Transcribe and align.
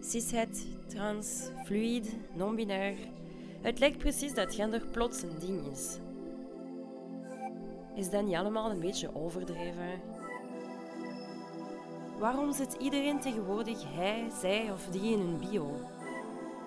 cishet, 0.00 0.66
trans, 0.86 1.50
fluid, 1.64 2.16
non-binair. 2.32 2.96
Het 3.60 3.78
lijkt 3.78 3.98
precies 3.98 4.34
dat 4.34 4.54
gender 4.54 4.86
plots 4.86 5.22
een 5.22 5.38
ding 5.38 5.66
is. 5.72 5.98
Is 7.94 8.10
dat 8.10 8.24
niet 8.24 8.34
allemaal 8.34 8.70
een 8.70 8.80
beetje 8.80 9.14
overdreven? 9.14 10.00
Waarom 12.18 12.52
zit 12.52 12.76
iedereen 12.78 13.20
tegenwoordig 13.20 13.94
hij, 13.94 14.30
zij 14.40 14.70
of 14.72 14.86
die 14.86 15.12
in 15.12 15.20
een 15.20 15.38
bio? 15.50 15.70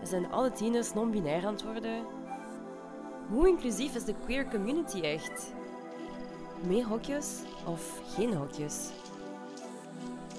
Zijn 0.04 0.32
alle 0.32 0.52
tieners 0.52 0.94
non-binair 0.94 1.46
aan? 1.46 1.58
Hoe 3.30 3.48
inclusief 3.48 3.96
is 3.96 4.04
de 4.04 4.16
queer 4.24 4.50
community 4.50 5.00
echt? 5.00 5.54
Meer 6.68 6.86
hokjes 6.86 7.40
of 7.66 8.02
geen 8.16 8.34
hokjes? 8.34 8.90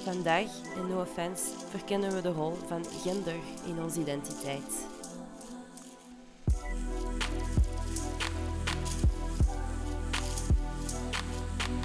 Vandaag, 0.04 0.50
in 0.76 0.88
No 0.88 1.00
Offense, 1.00 1.42
verkennen 1.68 2.14
we 2.14 2.20
de 2.20 2.32
rol 2.32 2.52
van 2.66 2.84
gender 2.84 3.36
in 3.66 3.82
onze 3.82 4.00
identiteit. 4.00 4.86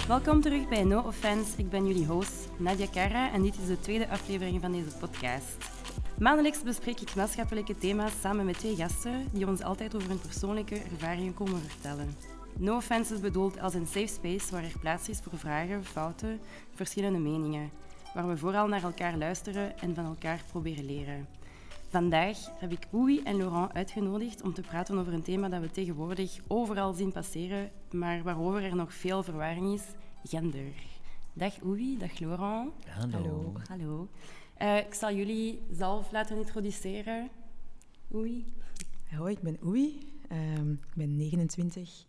Welkom 0.08 0.40
terug 0.40 0.68
bij 0.68 0.84
No 0.84 1.00
Offense. 1.00 1.52
Ik 1.56 1.70
ben 1.70 1.86
jullie 1.86 2.06
host, 2.06 2.48
Nadia 2.56 2.86
Kara, 2.86 3.32
en 3.32 3.42
dit 3.42 3.58
is 3.58 3.66
de 3.66 3.80
tweede 3.80 4.08
aflevering 4.08 4.60
van 4.60 4.72
deze 4.72 4.96
podcast. 4.98 5.56
Maandelijks 6.18 6.62
bespreek 6.62 7.00
ik 7.00 7.14
maatschappelijke 7.14 7.78
thema's 7.78 8.12
samen 8.20 8.46
met 8.46 8.58
twee 8.58 8.76
gasten 8.76 9.28
die 9.32 9.46
ons 9.46 9.62
altijd 9.62 9.94
over 9.94 10.08
hun 10.08 10.20
persoonlijke 10.20 10.82
ervaringen 10.92 11.34
komen 11.34 11.60
vertellen. 11.60 12.16
No 12.56 12.76
Offense 12.76 13.14
is 13.14 13.20
bedoeld 13.20 13.60
als 13.60 13.74
een 13.74 13.86
safe 13.86 14.06
space 14.06 14.50
waar 14.50 14.64
er 14.64 14.78
plaats 14.80 15.08
is 15.08 15.20
voor 15.20 15.38
vragen, 15.38 15.84
fouten, 15.84 16.40
verschillende 16.74 17.18
meningen, 17.18 17.70
waar 18.14 18.28
we 18.28 18.36
vooral 18.36 18.66
naar 18.68 18.82
elkaar 18.82 19.16
luisteren 19.16 19.78
en 19.78 19.94
van 19.94 20.04
elkaar 20.04 20.42
proberen 20.50 20.84
leren. 20.84 21.26
Vandaag 21.88 22.38
heb 22.58 22.72
ik 22.72 22.86
Oei 22.94 23.20
en 23.22 23.36
Laurent 23.36 23.72
uitgenodigd 23.72 24.42
om 24.42 24.54
te 24.54 24.60
praten 24.60 24.98
over 24.98 25.12
een 25.12 25.22
thema 25.22 25.48
dat 25.48 25.60
we 25.60 25.70
tegenwoordig 25.70 26.38
overal 26.46 26.92
zien 26.92 27.12
passeren, 27.12 27.70
maar 27.90 28.22
waarover 28.22 28.64
er 28.64 28.76
nog 28.76 28.94
veel 28.94 29.22
verwarring 29.22 29.74
is, 29.74 29.82
gender. 30.24 30.72
Dag 31.32 31.64
Oei, 31.64 31.98
dag 31.98 32.18
Laurent. 32.18 32.72
Hallo. 32.88 33.52
Hallo. 33.68 34.08
Uh, 34.62 34.78
ik 34.78 34.94
zal 34.94 35.12
jullie 35.12 35.62
zelf 35.70 36.12
laten 36.12 36.36
introduceren. 36.36 37.28
Oei. 38.14 38.52
Hoi, 39.16 39.32
ik 39.32 39.40
ben 39.40 39.58
Oei. 39.64 39.98
Um, 40.32 40.72
ik 40.72 40.94
ben 40.94 41.16
29. 41.16 42.04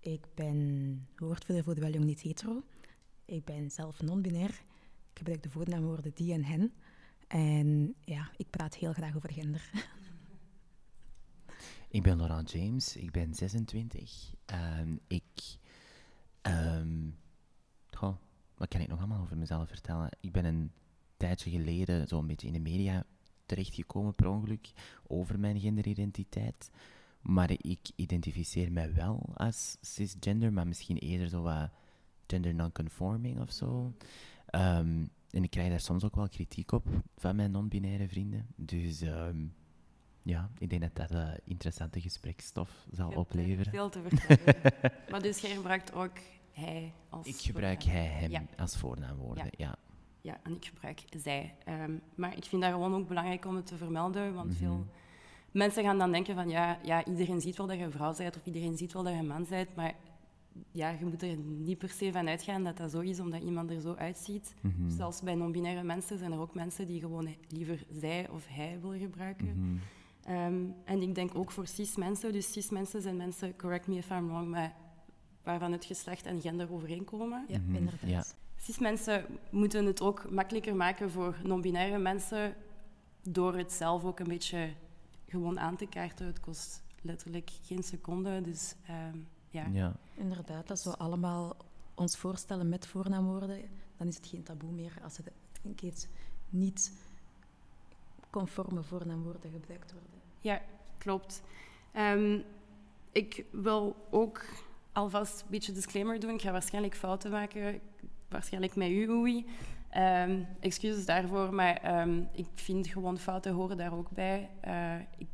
Ik 0.00 0.26
ben 0.34 1.06
woordvoerder 1.16 1.64
voor 1.64 1.74
de 1.74 1.80
Wel 1.80 2.00
Niet 2.00 2.20
Hetero. 2.20 2.62
Ik 3.24 3.44
ben 3.44 3.70
zelf 3.70 4.02
non-binair. 4.02 4.62
Ik 5.14 5.20
gebruik 5.20 5.42
de 5.42 5.50
voornaamwoorden 5.50 6.12
die 6.14 6.32
en 6.32 6.44
hen. 6.44 6.72
En 7.28 7.94
ja, 8.00 8.30
ik 8.36 8.50
praat 8.50 8.74
heel 8.74 8.92
graag 8.92 9.16
over 9.16 9.32
gender. 9.32 9.70
Ik 11.88 12.02
ben 12.02 12.16
Laurent 12.16 12.50
James, 12.50 12.96
ik 12.96 13.10
ben 13.10 13.34
26. 13.34 14.32
Um, 14.80 15.00
ik. 15.06 15.58
Um, 16.42 17.16
goh, 17.90 18.16
wat 18.54 18.68
kan 18.68 18.80
ik 18.80 18.88
nog 18.88 18.98
allemaal 18.98 19.20
over 19.20 19.36
mezelf 19.36 19.68
vertellen? 19.68 20.08
Ik 20.20 20.32
ben 20.32 20.44
een 20.44 20.72
tijdje 21.16 21.50
geleden 21.50 22.08
zo'n 22.08 22.26
beetje 22.26 22.46
in 22.46 22.52
de 22.52 22.60
media 22.60 23.06
terechtgekomen 23.46 24.14
per 24.14 24.28
ongeluk 24.28 24.72
over 25.06 25.38
mijn 25.38 25.60
genderidentiteit. 25.60 26.70
Maar 27.20 27.50
ik 27.50 27.90
identificeer 27.96 28.72
mij 28.72 28.94
wel 28.94 29.30
als 29.34 29.76
cisgender, 29.80 30.52
maar 30.52 30.66
misschien 30.66 30.98
eerder 30.98 31.28
zo 31.28 31.42
wat 31.42 31.70
gender 32.26 32.54
non-conforming 32.54 33.40
of 33.40 33.52
zo. 33.52 33.94
Um, 34.54 35.10
en 35.30 35.42
ik 35.42 35.50
krijg 35.50 35.68
daar 35.68 35.80
soms 35.80 36.04
ook 36.04 36.14
wel 36.14 36.28
kritiek 36.28 36.72
op 36.72 36.86
van 37.16 37.36
mijn 37.36 37.50
non-binaire 37.50 38.08
vrienden. 38.08 38.46
Dus 38.56 39.00
um, 39.00 39.54
ja, 40.22 40.50
ik 40.58 40.70
denk 40.70 40.82
dat 40.82 40.96
dat 40.96 41.10
uh, 41.12 41.28
interessante 41.44 42.00
gespreksstof 42.00 42.86
zal 42.90 43.10
opleveren. 43.10 43.72
Veel 43.72 43.88
te 43.88 44.02
vertellen. 44.08 44.72
maar 45.10 45.22
dus 45.22 45.40
jij 45.40 45.54
gebruikt 45.54 45.92
ook 45.92 46.18
hij 46.52 46.92
als 47.08 47.26
Ik 47.26 47.36
gebruik 47.36 47.82
hij, 47.82 48.06
hem 48.06 48.48
als 48.56 48.76
voornaamwoorden, 48.76 49.48
ja. 49.50 49.76
ja. 50.20 50.40
en 50.42 50.52
ik 50.52 50.64
gebruik 50.64 51.02
zij. 51.22 51.54
Um, 51.68 52.00
maar 52.14 52.36
ik 52.36 52.44
vind 52.44 52.62
dat 52.62 52.70
gewoon 52.70 52.94
ook 52.94 53.08
belangrijk 53.08 53.44
om 53.44 53.56
het 53.56 53.66
te 53.66 53.76
vermelden, 53.76 54.34
want 54.34 54.46
mm 54.46 54.56
-hmm. 54.56 54.58
veel 54.58 54.86
mensen 55.50 55.84
gaan 55.84 55.98
dan 55.98 56.12
denken 56.12 56.34
van 56.34 56.48
ja, 56.48 56.78
ja, 56.82 57.04
iedereen 57.04 57.40
ziet 57.40 57.56
wel 57.56 57.66
dat 57.66 57.78
je 57.78 57.84
een 57.84 57.92
vrouw 57.92 58.16
bent 58.16 58.36
of 58.36 58.46
iedereen 58.46 58.76
ziet 58.76 58.92
wel 58.92 59.02
dat 59.02 59.12
je 59.12 59.18
een 59.18 59.26
man 59.26 59.46
bent, 59.48 59.74
maar 59.74 59.94
ja, 60.70 60.90
je 60.90 61.04
moet 61.04 61.22
er 61.22 61.36
niet 61.36 61.78
per 61.78 61.88
se 61.88 62.12
van 62.12 62.28
uitgaan 62.28 62.64
dat 62.64 62.76
dat 62.76 62.90
zo 62.90 63.00
is 63.00 63.20
omdat 63.20 63.42
iemand 63.42 63.70
er 63.70 63.80
zo 63.80 63.94
uitziet. 63.94 64.54
Mm 64.60 64.74
-hmm. 64.76 64.90
Zelfs 64.90 65.22
bij 65.22 65.34
non-binaire 65.34 65.82
mensen 65.82 66.18
zijn 66.18 66.32
er 66.32 66.38
ook 66.38 66.54
mensen 66.54 66.86
die 66.86 67.00
gewoon 67.00 67.28
liever 67.48 67.84
zij 67.90 68.28
of 68.28 68.46
hij 68.48 68.78
willen 68.80 68.98
gebruiken. 68.98 69.46
Mm 69.46 69.80
-hmm. 70.24 70.36
um, 70.36 70.74
en 70.84 71.02
ik 71.02 71.14
denk 71.14 71.34
ook 71.34 71.50
voor 71.50 71.66
cis-mensen, 71.66 72.32
dus 72.32 72.52
cis-mensen 72.52 73.02
zijn 73.02 73.16
mensen, 73.16 73.56
correct 73.56 73.86
me 73.86 73.96
if 73.96 74.10
I'm 74.10 74.26
wrong, 74.26 74.48
maar 74.48 74.74
waarvan 75.42 75.72
het 75.72 75.84
geslacht 75.84 76.26
en 76.26 76.40
gender 76.40 76.72
overeenkomen. 76.72 77.44
Ja, 77.48 77.58
mm 77.58 77.64
-hmm. 77.64 77.74
inderdaad. 77.74 78.10
Ja. 78.10 78.24
Cis-mensen 78.56 79.26
moeten 79.50 79.86
het 79.86 80.00
ook 80.00 80.30
makkelijker 80.30 80.76
maken 80.76 81.10
voor 81.10 81.36
non-binaire 81.42 81.98
mensen 81.98 82.54
door 83.22 83.56
het 83.56 83.72
zelf 83.72 84.04
ook 84.04 84.20
een 84.20 84.28
beetje 84.28 84.72
gewoon 85.28 85.60
aan 85.60 85.76
te 85.76 85.86
kaarten. 85.86 86.26
Het 86.26 86.40
kost 86.40 86.82
letterlijk 87.02 87.50
geen 87.62 87.82
seconde, 87.82 88.40
dus... 88.40 88.74
Um, 89.12 89.26
ja. 89.54 89.66
ja. 89.72 89.92
Inderdaad, 90.14 90.70
als 90.70 90.84
we 90.84 90.96
allemaal 90.96 91.56
ons 91.94 92.16
voorstellen 92.16 92.68
met 92.68 92.86
voornaamwoorden, 92.86 93.60
dan 93.96 94.06
is 94.06 94.16
het 94.16 94.26
geen 94.26 94.42
taboe 94.42 94.70
meer 94.70 94.92
als 95.02 95.18
er 95.18 95.24
een 95.64 95.74
keer 95.74 95.94
niet 96.48 96.92
conforme 98.30 98.82
voornaamwoorden 98.82 99.50
gebruikt 99.50 99.92
worden. 99.92 100.10
Ja, 100.40 100.62
klopt. 100.98 101.42
Um, 101.96 102.44
ik 103.12 103.44
wil 103.50 103.96
ook 104.10 104.44
alvast 104.92 105.40
een 105.40 105.50
beetje 105.50 105.72
disclaimer 105.72 106.20
doen. 106.20 106.34
Ik 106.34 106.42
ga 106.42 106.52
waarschijnlijk 106.52 106.96
fouten 106.96 107.30
maken, 107.30 107.80
waarschijnlijk 108.28 108.76
met 108.76 108.88
u, 108.88 109.08
Oei. 109.10 109.46
Um, 109.96 110.46
excuses 110.60 111.06
daarvoor, 111.06 111.54
maar 111.54 112.00
um, 112.00 112.28
ik 112.32 112.46
vind 112.54 112.86
gewoon 112.86 113.18
fouten 113.18 113.52
horen 113.52 113.76
daar 113.76 113.92
ook 113.92 114.10
bij. 114.10 114.50
Uh, 114.66 114.94
ik, 115.18 115.28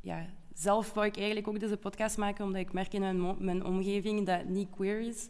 ja, 0.00 0.26
zelf 0.60 0.92
wou 0.92 1.06
ik 1.06 1.16
eigenlijk 1.16 1.48
ook 1.48 1.60
deze 1.60 1.76
podcast 1.76 2.18
maken, 2.18 2.44
omdat 2.44 2.60
ik 2.60 2.72
merk 2.72 2.92
in 2.92 3.00
mijn, 3.00 3.44
mijn 3.44 3.64
omgeving 3.64 4.26
dat 4.26 4.44
niet 4.44 4.70
queer 4.70 5.00
is. 5.00 5.28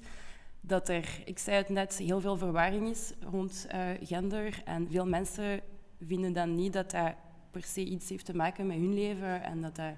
Dat 0.61 0.89
er, 0.89 1.23
ik 1.25 1.39
zei 1.39 1.57
het 1.57 1.69
net, 1.69 1.99
heel 1.99 2.21
veel 2.21 2.37
verwarring 2.37 2.89
is 2.89 3.13
rond 3.31 3.67
uh, 3.75 3.81
gender. 4.03 4.63
En 4.65 4.89
veel 4.91 5.07
mensen 5.07 5.61
vinden 6.07 6.33
dan 6.33 6.55
niet 6.55 6.73
dat 6.73 6.91
dat 6.91 7.15
per 7.51 7.63
se 7.63 7.85
iets 7.85 8.09
heeft 8.09 8.25
te 8.25 8.37
maken 8.37 8.67
met 8.67 8.77
hun 8.77 8.95
leven 8.95 9.43
en 9.43 9.61
dat 9.61 9.77
dat 9.77 9.93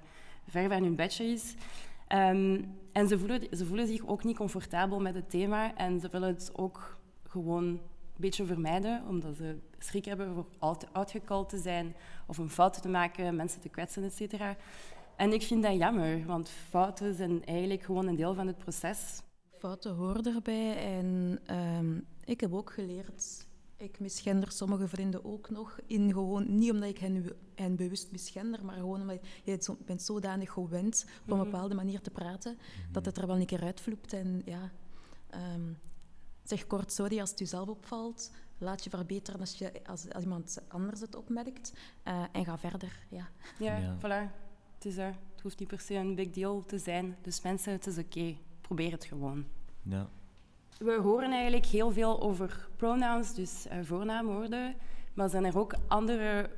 ver 0.47 0.69
van 0.69 0.83
hun 0.83 0.95
bedje 0.95 1.23
is. 1.23 1.55
Um, 2.09 2.77
en 2.91 3.07
ze 3.07 3.19
voelen, 3.19 3.41
ze 3.51 3.65
voelen 3.65 3.87
zich 3.87 4.07
ook 4.07 4.23
niet 4.23 4.37
comfortabel 4.37 4.99
met 4.99 5.15
het 5.15 5.29
thema 5.29 5.75
en 5.75 5.99
ze 5.99 6.09
willen 6.09 6.27
het 6.27 6.51
ook 6.55 6.97
gewoon 7.27 7.63
een 7.63 7.79
beetje 8.15 8.45
vermijden, 8.45 9.03
omdat 9.07 9.35
ze 9.35 9.57
schrik 9.79 10.05
hebben 10.05 10.33
voor 10.33 10.45
uitgekald 10.91 11.49
te 11.49 11.57
zijn 11.57 11.95
of 12.27 12.37
een 12.37 12.49
fout 12.49 12.81
te 12.81 12.89
maken, 12.89 13.35
mensen 13.35 13.61
te 13.61 13.69
kwetsen, 13.69 14.03
et 14.03 14.13
cetera. 14.13 14.55
En 15.23 15.33
ik 15.33 15.41
vind 15.41 15.63
dat 15.63 15.77
jammer, 15.77 16.25
want 16.25 16.49
fouten 16.49 17.15
zijn 17.15 17.45
eigenlijk 17.45 17.83
gewoon 17.83 18.07
een 18.07 18.15
deel 18.15 18.33
van 18.33 18.47
het 18.47 18.57
proces. 18.57 19.21
Fouten 19.57 19.95
horen 19.95 20.35
erbij 20.35 20.97
en 20.97 21.39
um, 21.77 22.05
ik 22.23 22.41
heb 22.41 22.53
ook 22.53 22.73
geleerd, 22.73 23.47
ik 23.77 23.99
misgender 23.99 24.51
sommige 24.51 24.87
vrienden 24.87 25.25
ook 25.25 25.49
nog, 25.49 25.79
in 25.87 26.11
gewoon, 26.13 26.57
niet 26.57 26.71
omdat 26.71 26.89
ik 26.89 26.97
hen, 26.97 27.31
hen 27.55 27.75
bewust 27.75 28.11
misgender, 28.11 28.65
maar 28.65 28.75
gewoon 28.75 29.01
omdat 29.01 29.19
je 29.43 29.57
zo, 29.61 29.77
bent 29.85 30.01
zodanig 30.01 30.51
gewend 30.51 31.05
op 31.25 31.31
een 31.31 31.43
bepaalde 31.43 31.75
manier 31.75 32.01
te 32.01 32.11
praten, 32.11 32.57
dat 32.91 33.05
het 33.05 33.17
er 33.17 33.27
wel 33.27 33.39
een 33.39 33.45
keer 33.45 33.63
uitvloept. 33.63 34.13
En 34.13 34.41
ja, 34.45 34.71
um, 35.53 35.77
zeg 36.43 36.67
kort 36.67 36.91
sorry 36.91 37.19
als 37.19 37.29
het 37.29 37.39
je 37.39 37.45
zelf 37.45 37.67
opvalt, 37.67 38.31
laat 38.57 38.83
je 38.83 38.89
verbeteren 38.89 39.39
als, 39.39 39.57
je, 39.57 39.71
als, 39.85 40.09
als 40.13 40.23
iemand 40.23 40.61
anders 40.67 40.99
het 40.99 41.15
opmerkt 41.15 41.73
uh, 42.07 42.23
en 42.31 42.45
ga 42.45 42.57
verder. 42.57 43.05
Ja, 43.09 43.29
ja, 43.59 43.77
ja. 43.77 43.97
voilà. 43.97 44.42
Het, 44.83 44.91
is 44.91 44.97
er. 44.97 45.15
het 45.31 45.41
hoeft 45.41 45.59
niet 45.59 45.67
per 45.67 45.79
se 45.79 45.93
een 45.93 46.15
big 46.15 46.29
deal 46.29 46.61
te 46.65 46.77
zijn. 46.77 47.15
Dus 47.21 47.41
mensen, 47.41 47.71
het 47.71 47.87
is 47.87 47.97
oké. 47.97 48.17
Okay. 48.17 48.39
Probeer 48.61 48.91
het 48.91 49.05
gewoon. 49.05 49.45
Ja. 49.81 50.09
We 50.79 50.99
horen 51.01 51.31
eigenlijk 51.31 51.65
heel 51.65 51.91
veel 51.91 52.21
over 52.21 52.67
pronouns, 52.75 53.33
dus 53.33 53.65
uh, 53.67 53.73
voornaamwoorden. 53.83 54.75
Maar 55.13 55.29
zijn 55.29 55.45
er 55.45 55.57
ook 55.57 55.75
andere 55.87 56.49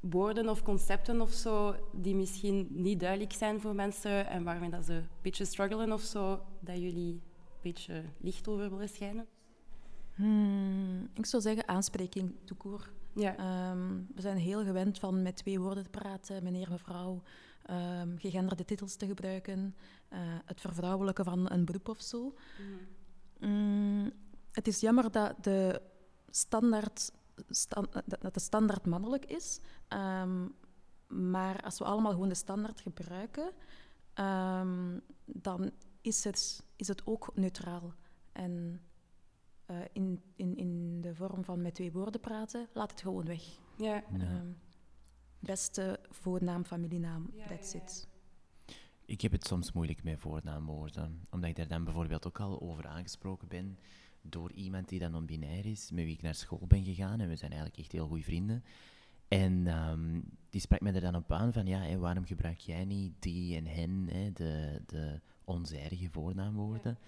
woorden 0.00 0.48
of 0.48 0.62
concepten 0.62 1.20
of 1.20 1.30
zo 1.30 1.74
die 1.92 2.14
misschien 2.14 2.68
niet 2.70 3.00
duidelijk 3.00 3.32
zijn 3.32 3.60
voor 3.60 3.74
mensen 3.74 4.26
en 4.26 4.44
waarmee 4.44 4.70
dat 4.70 4.84
ze 4.84 4.92
een 4.92 5.08
beetje 5.22 5.44
struggelen 5.44 5.92
of 5.92 6.00
zo, 6.00 6.40
dat 6.60 6.76
jullie 6.76 7.12
een 7.12 7.22
beetje 7.62 8.04
licht 8.20 8.48
over 8.48 8.70
willen 8.70 8.88
schijnen? 8.88 9.26
Hmm, 10.14 11.08
ik 11.14 11.26
zou 11.26 11.42
zeggen 11.42 11.68
aanspreking, 11.68 12.34
toekoor. 12.44 12.90
Ja. 13.14 13.70
Um, 13.70 14.06
we 14.14 14.20
zijn 14.20 14.36
heel 14.36 14.64
gewend 14.64 14.98
van 14.98 15.22
met 15.22 15.36
twee 15.36 15.60
woorden 15.60 15.82
te 15.82 15.90
praten, 15.90 16.42
meneer, 16.42 16.70
mevrouw, 16.70 17.22
um, 17.70 18.18
gegenderde 18.18 18.64
titels 18.64 18.96
te 18.96 19.06
gebruiken, 19.06 19.76
uh, 20.12 20.18
het 20.44 20.60
vervrouwelijken 20.60 21.24
van 21.24 21.50
een 21.50 21.64
beroep 21.64 21.88
of 21.88 22.02
zo. 22.02 22.34
Mm. 22.60 23.48
Mm, 23.48 24.12
het 24.52 24.68
is 24.68 24.80
jammer 24.80 25.10
dat 25.10 25.44
de 25.44 25.82
standaard 26.30 27.12
stan- 27.48 27.90
dat, 28.06 28.34
de 28.34 28.40
standaard 28.40 28.86
mannelijk 28.86 29.24
is. 29.24 29.60
Ehm, 29.88 30.46
maar 31.06 31.62
als 31.62 31.78
we 31.78 31.84
allemaal 31.84 32.12
gewoon 32.12 32.28
de 32.28 32.34
standaard 32.34 32.80
gebruiken, 32.80 33.50
ehm, 34.14 34.98
dan 35.24 35.70
is 36.00 36.24
het, 36.24 36.64
is 36.76 36.88
het 36.88 37.06
ook 37.06 37.30
neutraal. 37.34 37.94
En 38.32 38.80
eh, 39.66 39.76
in, 39.92 40.22
in, 40.36 40.56
in 40.56 41.00
de 41.00 41.14
vorm 41.14 41.44
van 41.44 41.62
met 41.62 41.74
twee 41.74 41.92
woorden 41.92 42.20
praten, 42.20 42.68
laat 42.72 42.90
het 42.90 43.00
gewoon 43.00 43.24
weg. 43.24 43.42
Ja. 43.76 43.94
Ja. 43.94 44.02
Ehm, 44.12 44.46
beste 45.40 46.00
voornaam, 46.10 46.64
familienaam, 46.64 47.30
Ja, 47.32 47.46
that's 47.46 47.72
ja, 47.72 47.78
ja. 47.78 47.84
it. 47.84 48.06
Ik 49.04 49.20
heb 49.20 49.32
het 49.32 49.46
soms 49.46 49.72
moeilijk 49.72 50.02
met 50.02 50.18
voornaamwoorden, 50.18 51.26
omdat 51.30 51.50
ik 51.50 51.56
daar 51.56 51.68
dan 51.68 51.84
bijvoorbeeld 51.84 52.26
ook 52.26 52.40
al 52.40 52.60
over 52.60 52.86
aangesproken 52.86 53.48
ben 53.48 53.78
door 54.22 54.52
iemand 54.52 54.88
die 54.88 54.98
dan 54.98 55.10
non-binair 55.10 55.66
is, 55.66 55.90
met 55.90 56.04
wie 56.04 56.14
ik 56.14 56.22
naar 56.22 56.34
school 56.34 56.66
ben 56.66 56.84
gegaan. 56.84 57.20
En 57.20 57.28
we 57.28 57.36
zijn 57.36 57.50
eigenlijk 57.50 57.80
echt 57.80 57.92
heel 57.92 58.06
goede 58.06 58.22
vrienden. 58.22 58.64
En 59.28 59.66
ehm, 59.66 60.20
die 60.50 60.60
sprak 60.60 60.80
me 60.80 60.92
er 60.92 61.00
dan 61.00 61.14
op 61.14 61.32
aan 61.32 61.52
van, 61.52 61.66
ja, 61.66 61.80
hè, 61.80 61.98
waarom 61.98 62.24
gebruik 62.26 62.58
jij 62.58 62.84
niet 62.84 63.12
die 63.18 63.56
en 63.56 63.66
hen, 63.66 64.08
hè, 64.10 64.32
de, 64.32 64.82
de 64.86 65.20
onzijdige 65.44 66.10
voornaamwoorden? 66.10 66.98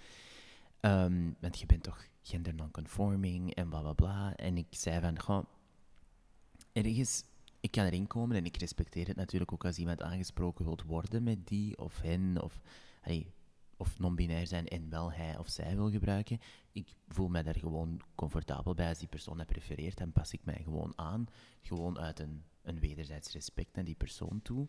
Ehm, 0.80 1.30
want 1.40 1.58
je 1.58 1.66
bent 1.66 1.82
toch 1.82 2.06
gender 2.22 2.54
non-conforming 2.54 3.54
en 3.54 3.68
bla 3.68 3.80
bla 3.80 3.92
bla. 3.92 4.36
En 4.36 4.56
ik 4.56 4.66
zei 4.70 5.00
van, 5.00 5.20
goh, 5.20 5.44
ergens, 6.72 7.24
ik 7.60 7.70
kan 7.70 7.84
erin 7.84 8.06
komen 8.06 8.36
en 8.36 8.44
ik 8.44 8.56
respecteer 8.56 9.06
het 9.06 9.16
natuurlijk 9.16 9.52
ook 9.52 9.64
als 9.64 9.78
iemand 9.78 10.02
aangesproken 10.02 10.64
wilt 10.64 10.82
worden 10.82 11.22
met 11.22 11.48
die 11.48 11.78
of 11.78 12.00
hen 12.00 12.42
of, 12.42 12.60
allee, 13.02 13.32
of 13.76 13.98
non-binair 13.98 14.46
zijn 14.46 14.68
en 14.68 14.90
wel 14.90 15.12
hij 15.12 15.38
of 15.38 15.48
zij 15.48 15.76
wil 15.76 15.90
gebruiken. 15.90 16.40
Ik 16.72 16.94
voel 17.08 17.28
mij 17.28 17.42
daar 17.42 17.58
gewoon 17.58 18.00
comfortabel 18.14 18.74
bij. 18.74 18.88
Als 18.88 18.98
die 18.98 19.08
persoon 19.08 19.36
dat 19.36 19.46
prefereert, 19.46 19.98
dan 19.98 20.12
pas 20.12 20.32
ik 20.32 20.44
mij 20.44 20.60
gewoon 20.64 20.92
aan. 20.96 21.26
Gewoon 21.62 21.98
uit 21.98 22.18
een, 22.18 22.42
een 22.62 22.80
wederzijds 22.80 23.32
respect 23.32 23.74
naar 23.74 23.84
die 23.84 23.94
persoon 23.94 24.42
toe. 24.42 24.68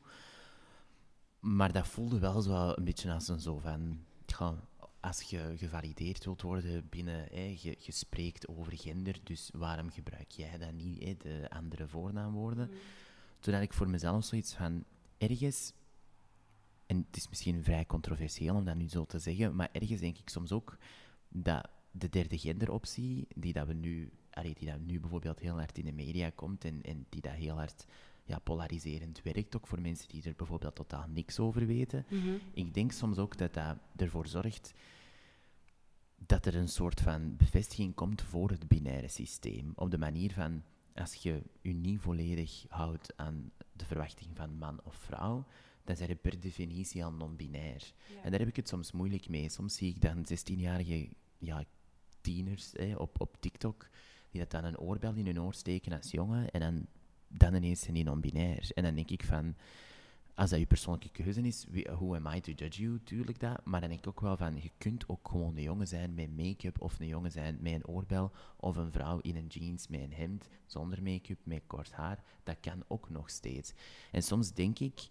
Maar 1.39 1.71
dat 1.71 1.87
voelde 1.87 2.19
wel 2.19 2.41
zo 2.41 2.73
een 2.75 2.83
beetje 2.83 3.11
als 3.11 3.27
een 3.27 3.39
zo 3.39 3.57
van... 3.57 3.99
ja, 4.25 4.55
als 5.01 5.21
je 5.21 5.53
gevalideerd 5.57 6.23
wilt 6.23 6.41
worden 6.41 6.89
binnen... 6.89 7.27
Hè, 7.31 7.57
je, 7.61 7.77
je 7.79 7.91
spreekt 7.91 8.47
over 8.47 8.77
gender, 8.77 9.19
dus 9.23 9.49
waarom 9.53 9.89
gebruik 9.89 10.31
jij 10.31 10.57
dan 10.57 10.75
niet, 10.75 11.03
hè, 11.03 11.15
de 11.17 11.49
andere 11.49 11.87
voornaamwoorden? 11.87 12.71
Toen 13.39 13.53
had 13.53 13.63
ik 13.63 13.73
voor 13.73 13.89
mezelf 13.89 14.25
zoiets 14.25 14.53
van... 14.53 14.83
Ergens... 15.17 15.73
En 16.85 17.05
het 17.07 17.17
is 17.17 17.29
misschien 17.29 17.63
vrij 17.63 17.85
controversieel 17.85 18.55
om 18.55 18.65
dat 18.65 18.75
nu 18.75 18.89
zo 18.89 19.05
te 19.05 19.19
zeggen, 19.19 19.55
maar 19.55 19.69
ergens 19.71 19.99
denk 19.99 20.17
ik 20.17 20.29
soms 20.29 20.51
ook 20.51 20.77
dat 21.27 21.69
de 21.91 22.09
derde 22.09 22.37
genderoptie, 22.37 23.27
die 23.35 23.53
dat 23.53 23.67
we 23.67 23.73
nu, 23.73 24.11
allee, 24.29 24.53
die 24.53 24.69
dat 24.69 24.79
nu 24.79 24.99
bijvoorbeeld 24.99 25.39
heel 25.39 25.57
hard 25.57 25.77
in 25.77 25.85
de 25.85 25.91
media 25.91 26.29
komt 26.29 26.65
en, 26.65 26.81
en 26.81 27.05
die 27.09 27.21
dat 27.21 27.33
heel 27.33 27.55
hard 27.55 27.85
ja, 28.23 28.39
polariserend 28.39 29.21
werkt, 29.21 29.55
ook 29.55 29.67
voor 29.67 29.81
mensen 29.81 30.07
die 30.07 30.23
er 30.23 30.33
bijvoorbeeld 30.35 30.75
totaal 30.75 31.05
niks 31.07 31.39
over 31.39 31.65
weten. 31.65 32.05
Mhm. 32.09 32.37
Ik 32.53 32.73
denk 32.73 32.91
soms 32.91 33.17
ook 33.17 33.37
dat 33.37 33.53
dat 33.53 33.77
ervoor 33.95 34.27
zorgt 34.27 34.73
dat 36.25 36.45
er 36.45 36.55
een 36.55 36.69
soort 36.69 37.01
van 37.01 37.35
bevestiging 37.35 37.95
komt 37.95 38.21
voor 38.21 38.49
het 38.49 38.67
binaire 38.67 39.07
systeem. 39.07 39.71
Op 39.75 39.91
de 39.91 39.97
manier 39.97 40.33
van, 40.33 40.63
als 40.95 41.13
je 41.13 41.41
je 41.61 41.73
niet 41.73 42.01
volledig 42.01 42.65
houdt 42.67 43.17
aan 43.17 43.51
de 43.71 43.85
verwachting 43.85 44.29
van 44.33 44.57
man 44.57 44.79
of 44.83 44.95
vrouw, 44.95 45.45
dan 45.83 45.95
zijn 45.95 46.09
je 46.09 46.15
per 46.15 46.39
definitie 46.39 47.05
al 47.05 47.11
non-binair. 47.11 47.93
Ja. 48.09 48.21
En 48.23 48.31
daar 48.31 48.39
heb 48.39 48.49
ik 48.49 48.55
het 48.55 48.67
soms 48.67 48.91
moeilijk 48.91 49.29
mee. 49.29 49.49
Soms 49.49 49.75
zie 49.75 49.89
ik 49.89 50.01
dan 50.01 50.25
16-jarige 50.25 51.09
ja, 51.37 51.63
tieners 52.21 52.71
hè, 52.71 52.95
op, 52.95 53.21
op 53.21 53.37
TikTok 53.39 53.89
die 54.29 54.41
dat 54.41 54.51
dan 54.51 54.63
een 54.63 54.79
oorbel 54.79 55.13
in 55.13 55.25
hun 55.25 55.41
oor 55.41 55.53
steken 55.53 55.91
als 55.91 56.11
jongen 56.11 56.51
en 56.51 56.59
dan, 56.59 56.87
dan 57.31 57.53
ineens 57.53 57.81
zijn 57.81 57.93
die 57.93 58.03
non-binair. 58.03 58.71
En 58.73 58.83
dan 58.83 58.95
denk 58.95 59.09
ik 59.09 59.23
van, 59.23 59.55
als 60.35 60.49
dat 60.49 60.59
je 60.59 60.65
persoonlijke 60.65 61.23
keuze 61.23 61.41
is, 61.41 61.65
who 61.69 62.15
am 62.15 62.27
I 62.27 62.41
to 62.41 62.51
judge 62.51 62.81
you, 62.81 62.99
tuurlijk 63.03 63.39
dat. 63.39 63.65
Maar 63.65 63.79
dan 63.79 63.89
denk 63.89 64.01
ik 64.01 64.07
ook 64.07 64.21
wel 64.21 64.37
van, 64.37 64.61
je 64.61 64.71
kunt 64.77 65.09
ook 65.09 65.27
gewoon 65.29 65.55
een 65.55 65.61
jongen 65.61 65.87
zijn 65.87 66.13
met 66.13 66.37
make-up 66.37 66.81
of 66.81 66.99
een 66.99 67.07
jongen 67.07 67.31
zijn 67.31 67.57
met 67.61 67.73
een 67.73 67.87
oorbel 67.87 68.31
of 68.57 68.75
een 68.75 68.91
vrouw 68.91 69.19
in 69.19 69.35
een 69.35 69.47
jeans 69.47 69.87
met 69.87 69.99
een 69.99 70.13
hemd 70.13 70.47
zonder 70.65 71.03
make-up, 71.03 71.39
met 71.43 71.61
kort 71.67 71.91
haar. 71.91 72.23
Dat 72.43 72.57
kan 72.59 72.83
ook 72.87 73.09
nog 73.09 73.29
steeds. 73.29 73.73
En 74.11 74.23
soms 74.23 74.53
denk 74.53 74.79
ik 74.79 75.09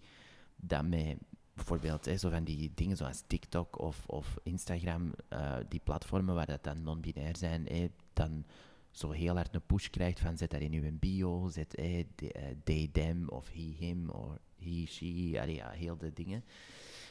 dat 0.56 0.87
met 0.87 1.17
bijvoorbeeld 1.55 2.05
hè, 2.05 2.17
zo 2.17 2.31
van 2.31 2.44
die 2.44 2.72
dingen 2.75 2.96
zoals 2.96 3.22
TikTok 3.26 3.78
of, 3.78 4.06
of 4.06 4.38
Instagram, 4.43 5.12
eh, 5.28 5.56
die 5.69 5.81
platformen 5.84 6.34
waar 6.34 6.46
dat 6.46 6.64
dan 6.64 6.82
non-binair 6.82 7.37
zijn, 7.37 7.67
hè, 7.67 7.90
dan 8.12 8.44
zo 8.91 9.11
heel 9.11 9.35
hard 9.35 9.55
een 9.55 9.67
push 9.67 9.89
krijgt 9.89 10.21
van 10.21 10.37
zet 10.37 10.51
dat 10.51 10.61
in 10.61 10.73
uw 10.73 10.99
bio, 10.99 11.49
zet 11.49 11.71
de, 11.71 12.07
eh, 12.33 12.57
they, 12.65 12.89
them 12.93 13.29
of 13.29 13.49
he, 13.49 13.75
him 13.79 14.09
of 14.09 14.39
he, 14.59 14.85
she, 14.87 15.39
allee, 15.41 15.55
ja, 15.55 15.71
heel 15.71 15.97
de 15.97 16.13
dingen. 16.13 16.45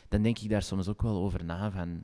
Dan 0.08 0.22
denk 0.22 0.40
ik 0.40 0.50
daar 0.50 0.64
soms 0.64 0.88
ook 0.88 1.02
wel 1.02 1.18
over 1.18 1.44
na 1.44 1.72
van 1.72 2.04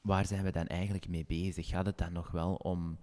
waar 0.00 0.26
zijn 0.26 0.44
we 0.44 0.50
dan 0.50 0.66
eigenlijk 0.66 1.08
mee 1.08 1.24
bezig? 1.26 1.66
Gaat 1.68 1.86
het 1.86 1.98
dan 1.98 2.12
nog 2.12 2.30
wel 2.30 2.54
om 2.54 2.98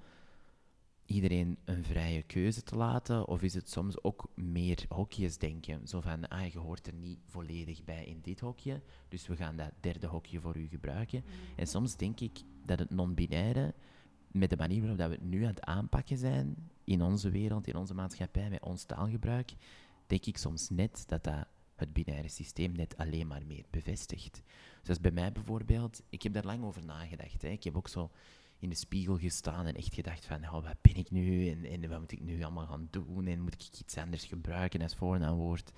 iedereen 1.06 1.58
een 1.66 1.84
vrije 1.84 2.24
keuze 2.24 2.64
te 2.64 2.76
laten? 2.76 3.28
Of 3.28 3.42
is 3.42 3.54
het 3.54 3.70
soms 3.70 4.04
ook 4.04 4.30
meer 4.36 4.86
hokjes 4.90 5.38
denken? 5.38 5.88
Zo 5.88 6.02
van, 6.02 6.28
ah, 6.28 6.52
je 6.52 6.60
hoort 6.60 6.88
er 6.88 6.94
niet 6.94 7.20
volledig 7.26 7.84
bij 7.84 8.06
in 8.06 8.22
dit 8.22 8.40
hokje, 8.40 8.82
dus 9.08 9.28
we 9.28 9.36
gaan 9.36 9.56
dat 9.56 9.72
derde 9.80 10.08
hokje 10.08 10.40
voor 10.40 10.58
u 10.58 10.68
gebruiken. 10.68 11.24
En 11.56 11.68
soms 11.68 11.96
denk 11.96 12.20
ik 12.20 12.40
dat 12.66 12.80
het 12.80 12.90
non-binaire, 12.90 13.74
met 14.28 14.50
de 14.50 14.58
manier 14.58 14.80
waarop 14.80 14.98
dat 14.98 15.10
we 15.10 15.16
het 15.16 15.24
nu 15.24 15.42
aan 15.42 15.50
het 15.50 15.64
aanpakken 15.64 16.18
zijn, 16.18 16.70
in 16.84 17.02
onze 17.02 17.30
wereld, 17.30 17.68
in 17.68 17.76
onze 17.76 17.94
maatschappij, 17.94 18.50
met 18.50 18.64
ons 18.64 18.84
taalgebruik, 18.84 19.54
denk 20.08 20.26
ik 20.26 20.38
soms 20.38 20.70
net 20.70 21.04
dat 21.08 21.24
dat 21.24 21.48
het 21.76 21.94
binaire 21.94 22.28
systeem 22.28 22.72
net 22.72 22.98
alleen 22.98 23.28
maar 23.28 23.46
meer 23.46 23.66
bevestigt. 23.70 24.42
Zoals 24.82 25.02
bij 25.02 25.12
mij 25.12 25.32
bijvoorbeeld, 25.32 26.02
ik 26.10 26.24
heb 26.24 26.34
daar 26.34 26.46
lang 26.46 26.64
over 26.64 26.86
nagedacht. 26.86 27.42
Hè. 27.42 27.48
Ik 27.48 27.64
heb 27.64 27.78
ook 27.78 27.88
zo 27.88 28.12
in 28.60 28.70
de 28.70 28.76
spiegel 28.76 29.18
gestaan 29.18 29.66
en 29.66 29.76
echt 29.76 29.94
gedacht 29.94 30.26
van, 30.26 30.44
oh, 30.44 30.52
wat 30.52 30.82
ben 30.82 30.96
ik 30.96 31.12
nu 31.12 31.50
en, 31.50 31.66
en 31.66 31.90
wat 31.90 32.00
moet 32.00 32.12
ik 32.12 32.22
nu 32.22 32.44
allemaal 32.44 32.68
gaan 32.68 32.88
doen 32.92 33.28
en 33.28 33.42
moet 33.42 33.54
ik 33.54 33.80
iets 33.80 33.98
anders 33.98 34.26
gebruiken 34.26 34.82
als 34.82 34.96
voornaamwoord. 34.96 35.72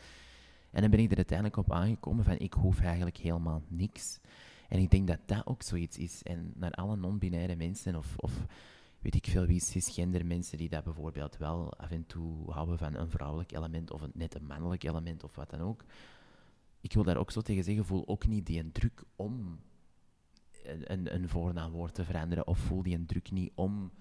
En 0.71 0.81
dan 0.81 0.89
ben 0.89 0.99
ik 0.99 1.11
er 1.11 1.17
uiteindelijk 1.17 1.57
op 1.57 1.71
aangekomen 1.71 2.23
van, 2.23 2.37
ik 2.37 2.53
hoef 2.53 2.79
eigenlijk 2.79 3.17
helemaal 3.17 3.63
niks. 3.67 4.19
En 4.69 4.79
ik 4.79 4.91
denk 4.91 5.07
dat 5.07 5.19
dat 5.25 5.45
ook 5.45 5.61
zoiets 5.61 5.97
is. 5.97 6.23
En 6.23 6.53
naar 6.55 6.71
alle 6.71 6.95
non-binaire 6.95 7.55
mensen 7.55 7.95
of, 7.95 8.13
of 8.17 8.45
weet 8.99 9.15
ik 9.15 9.25
veel 9.25 9.45
wie 9.45 9.59
cisgender 9.59 10.25
mensen 10.25 10.57
die 10.57 10.69
dat 10.69 10.83
bijvoorbeeld 10.83 11.37
wel 11.37 11.73
af 11.73 11.91
en 11.91 12.05
toe 12.05 12.51
houden 12.51 12.77
van 12.77 12.95
een 12.95 13.09
vrouwelijk 13.09 13.51
element 13.51 13.91
of 13.91 14.01
een, 14.01 14.11
net 14.13 14.35
een 14.35 14.45
mannelijk 14.45 14.83
element 14.83 15.23
of 15.23 15.35
wat 15.35 15.49
dan 15.49 15.61
ook. 15.61 15.83
Ik 16.81 16.93
wil 16.93 17.03
daar 17.03 17.17
ook 17.17 17.31
zo 17.31 17.41
tegen 17.41 17.63
zeggen, 17.63 17.85
voel 17.85 18.07
ook 18.07 18.27
niet 18.27 18.45
die 18.45 18.59
een 18.59 18.71
druk 18.71 19.03
om 19.15 19.59
een, 20.63 20.91
een, 20.91 21.13
een 21.13 21.29
voornaamwoord 21.29 21.93
te 21.93 22.05
veranderen 22.05 22.47
of 22.47 22.57
voel 22.57 22.83
die 22.83 22.95
een 22.95 23.05
druk 23.05 23.31
niet 23.31 23.51
om 23.55 23.91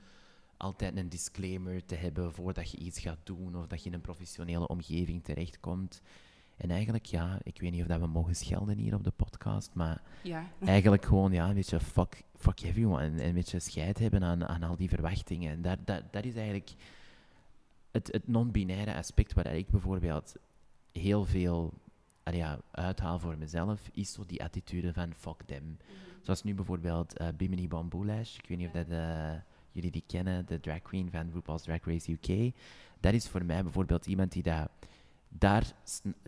altijd 0.56 0.96
een 0.96 1.08
disclaimer 1.08 1.84
te 1.84 1.94
hebben 1.94 2.32
voordat 2.32 2.70
je 2.70 2.78
iets 2.78 2.98
gaat 2.98 3.18
doen 3.22 3.56
of 3.56 3.66
dat 3.66 3.82
je 3.82 3.88
in 3.88 3.94
een 3.94 4.00
professionele 4.00 4.68
omgeving 4.68 5.24
terechtkomt. 5.24 6.02
En 6.58 6.70
eigenlijk, 6.70 7.04
ja, 7.06 7.38
ik 7.42 7.60
weet 7.60 7.70
niet 7.70 7.80
of 7.80 7.86
dat 7.86 8.00
we 8.00 8.06
mogen 8.06 8.34
schelden 8.36 8.76
hier 8.78 8.94
op 8.94 9.04
de 9.04 9.10
podcast, 9.10 9.70
maar 9.74 10.02
Ja. 10.22 10.46
eigenlijk 10.64 11.04
gewoon 11.04 11.32
ja, 11.32 11.48
een 11.48 11.54
beetje 11.54 11.80
fuck, 11.80 12.22
fuck 12.36 12.60
everyone. 12.62 13.02
En 13.02 13.26
een 13.26 13.34
beetje 13.34 13.58
scheid 13.60 13.98
hebben 13.98 14.24
aan, 14.24 14.46
aan 14.48 14.62
al 14.62 14.76
die 14.76 14.88
verwachtingen. 14.88 15.52
En 15.52 15.62
dat, 15.62 15.78
dat, 15.84 16.02
dat 16.10 16.24
is 16.24 16.34
eigenlijk 16.34 16.70
het, 17.90 18.08
het 18.12 18.28
non-binaire 18.28 18.94
aspect 18.94 19.32
waar 19.32 19.54
ik 19.54 19.68
bijvoorbeeld 19.68 20.34
heel 20.92 21.24
veel 21.24 21.72
ja, 22.32 22.58
uithaal 22.70 23.18
voor 23.18 23.38
mezelf, 23.38 23.88
is 23.92 24.12
zo 24.12 24.24
die 24.26 24.42
attitude 24.42 24.92
van 24.92 25.14
fuck 25.14 25.42
them. 25.46 25.76
Zoals 26.22 26.42
nu 26.42 26.54
bijvoorbeeld 26.54 27.16
eh 27.16 27.28
Bimini 27.36 27.68
Bamboulash. 27.68 28.36
Ik 28.36 28.48
weet 28.48 28.58
niet 28.58 28.66
of 28.66 28.72
dat, 28.72 28.88
eh, 28.88 29.30
jullie 29.72 29.90
die 29.90 30.04
kennen, 30.06 30.46
de 30.46 30.60
drag 30.60 30.82
queen 30.82 31.10
van 31.10 31.30
RuPaul's 31.32 31.62
Drag 31.62 31.84
Race 31.84 32.12
UK. 32.12 32.54
Dat 33.00 33.12
is 33.12 33.28
voor 33.28 33.44
mij 33.44 33.62
bijvoorbeeld 33.62 34.06
iemand 34.06 34.32
die 34.32 34.42
dat 34.42 34.68
daar 35.28 35.74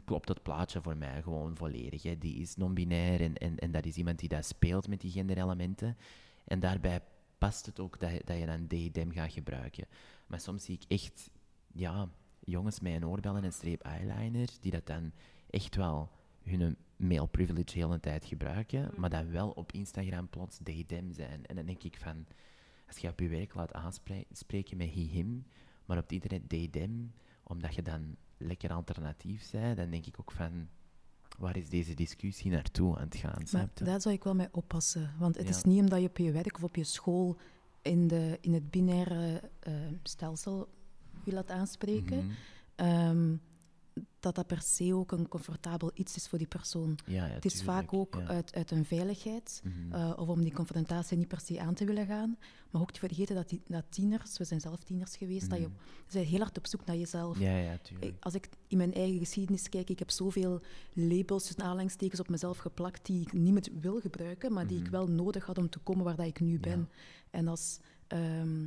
klopt 0.05 0.29
het 0.29 0.43
plaatje 0.43 0.83
voor 0.83 0.97
mij 0.97 1.23
gewoon 1.23 1.57
volledig. 1.57 2.03
Hè. 2.03 2.19
Die 2.19 2.35
is 2.35 2.57
non-binair 2.57 3.21
en, 3.21 3.35
en, 3.35 3.59
en 3.59 3.71
dat 3.71 3.87
is 3.87 3.97
iemand 3.97 4.19
die 4.19 4.29
dat 4.29 4.45
speelt 4.45 4.89
met 4.89 5.01
die 5.01 5.11
genderelementen. 5.11 5.97
En 6.45 6.61
daarbij 6.61 7.01
past 7.39 7.67
het 7.67 7.81
ook 7.81 8.01
dat, 8.01 8.11
je- 8.11 8.23
dat 8.25 8.39
je 8.39 8.47
dan 8.47 8.91
them 8.93 9.13
gaat 9.13 9.33
gebruiken. 9.33 9.87
Maar 10.27 10.41
soms 10.41 10.65
zie 10.65 10.75
ik 10.75 10.85
echt, 10.89 11.31
ja, 11.73 12.09
jongens 12.45 12.81
met 12.81 12.93
een 12.93 13.07
oorbel 13.07 13.37
en 13.37 13.45
een 13.45 13.53
streep 13.53 13.83
eyeliner, 13.83 14.49
die 14.61 14.71
dat 14.71 14.87
dan 14.87 15.13
echt 15.51 15.77
wel 15.77 16.11
hun 16.43 16.77
male 16.97 17.27
privilege 17.29 17.79
heel 17.79 17.93
een 17.93 18.01
tijd 18.01 18.25
gebruiken, 18.25 18.91
maar 18.97 19.11
dan 19.11 19.31
wel 19.31 19.51
op 19.51 19.73
Instagram 19.73 20.29
plots 20.29 20.59
them 20.87 21.13
zijn. 21.13 21.47
En 21.47 21.57
dan 21.57 21.67
denk 21.67 21.83
ik 21.83 21.97
van, 21.99 22.27
als 22.87 22.99
je 22.99 23.09
op 23.09 23.21
je 23.21 23.29
werk 23.29 23.55
laat 23.55 23.73
aanspreken 23.73 24.77
met 24.77 24.95
he, 24.95 25.01
him, 25.01 25.47
maar 25.85 25.97
op 25.97 26.03
het 26.03 26.13
internet 26.13 26.73
them, 26.73 27.13
omdat 27.43 27.75
je 27.75 27.83
dan 27.83 28.17
lekker 28.41 28.73
alternatief 28.73 29.51
bent, 29.51 29.77
dan 29.77 29.91
denk 29.91 30.07
ik 30.07 30.21
ook 30.21 30.33
van, 30.33 30.69
waar 31.39 31.57
is 31.57 31.69
deze 31.69 31.95
discussie 31.95 32.51
naartoe 32.51 32.97
aan 32.97 33.05
het 33.05 33.17
gaan? 33.17 33.43
Maar 33.53 33.69
daar 33.75 34.01
zou 34.01 34.15
ik 34.15 34.25
wel 34.25 34.35
mee 34.35 34.49
oppassen. 34.51 35.15
Want 35.19 35.37
het 35.37 35.49
Ja. 35.49 35.55
is 35.57 35.63
niet 35.63 35.81
omdat 35.81 36.01
je 36.01 36.09
op 36.09 36.19
je 36.19 36.33
werk 36.33 36.57
of 36.57 36.63
op 36.65 36.77
je 36.77 36.85
school 36.85 37.37
in, 37.83 38.09
de, 38.09 38.39
in 38.41 38.53
het 38.55 38.71
binaire 38.71 39.51
eh, 39.61 39.73
stelsel 40.03 40.69
wil 41.25 41.35
dat 41.35 41.51
aanspreken, 41.51 42.17
Mhm. 42.27 42.35
ehm, 42.75 43.37
dat 44.21 44.35
dat 44.35 44.47
per 44.47 44.63
se 44.63 44.95
ook 44.95 45.13
een 45.13 45.29
comfortabel 45.29 45.91
iets 45.95 46.17
is 46.17 46.29
voor 46.29 46.39
die 46.39 46.47
persoon. 46.47 46.99
Ja, 47.07 47.27
ja, 47.27 47.33
het 47.33 47.45
is 47.45 47.53
tuurlijk, 47.57 47.79
vaak 47.79 47.93
ook 47.93 48.15
ja. 48.15 48.27
uit, 48.27 48.55
uit 48.55 48.71
een 48.71 48.85
veiligheid, 48.85 49.63
Mhm. 49.65 49.93
eh, 49.95 50.13
of 50.17 50.29
om 50.29 50.43
die 50.43 50.53
confrontatie 50.53 51.17
niet 51.17 51.29
per 51.29 51.41
se 51.41 51.61
aan 51.61 51.75
te 51.75 51.85
willen 51.85 52.07
gaan. 52.07 52.37
Maar 52.71 52.83
ook 52.83 52.91
te 52.93 52.99
vergeten 53.01 53.35
dat, 53.35 53.49
die, 53.49 53.63
dat 53.67 53.85
tieners, 53.89 54.39
we 54.39 54.45
zijn 54.45 54.61
zelf 54.61 54.83
tieners 54.83 55.17
geweest, 55.17 55.51
dat 55.51 55.59
je, 55.59 55.67
Mhm. 55.67 55.75
bent 56.13 56.27
heel 56.27 56.39
hard 56.39 56.59
op 56.59 56.67
zoek 56.67 56.85
naar 56.85 56.97
jezelf. 56.97 57.39
Ja, 57.39 57.57
ja, 57.57 57.79
tuurlijk. 57.83 58.13
Ik- 58.15 58.25
Als 58.25 58.35
ik 58.35 58.49
in 58.69 58.77
mijn 58.77 58.95
eigen 58.95 59.19
geschiedenis 59.19 59.69
kijk, 59.69 59.91
ik 59.91 59.99
heb 59.99 60.11
zoveel 60.11 60.61
labels, 60.93 61.45
tussen 61.47 61.63
aanhalingstekens, 61.65 62.21
op 62.21 62.29
mezelf 62.29 62.59
geplakt 62.59 63.07
die 63.07 63.21
ik 63.21 63.33
niet 63.33 63.53
meer 63.53 63.69
wil 63.81 64.01
gebruiken, 64.01 64.53
maar 64.53 64.67
die 64.67 64.77
ik 64.79 64.83
Mhm. 64.83 64.93
wel 64.93 65.07
nodig 65.07 65.47
had 65.47 65.59
om 65.59 65.69
te 65.71 65.79
komen 65.79 66.05
waar 66.05 66.17
dat 66.17 66.27
ik 66.27 66.41
nu 66.41 66.59
ben. 66.61 66.89
En 67.31 67.49
als 67.49 67.79
ehm 68.07 68.67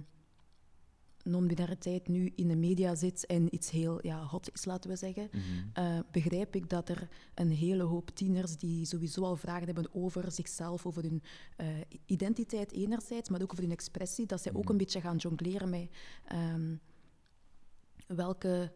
non-binariteit 1.23 2.07
nu 2.07 2.31
in 2.35 2.47
de 2.47 2.55
media 2.55 2.95
zit 2.95 3.25
en 3.25 3.55
iets 3.55 3.69
heel 3.69 4.05
ja, 4.05 4.23
hot 4.25 4.49
is, 4.53 4.65
laten 4.65 4.89
we 4.89 4.95
zeggen, 4.95 5.29
Mhm. 5.31 5.41
eh, 5.73 5.99
begrijp 6.11 6.55
ik 6.55 6.69
dat 6.69 6.89
er 6.89 7.07
een 7.35 7.51
hele 7.51 7.83
hoop 7.83 8.09
tieners 8.09 8.57
die 8.57 8.85
sowieso 8.85 9.23
al 9.23 9.35
vragen 9.35 9.65
hebben 9.65 9.93
over 9.93 10.31
zichzelf, 10.31 10.85
over 10.85 11.03
hun 11.03 11.21
eh, 11.57 11.67
identiteit 12.05 12.71
enerzijds, 12.71 13.29
maar 13.29 13.41
ook 13.41 13.51
over 13.51 13.63
hun 13.63 13.71
expressie, 13.73 14.25
dat 14.25 14.41
zij 14.41 14.53
ook 14.53 14.63
Mhm. 14.63 14.71
een 14.71 14.77
beetje 14.77 15.01
gaan 15.01 15.17
jongleren 15.17 15.69
met 15.69 15.89
ehm, 16.27 16.75
welke 18.07 18.71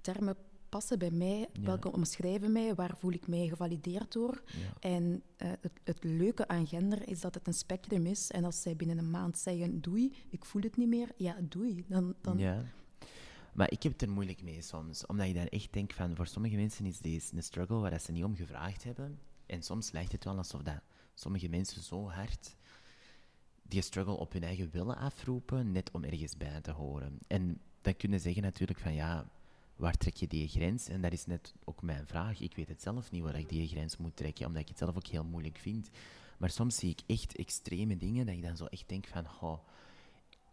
termen 0.00 0.36
passen 0.72 0.98
bij 0.98 1.10
mij, 1.10 1.48
welke 1.60 1.92
omschrijven 1.92 2.52
mij, 2.52 2.74
waar 2.74 2.96
voel 2.96 3.12
ik 3.12 3.26
mij 3.26 3.48
gevalideerd 3.48 4.12
door. 4.12 4.42
En 4.80 5.22
eh, 5.36 5.50
het, 5.60 5.72
het 5.84 6.04
leuke 6.04 6.48
aan 6.48 6.66
gender 6.66 7.08
is 7.08 7.20
dat 7.20 7.34
het 7.34 7.46
een 7.46 7.54
spectrum 7.54 8.06
is. 8.06 8.30
En 8.30 8.44
als 8.44 8.62
zij 8.62 8.76
binnen 8.76 8.98
een 8.98 9.10
maand 9.10 9.38
zeggen, 9.38 9.80
doei, 9.80 10.12
ik 10.30 10.44
voel 10.44 10.62
het 10.62 10.76
niet 10.76 10.88
meer, 10.88 11.08
ja, 11.16 11.36
doei. 11.40 11.84
Dan, 11.88 12.14
dan, 12.20 12.38
Ja. 12.38 12.64
Maar 13.52 13.70
ik 13.70 13.82
heb 13.82 13.92
het 13.92 14.02
er 14.02 14.10
moeilijk 14.10 14.42
mee 14.42 14.62
soms. 14.62 15.06
Omdat 15.06 15.26
je 15.26 15.34
dan 15.34 15.46
echt 15.46 15.72
denkt 15.72 15.94
van, 15.94 16.16
voor 16.16 16.26
sommige 16.26 16.56
mensen 16.56 16.86
is 16.86 16.98
deze 16.98 17.36
een 17.36 17.42
struggle 17.42 17.78
waar 17.78 18.00
ze 18.00 18.12
niet 18.12 18.24
om 18.24 18.36
gevraagd 18.36 18.84
hebben. 18.84 19.18
En 19.46 19.62
soms 19.62 19.90
lijkt 19.90 20.12
het 20.12 20.24
wel 20.24 20.36
alsof 20.36 20.62
dat 20.62 20.80
sommige 21.14 21.48
mensen 21.48 21.82
zo 21.82 22.08
hard 22.08 22.56
die 23.62 23.82
struggle 23.82 24.14
op 24.14 24.32
hun 24.32 24.42
eigen 24.42 24.70
willen 24.70 24.96
afroepen, 24.96 25.72
net 25.72 25.90
om 25.90 26.04
ergens 26.04 26.36
bij 26.36 26.60
te 26.60 26.70
horen. 26.70 27.18
En 27.26 27.60
dan 27.80 27.96
kunnen 27.96 28.18
ze 28.18 28.24
zeggen 28.24 28.42
natuurlijk 28.42 28.78
van, 28.78 28.94
ja, 28.94 29.30
waar 29.82 29.96
trek 29.96 30.16
je 30.16 30.26
die 30.26 30.48
grens? 30.48 30.88
En 30.88 31.00
dat 31.00 31.12
is 31.12 31.26
net 31.26 31.54
ook 31.64 31.82
mijn 31.82 32.06
vraag. 32.06 32.40
Ik 32.40 32.56
weet 32.56 32.68
het 32.68 32.82
zelf 32.82 33.10
niet 33.10 33.22
waar 33.22 33.38
ik 33.38 33.48
die 33.48 33.68
grens 33.68 33.96
moet 33.96 34.16
trekken, 34.16 34.46
omdat 34.46 34.62
ik 34.62 34.68
het 34.68 34.78
zelf 34.78 34.96
ook 34.96 35.06
heel 35.06 35.24
moeilijk 35.24 35.58
vind. 35.58 35.90
Maar 36.38 36.50
soms 36.50 36.76
zie 36.76 36.90
ik 36.90 37.00
echt 37.06 37.36
extreme 37.36 37.96
dingen 37.96 38.26
dat 38.26 38.34
ik 38.34 38.42
dan 38.42 38.56
zo 38.56 38.64
echt 38.64 38.88
denk 38.88 39.06
van, 39.06 39.26
oh, 39.40 39.58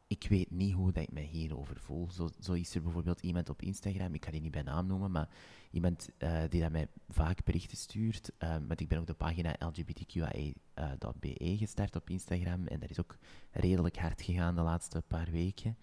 ik 0.08 0.26
weet 0.30 0.52
niet 0.52 0.74
hoe 0.74 0.92
dat 0.92 1.04
ik 1.04 1.12
mij 1.12 1.24
hierover 1.24 1.80
voel. 1.80 2.12
Zo, 2.12 2.30
zo 2.40 2.54
is 2.54 2.76
er 2.76 2.82
bijvoorbeeld 2.82 3.22
iemand 3.22 3.50
op 3.50 3.62
Instagram, 3.62 4.14
ik 4.14 4.26
ga 4.26 4.32
die 4.32 4.42
niet 4.42 4.52
bij 4.52 4.62
naam 4.62 4.88
noemen, 4.88 5.12
maar 5.12 5.30
iemand 5.72 6.10
eh, 6.18 6.42
die 6.50 6.62
dat 6.62 6.72
mij 6.72 6.88
vaak 7.10 7.44
berichten 7.44 7.78
stuurt. 7.78 8.32
eh, 8.38 8.56
want 8.68 8.80
ik 8.80 8.88
ben 8.88 9.00
ook 9.00 9.08
de 9.08 9.14
pagina 9.14 9.56
LGBTQIA.be 9.60 11.58
gestart 11.58 11.96
op 11.96 12.10
Instagram 12.10 12.68
en 12.68 12.80
dat 12.80 12.90
is 12.90 13.00
ook 13.00 13.18
redelijk 13.52 13.98
hard 13.98 14.22
gegaan 14.22 14.56
de 14.56 14.62
laatste 14.62 15.04
paar 15.08 15.32
weken. 15.32 15.78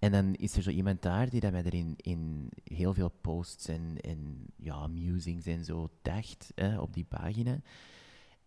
En 0.00 0.12
dan 0.12 0.34
is 0.34 0.56
er 0.56 0.62
zo 0.62 0.70
iemand 0.70 1.02
daar 1.02 1.30
die 1.30 1.40
dat 1.40 1.52
mij 1.52 1.64
er 1.64 1.74
in, 1.96 2.48
heel 2.64 2.94
veel 2.94 3.12
posts 3.20 3.66
en, 3.68 3.96
en 4.00 4.46
ja, 4.56 4.86
musings 4.86 5.46
en 5.46 5.64
zo 5.64 5.90
dacht 6.02 6.52
eh, 6.54 6.80
op 6.80 6.94
die 6.94 7.04
pagina. 7.04 7.60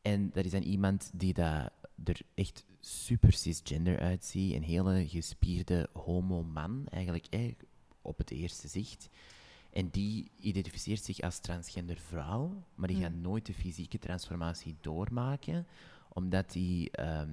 En 0.02 0.30
dat 0.34 0.46
is 0.46 0.52
dan 0.52 0.62
iemand 0.62 1.12
die 1.14 1.34
dat 1.34 1.72
er 2.04 2.22
echt 2.34 2.66
super 2.80 3.34
cisgender 3.34 4.00
uitziet. 4.00 4.54
Een 4.54 4.64
hele 4.64 5.08
gespierde 5.08 5.90
homo-man, 5.94 6.86
eigenlijk 6.90 7.26
eh, 7.30 7.52
op 8.02 8.18
het 8.18 8.32
eerste 8.32 8.68
zicht. 8.68 9.10
En 9.72 9.90
die 9.90 10.32
identificeert 10.40 11.04
zich 11.04 11.20
als 11.20 11.40
transgender 11.40 11.98
vrouw, 11.98 12.64
maar 12.76 12.88
die 12.88 12.98
Hmm. 12.98 13.06
gaat 13.06 13.16
nooit 13.16 13.46
de 13.46 13.54
fysieke 13.54 14.00
transformatie 14.00 14.76
doormaken, 14.82 15.68
omdat 16.10 16.54
hij 16.54 16.90
ehm, 16.92 17.30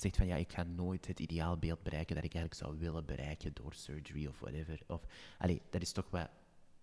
zegt 0.00 0.16
van 0.16 0.26
ja, 0.26 0.36
ik 0.36 0.52
ga 0.52 0.62
nooit 0.62 1.06
het 1.06 1.20
ideaalbeeld 1.20 1.82
bereiken 1.82 2.14
dat 2.14 2.24
ik 2.24 2.34
eigenlijk 2.34 2.64
zou 2.64 2.78
willen 2.78 3.04
bereiken 3.04 3.50
door 3.54 3.74
surgery 3.74 4.26
of 4.26 4.40
whatever. 4.40 4.80
Of, 4.86 5.04
allee, 5.38 5.62
dat 5.70 5.82
is 5.82 5.92
toch 5.92 6.10
wat 6.10 6.28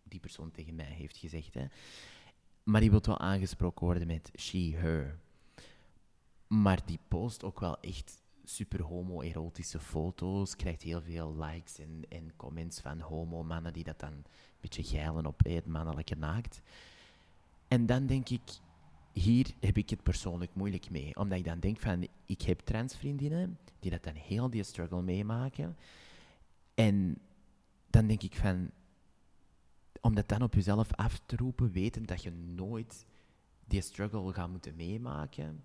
die 0.04 0.20
persoon 0.20 0.52
tegen 0.52 0.76
mij 0.76 0.92
heeft 0.92 1.18
gezegd. 1.18 1.54
Hè. 1.54 1.66
Maar 2.64 2.82
die 2.82 2.92
wil 2.92 3.02
wel 3.04 3.20
aangesproken 3.20 3.86
worden 3.86 4.08
met 4.08 4.32
she, 4.38 4.76
her. 4.76 5.20
Maar 6.48 6.86
die 6.86 7.00
post 7.08 7.44
ook 7.44 7.60
wel 7.60 7.80
echt 7.80 8.22
super 8.44 8.82
homo-erotische 8.82 9.80
foto's, 9.80 10.56
krijgt 10.56 10.82
heel 10.82 11.02
veel 11.02 11.36
likes 11.36 11.80
en, 11.80 12.04
en 12.10 12.36
comments 12.36 12.80
van 12.80 13.00
homo-mannen 13.00 13.74
die 13.74 13.84
dat 13.84 14.00
dan 14.00 14.12
een 14.12 14.26
beetje 14.60 14.84
geilen 14.84 15.26
op 15.26 15.44
het 15.44 15.66
mannelijke 15.66 16.16
naakt. 16.16 16.62
En 17.68 17.86
dan 17.86 18.06
denk 18.06 18.30
ik, 18.30 18.42
hier 19.18 19.48
heb 19.60 19.78
ik 19.78 19.90
het 19.90 20.04
persoonlijk 20.04 20.56
moeilijk 20.56 20.90
mee. 20.90 21.16
Omdat 21.16 21.38
ik 21.38 21.46
dan 21.46 21.60
denk 21.60 21.80
van, 21.80 22.08
ik 22.26 22.42
heb 22.42 22.60
transvriendinnen 22.60 23.58
die 23.80 23.92
dat 23.92 24.04
dan 24.04 24.16
heel 24.16 24.50
die 24.50 24.64
struggle 24.64 25.02
meemaken. 25.02 25.78
En 26.74 27.18
dan 27.90 28.08
denk 28.08 28.22
ik 28.22 28.36
van, 28.36 28.72
om 30.02 30.16
dat 30.16 30.28
dan 30.28 30.42
op 30.42 30.54
jezelf 30.54 30.94
af 30.94 31.22
te 31.26 31.36
roepen, 31.36 31.72
weten 31.72 32.04
dat 32.04 32.24
je 32.24 32.32
nooit 32.32 33.06
die 33.66 33.82
struggle 33.82 34.34
gaat 34.34 34.50
moeten 34.50 34.76
meemaken. 34.76 35.64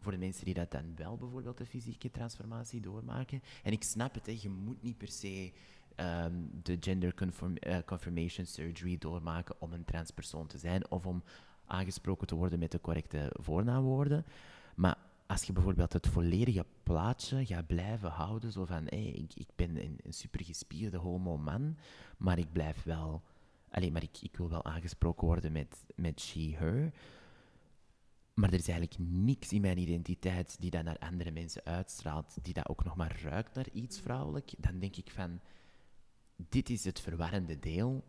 Voor 0.00 0.12
de 0.12 0.18
mensen 0.18 0.44
die 0.44 0.54
dat 0.54 0.70
dan 0.70 0.96
wel 0.96 1.16
bijvoorbeeld 1.16 1.58
de 1.58 1.66
fysieke 1.66 2.10
transformatie 2.10 2.80
doormaken. 2.80 3.42
En 3.62 3.72
ik 3.72 3.82
snap 3.82 4.14
het, 4.14 4.26
hè, 4.26 4.38
je 4.40 4.48
moet 4.50 4.82
niet 4.82 4.98
per 4.98 5.08
se 5.08 5.52
ehm, 5.94 6.34
de 6.62 6.76
gender 6.80 7.14
eh, 7.14 7.78
confirmation 7.86 8.46
surgery 8.46 8.98
doormaken 8.98 9.60
om 9.60 9.72
een 9.72 9.84
transpersoon 9.84 10.46
te 10.46 10.58
zijn 10.58 10.90
of 10.90 11.06
om 11.06 11.22
aangesproken 11.66 12.26
te 12.26 12.34
worden 12.34 12.58
met 12.58 12.70
de 12.70 12.80
correcte 12.80 13.32
voornaamwoorden. 13.40 14.24
Maar 14.74 14.96
als 15.26 15.42
je 15.44 15.52
bijvoorbeeld 15.52 15.92
het 15.92 16.06
volledige 16.06 16.66
plaatje 16.82 17.46
gaat 17.46 17.66
blijven 17.66 18.10
houden, 18.10 18.52
zo 18.52 18.64
van 18.64 18.84
hey, 18.84 19.06
ik, 19.06 19.34
ik 19.34 19.48
ben 19.54 19.76
een, 19.84 19.98
een 20.02 20.12
supergespierde 20.12 20.96
homo-man, 20.96 21.76
maar 22.16 22.38
ik 22.38 22.52
blijf 22.52 22.82
wel. 22.82 23.22
Alleen, 23.70 23.92
maar 23.92 24.02
ik, 24.02 24.18
ik 24.22 24.36
wil 24.36 24.48
wel 24.48 24.64
aangesproken 24.64 25.26
worden 25.26 25.52
met, 25.52 25.84
met 25.94 26.20
she, 26.20 26.54
her. 26.56 26.92
Maar 28.34 28.48
er 28.48 28.58
is 28.58 28.68
eigenlijk 28.68 28.98
niks 29.10 29.52
in 29.52 29.60
mijn 29.60 29.78
identiteit 29.78 30.56
die 30.60 30.70
dat 30.70 30.84
naar 30.84 30.98
andere 30.98 31.30
mensen 31.30 31.64
uitstraalt, 31.64 32.36
die 32.42 32.54
dat 32.54 32.68
ook 32.68 32.84
nog 32.84 32.96
maar 32.96 33.20
ruikt 33.22 33.54
naar 33.54 33.68
iets 33.72 34.00
vrouwelijk. 34.00 34.52
Dan 34.58 34.78
denk 34.78 34.96
ik 34.96 35.10
van, 35.10 35.40
dit 36.36 36.70
is 36.70 36.84
het 36.84 37.00
verwarrende 37.00 37.58
deel 37.58 38.04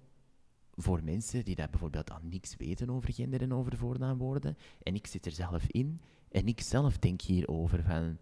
voor 0.77 1.03
mensen 1.03 1.46
die 1.46 1.55
dat 1.55 1.70
bijvoorbeeld 1.72 2.12
al 2.12 2.20
niks 2.22 2.55
weten 2.55 2.89
over 2.89 3.13
gender 3.13 3.41
en 3.41 3.53
over 3.53 3.77
voornaamwoorden. 3.77 4.58
En 4.84 4.96
ik 4.96 5.08
zit 5.08 5.25
er 5.25 5.32
zelf 5.32 5.63
in. 5.67 6.00
En 6.32 6.48
ik 6.48 6.62
zelf 6.62 6.98
denk 6.98 7.22
hierover 7.22 7.84
van, 7.84 8.17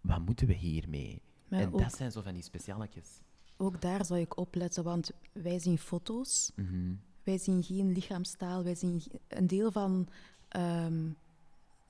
wat 0.00 0.20
moeten 0.26 0.46
we 0.46 0.54
hiermee? 0.54 1.22
Maar 1.48 1.60
en 1.60 1.72
ook, 1.72 1.78
dat 1.78 1.94
zijn 1.96 2.12
zo 2.12 2.22
van 2.22 2.34
die 2.34 2.42
specialetjes. 2.42 3.08
ook 3.56 3.80
daar 3.80 4.04
zou 4.04 4.20
ik 4.20 4.36
opletten, 4.36 4.84
want 4.84 5.10
wij 5.32 5.58
zien 5.58 5.78
foto's, 5.78 6.50
Mhm. 6.54 6.92
wij 7.22 7.38
zien 7.38 7.62
geen 7.62 7.92
lichaamstaal, 7.92 8.64
wij 8.64 8.74
zien 8.74 9.02
een 9.28 9.46
deel 9.46 9.72
van 9.72 10.08
ehm, 10.48 11.08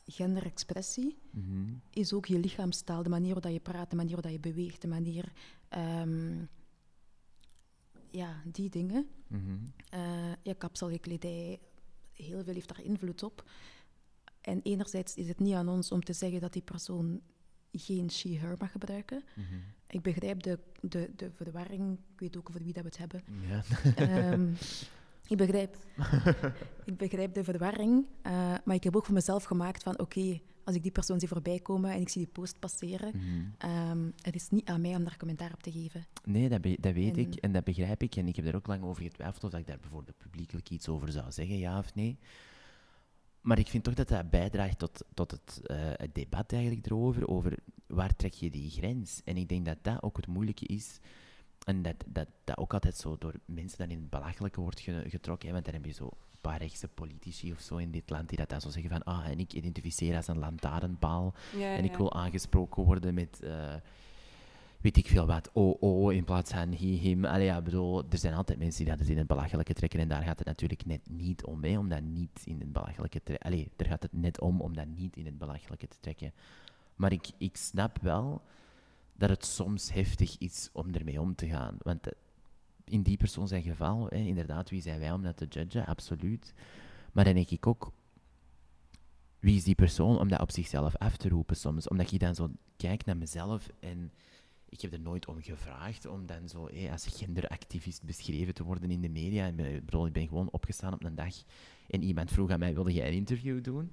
genderexpressie 0.06 1.16
Mhm. 1.30 1.73
is 1.90 2.12
ook 2.12 2.26
je 2.26 2.38
lichaamstaal, 2.38 3.02
de 3.02 3.08
manier 3.08 3.32
waarop 3.34 3.52
je 3.52 3.61
praat, 3.61 3.90
de 3.90 3.96
manier 3.96 4.14
waarop 4.14 4.32
je 4.32 4.40
beweegt, 4.52 4.82
de 4.82 4.88
manier, 4.88 5.32
ehm, 5.68 6.34
ja, 8.16 8.42
die 8.44 8.71
dingen. 8.71 9.09
Je 10.42 10.54
kapsel, 10.59 10.88
je 10.88 10.99
kledij, 10.99 11.61
heel 12.12 12.44
veel 12.44 12.54
heeft 12.54 12.68
daar 12.68 12.85
invloed 12.85 13.23
op. 13.23 13.44
En 14.40 14.61
enerzijds 14.62 15.14
is 15.14 15.28
het 15.28 15.38
niet 15.38 15.54
aan 15.54 15.68
ons 15.68 15.90
om 15.92 16.04
te 16.04 16.12
zeggen 16.12 16.40
dat 16.40 16.52
die 16.52 16.62
persoon 16.62 17.21
geen 17.73 18.11
she-her 18.11 18.56
mag 18.59 18.73
gebruiken. 18.73 19.23
Mhm. 19.35 19.54
Ik 19.87 20.02
begrijp 20.02 20.42
de, 20.42 20.59
de, 20.80 21.11
de 21.16 21.30
verwarring, 21.30 21.99
ik 22.12 22.21
weet 22.21 22.37
ook 22.37 22.49
over 22.49 22.62
wie 22.62 22.73
dat 22.73 22.83
we 22.83 22.88
het 22.88 22.99
hebben. 22.99 23.23
Ja. 23.49 23.62
Ehm, 23.97 24.52
ik, 25.33 25.37
begrijp, 25.37 25.76
ik 26.85 26.97
begrijp 26.97 27.35
de 27.35 27.44
verwarring, 27.44 28.06
eh, 28.23 28.54
maar 28.64 28.75
ik 28.75 28.85
heb 28.85 28.97
ook 28.97 29.04
voor 29.04 29.14
mezelf 29.14 29.44
gemaakt 29.44 29.83
van 29.83 29.99
oké, 29.99 30.40
als 30.64 30.75
ik 30.76 30.83
die 30.83 30.90
persoon 30.92 31.18
zie 31.18 31.28
voorbij 31.28 31.59
komen 31.59 31.90
en 31.92 32.00
ik 32.00 32.09
zie 32.09 32.23
die 32.25 32.33
post 32.33 32.59
passeren, 32.59 33.12
ehm, 33.59 34.11
het 34.23 34.35
is 34.35 34.50
niet 34.50 34.68
aan 34.68 34.80
mij 34.80 34.97
om 34.97 35.04
daar 35.04 35.16
commentaar 35.16 35.52
op 35.52 35.62
te 35.62 35.73
geven. 35.73 36.06
Nee, 36.25 36.49
dat, 36.49 36.62
dat 36.62 36.92
weet 36.94 37.12
En- 37.16 37.18
ik 37.18 37.35
en 37.35 37.52
dat 37.52 37.64
begrijp 37.64 38.02
ik. 38.02 38.16
En 38.16 38.28
ik 38.28 38.37
heb 38.37 38.47
er 38.47 38.56
ook 38.56 38.66
lang 38.66 38.83
over 38.83 39.02
getwijfeld 39.02 39.44
of 39.44 39.50
dat 39.50 39.61
ik 39.61 39.66
daar 39.66 39.78
bijvoorbeeld 39.80 40.18
publiekelijk 40.18 40.71
iets 40.71 40.88
over 40.88 41.12
zou 41.12 41.33
zeggen, 41.33 41.59
ja 41.59 41.78
of 41.78 41.94
nee. 41.94 42.18
Maar 43.40 43.59
ik 43.59 43.68
vind 43.68 43.85
toch 43.85 43.94
dat 43.94 44.09
dat 44.09 44.30
bijdraagt 44.30 44.78
tot, 44.78 45.04
tot 45.14 45.30
het, 45.30 45.61
eh, 45.66 45.76
het 45.80 46.14
debat 46.14 46.52
eigenlijk 46.52 46.87
erover, 46.87 47.28
over 47.28 47.59
waar 47.87 48.16
trek 48.16 48.33
je 48.33 48.50
die 48.50 48.71
grens. 48.71 49.21
En 49.25 49.37
ik 49.37 49.49
denk 49.49 49.64
dat 49.64 49.78
dat 49.83 50.02
ook 50.02 50.16
het 50.16 50.26
moeilijke 50.26 50.66
is. 50.66 50.99
En 51.64 51.83
dat 51.83 51.94
dat, 52.06 52.28
dat 52.44 52.56
ook 52.59 52.73
altijd 52.73 52.97
zo 52.97 53.16
door 53.18 53.35
mensen 53.44 53.78
dan 53.78 53.90
in 53.90 53.99
het 54.00 54.11
belachelijke 54.11 54.61
wordt 54.61 54.80
ge- 54.80 55.04
getrokken. 55.09 55.47
hè, 55.49 55.52
Want 55.54 55.64
dan 55.64 55.75
heb 55.75 55.85
je 55.85 55.92
zo 55.92 56.11
paar 56.49 56.59
rechtse 56.59 56.89
politici 56.89 57.53
of 57.53 57.61
zo 57.61 57.77
in 57.77 57.91
dit 57.91 58.11
land 58.11 58.29
die 58.29 58.39
dat 58.39 58.49
dan 58.49 58.61
zo 58.61 58.71
zeggen 58.71 58.91
van 58.91 59.03
ah, 59.03 59.27
en 59.27 59.39
ik 59.39 59.53
identificeer 59.53 60.17
als 60.17 60.29
een 60.29 60.39
lantaarnpaal. 60.39 61.35
Ja, 61.57 61.77
En 61.77 61.85
ik 61.85 61.97
wil 61.97 62.13
aangesproken 62.15 62.85
worden 62.85 63.15
met, 63.15 63.41
eh, 63.43 63.75
weet 64.81 64.97
ik 64.97 65.07
veel 65.07 65.27
wat, 65.27 65.51
oh, 65.53 65.83
oh, 65.83 66.13
in 66.13 66.25
plaats 66.25 66.51
van 66.53 66.73
he, 66.73 66.87
him. 66.87 67.25
Allee, 67.25 67.45
ja, 67.45 67.63
bedoel, 67.63 68.05
er 68.11 68.19
zijn 68.19 68.35
altijd 68.35 68.59
mensen 68.59 68.85
die 68.85 68.97
dat 68.97 69.07
in 69.07 69.19
het 69.19 69.27
belachelijke 69.27 69.75
trekken 69.75 70.01
en 70.01 70.09
daar 70.09 70.23
gaat 70.23 70.39
het 70.39 70.47
natuurlijk 70.47 70.87
net 70.87 71.11
niet 71.11 71.45
om, 71.45 71.65
hè, 71.65 71.79
om 71.79 71.89
dat 71.89 72.03
niet 72.03 72.43
in 72.45 72.61
het 72.61 72.73
belachelijke 72.73 73.23
te 73.23 73.39
Allee, 73.39 73.71
daar 73.77 73.89
gaat 73.89 74.03
het 74.03 74.13
net 74.13 74.41
om 74.41 74.61
om 74.61 74.75
dat 74.75 74.87
niet 74.87 75.17
in 75.17 75.27
het 75.27 75.39
belachelijke 75.39 75.89
te 75.89 75.97
trekken. 76.01 76.33
Maar 76.97 77.13
ik, 77.13 77.31
ik 77.39 77.57
snap 77.57 77.99
wel 78.03 78.43
dat 79.17 79.29
het 79.29 79.45
soms 79.45 79.93
heftig 79.93 80.39
is 80.39 80.71
om 80.73 80.95
ermee 80.95 81.21
om 81.21 81.35
te 81.35 81.49
gaan. 81.49 81.77
Want 81.79 82.07
in 82.85 83.03
die 83.03 83.17
persoon 83.17 83.49
zijn 83.49 83.62
geval, 83.62 84.07
hè, 84.09 84.17
inderdaad, 84.17 84.71
wie 84.71 84.83
zijn 84.83 84.99
wij 84.99 85.12
om 85.12 85.23
dat 85.23 85.37
te 85.37 85.47
judgen? 85.49 85.87
Absoluut. 85.87 86.55
Maar 87.12 87.25
dan 87.25 87.35
denk 87.35 87.50
ik 87.50 87.67
ook, 87.67 87.93
wie 89.38 89.57
is 89.57 89.64
die 89.64 89.75
persoon 89.75 90.19
om 90.19 90.29
dat 90.29 90.41
op 90.41 90.50
zichzelf 90.50 90.97
af 90.97 91.17
te 91.17 91.29
roepen 91.29 91.57
soms? 91.57 91.88
Omdat 91.88 92.12
ik 92.12 92.21
dan 92.21 92.35
zo 92.35 92.50
kijk 92.76 93.05
naar 93.05 93.17
mezelf 93.17 93.69
en 93.81 94.12
ik 94.69 94.81
heb 94.81 94.93
er 94.93 95.00
nooit 95.00 95.26
om 95.26 95.43
gevraagd 95.43 96.07
om 96.07 96.26
dan 96.26 96.49
zo 96.49 96.69
als 96.91 97.07
genderactivist 97.07 98.03
beschreven 98.03 98.55
te 98.55 98.64
worden 98.64 98.91
in 98.91 99.00
de 99.00 99.09
media. 99.09 99.47
Ik 99.47 99.57
ben, 99.57 100.07
ik 100.07 100.12
ben 100.12 100.29
gewoon 100.29 100.50
opgestaan 100.50 100.93
op 100.93 101.05
een 101.05 101.14
dag 101.14 101.35
en 101.88 102.03
iemand 102.03 102.31
vroeg 102.31 102.50
aan 102.50 102.59
mij, 102.59 102.75
wilde 102.75 102.93
jij 102.93 103.09
een 103.09 103.14
interview 103.14 103.62
doen? 103.62 103.93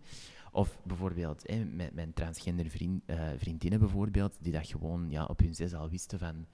Of 0.51 0.77
bijvoorbeeld 0.83 1.43
met 1.73 1.93
mijn 1.93 2.13
transgender 2.13 2.69
vriend, 2.69 3.03
uh, 3.05 3.29
vriendinnen 3.37 3.79
bijvoorbeeld, 3.79 4.37
die 4.41 4.51
dat 4.51 4.67
gewoon 4.67 5.09
ja, 5.09 5.25
op 5.25 5.39
hun 5.39 5.55
zes 5.55 5.73
al 5.73 5.89
wisten 5.89 6.19
van 6.19 6.45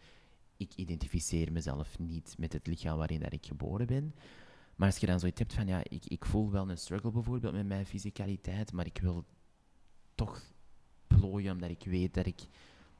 ik 0.57 0.73
identificeer 0.75 1.51
mezelf 1.51 1.99
niet 1.99 2.35
met 2.37 2.53
het 2.53 2.67
lichaam 2.67 2.97
waarin 2.97 3.19
dat 3.19 3.33
ik 3.33 3.45
geboren 3.45 3.87
ben. 3.87 4.13
Maar 4.75 4.87
als 4.87 4.97
je 4.97 5.05
dan 5.05 5.19
zoiets 5.19 5.39
hebt 5.39 5.53
van, 5.53 5.67
ja, 5.67 5.81
ik, 5.83 6.05
ik 6.05 6.25
voel 6.25 6.51
wel 6.51 6.69
een 6.69 6.77
struggle 6.77 7.11
bijvoorbeeld 7.11 7.53
met 7.53 7.67
mijn 7.67 7.85
fysicaliteit, 7.85 8.71
maar 8.71 8.85
ik 8.85 8.99
wil 9.01 9.25
toch 10.15 10.41
plooien 11.07 11.53
omdat 11.53 11.69
ik 11.69 11.83
weet 11.85 12.13
dat 12.13 12.25
ik, 12.25 12.39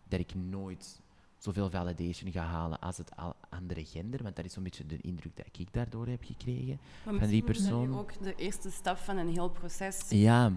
dat 0.08 0.20
ik 0.20 0.36
nooit 0.36 1.02
zoveel 1.38 1.70
validation 1.70 2.32
ga 2.32 2.44
halen 2.44 2.80
als 2.80 2.98
het 2.98 3.12
andere 3.50 3.86
gender. 3.86 4.24
Want 4.24 4.36
dat 4.36 4.46
is 4.46 4.54
zo'n 4.54 4.64
beetje 4.64 4.86
de 4.86 4.98
indruk 5.02 5.36
dat 5.36 5.46
ik 5.58 5.74
daardoor 5.74 6.08
heb 6.08 6.24
gekregen 6.24 6.80
van 7.04 7.28
die 7.28 7.44
persoon. 7.44 7.92
Dat 7.92 7.96
is 7.96 8.02
ook 8.02 8.24
de 8.24 8.36
eerste 8.36 8.72
stap 8.72 8.98
van 8.98 9.18
een 9.18 9.30
heel 9.30 9.50
proces. 9.50 10.02
Ja, 10.10 10.52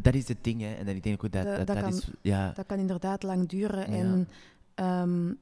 dat 0.00 0.14
is 0.14 0.28
het 0.28 0.44
ding. 0.44 0.60
Hè. 0.60 0.74
En 0.74 0.86
dan 0.86 0.94
ik 0.94 1.02
denk 1.02 1.24
ook 1.24 1.32
dat 1.32 1.44
dat, 1.44 1.66
dat, 1.66 1.80
kan, 1.80 1.88
is... 1.88 2.10
Ja. 2.22 2.52
Dat 2.52 2.66
kan 2.66 2.78
inderdaad 2.78 3.22
lang 3.22 3.48
duren. 3.48 3.86
En 3.86 4.28
um, 4.74 5.38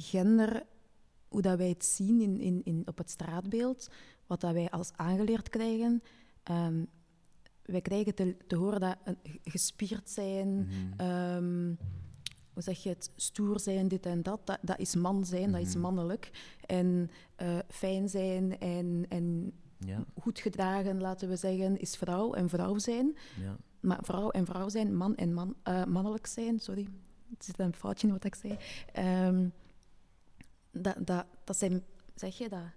gender, 0.00 0.62
hoe 1.28 1.42
dat 1.42 1.58
wij 1.58 1.68
het 1.68 1.84
zien 1.84 2.20
in, 2.20 2.40
in, 2.40 2.60
in, 2.64 2.82
op 2.84 2.98
het 2.98 3.10
straatbeeld, 3.10 3.88
wat 4.26 4.40
dat 4.40 4.52
wij 4.52 4.70
als 4.70 4.92
aangeleerd 4.96 5.48
krijgen... 5.48 6.02
Um, 6.50 6.86
wij 7.62 7.80
krijgen 7.80 8.14
te, 8.14 8.36
te 8.46 8.56
horen 8.56 8.80
dat 8.80 8.96
uh, 9.06 9.14
gespierd 9.44 10.10
zijn... 10.10 10.48
Mm 10.48 10.68
-hmm. 10.96 11.06
um, 11.06 11.78
hoe 12.52 12.64
zeg 12.64 12.82
je 12.82 12.88
het, 12.88 13.10
stoer 13.16 13.60
zijn, 13.60 13.88
dit 13.88 14.06
en 14.06 14.22
dat, 14.22 14.46
dat, 14.46 14.58
dat 14.62 14.78
is 14.78 14.94
man 14.94 15.24
zijn, 15.24 15.52
dat 15.52 15.60
is 15.60 15.72
mhm. 15.72 15.80
mannelijk. 15.80 16.30
En 16.66 17.10
uh, 17.42 17.58
fijn 17.68 18.08
zijn 18.08 18.58
en, 18.58 19.04
en 19.08 19.52
ja. 19.78 20.04
goed 20.20 20.38
gedragen, 20.38 21.00
laten 21.00 21.28
we 21.28 21.36
zeggen, 21.36 21.78
is 21.78 21.96
vrouw 21.96 22.32
en 22.32 22.48
vrouw 22.48 22.78
zijn. 22.78 23.16
Ja. 23.40 23.56
Maar 23.80 23.98
vrouw 24.02 24.30
en 24.30 24.46
vrouw 24.46 24.68
zijn, 24.68 24.96
man 24.96 25.16
en 25.16 25.34
man, 25.34 25.54
uh, 25.68 25.84
mannelijk 25.84 26.26
zijn, 26.26 26.58
sorry, 26.58 26.88
het 27.30 27.44
zit 27.44 27.58
een 27.58 27.74
foutje 27.74 28.06
in 28.06 28.12
wat 28.12 28.24
ik 28.24 28.34
zei. 28.34 28.56
Um, 29.26 29.52
dat, 30.82 30.96
dat, 31.06 31.26
dat 31.44 31.56
zijn, 31.56 31.84
zeg 32.14 32.38
je 32.38 32.48
dat? 32.48 32.70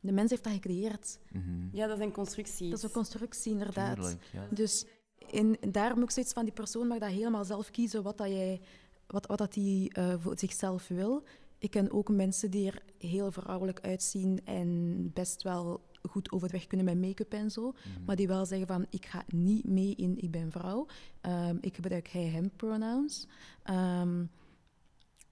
De 0.00 0.12
mens 0.12 0.30
heeft 0.30 0.44
dat 0.44 0.52
gecreëerd. 0.52 1.18
Mm 1.32 1.42
-hmm. 1.42 1.68
Ja, 1.72 1.86
dat 1.86 1.98
is 1.98 2.04
een 2.04 2.12
constructie. 2.12 2.68
Dat 2.68 2.78
is 2.78 2.84
een 2.84 2.90
constructie, 2.90 3.52
inderdaad. 3.52 3.94
Tuurlijk, 3.94 4.22
ja. 4.32 4.46
Dus 4.50 4.86
en 5.30 5.56
daarom 5.72 6.02
ook 6.02 6.10
zoiets 6.10 6.32
van 6.32 6.44
die 6.44 6.52
persoon 6.52 6.86
mag 6.86 6.98
dat 6.98 7.10
helemaal 7.10 7.44
zelf 7.44 7.70
kiezen 7.70 8.02
wat 8.02 8.18
dat 8.18 8.28
jij, 8.28 8.60
wat, 9.06 9.26
wat 9.26 9.38
dat 9.38 9.52
die 9.52 9.98
uh, 9.98 10.14
voor 10.18 10.38
zichzelf 10.38 10.88
wil. 10.88 11.24
Ik 11.58 11.70
ken 11.70 11.92
ook 11.92 12.08
mensen 12.08 12.50
die 12.50 12.66
er 12.70 12.82
heel 12.98 13.32
vrouwelijk 13.32 13.80
uitzien 13.80 14.40
en 14.44 15.10
best 15.12 15.42
wel 15.42 15.80
goed 16.10 16.32
overweg 16.32 16.66
kunnen 16.66 16.86
met 16.86 17.00
make-up 17.00 17.32
en 17.32 17.50
zo. 17.50 17.70
Mhm. 17.70 18.04
Maar 18.04 18.16
die 18.16 18.26
wel 18.26 18.46
zeggen 18.46 18.66
van, 18.66 18.86
ik 18.90 19.06
ga 19.06 19.24
niet 19.26 19.64
mee 19.64 19.94
in 19.94 20.18
ik 20.18 20.30
ben 20.30 20.50
vrouw. 20.50 20.86
Um, 21.22 21.58
ik 21.60 21.74
gebruik 21.74 22.08
hij-hem 22.08 22.50
pronouns. 22.56 23.26
Um, 23.70 24.30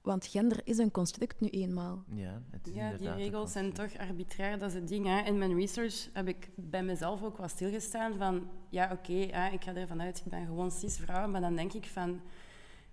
want 0.03 0.27
gender 0.27 0.61
is 0.65 0.79
een 0.79 0.91
construct 0.91 1.41
nu 1.41 1.49
eenmaal. 1.49 2.05
Ja, 2.15 2.43
het 2.51 2.67
is 2.67 2.75
ja 2.75 2.93
die 2.93 3.15
regels 3.15 3.53
zijn 3.53 3.73
toch 3.73 3.99
arbitrair, 3.99 4.59
dat 4.59 4.69
is 4.69 4.75
het 4.75 4.89
ding. 4.89 5.07
Hè. 5.07 5.21
In 5.21 5.39
mijn 5.39 5.55
research 5.55 6.09
heb 6.13 6.29
ik 6.29 6.51
bij 6.55 6.83
mezelf 6.83 7.23
ook 7.23 7.37
wat 7.37 7.51
stilgestaan 7.51 8.17
van... 8.17 8.49
Ja, 8.69 8.85
oké, 8.93 9.13
okay, 9.13 9.53
ik 9.53 9.65
ga 9.65 9.75
ervan 9.75 10.03
uit, 10.03 10.19
ik 10.25 10.31
ben 10.31 10.47
gewoon 10.47 10.71
cis-vrouw. 10.71 11.29
Maar 11.29 11.41
dan 11.41 11.57
denk 11.57 11.73
ik 11.73 11.87
van... 11.87 12.21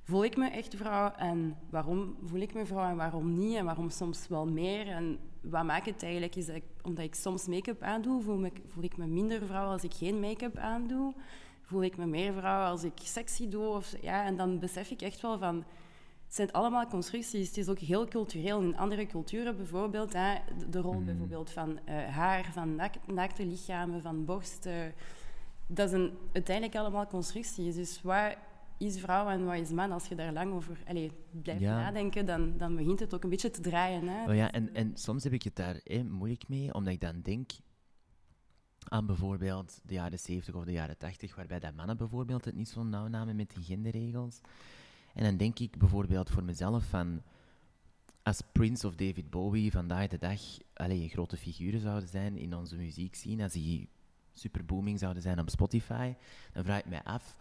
Voel 0.04 0.24
ik 0.24 0.38
me 0.38 0.50
echt 0.50 0.76
vrouw? 0.76 1.12
En 1.12 1.58
waarom 1.70 2.18
voel 2.24 2.40
ik 2.40 2.54
me 2.54 2.66
vrouw 2.66 2.90
en 2.90 2.96
waarom 2.96 3.34
niet? 3.34 3.56
En 3.56 3.66
waarom 3.66 3.90
soms 3.90 4.28
wel 4.28 4.46
meer? 4.46 4.88
En 4.88 5.20
wat 5.42 5.64
maakt 5.64 5.86
het 5.86 6.04
eigenlijk? 6.04 6.36
Is 6.36 6.46
dat 6.46 6.62
omdat 6.82 7.04
ik 7.04 7.16
soms 7.16 7.48
make-up 7.48 7.82
aandoe, 7.82 8.22
voel, 8.22 8.38
me, 8.38 8.52
voel 8.68 8.84
ik 8.84 8.98
me 8.98 9.06
minder 9.06 9.46
vrouw 9.46 9.72
als 9.72 9.84
ik 9.84 9.94
geen 9.94 10.20
make-up 10.20 10.58
aandoe? 10.58 11.14
Voel 11.62 11.84
ik 11.84 11.98
me 11.98 12.06
meer 12.06 12.34
vrouw 12.34 12.70
als 12.70 12.84
ik 12.84 12.94
sexy 12.96 13.50
doe? 13.50 13.68
Of, 13.68 13.96
ja, 14.02 14.26
en 14.26 14.38
dan 14.38 14.60
besef 14.60 14.90
ik 14.92 15.02
echt 15.02 15.22
wel 15.22 15.38
van 15.38 15.64
het 16.28 16.36
zijn 16.36 16.52
allemaal 16.52 16.88
constructies. 16.88 17.48
Het 17.48 17.58
is 17.58 17.68
ook 17.68 17.80
heel 17.80 18.08
cultureel. 18.08 18.62
In 18.62 18.78
andere 18.78 19.06
culturen 19.06 19.56
bijvoorbeeld, 19.56 20.14
hè, 20.14 20.36
de 20.70 20.80
rol 20.80 20.94
mm. 20.94 21.06
bijvoorbeeld 21.06 21.50
van 21.50 21.80
uh, 21.90 22.08
haar, 22.08 22.52
van 22.54 22.76
naak 22.76 22.96
naakte 23.06 23.46
lichamen, 23.46 24.02
van 24.02 24.26
borsten. 24.26 24.94
Dat 25.68 25.90
zijn 25.90 26.12
uiteindelijk 26.34 26.78
allemaal 26.78 27.08
constructies. 27.08 27.76
Dus 27.76 28.02
wat 28.02 28.36
is 28.78 29.00
vrouw 29.00 29.30
en 29.30 29.46
wat 29.46 29.56
is 29.56 29.70
man? 29.70 29.92
Als 29.92 30.08
je 30.08 30.16
daar 30.16 30.34
lang 30.34 30.54
over 30.54 30.84
allez, 30.88 31.12
blijft 31.32 31.62
nadenken, 31.62 32.26
dan, 32.26 32.58
dan 32.58 32.76
begint 32.76 33.00
het 33.00 33.14
ook 33.14 33.24
een 33.24 33.30
beetje 33.30 33.52
te 33.52 33.62
draaien. 33.62 34.08
Hè. 34.08 34.30
Oh 34.30 34.36
ja, 34.36 34.52
en, 34.52 34.74
en 34.74 34.92
soms 34.98 35.24
heb 35.24 35.34
ik 35.34 35.44
het 35.44 35.56
daar 35.56 35.76
eh, 35.76 36.04
moeilijk 36.04 36.48
mee, 36.48 36.74
omdat 36.74 36.94
ik 36.94 37.02
dan 37.02 37.22
denk 37.22 37.52
aan 38.84 39.06
bijvoorbeeld 39.06 39.80
de 39.84 39.94
jaren 39.94 40.20
70 40.20 40.56
of 40.56 40.64
de 40.64 40.72
jaren 40.72 40.98
80, 40.98 41.36
waarbij 41.36 41.60
dat 41.60 41.76
mannen 41.76 41.98
bijvoorbeeld 41.98 42.46
het 42.46 42.56
niet 42.56 42.70
zo 42.70 42.84
nauw 42.84 43.08
namen 43.08 43.36
met 43.36 43.50
die 43.50 43.64
genderregels. 43.64 44.42
En 45.18 45.24
dan 45.24 45.38
denk 45.38 45.60
ik 45.60 45.78
bijvoorbeeld 45.78 46.30
voor 46.30 46.44
mezelf 46.44 46.86
van... 46.86 47.22
Als 48.24 48.42
Prince 48.52 48.88
of 48.88 48.96
David 48.96 49.30
Bowie 49.30 49.72
vandaag 49.72 50.08
de 50.08 50.18
dag 50.18 50.42
allee, 50.74 51.10
grote 51.10 51.38
figuren 51.38 51.80
zouden 51.80 52.10
zijn 52.10 52.38
in 52.38 52.56
onze 52.56 52.76
muziek 52.76 53.16
zien, 53.16 53.42
als 53.42 53.54
die 53.54 53.90
super 54.34 54.66
booming 54.66 55.00
zouden 55.00 55.22
zijn 55.22 55.40
op 55.40 55.50
Spotify, 55.50 56.14
dan 56.54 56.64
vraag 56.64 56.80
ik 56.80 56.86
mij 56.86 57.04
af 57.04 57.38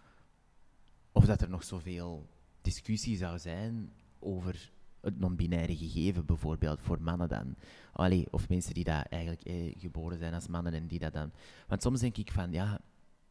of 1.12 1.24
dat 1.24 1.40
er 1.40 1.48
nog 1.48 1.64
zoveel 1.64 2.28
discussie 2.60 3.16
zou 3.16 3.38
zijn 3.38 3.92
over 4.18 4.72
het 5.00 5.18
non-binaire 5.18 5.76
gegeven, 5.76 6.26
bijvoorbeeld 6.26 6.82
voor 6.82 7.00
mannen 7.00 7.28
dan. 7.28 7.56
Of 8.30 8.48
mensen 8.48 8.74
die 8.74 8.84
daar 8.84 9.06
eigenlijk 9.10 9.42
eh, 9.42 9.74
geboren 9.78 10.18
zijn 10.18 10.34
als 10.34 10.48
mannen 10.48 10.74
en 10.74 10.86
die 10.86 10.98
dat 10.98 11.12
dan. 11.12 11.32
Want 11.66 11.82
soms 11.82 12.00
denk 12.00 12.16
ik 12.16 12.32
van 12.32 12.52
ja, 12.52 12.80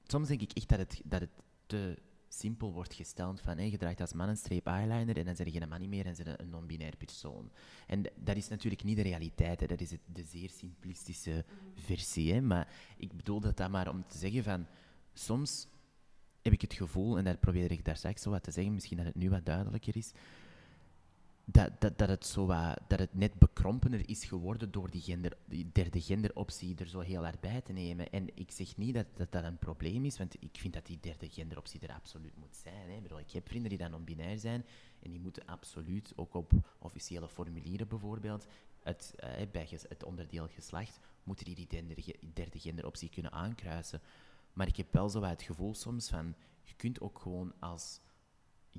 soms 0.04 0.28
denk 0.28 0.42
ik 0.42 0.52
echt 0.52 0.70
dat 0.70 0.80
het, 0.80 1.02
dat 1.04 1.20
het 1.20 1.30
te 1.66 1.98
simpel 2.39 2.74
wordt 2.74 2.93
gesteld 2.93 3.41
van 3.41 3.69
je 3.69 3.78
draagt 3.78 4.02
als 4.02 4.13
man 4.13 4.30
een 4.30 4.38
streep 4.38 4.67
eyeliner 4.67 5.17
en 5.17 5.26
dan 5.26 5.36
zeg 5.36 5.54
je 5.54 5.62
een 5.62 5.69
man 5.69 5.80
niet 5.80 5.89
meer 5.89 6.06
en 6.06 6.15
zijn 6.15 6.41
een 6.41 6.50
non-binair 6.50 6.95
persoon. 6.98 7.52
En 7.88 8.04
dat 8.15 8.36
is 8.36 8.48
natuurlijk 8.48 8.84
niet 8.84 8.95
de 8.95 9.02
realiteit, 9.02 9.60
hè. 9.60 9.67
dat 9.67 9.82
is 9.82 9.91
het, 9.91 10.00
de 10.06 10.24
zeer 10.24 10.50
simplistische 10.50 11.45
versie. 11.76 12.34
Hè. 12.34 12.41
Maar 12.41 12.67
ik 12.98 13.13
bedoel 13.13 13.39
dat 13.39 13.58
dan 13.58 13.71
maar 13.71 13.89
om 13.89 14.04
te 14.08 14.17
zeggen 14.17 14.43
van 14.43 14.65
soms 15.13 15.67
heb 16.41 16.54
ik 16.54 16.62
het 16.62 16.74
gevoel, 16.74 17.17
en 17.17 17.24
dat 17.24 17.39
probeer 17.39 17.71
ik 17.71 17.86
daar 17.86 17.98
straks 17.98 18.21
zo 18.21 18.30
wat 18.30 18.43
te 18.43 18.52
zeggen, 18.52 18.74
misschien 18.74 18.98
dat 18.98 19.06
het 19.06 19.15
nu 19.15 19.30
wat 19.30 19.45
duidelijker 19.45 19.98
is, 19.98 20.12
dat, 21.46 21.82
dat, 21.82 21.98
dat, 21.98 22.10
het 22.10 22.26
zo 22.26 22.48
dat 22.88 23.00
het 23.00 23.14
net 23.14 23.34
bekrompener 23.34 24.10
is 24.10 24.24
geworden 24.24 24.72
door 24.72 24.90
die, 24.90 25.02
gender, 25.02 25.38
die 25.46 25.70
derde 25.72 26.02
genderoptie 26.02 26.76
er 26.76 26.88
zo 26.88 27.00
heel 27.00 27.24
hard 27.24 27.40
bij 27.40 27.62
te 27.62 27.74
nemen. 27.74 28.10
En 28.10 28.28
ik 28.34 28.52
zeg 28.52 28.78
niet 28.78 28.94
dat, 28.94 29.32
dat 29.32 29.44
een 29.44 29.58
probleem 29.58 30.06
is, 30.06 30.18
want 30.18 30.36
ik 30.40 30.58
vind 30.58 30.74
dat 30.74 30.86
die 30.86 31.00
derde 31.02 31.30
genderoptie 31.30 31.80
er 31.80 31.94
absoluut 31.94 32.38
moet 32.38 32.56
zijn. 32.56 32.90
Hè. 32.90 32.96
Ik, 32.96 33.26
ik 33.28 33.32
heb 33.32 33.48
vrienden 33.48 33.70
die 33.70 33.78
dan 33.80 33.92
non-binair 33.92 34.40
zijn 34.40 34.66
en 35.00 35.12
die 35.12 35.20
moeten 35.20 35.46
absoluut, 35.46 36.14
ook 36.16 36.34
op 36.34 36.52
officiële 36.80 37.28
formulieren 37.28 37.88
bijvoorbeeld, 37.88 38.48
het, 38.80 39.14
eh, 39.18 39.48
bij 39.52 39.68
het 39.70 40.04
onderdeel 40.04 40.48
geslacht, 40.48 41.00
moeten 41.24 41.46
die 41.46 41.56
die 41.56 41.68
derde, 41.68 42.16
derde 42.34 42.60
genderoptie 42.60 43.10
kunnen 43.10 43.32
aankruisen. 43.32 44.02
Maar 44.54 44.68
ik 44.68 44.76
heb 44.76 44.94
wel 44.94 45.10
zo 45.10 45.24
het 45.24 45.42
gevoel 45.42 45.74
soms 45.74 46.10
van, 46.10 46.36
je 46.64 46.74
kunt 46.76 47.02
ook 47.02 47.20
gewoon 47.20 47.54
als 47.60 48.00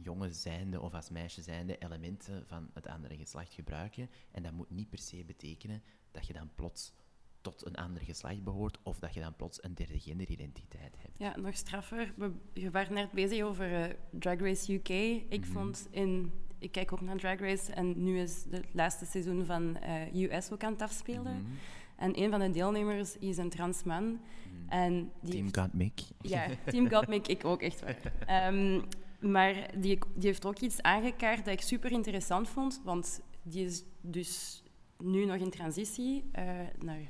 jongen 0.03 0.35
zijnde 0.35 0.81
of 0.81 0.95
als 0.95 1.11
meisje 1.11 1.43
zijnde 1.43 1.79
elementen 1.79 2.47
van 2.47 2.71
het 2.75 2.87
andere 2.87 3.17
geslacht 3.17 3.55
gebruiken. 3.55 4.11
En 4.31 4.43
dat 4.43 4.53
moet 4.53 4.71
niet 4.71 4.91
per 4.91 4.99
se 4.99 5.25
betekenen 5.25 5.83
dat 6.11 6.27
je 6.27 6.33
dan 6.33 6.51
plots 6.55 6.93
tot 7.41 7.67
een 7.67 7.75
ander 7.75 8.03
geslacht 8.03 8.45
behoort 8.45 8.79
of 8.83 8.99
dat 8.99 9.15
je 9.15 9.21
dan 9.21 9.37
plots 9.37 9.65
een 9.65 9.75
derde 9.75 9.99
genderidentiteit 9.99 10.95
hebt. 10.99 11.19
Ja, 11.19 11.37
nog 11.37 11.57
straffer. 11.57 12.13
We, 12.17 12.33
je 12.53 12.71
waren 12.71 12.95
net 12.95 13.11
bezig 13.11 13.43
over 13.43 13.73
uh, 13.73 13.95
Drag 14.11 14.39
Race 14.39 14.73
UK. 14.73 14.89
Ik 15.29 15.41
mhm. 15.41 15.53
vond 15.53 15.89
in... 15.91 16.33
Ik 16.59 16.73
kijk 16.73 16.93
ook 16.93 17.01
naar 17.01 17.17
Drag 17.17 17.39
Race 17.39 17.73
en 17.73 18.03
nu 18.03 18.19
is 18.19 18.45
het 18.51 18.67
laatste 18.73 19.05
seizoen 19.05 19.45
van 19.45 19.77
uh, 19.83 20.23
eh, 20.23 20.33
US 20.33 20.51
ook 20.53 20.65
aan 20.65 20.73
het 20.73 20.83
afspelen. 20.83 21.43
Mhm. 21.43 21.53
En 21.97 22.23
een 22.23 22.31
van 22.31 22.41
de 22.41 22.51
deelnemers 22.51 23.19
is 23.19 23.37
een 23.37 23.51
trans 23.51 23.83
man. 23.83 24.05
Mhm. 24.05 24.69
En 24.69 25.13
die 25.21 25.51
Team 25.51 25.71
heeft... 25.79 26.13
Ja, 26.21 26.47
Team 26.71 26.89
Got 26.89 27.29
ik 27.29 27.45
ook, 27.45 27.63
echt 27.63 27.81
waar. 27.81 28.53
Um, 28.55 28.85
maar 29.21 29.55
die, 29.77 29.99
die 30.15 30.27
heeft 30.29 30.47
ook 30.47 30.59
iets 30.59 30.83
aangekaart 30.83 31.45
dat 31.45 31.55
ik 31.55 31.61
super 31.61 31.93
interessant 31.93 32.49
vond, 32.49 32.81
want 32.85 33.21
die 33.43 33.65
is 33.65 33.85
dus 34.01 34.63
nu 34.99 35.25
nog 35.25 35.37
in 35.37 35.51
transitie 35.51 36.25
uh, 36.39 36.43
naar 36.79 37.01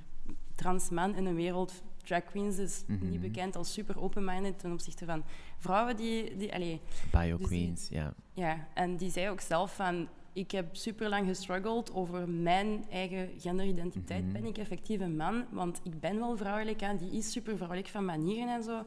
trans 0.54 0.90
man 0.90 1.14
in 1.14 1.26
een 1.26 1.34
wereld. 1.34 1.82
Drag 2.04 2.24
queens 2.24 2.58
is 2.58 2.84
Mhm. 2.86 3.10
niet 3.10 3.20
bekend 3.20 3.56
als 3.56 3.72
super 3.72 4.00
open-minded 4.00 4.58
ten 4.58 4.72
opzichte 4.72 5.04
van 5.04 5.24
vrouwen 5.58 5.96
die... 5.96 6.36
die 6.36 6.54
allee, 6.54 6.80
Bio 7.10 7.36
Dus 7.36 7.46
Queens, 7.46 7.88
ja. 7.88 8.14
ja, 8.32 8.68
en 8.74 8.96
die 8.96 9.10
zei 9.10 9.28
ook 9.28 9.40
zelf 9.40 9.74
van... 9.74 10.08
Ik 10.32 10.50
heb 10.50 10.76
super 10.76 11.08
lang 11.08 11.26
gestruggeld 11.28 11.92
over 11.94 12.28
mijn 12.28 12.84
eigen 12.90 13.30
genderidentiteit. 13.38 14.22
Mhm. 14.24 14.32
Ben 14.32 14.44
ik 14.44 14.58
effectief 14.58 15.00
een 15.00 15.16
man? 15.16 15.44
Want 15.50 15.80
ik 15.82 16.00
ben 16.00 16.18
wel 16.18 16.36
vrouwelijk, 16.36 16.80
hè. 16.80 16.96
die 16.96 17.10
is 17.10 17.32
super 17.32 17.56
vrouwelijk 17.56 17.88
van 17.88 18.04
manieren 18.04 18.54
en 18.54 18.62
zo. 18.62 18.84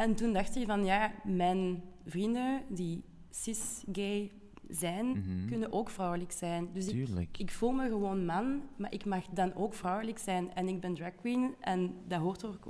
En 0.00 0.14
toen 0.14 0.32
dacht 0.32 0.54
hij 0.54 0.64
van, 0.66 0.84
ja, 0.84 1.12
mijn 1.24 1.82
vrienden 2.06 2.62
die 2.68 3.02
cis-gay 3.30 4.30
zijn, 4.68 5.06
Mhm. 5.06 5.46
kunnen 5.48 5.72
ook 5.72 5.90
vrouwelijk 5.90 6.32
zijn. 6.32 6.68
Dus 6.72 6.88
ik, 6.88 7.38
ik 7.38 7.50
voel 7.50 7.70
me 7.72 7.88
gewoon 7.88 8.24
man, 8.24 8.62
maar 8.76 8.92
ik 8.92 9.04
mag 9.04 9.24
dan 9.26 9.54
ook 9.54 9.74
vrouwelijk 9.74 10.18
zijn. 10.18 10.54
En 10.54 10.68
ik 10.68 10.80
ben 10.80 10.94
drag 10.94 11.14
queen 11.14 11.54
en 11.60 11.94
dat 12.08 12.20
hoort 12.20 12.44
ook 12.44 12.66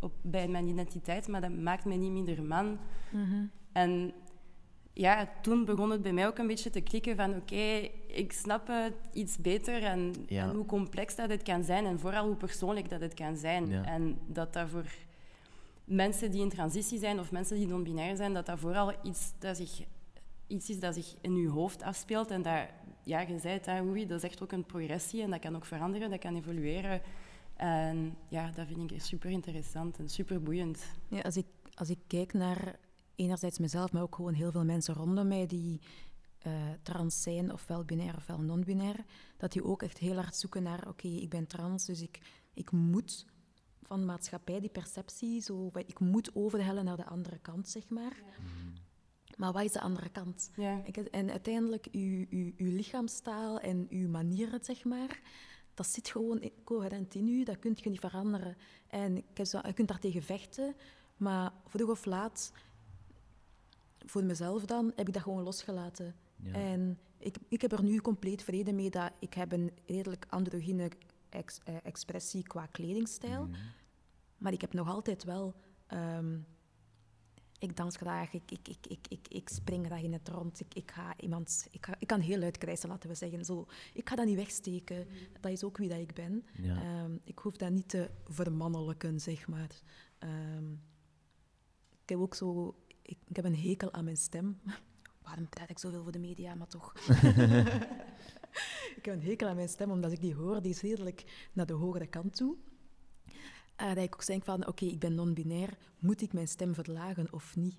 op, 0.00 0.12
bij 0.22 0.48
mijn 0.48 0.66
identiteit, 0.68 1.28
maar 1.28 1.40
dat 1.40 1.50
maakt 1.58 1.84
mij 1.84 1.96
niet 1.96 2.10
minder 2.12 2.42
man. 2.42 2.78
Mhm. 3.12 3.44
En 3.72 4.12
ja, 4.92 5.28
toen 5.42 5.64
begon 5.64 5.90
het 5.90 6.02
bij 6.02 6.12
mij 6.12 6.26
ook 6.26 6.38
een 6.38 6.46
beetje 6.46 6.70
te 6.70 6.80
klikken 6.80 7.16
van 7.16 7.34
oké, 7.34 7.88
ik 8.06 8.32
snap 8.32 8.66
het 8.66 8.94
iets 9.12 9.38
beter 9.38 9.82
en, 9.82 10.12
Ja. 10.26 10.42
en 10.48 10.54
hoe 10.54 10.66
complex 10.66 11.16
dat 11.16 11.30
het 11.30 11.42
kan 11.42 11.64
zijn 11.64 11.84
en 11.84 11.98
vooral 12.00 12.26
hoe 12.26 12.36
persoonlijk 12.36 12.88
dat 12.88 13.00
het 13.00 13.14
kan 13.14 13.36
zijn. 13.36 13.66
Ja. 13.68 13.84
En 13.84 14.18
dat 14.26 14.52
dat 14.52 14.68
voor 14.68 14.86
mensen 15.84 16.30
die 16.30 16.40
in 16.40 16.48
transitie 16.48 16.98
zijn 16.98 17.18
of 17.18 17.32
mensen 17.32 17.56
die 17.56 17.66
non-binair 17.66 18.16
zijn, 18.16 18.34
dat 18.34 18.46
dat 18.46 18.58
vooral 18.58 18.92
iets, 19.02 19.32
dat 19.38 19.56
zich, 19.56 19.82
iets 20.46 20.70
is 20.70 20.80
dat 20.80 20.94
zich 20.94 21.14
in 21.20 21.36
je 21.36 21.48
hoofd 21.48 21.82
afspeelt 21.82 22.30
en 22.30 22.42
dat, 22.42 22.66
ja, 23.04 23.20
je 23.20 23.38
zei 23.38 23.58
het, 23.58 23.68
Oei, 23.82 24.06
dat 24.06 24.22
is 24.22 24.30
echt 24.30 24.42
ook 24.42 24.52
een 24.52 24.66
progressie 24.66 25.22
en 25.22 25.30
dat 25.30 25.40
kan 25.40 25.56
ook 25.56 25.64
veranderen, 25.64 26.10
dat 26.10 26.18
kan 26.18 26.36
evolueren. 26.36 27.00
En 27.56 28.16
ja, 28.28 28.50
dat 28.50 28.66
vind 28.66 28.90
ik 28.90 29.00
super 29.00 29.30
interessant 29.30 29.98
en 29.98 30.08
super 30.08 30.42
boeiend. 30.42 30.84
Ja, 31.08 31.20
als, 31.20 31.36
ik, 31.36 31.46
als 31.74 31.90
ik 31.90 31.98
kijk 32.06 32.32
naar 32.32 32.78
enerzijds 33.14 33.58
mezelf, 33.58 33.92
maar 33.92 34.02
ook 34.02 34.14
gewoon 34.14 34.34
heel 34.34 34.50
veel 34.50 34.64
mensen 34.64 34.94
rondom 34.94 35.28
mij 35.28 35.46
die 35.46 35.80
eh, 36.38 36.52
trans 36.82 37.22
zijn, 37.22 37.52
ofwel 37.52 37.84
binair 37.84 38.16
ofwel 38.16 38.40
non-binair, 38.40 39.04
dat 39.36 39.52
die 39.52 39.64
ook 39.64 39.82
echt 39.82 39.98
heel 39.98 40.14
hard 40.14 40.36
zoeken 40.36 40.62
naar, 40.62 40.88
oké, 40.88 41.08
ik 41.08 41.28
ben 41.28 41.46
trans, 41.46 41.84
dus 41.84 42.02
ik, 42.02 42.20
ik 42.54 42.70
moet 42.70 43.26
van 43.82 44.00
de 44.00 44.06
maatschappij 44.06 44.60
die 44.60 44.70
perceptie, 44.70 45.40
zo, 45.40 45.70
ik 45.74 45.98
moet 45.98 46.34
overhellen 46.34 46.84
naar 46.84 46.96
de 46.96 47.06
andere 47.06 47.38
kant, 47.38 47.68
zeg 47.68 47.88
maar. 47.88 48.22
Maar 49.36 49.52
wat 49.52 49.62
is 49.62 49.72
de 49.72 49.80
andere 49.80 50.08
kant? 50.08 50.50
Ja. 50.56 50.82
Ik, 50.84 50.96
en 50.96 51.30
uiteindelijk, 51.30 51.88
uw, 51.92 52.26
uw, 52.30 52.52
uw 52.56 52.70
lichaamstaal 52.70 53.60
en 53.60 53.86
uw 53.90 54.08
manieren, 54.08 54.64
zeg 54.64 54.84
maar, 54.84 55.20
dat 55.74 55.86
zit 55.86 56.08
gewoon 56.08 56.50
coherent 56.64 57.14
in 57.14 57.28
u, 57.28 57.44
dat 57.44 57.58
kun 57.58 57.76
je 57.76 57.90
niet 57.90 58.00
veranderen. 58.00 58.56
En 58.86 59.16
ik 59.16 59.24
heb 59.34 59.46
zo, 59.46 59.60
je 59.66 59.72
kunt 59.72 59.88
daartegen 59.88 60.22
vechten, 60.22 60.74
maar 61.16 61.52
vroeg 61.66 61.90
of 61.90 62.04
laat, 62.04 62.52
voor 64.06 64.24
mezelf 64.24 64.64
dan, 64.64 64.92
heb 64.96 65.06
ik 65.06 65.14
dat 65.14 65.22
gewoon 65.22 65.42
losgelaten. 65.42 66.14
Ja. 66.36 66.52
En 66.52 66.98
ik, 67.18 67.36
ik 67.48 67.60
heb 67.60 67.72
er 67.72 67.82
nu 67.82 68.00
compleet 68.00 68.42
vrede 68.42 68.72
mee 68.72 68.90
dat 68.90 69.12
ik 69.18 69.34
heb 69.34 69.52
een 69.52 69.70
redelijk 69.86 70.26
androgyne 70.28 70.90
ex, 71.34 71.58
eh, 71.64 71.74
expressie 71.82 72.42
qua 72.42 72.66
kledingstijl, 72.66 73.46
Mhm. 73.46 73.58
maar 74.38 74.52
ik 74.52 74.60
heb 74.60 74.72
nog 74.72 74.88
altijd 74.88 75.24
wel... 75.24 75.54
ehm, 75.86 76.38
ik 77.58 77.76
dans 77.76 77.96
graag, 77.96 78.32
ik, 78.32 78.50
ik, 78.50 78.68
ik, 78.68 78.86
ik, 78.86 79.06
ik, 79.08 79.28
ik 79.28 79.48
spring 79.48 79.86
graag 79.86 80.02
in 80.02 80.12
het 80.12 80.28
rond. 80.28 80.60
Ik, 80.60 80.74
ik, 80.74 80.90
ga 80.90 81.14
iemand, 81.16 81.66
ik, 81.70 81.86
ga, 81.86 81.94
ik 81.98 82.06
kan 82.06 82.20
heel 82.20 82.38
luid 82.38 82.58
krijsen, 82.58 82.88
laten 82.88 83.08
we 83.08 83.14
zeggen. 83.14 83.44
Zo. 83.44 83.66
Ik 83.94 84.08
ga 84.08 84.16
dat 84.16 84.26
niet 84.26 84.36
wegsteken. 84.36 85.06
Dat 85.40 85.52
is 85.52 85.64
ook 85.64 85.76
wie 85.76 85.88
dat 85.88 85.98
ik 85.98 86.14
ben. 86.14 86.44
Ja. 86.62 86.82
Ehm, 86.82 87.16
ik 87.24 87.38
hoef 87.38 87.56
dat 87.56 87.70
niet 87.70 87.88
te 87.88 88.10
vermannelijken, 88.26 89.20
zeg 89.20 89.48
maar. 89.48 89.80
Ehm, 90.18 90.72
ik 92.02 92.08
heb 92.08 92.18
ook 92.18 92.34
zo... 92.34 92.76
Ik, 93.02 93.18
ik 93.28 93.36
heb 93.36 93.44
een 93.44 93.56
hekel 93.56 93.92
aan 93.92 94.04
mijn 94.04 94.16
stem. 94.16 94.60
Waarom 95.24 95.48
praat 95.48 95.70
ik 95.70 95.78
zoveel 95.78 96.02
voor 96.02 96.12
de 96.12 96.18
media, 96.18 96.54
maar 96.54 96.68
toch. 96.68 96.92
ik 98.96 99.04
heb 99.04 99.14
een 99.14 99.22
hekel 99.22 99.48
aan 99.48 99.56
mijn 99.56 99.68
stem, 99.68 99.90
omdat 99.90 100.12
ik 100.12 100.20
die 100.20 100.34
hoor. 100.34 100.62
Die 100.62 100.70
is 100.70 100.80
redelijk 100.80 101.48
naar 101.52 101.66
de 101.66 101.72
hogere 101.72 102.06
kant 102.06 102.36
toe. 102.36 102.56
Eh, 103.76 103.88
dat 103.88 104.04
ik 104.04 104.14
ook 104.14 104.26
denk 104.26 104.44
van, 104.44 104.66
oké, 104.66 104.84
ik 104.84 104.98
ben 104.98 105.14
non-binair. 105.14 105.76
Moet 105.98 106.22
ik 106.22 106.32
mijn 106.32 106.48
stem 106.48 106.74
verlagen 106.74 107.32
of 107.32 107.56
niet? 107.56 107.76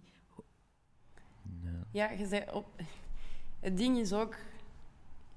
Ja. 1.63 1.87
Ja, 1.91 2.09
je 2.09 2.27
zei 2.27 2.43
op... 2.53 2.65
Het 3.59 3.77
ding 3.77 3.97
is 3.97 4.13
ook... 4.13 4.35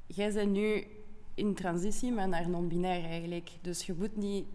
Jij 0.07 0.33
bent 0.33 0.53
nu 0.53 0.87
in 1.35 1.55
transitie, 1.55 2.13
maar 2.13 2.29
naar 2.29 2.49
non-binair 2.49 3.05
eigenlijk. 3.05 3.51
Dus 3.61 3.87
je 3.87 3.95
moet 3.95 4.17
niet 4.17 4.47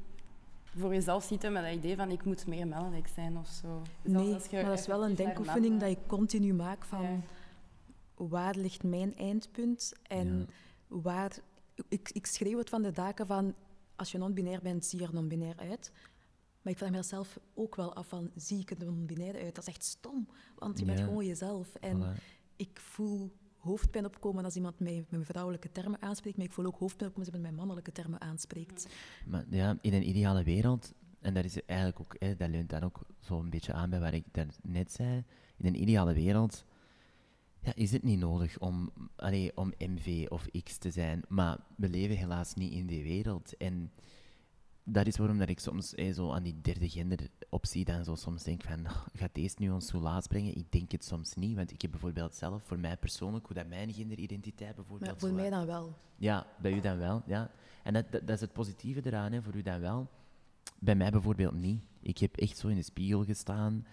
voor 0.64 0.94
jezelf 0.94 1.24
zitten 1.24 1.52
met 1.52 1.64
dat 1.64 1.74
idee 1.74 1.96
van 1.96 2.12
ik 2.12 2.24
moet 2.24 2.48
meer 2.48 2.68
mannelijk 2.68 3.08
zijn 3.08 3.38
of 3.38 3.48
zo. 3.48 3.82
Zelfs 4.04 4.26
Nee, 4.26 4.34
als 4.34 4.46
je 4.46 4.56
maar 4.56 4.66
dat 4.66 4.80
is 4.80 4.88
wel 4.88 5.04
een 5.04 5.16
denkoefening 5.16 5.80
dat 5.80 5.90
ik 5.90 6.00
continu 6.08 6.54
maak 6.54 6.86
van... 6.86 7.02
Ja. 7.02 7.20
waar 8.16 8.56
ligt 8.56 8.84
mijn 8.84 9.16
eindpunt 9.16 9.94
en 10.08 10.38
Ja. 10.38 10.46
Waar... 10.92 11.40
Ik, 11.88 12.10
ik 12.14 12.26
schreeuw 12.26 12.58
het 12.58 12.70
van 12.70 12.82
de 12.82 12.92
daken 12.92 13.28
van, 13.28 13.56
als 13.96 14.12
je 14.12 14.18
non-binair 14.18 14.62
bent, 14.62 14.86
zie 14.86 15.00
je 15.00 15.06
er 15.06 15.14
non-binair 15.14 15.58
uit. 15.58 15.92
Maar 16.62 16.74
ik 16.74 16.80
vraag 16.80 16.92
mezelf 16.92 17.40
ook 17.54 17.76
wel 17.76 17.94
af 17.94 18.08
van, 18.08 18.32
zie 18.36 18.60
ik 18.60 18.72
er 18.72 18.86
non-binair 18.86 19.36
uit? 19.36 19.56
Dat 19.56 19.68
is 19.68 19.74
echt 19.74 19.84
stom, 19.84 20.28
want 20.56 20.80
je 20.80 20.86
bent 20.86 21.00
gewoon 21.00 21.26
jezelf. 21.26 21.76
En 21.76 22.02
Voilà. 22.02 22.22
ik 22.56 22.80
voel 22.80 23.32
hoofdpijn 23.58 24.06
opkomen 24.06 24.46
als 24.46 24.56
iemand 24.56 24.80
mij 24.80 25.06
met 25.10 25.26
vrouwelijke 25.26 25.72
termen 25.72 26.02
aanspreekt, 26.02 26.38
maar 26.38 26.46
ik 26.46 26.52
voel 26.52 26.66
ook 26.66 26.78
hoofdpijn 26.78 27.10
opkomen 27.10 27.28
als 27.28 27.36
iemand 27.36 27.56
met 27.56 27.66
mannelijke 27.66 27.92
termen 27.92 28.22
aanspreekt. 28.22 28.88
Maar 29.26 29.46
ja, 29.50 29.78
in 29.82 29.94
een 29.94 30.08
ideale 30.10 30.44
wereld, 30.44 30.94
en 31.20 31.34
dat 31.34 31.44
is 31.44 31.66
eigenlijk 31.66 32.00
ook, 32.00 32.16
hè, 32.20 32.36
dat 32.36 32.50
leunt 32.50 32.70
dan 32.70 32.84
ook 32.84 33.02
zo'n 33.20 33.50
beetje 33.50 33.74
aan 33.74 33.90
bij 33.90 34.00
wat 34.00 34.14
ik 34.14 34.26
daarnet 34.32 34.92
zei. 34.92 35.24
In 35.58 35.66
een 35.66 35.82
ideale 35.82 36.14
wereld 36.14 36.66
ja, 37.62 37.76
is 37.76 37.92
het 37.92 38.04
niet 38.04 38.20
nodig 38.20 38.60
om, 38.60 38.92
allee, 39.16 39.58
om 39.58 39.74
MV 39.78 40.26
of 40.30 40.48
X 40.64 40.78
te 40.78 40.92
zijn, 40.92 41.24
maar 41.28 41.58
we 41.76 41.90
leven 41.90 42.18
helaas 42.18 42.54
niet 42.54 42.72
in 42.74 42.88
die 42.88 43.04
wereld. 43.04 43.58
En 43.58 43.92
dat 44.84 45.08
is 45.08 45.18
waarom 45.18 45.38
dat 45.38 45.50
ik 45.50 45.60
soms 45.60 45.94
hè, 45.96 46.14
zo 46.14 46.32
aan 46.32 46.44
die 46.44 46.62
derde 46.62 46.90
genderoptie 46.90 47.86
dan 47.86 48.04
zo 48.04 48.16
soms 48.16 48.44
denk 48.44 48.64
van, 48.64 48.86
"Oh, 48.88 49.06
gaat 49.14 49.36
deze 49.36 49.56
nu 49.58 49.70
ons 49.70 49.88
soelaas 49.88 50.28
brengen? 50.28 50.56
Ik 50.58 50.72
denk 50.72 50.92
het 50.92 51.06
soms 51.06 51.34
niet, 51.34 51.56
want 51.56 51.72
ik 51.72 51.82
heb 51.82 51.92
bijvoorbeeld 51.92 52.36
zelf, 52.36 52.64
voor 52.64 52.80
mij 52.80 52.98
persoonlijk, 52.98 53.46
hoe 53.46 53.56
dat 53.56 53.68
mijn 53.68 53.94
genderidentiteit 53.94 54.76
bijvoorbeeld 54.76 55.12
Maar 55.12 55.20
voor 55.20 55.30
zo 55.30 55.36
mij 55.36 55.50
dan 55.50 55.66
wel. 55.66 55.94
ja, 56.18 56.48
bij 56.62 56.72
u 56.74 56.80
dan 56.80 56.98
wel, 56.98 57.22
ja. 57.26 57.52
En 57.84 57.94
dat, 57.94 58.12
dat, 58.12 58.28
dat 58.28 58.36
is 58.36 58.42
het 58.42 58.54
positieve 58.54 59.02
eraan, 59.04 59.32
hè, 59.32 59.42
voor 59.42 59.56
u 59.56 59.62
dan 59.62 59.80
wel. 59.80 60.10
Bij 60.80 60.96
mij 60.96 61.12
bijvoorbeeld 61.12 61.54
niet. 61.54 61.82
Ik 62.02 62.18
heb 62.18 62.38
echt 62.38 62.58
zo 62.58 62.68
in 62.68 62.76
de 62.76 62.82
spiegel 62.82 63.24
gestaan, 63.24 63.86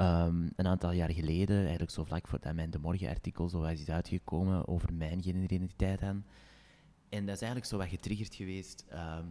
ehm, 0.00 0.48
een 0.56 0.66
aantal 0.66 0.92
jaar 0.92 1.12
geleden, 1.12 1.58
eigenlijk 1.60 1.90
zo 1.90 2.04
vlak 2.04 2.28
voordat 2.28 2.54
mijn 2.54 2.70
De 2.70 2.78
Morgen-artikel 2.78 3.48
zo 3.48 3.62
is 3.62 3.88
uitgekomen 3.88 4.68
over 4.68 4.92
mijn 4.92 5.22
genderidentiteit 5.22 6.00
dan. 6.00 6.24
En 7.08 7.26
dat 7.26 7.34
is 7.34 7.40
eigenlijk 7.40 7.64
zo 7.64 7.76
wat 7.76 7.88
getriggerd 7.88 8.34
geweest 8.34 8.84
ehm, 8.88 9.26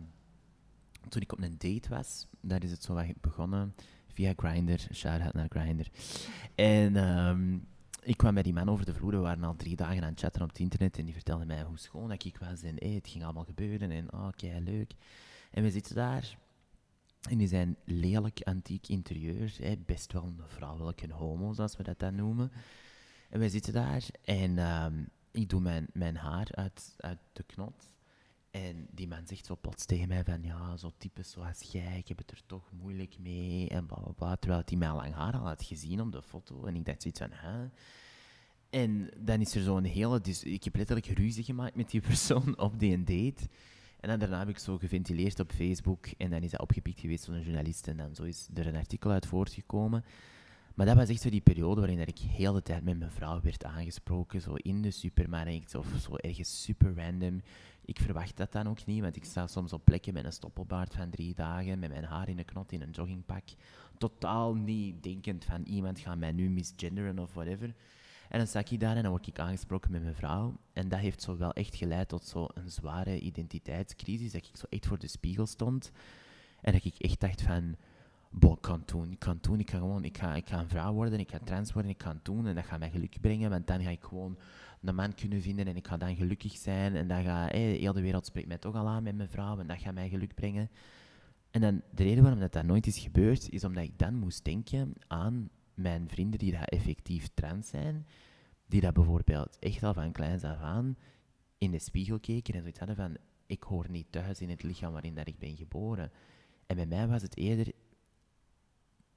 toen 1.09 1.21
ik 1.21 1.31
op 1.31 1.41
een 1.41 1.57
date 1.57 1.89
was. 1.89 2.27
Daar 2.41 2.63
is 2.63 2.71
het 2.71 2.83
zo 2.83 2.93
wat 2.93 3.05
begonnen, 3.21 3.75
via 4.13 4.33
Grindr, 4.35 4.93
shout-out 4.93 5.33
naar 5.33 5.47
Grindr. 5.49 5.87
En 6.55 6.95
ehm, 6.95 7.57
ik 8.01 8.17
kwam 8.17 8.33
bij 8.33 8.43
die 8.43 8.53
man 8.53 8.69
over 8.69 8.85
de 8.85 8.93
vloer, 8.93 9.11
we 9.11 9.17
waren 9.17 9.43
al 9.43 9.55
drie 9.55 9.75
dagen 9.75 10.03
aan 10.03 10.09
het 10.09 10.19
chatten 10.19 10.41
op 10.41 10.47
het 10.47 10.59
internet 10.59 10.97
en 10.97 11.05
die 11.05 11.13
vertelde 11.13 11.45
mij 11.45 11.63
hoe 11.63 11.77
schoon 11.77 12.09
dat 12.09 12.25
ik 12.25 12.37
was 12.37 12.63
en 12.63 12.75
hey, 12.77 12.89
het 12.89 13.07
ging 13.07 13.23
allemaal 13.23 13.43
gebeuren 13.43 13.91
en 13.91 14.13
oh, 14.13 14.27
kei 14.35 14.59
leuk. 14.61 14.93
En 15.51 15.63
we 15.63 15.71
zitten 15.71 15.95
daar 15.95 16.37
in 17.27 17.47
zijn 17.47 17.77
lelijk 17.83 18.41
antiek 18.43 18.87
interieur, 18.87 19.55
hè, 19.61 19.77
best 19.85 20.13
wel 20.13 20.23
een 20.23 20.41
vrouwelijke 20.47 21.13
homo, 21.13 21.53
zoals 21.53 21.77
we 21.77 21.83
dat 21.83 21.99
dan 21.99 22.15
noemen. 22.15 22.51
En 23.29 23.39
we 23.39 23.49
zitten 23.49 23.73
daar 23.73 24.05
en 24.23 24.57
ehm, 24.57 25.03
ik 25.31 25.49
doe 25.49 25.61
mijn, 25.61 25.87
mijn 25.93 26.15
haar 26.15 26.47
uit, 26.51 26.93
uit 26.97 27.19
de 27.33 27.43
knot. 27.43 27.93
En 28.51 28.87
die 28.91 29.07
man 29.07 29.27
zegt 29.27 29.45
zo 29.45 29.57
plots 29.61 29.85
tegen 29.85 30.07
mij 30.07 30.23
van, 30.23 30.43
ja, 30.43 30.77
zo 30.77 30.91
types 30.97 31.31
zoals 31.31 31.61
jij, 31.71 31.97
ik 31.97 32.07
heb 32.07 32.17
het 32.17 32.31
er 32.31 32.41
toch 32.45 32.71
moeilijk 32.71 33.19
mee, 33.19 33.69
en 33.69 33.85
bla 33.85 33.97
bla 33.97 34.11
bla. 34.11 34.35
Terwijl 34.35 34.61
hij 34.65 34.77
mij 34.77 34.89
al 34.89 34.95
lang 34.95 35.13
haar 35.13 35.33
al 35.33 35.47
had 35.47 35.63
gezien 35.63 36.01
op 36.01 36.11
de 36.11 36.21
foto. 36.21 36.65
En 36.65 36.75
ik 36.75 36.85
dacht 36.85 37.01
zoiets 37.01 37.19
van, 37.19 37.31
hè? 37.31 37.67
En 38.69 39.09
dan 39.17 39.41
is 39.41 39.55
er 39.55 39.61
zo'n 39.61 39.83
hele... 39.83 40.21
Dus 40.21 40.43
ik 40.43 40.63
heb 40.63 40.75
letterlijk 40.75 41.07
ruzie 41.07 41.43
gemaakt 41.43 41.75
met 41.75 41.89
die 41.89 42.01
persoon 42.09 42.57
op 42.57 42.79
die 42.79 43.03
date. 43.03 43.49
En 43.99 44.09
dan 44.09 44.19
daarna 44.19 44.39
heb 44.39 44.49
ik 44.49 44.57
zo 44.57 44.77
geventileerd 44.77 45.39
op 45.39 45.51
Facebook. 45.51 46.07
En 46.17 46.29
dan 46.29 46.41
is 46.41 46.51
dat 46.51 46.61
opgepikt 46.61 46.99
geweest 46.99 47.25
door 47.25 47.35
een 47.35 47.43
journalist. 47.43 47.87
En 47.87 47.97
dan 47.97 48.15
zo 48.15 48.23
is 48.23 48.49
er 48.53 48.67
een 48.67 48.75
artikel 48.75 49.11
uit 49.11 49.25
voortgekomen. 49.25 50.03
Maar 50.79 50.87
dat 50.87 50.97
was 50.97 51.09
echt 51.09 51.21
zo 51.21 51.29
die 51.29 51.41
periode 51.41 51.79
waarin 51.79 51.97
dat 51.97 52.07
ik 52.07 52.17
heel 52.17 52.53
de 52.53 52.61
tijd 52.61 52.83
met 52.83 52.99
mijn 52.99 53.11
vrouw 53.11 53.41
werd 53.41 53.65
aangesproken, 53.65 54.41
zo 54.41 54.53
in 54.53 54.81
de 54.81 54.91
supermarkt 54.91 55.75
of 55.75 55.87
zo 56.01 56.15
ergens 56.15 56.63
super 56.63 56.95
random. 56.95 57.41
Ik 57.85 57.99
verwacht 57.99 58.37
dat 58.37 58.51
dan 58.51 58.67
ook 58.67 58.85
niet, 58.85 59.01
want 59.01 59.15
ik 59.15 59.23
sta 59.23 59.47
soms 59.47 59.73
op 59.73 59.85
plekken 59.85 60.13
met 60.13 60.25
een 60.25 60.33
stoppelbaard 60.33 60.93
van 60.93 61.09
drie 61.09 61.33
dagen, 61.33 61.79
met 61.79 61.89
mijn 61.89 62.03
haar 62.03 62.29
in 62.29 62.37
een 62.37 62.45
knot 62.45 62.71
in 62.71 62.81
een 62.81 62.91
joggingpak. 62.91 63.43
Totaal 63.97 64.53
niet 64.53 65.03
denkend 65.03 65.45
van 65.45 65.63
iemand 65.63 65.99
gaat 65.99 66.17
mij 66.17 66.31
nu 66.31 66.49
misgenderen 66.49 67.19
of 67.19 67.33
whatever. 67.33 67.73
En 68.29 68.37
dan 68.37 68.47
sta 68.47 68.59
ik 68.59 68.79
daar 68.79 68.95
en 68.95 69.01
dan 69.01 69.11
word 69.11 69.27
ik 69.27 69.39
aangesproken 69.39 69.91
met 69.91 70.03
mijn 70.03 70.15
vrouw. 70.15 70.57
En 70.73 70.89
dat 70.89 70.99
heeft 70.99 71.21
zo 71.21 71.37
wel 71.37 71.53
echt 71.53 71.75
geleid 71.75 72.07
tot 72.07 72.25
zo 72.25 72.47
een 72.53 72.71
zware 72.71 73.19
identiteitscrisis, 73.19 74.31
dat 74.31 74.47
ik 74.47 74.57
zo 74.57 74.65
echt 74.69 74.87
voor 74.87 74.99
de 74.99 75.07
spiegel 75.07 75.45
stond. 75.45 75.91
En 76.61 76.73
dat 76.73 76.85
ik 76.85 76.95
echt 76.97 77.19
dacht 77.19 77.41
van, 77.41 77.75
boh, 78.29 78.51
ik 78.51 78.61
kan 78.61 78.79
het 78.79 78.87
doen, 78.87 79.11
ik 79.11 79.19
kan 79.19 79.33
het 79.33 79.43
doen, 79.43 79.59
ik 79.59 79.65
kan 79.65 79.79
gewoon, 79.79 80.03
ik 80.03 80.17
ga, 80.17 80.35
ik 80.35 80.49
ga 80.49 80.59
een 80.59 80.69
vrouw 80.69 80.93
worden, 80.93 81.19
ik 81.19 81.31
ga 81.31 81.39
trans 81.43 81.73
worden, 81.73 81.91
ik 81.91 81.97
kan 81.97 82.15
het 82.15 82.25
doen 82.25 82.47
en 82.47 82.55
dat 82.55 82.65
gaat 82.65 82.79
mij 82.79 82.89
geluk 82.89 83.21
brengen, 83.21 83.49
want 83.49 83.67
dan 83.67 83.83
ga 83.83 83.89
ik 83.89 84.03
gewoon 84.03 84.37
een 84.81 84.95
man 84.95 85.15
kunnen 85.15 85.41
vinden 85.41 85.67
en 85.67 85.75
ik 85.75 85.87
ga 85.87 85.97
dan 85.97 86.15
gelukkig 86.15 86.57
zijn 86.57 86.95
en 86.95 87.07
dan 87.07 87.23
gaat, 87.23 87.51
hey, 87.51 87.71
heel 87.71 87.93
de 87.93 88.01
wereld 88.01 88.25
spreekt 88.25 88.47
mij 88.47 88.57
toch 88.57 88.75
al 88.75 88.87
aan 88.87 89.03
met 89.03 89.15
mijn 89.15 89.29
vrouw 89.29 89.59
en 89.59 89.67
dat 89.67 89.81
gaat 89.81 89.93
mij 89.93 90.09
geluk 90.09 90.35
brengen. 90.35 90.69
En 91.51 91.61
dan, 91.61 91.81
de 91.91 92.03
reden 92.03 92.23
waarom 92.23 92.39
dat, 92.39 92.53
dat 92.53 92.65
nooit 92.65 92.87
is 92.87 92.97
gebeurd, 92.97 93.49
is 93.49 93.63
omdat 93.63 93.83
ik 93.83 93.99
dan 93.99 94.15
moest 94.15 94.45
denken 94.45 94.93
aan 95.07 95.49
mijn 95.79 96.09
vrienden 96.09 96.39
die 96.39 96.51
daar 96.51 96.67
effectief 96.67 97.29
trans 97.33 97.67
zijn, 97.67 98.07
die 98.65 98.81
dat 98.81 98.93
bijvoorbeeld 98.93 99.59
echt 99.59 99.83
al 99.83 99.93
van 99.93 100.11
kleins 100.11 100.43
af 100.43 100.59
aan 100.59 100.97
in 101.57 101.71
de 101.71 101.79
spiegel 101.79 102.19
keken 102.19 102.53
en 102.53 102.59
zoiets 102.59 102.79
hadden 102.79 102.95
van, 102.95 103.17
ik 103.45 103.63
hoor 103.63 103.89
niet 103.89 104.11
thuis 104.11 104.41
in 104.41 104.49
het 104.49 104.63
lichaam 104.63 104.91
waarin 104.91 105.15
dat 105.15 105.27
ik 105.27 105.39
ben 105.39 105.55
geboren. 105.55 106.11
En 106.65 106.75
bij 106.75 106.85
mij 106.85 107.07
was 107.07 107.21
het 107.21 107.37
eerder, 107.37 107.71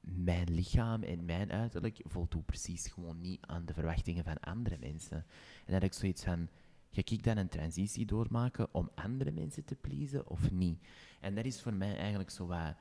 mijn 0.00 0.50
lichaam 0.50 1.02
en 1.02 1.24
mijn 1.24 1.52
uiterlijk 1.52 2.00
voldoet 2.04 2.46
precies 2.46 2.86
gewoon 2.86 3.20
niet 3.20 3.46
aan 3.46 3.64
de 3.64 3.74
verwachtingen 3.74 4.24
van 4.24 4.40
andere 4.40 4.76
mensen. 4.80 5.26
En 5.66 5.72
dat 5.72 5.82
ik 5.82 5.92
zoiets 5.92 6.24
van, 6.24 6.48
ga 6.90 7.02
ik 7.04 7.22
dan 7.22 7.36
een 7.36 7.48
transitie 7.48 8.06
doormaken 8.06 8.74
om 8.74 8.90
andere 8.94 9.30
mensen 9.30 9.64
te 9.64 9.74
pleasen 9.74 10.28
of 10.28 10.50
niet? 10.50 10.86
En 11.20 11.34
dat 11.34 11.44
is 11.44 11.62
voor 11.62 11.74
mij 11.74 11.96
eigenlijk 11.96 12.30
zo 12.30 12.46
wat, 12.46 12.74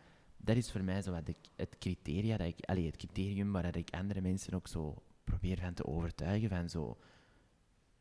dat 0.44 0.56
is 0.56 0.72
voor 0.72 0.84
mij 0.84 1.02
zo 1.02 1.12
wat 1.12 1.26
de, 1.26 1.36
het 1.56 1.76
criteria, 1.80 2.38
dat 2.38 2.48
ik, 2.48 2.66
allee, 2.66 2.86
het 2.86 2.98
criterium 2.98 3.52
waar 3.52 3.76
ik 3.76 3.90
andere 3.90 4.22
mensen 4.22 4.54
ook 4.54 4.68
zo 4.68 5.04
probeer 5.24 5.58
van 5.58 5.74
te 5.74 5.86
overtuigen, 5.86 6.50
van 6.50 6.70
zo, 6.70 6.98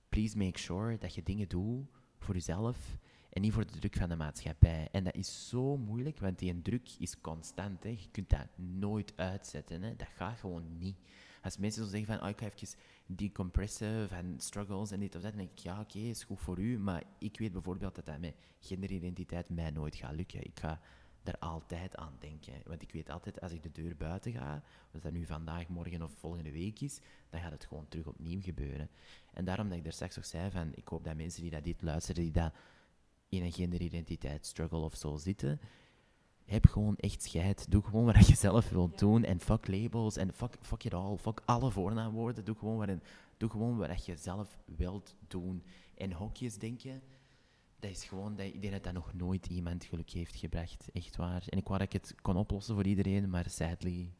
please 0.08 0.36
make 0.38 0.58
sure 0.58 0.98
dat 0.98 1.14
je 1.14 1.22
dingen 1.22 1.48
doet 1.48 1.86
voor 2.18 2.34
jezelf 2.34 2.98
en 3.30 3.40
niet 3.42 3.52
voor 3.52 3.66
de 3.66 3.78
druk 3.78 3.96
van 3.96 4.08
de 4.08 4.16
maatschappij. 4.16 4.88
En 4.92 5.04
dat 5.04 5.14
is 5.14 5.48
zo 5.48 5.76
moeilijk, 5.76 6.18
want 6.20 6.38
die 6.38 6.62
druk 6.62 6.88
is 6.98 7.20
constant. 7.20 7.82
Hè. 7.82 7.88
Je 7.88 8.08
kunt 8.10 8.30
dat 8.30 8.46
nooit 8.56 9.12
uitzetten. 9.16 9.82
Hè. 9.82 9.96
Dat 9.96 10.08
gaat 10.14 10.38
gewoon 10.38 10.78
niet. 10.78 10.96
Als 11.42 11.56
mensen 11.56 11.84
zo 11.84 11.90
zeggen 11.90 12.14
van, 12.14 12.22
oh, 12.22 12.28
ik 12.28 12.38
ga 12.38 12.46
even 12.46 12.78
decompressen 13.06 14.08
van 14.08 14.34
struggles 14.36 14.90
en 14.90 15.00
dit 15.00 15.14
of 15.16 15.22
dat, 15.22 15.30
dan 15.30 15.40
denk 15.40 15.58
ik, 15.58 15.58
ja, 15.58 15.80
oké, 15.80 15.98
is 15.98 16.24
goed 16.24 16.40
voor 16.40 16.58
u, 16.58 16.78
maar 16.78 17.02
ik 17.18 17.38
weet 17.38 17.52
bijvoorbeeld 17.52 17.94
dat 17.94 18.06
dat 18.06 18.18
met 18.20 18.34
genderidentiteit 18.60 19.48
mij 19.48 19.70
nooit 19.70 19.94
gaat 19.94 20.14
lukken. 20.14 20.44
Ik 20.44 20.58
ga 20.60 20.80
er 21.24 21.38
altijd 21.38 21.96
aan 21.96 22.16
denken. 22.18 22.54
Want 22.66 22.82
ik 22.82 22.92
weet 22.92 23.10
altijd, 23.10 23.40
als 23.40 23.52
ik 23.52 23.62
de 23.62 23.72
deur 23.72 23.96
buiten 23.96 24.32
ga, 24.32 24.62
of 24.94 25.00
dat 25.00 25.12
nu 25.12 25.26
vandaag, 25.26 25.68
morgen 25.68 26.02
of 26.02 26.12
volgende 26.12 26.52
week 26.52 26.80
is, 26.80 27.00
dan 27.30 27.40
gaat 27.40 27.52
het 27.52 27.64
gewoon 27.64 27.88
terug 27.88 28.06
opnieuw 28.06 28.40
gebeuren. 28.40 28.90
En 29.32 29.44
daarom 29.44 29.68
dat 29.68 29.78
ik 29.78 29.86
er 29.86 29.92
straks 29.92 30.18
ook 30.18 30.24
zei 30.24 30.50
van, 30.50 30.70
ik 30.74 30.88
hoop 30.88 31.04
dat 31.04 31.16
mensen 31.16 31.42
die 31.42 31.50
dat 31.50 31.64
dit 31.64 31.82
luisteren, 31.82 32.22
die 32.22 32.32
dat 32.32 32.52
in 33.28 33.42
een 33.42 33.52
genderidentiteitsstruggle 33.52 34.78
of 34.78 34.94
zo 34.94 35.16
zitten, 35.16 35.60
heb 36.44 36.66
gewoon 36.66 36.96
echt 36.96 37.22
scheid. 37.22 37.70
Doe 37.70 37.82
gewoon 37.82 38.04
wat 38.04 38.26
je 38.26 38.36
zelf 38.36 38.68
wilt 38.68 38.98
doen. 38.98 39.24
En 39.24 39.40
fuck 39.40 39.68
labels 39.68 40.16
en 40.16 40.32
fuck, 40.32 40.56
fuck 40.60 40.84
it 40.84 40.94
all. 40.94 41.16
Fuck 41.16 41.42
alle 41.44 41.70
voornaamwoorden. 41.70 42.44
Doe 42.44 42.56
gewoon, 42.56 42.76
wat, 42.76 42.88
doe 43.36 43.50
gewoon 43.50 43.76
wat 43.76 44.04
je 44.04 44.16
zelf 44.16 44.58
wilt 44.64 45.14
doen. 45.28 45.62
En 45.94 46.12
hokjes 46.12 46.58
denken, 46.58 47.02
dat 47.80 47.90
is 47.90 48.04
gewoon, 48.04 48.36
dat, 48.36 48.46
ik 48.46 48.60
denk 48.60 48.72
dat 48.72 48.84
dat 48.84 48.92
nog 48.92 49.14
nooit 49.14 49.46
iemand 49.46 49.84
geluk 49.84 50.10
heeft 50.10 50.36
gebracht. 50.36 50.90
Echt 50.92 51.16
waar. 51.16 51.44
En 51.48 51.58
ik 51.58 51.66
wou 51.66 51.78
dat 51.78 51.94
ik 51.94 52.02
het 52.02 52.14
kon 52.22 52.36
oplossen 52.36 52.74
voor 52.74 52.86
iedereen, 52.86 53.30
maar 53.30 53.50
sadly, 53.50 54.12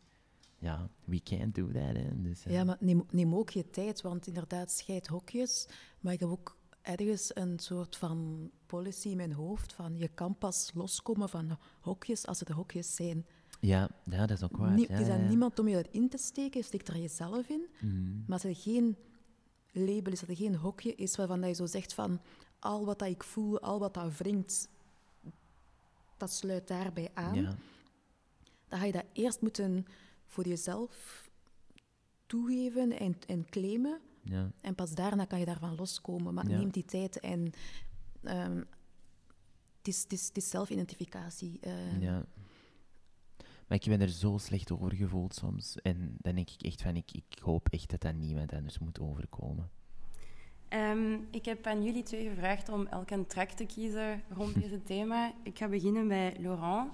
ja, 0.59 0.91
we 1.05 1.23
can't 1.23 1.55
do 1.55 1.67
that. 1.67 1.97
Hè. 1.97 2.23
Dus, 2.23 2.43
Ja, 2.43 2.65
maar 2.65 2.77
neem, 2.81 3.05
neem 3.11 3.35
ook 3.35 3.51
je 3.51 3.71
tijd, 3.71 4.01
want 4.01 4.27
inderdaad, 4.27 4.71
scheid 4.71 5.07
hokjes. 5.07 5.69
Maar 6.01 6.13
ik 6.13 6.21
heb 6.21 6.29
ook 6.29 6.59
ergens 6.83 7.31
een 7.35 7.59
soort 7.59 7.97
van 7.97 8.51
policy 8.67 9.09
in 9.09 9.17
mijn 9.17 9.33
hoofd 9.33 9.73
van 9.73 9.97
je 9.97 10.09
kan 10.09 10.39
pas 10.39 10.71
loskomen 10.75 11.29
van 11.29 11.59
hokjes 11.81 12.27
als 12.27 12.41
het 12.41 12.49
hokjes 12.49 12.95
zijn. 12.95 13.27
Ja, 13.61 13.91
ja 14.05 14.27
dat 14.27 14.37
is 14.37 14.45
ook 14.45 14.57
waar. 14.57 14.73
Nie, 14.73 14.93
ja, 14.93 14.99
is 14.99 15.09
aan 15.09 15.23
ja. 15.23 15.29
niemand 15.29 15.59
om 15.59 15.69
je 15.69 15.89
erin 15.89 16.09
te 16.09 16.19
steken, 16.19 16.61
je 16.61 16.67
steekt 16.67 16.89
er 16.89 16.99
jezelf 16.99 17.49
in. 17.49 17.67
Mhm. 17.81 18.19
Maar 18.27 18.43
als 18.43 18.45
er 18.45 18.57
geen 18.57 18.97
label 19.73 20.13
is, 20.13 20.21
als 20.21 20.29
er 20.29 20.37
geen 20.37 20.57
hokje 20.57 20.95
is 20.95 21.17
waarvan 21.17 21.41
dat 21.41 21.49
je 21.49 21.55
zo 21.55 21.67
zegt 21.67 21.95
van 21.95 22.21
al 22.61 22.85
wat 22.85 22.99
dat 22.99 23.09
ik 23.09 23.23
voel, 23.25 23.61
al 23.61 23.79
wat 23.79 23.95
dat 23.95 24.17
wringt, 24.19 24.69
dat 26.17 26.31
sluit 26.33 26.69
daarbij 26.69 27.11
aan. 27.15 27.35
Ja. 27.35 27.55
Dan 28.69 28.79
ga 28.79 28.85
je 28.85 28.93
dat 28.93 29.05
eerst 29.13 29.41
moeten 29.41 29.87
voor 30.27 30.47
jezelf 30.47 31.29
toegeven 32.27 32.99
en, 32.99 33.17
en 33.27 33.45
claimen. 33.49 34.01
Ja. 34.23 34.51
En 34.61 34.75
pas 34.75 34.95
daarna 34.95 35.25
kan 35.25 35.39
je 35.39 35.45
daarvan 35.45 35.75
loskomen. 35.75 36.35
Maar 36.35 36.49
Ja. 36.49 36.57
neem 36.59 36.71
die 36.71 36.85
tijd 36.85 37.21
en 37.21 37.53
ehm, 38.23 38.57
het, 39.77 39.89
is, 39.89 40.03
het, 40.03 40.13
is, 40.13 40.27
het 40.27 40.37
is 40.37 40.51
zelfidentificatie. 40.51 41.59
eh. 41.61 42.01
Ja. 42.01 42.25
Maar 43.69 43.79
ik 43.79 43.85
ben 43.89 44.01
er 44.01 44.09
zo 44.09 44.39
slecht 44.39 44.71
over 44.71 44.95
gevoeld 44.95 45.35
soms. 45.35 45.77
En 45.83 46.17
dan 46.21 46.35
denk 46.35 46.51
ik 46.51 46.63
echt 46.63 46.83
van, 46.83 46.97
ik, 46.97 47.13
ik 47.13 47.39
hoop 47.43 47.69
echt 47.69 47.91
dat 47.91 48.01
dat 48.01 48.15
niemand 48.15 48.53
anders 48.53 48.79
moet 48.79 49.01
overkomen. 49.01 49.71
Ehm, 50.71 51.15
ik 51.31 51.45
heb 51.45 51.67
aan 51.67 51.83
jullie 51.83 52.03
twee 52.03 52.29
gevraagd 52.29 52.69
om 52.69 52.87
elk 52.87 53.11
een 53.11 53.27
track 53.27 53.51
te 53.51 53.67
kiezen 53.67 54.23
rond 54.29 54.55
deze 54.63 54.83
thema. 54.83 55.33
Ik 55.43 55.59
ga 55.59 55.69
beginnen 55.69 56.09
bij 56.09 56.37
Laurent. 56.39 56.91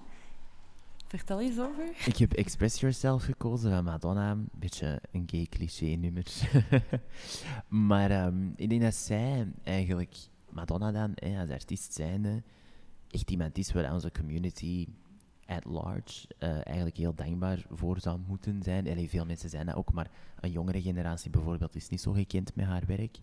Vertel 1.06 1.40
eens 1.40 1.58
over. 1.58 1.88
Ik 2.06 2.16
heb 2.16 2.32
Express 2.32 2.80
Yourself 2.80 3.24
gekozen 3.24 3.70
van 3.70 3.84
Madonna. 3.84 4.30
Een 4.30 4.48
beetje 4.52 5.00
een 5.12 5.22
gay 5.26 5.46
cliché 5.50 5.84
nummer. 5.84 6.24
maar 7.88 8.10
ehm, 8.10 8.48
ik 8.56 8.68
denk 8.68 8.82
dat 8.82 8.94
zij 8.94 9.46
eigenlijk, 9.62 10.16
Madonna 10.50 10.92
dan, 10.92 11.12
hè, 11.14 11.40
als 11.40 11.50
artiest 11.50 11.92
zijnde, 11.94 12.42
echt 13.10 13.30
iemand 13.30 13.58
is 13.58 13.72
waar 13.72 13.92
onze 13.92 14.12
community 14.12 14.86
at 15.46 15.64
large 15.64 16.28
eh, 16.38 16.66
eigenlijk 16.66 16.96
heel 16.96 17.14
dankbaar 17.14 17.64
voor 17.70 18.00
zou 18.00 18.18
moeten 18.26 18.62
zijn. 18.62 18.88
Allee, 18.88 19.08
veel 19.08 19.26
mensen 19.26 19.50
zijn 19.50 19.66
dat 19.66 19.74
ook, 19.74 19.92
maar 19.92 20.10
een 20.40 20.50
jongere 20.50 20.82
generatie 20.82 21.30
bijvoorbeeld 21.30 21.74
is 21.74 21.88
niet 21.88 22.00
zo 22.00 22.12
gekend 22.12 22.54
met 22.54 22.66
haar 22.66 22.86
werk. 22.86 23.18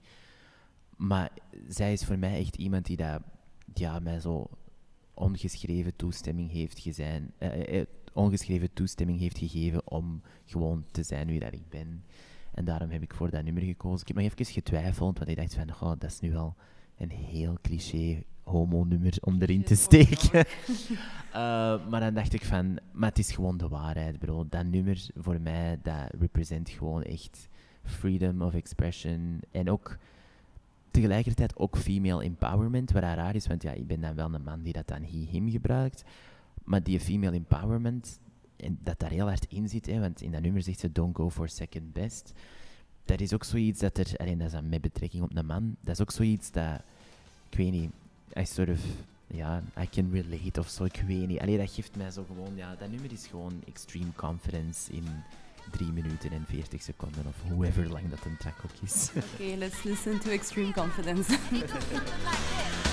Maar 0.97 1.29
zij 1.67 1.93
is 1.93 2.06
voor 2.06 2.17
mij 2.17 2.39
echt 2.39 2.56
iemand 2.56 2.86
die 2.86 2.97
dat, 2.97 3.21
ja, 3.73 3.99
mij 3.99 4.19
zo 4.19 4.49
ongeschreven 5.13 5.95
toestemming 5.95 6.51
heeft, 6.51 6.79
gezijn, 6.79 7.32
eh, 7.38 7.79
eh, 7.79 7.86
ongeschreven 8.13 8.73
toestemming 8.73 9.19
heeft 9.19 9.38
gegeven 9.38 9.91
om 9.91 10.21
gewoon 10.45 10.86
te 10.91 11.03
zijn 11.03 11.27
wie 11.27 11.39
dat 11.39 11.53
ik 11.53 11.69
ben. 11.69 12.03
En 12.53 12.65
daarom 12.65 12.89
heb 12.89 13.01
ik 13.01 13.13
voor 13.13 13.29
dat 13.29 13.43
nummer 13.43 13.63
gekozen. 13.63 14.01
Ik 14.01 14.08
heb 14.08 14.15
nog 14.15 14.25
even 14.25 14.53
getwijfeld, 14.53 15.17
want 15.17 15.29
ik 15.29 15.38
dacht 15.38 15.56
van, 15.56 15.69
oh, 15.69 15.99
dat 15.99 16.12
is 16.12 16.19
nu 16.19 16.32
wel 16.32 16.56
een 16.97 17.12
heel 17.12 17.58
cliché 17.62 18.23
homo-nummer 18.43 19.13
om 19.21 19.41
erin 19.41 19.63
te 19.63 19.75
steken. 19.75 20.45
Eh, 21.34 21.88
maar 21.89 21.99
dan 21.99 22.13
dacht 22.13 22.34
ik 22.34 22.45
van, 22.45 22.79
maar 22.91 23.10
het 23.10 23.17
is 23.17 23.32
gewoon 23.32 23.58
de 23.58 23.67
waarheid, 23.67 24.19
bro. 24.19 24.45
Dat 24.49 24.65
nummer 24.65 25.06
voor 25.15 25.41
mij, 25.41 25.79
dat 25.82 26.10
represent 26.19 26.69
gewoon 26.69 27.03
echt 27.03 27.49
freedom 27.84 28.41
of 28.41 28.53
expression. 28.53 29.39
En 29.51 29.69
ook 29.69 29.97
tegelijkertijd 30.93 31.56
ook 31.58 31.77
female 31.77 32.23
empowerment, 32.23 32.91
wat 32.91 33.03
raar 33.03 33.36
is, 33.36 33.47
want 33.47 33.63
ja, 33.63 33.71
ik 33.71 33.88
ben 33.88 34.01
dan 34.01 34.15
wel 34.15 34.34
een 34.34 34.43
man 34.43 34.62
die 34.62 34.73
dat 34.73 34.88
dan 34.88 35.01
he-him 35.01 35.49
gebruikt. 35.49 36.03
Maar 36.63 36.84
die 36.84 36.99
female 36.99 37.36
empowerment, 37.36 38.19
en 38.56 38.79
dat 38.84 38.99
daar 38.99 39.10
heel 39.10 39.27
hard 39.27 39.45
in 39.49 39.69
zit, 39.69 39.86
hè, 39.86 39.99
want 39.99 40.21
in 40.21 40.32
dat 40.32 40.41
nummer 40.41 40.62
zegt 40.62 40.79
ze 40.79 40.91
don't 40.91 41.15
go 41.15 41.29
for 41.29 41.49
second 41.49 41.93
best. 41.93 42.34
Dat 43.06 43.21
is 43.21 43.34
ook 43.34 43.43
zoiets 43.43 43.79
dat 43.79 43.97
er, 43.97 44.13
alleen 44.17 44.38
dat 44.38 44.47
is 44.47 44.53
dan 44.53 44.69
met 44.69 44.82
betrekking 44.82 45.23
op 45.23 45.36
een 45.36 45.45
man, 45.45 45.75
dat 45.82 45.93
is 45.93 46.01
ook 46.01 46.12
zoiets 46.12 46.51
dat, 46.51 46.82
ik 47.49 47.58
weet 47.58 47.71
niet, 47.71 47.91
I 48.38 48.45
sort 48.45 48.69
of, 48.69 48.82
ja, 49.27 49.63
I 49.82 49.89
can 49.89 50.12
relate 50.12 50.60
of 50.60 50.69
zo, 50.69 50.84
ik 50.84 51.03
weet 51.08 51.27
niet. 51.27 51.39
Allee, 51.39 51.58
dat 51.58 51.71
geeft 51.71 51.95
mij 51.95 52.12
zo 52.12 52.25
gewoon, 52.27 52.56
ja, 52.56 52.75
dat 52.75 52.89
nummer 52.89 53.12
is 53.12 53.27
gewoon 53.27 53.53
extreme 53.67 54.13
confidence 54.15 54.93
in 54.93 55.03
3 55.71 55.91
minuten 55.91 56.32
en 56.32 56.45
40 56.47 56.82
seconden, 56.82 57.26
of 57.28 57.36
hoever 57.52 57.89
lang 57.89 58.10
dat 58.10 58.26
een 58.26 58.38
track 58.38 58.58
ook 58.65 58.82
is. 58.82 59.10
Oké, 59.15 59.56
let's 59.58 59.84
listen 59.84 60.19
to 60.19 60.30
Extreme 60.30 60.73
Confidence. 60.73 61.38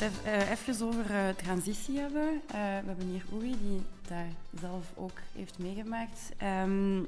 het 0.00 0.22
eh, 0.24 0.50
even 0.50 0.86
over 0.86 1.10
eh, 1.10 1.28
transitie 1.28 1.98
hebben. 1.98 2.28
Eh, 2.46 2.52
we 2.54 2.86
hebben 2.86 3.06
hier 3.06 3.24
Oei, 3.34 3.56
die 3.62 3.82
daar 4.08 4.26
zelf 4.60 4.92
ook 4.96 5.18
heeft 5.34 5.58
meegemaakt. 5.58 6.32
Ehm, 6.36 7.02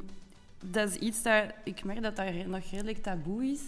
dat 0.64 0.88
is 0.90 0.96
iets 0.96 1.22
dat 1.22 1.44
ik 1.64 1.84
merk 1.84 2.02
dat 2.02 2.16
dat 2.16 2.46
nog 2.46 2.70
redelijk 2.70 3.02
taboe 3.02 3.44
is. 3.44 3.62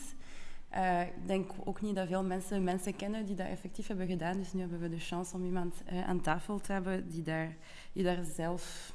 Eh, 0.69 1.01
ik 1.01 1.27
denk 1.27 1.51
ook 1.65 1.81
niet 1.81 1.95
dat 1.95 2.07
veel 2.09 2.23
mensen 2.25 2.65
mensen 2.65 2.97
kennen 2.97 3.27
die 3.27 3.37
dat 3.37 3.47
effectief 3.47 3.87
hebben 3.87 4.07
gedaan. 4.07 4.37
Dus 4.39 4.53
nu 4.53 4.61
hebben 4.61 4.81
we 4.81 4.89
de 4.89 4.99
chance 4.99 5.35
om 5.35 5.45
iemand 5.45 5.75
eh, 5.85 6.09
aan 6.09 6.21
tafel 6.21 6.59
te 6.61 6.73
hebben 6.73 7.09
die 7.09 7.23
daar, 7.23 7.57
die 7.93 8.05
daar 8.05 8.25
zelf 8.35 8.93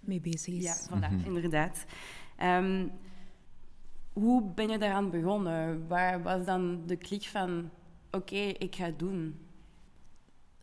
Mee 0.00 0.20
bezig 0.20 0.54
is. 0.54 0.62
Ja, 0.64 0.74
voilà, 0.88 1.10
Mhm. 1.12 1.24
inderdaad. 1.34 1.84
Ehm, 2.36 2.86
hoe 4.12 4.42
ben 4.54 4.68
je 4.68 4.78
daaraan 4.78 5.10
begonnen? 5.10 5.88
Waar 5.88 6.22
was 6.22 6.44
dan 6.44 6.82
de 6.86 6.96
klik 6.96 7.22
van, 7.22 7.70
oké, 8.14 8.36
ik 8.36 8.74
ga 8.74 8.84
het 8.84 8.98
doen? 8.98 9.38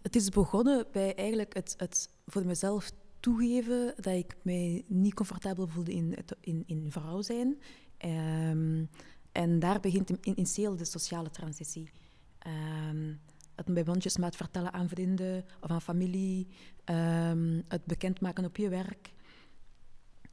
Het 0.01 0.15
is 0.15 0.29
begonnen 0.29 0.85
bij 0.91 1.15
eigenlijk 1.15 1.53
het, 1.53 1.73
het 1.77 2.09
voor 2.25 2.45
mezelf 2.45 2.91
toegeven 3.19 3.93
dat 3.95 4.13
ik 4.13 4.35
mij 4.41 4.83
niet 4.87 5.13
comfortabel 5.13 5.67
voelde 5.67 5.93
in, 5.93 6.15
in, 6.39 6.63
in 6.65 6.91
vrouw 6.91 7.21
zijn. 7.21 7.61
Ehm, 7.97 8.85
en 9.31 9.59
daar 9.59 9.79
begint 9.79 10.09
in, 10.09 10.35
in, 10.35 10.47
heel 10.53 10.75
de 10.75 10.85
sociale 10.85 11.29
transitie. 11.29 11.91
Ehm, 12.39 13.13
het 13.55 13.73
bij 13.73 13.83
mondjesmaat 13.85 14.35
vertellen 14.35 14.73
aan 14.73 14.89
vrienden 14.89 15.45
of 15.61 15.69
aan 15.69 15.81
familie. 15.81 16.47
ehm, 16.83 17.61
het 17.67 17.85
bekendmaken 17.85 18.45
op 18.45 18.57
je 18.57 18.69
werk. 18.69 19.13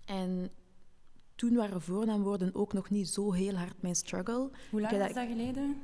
En 0.04 0.50
toen 1.35 1.54
waren 1.54 1.83
voornaamwoorden 1.83 2.54
ook 2.54 2.72
nog 2.72 2.90
niet 2.90 3.09
zo 3.09 3.33
heel 3.33 3.54
hard 3.54 3.83
mijn 3.83 3.94
struggle. 3.94 4.50
Hoe 4.70 4.81
lang 4.81 4.92
is 4.92 5.14
dat 5.14 5.26
geleden? 5.26 5.76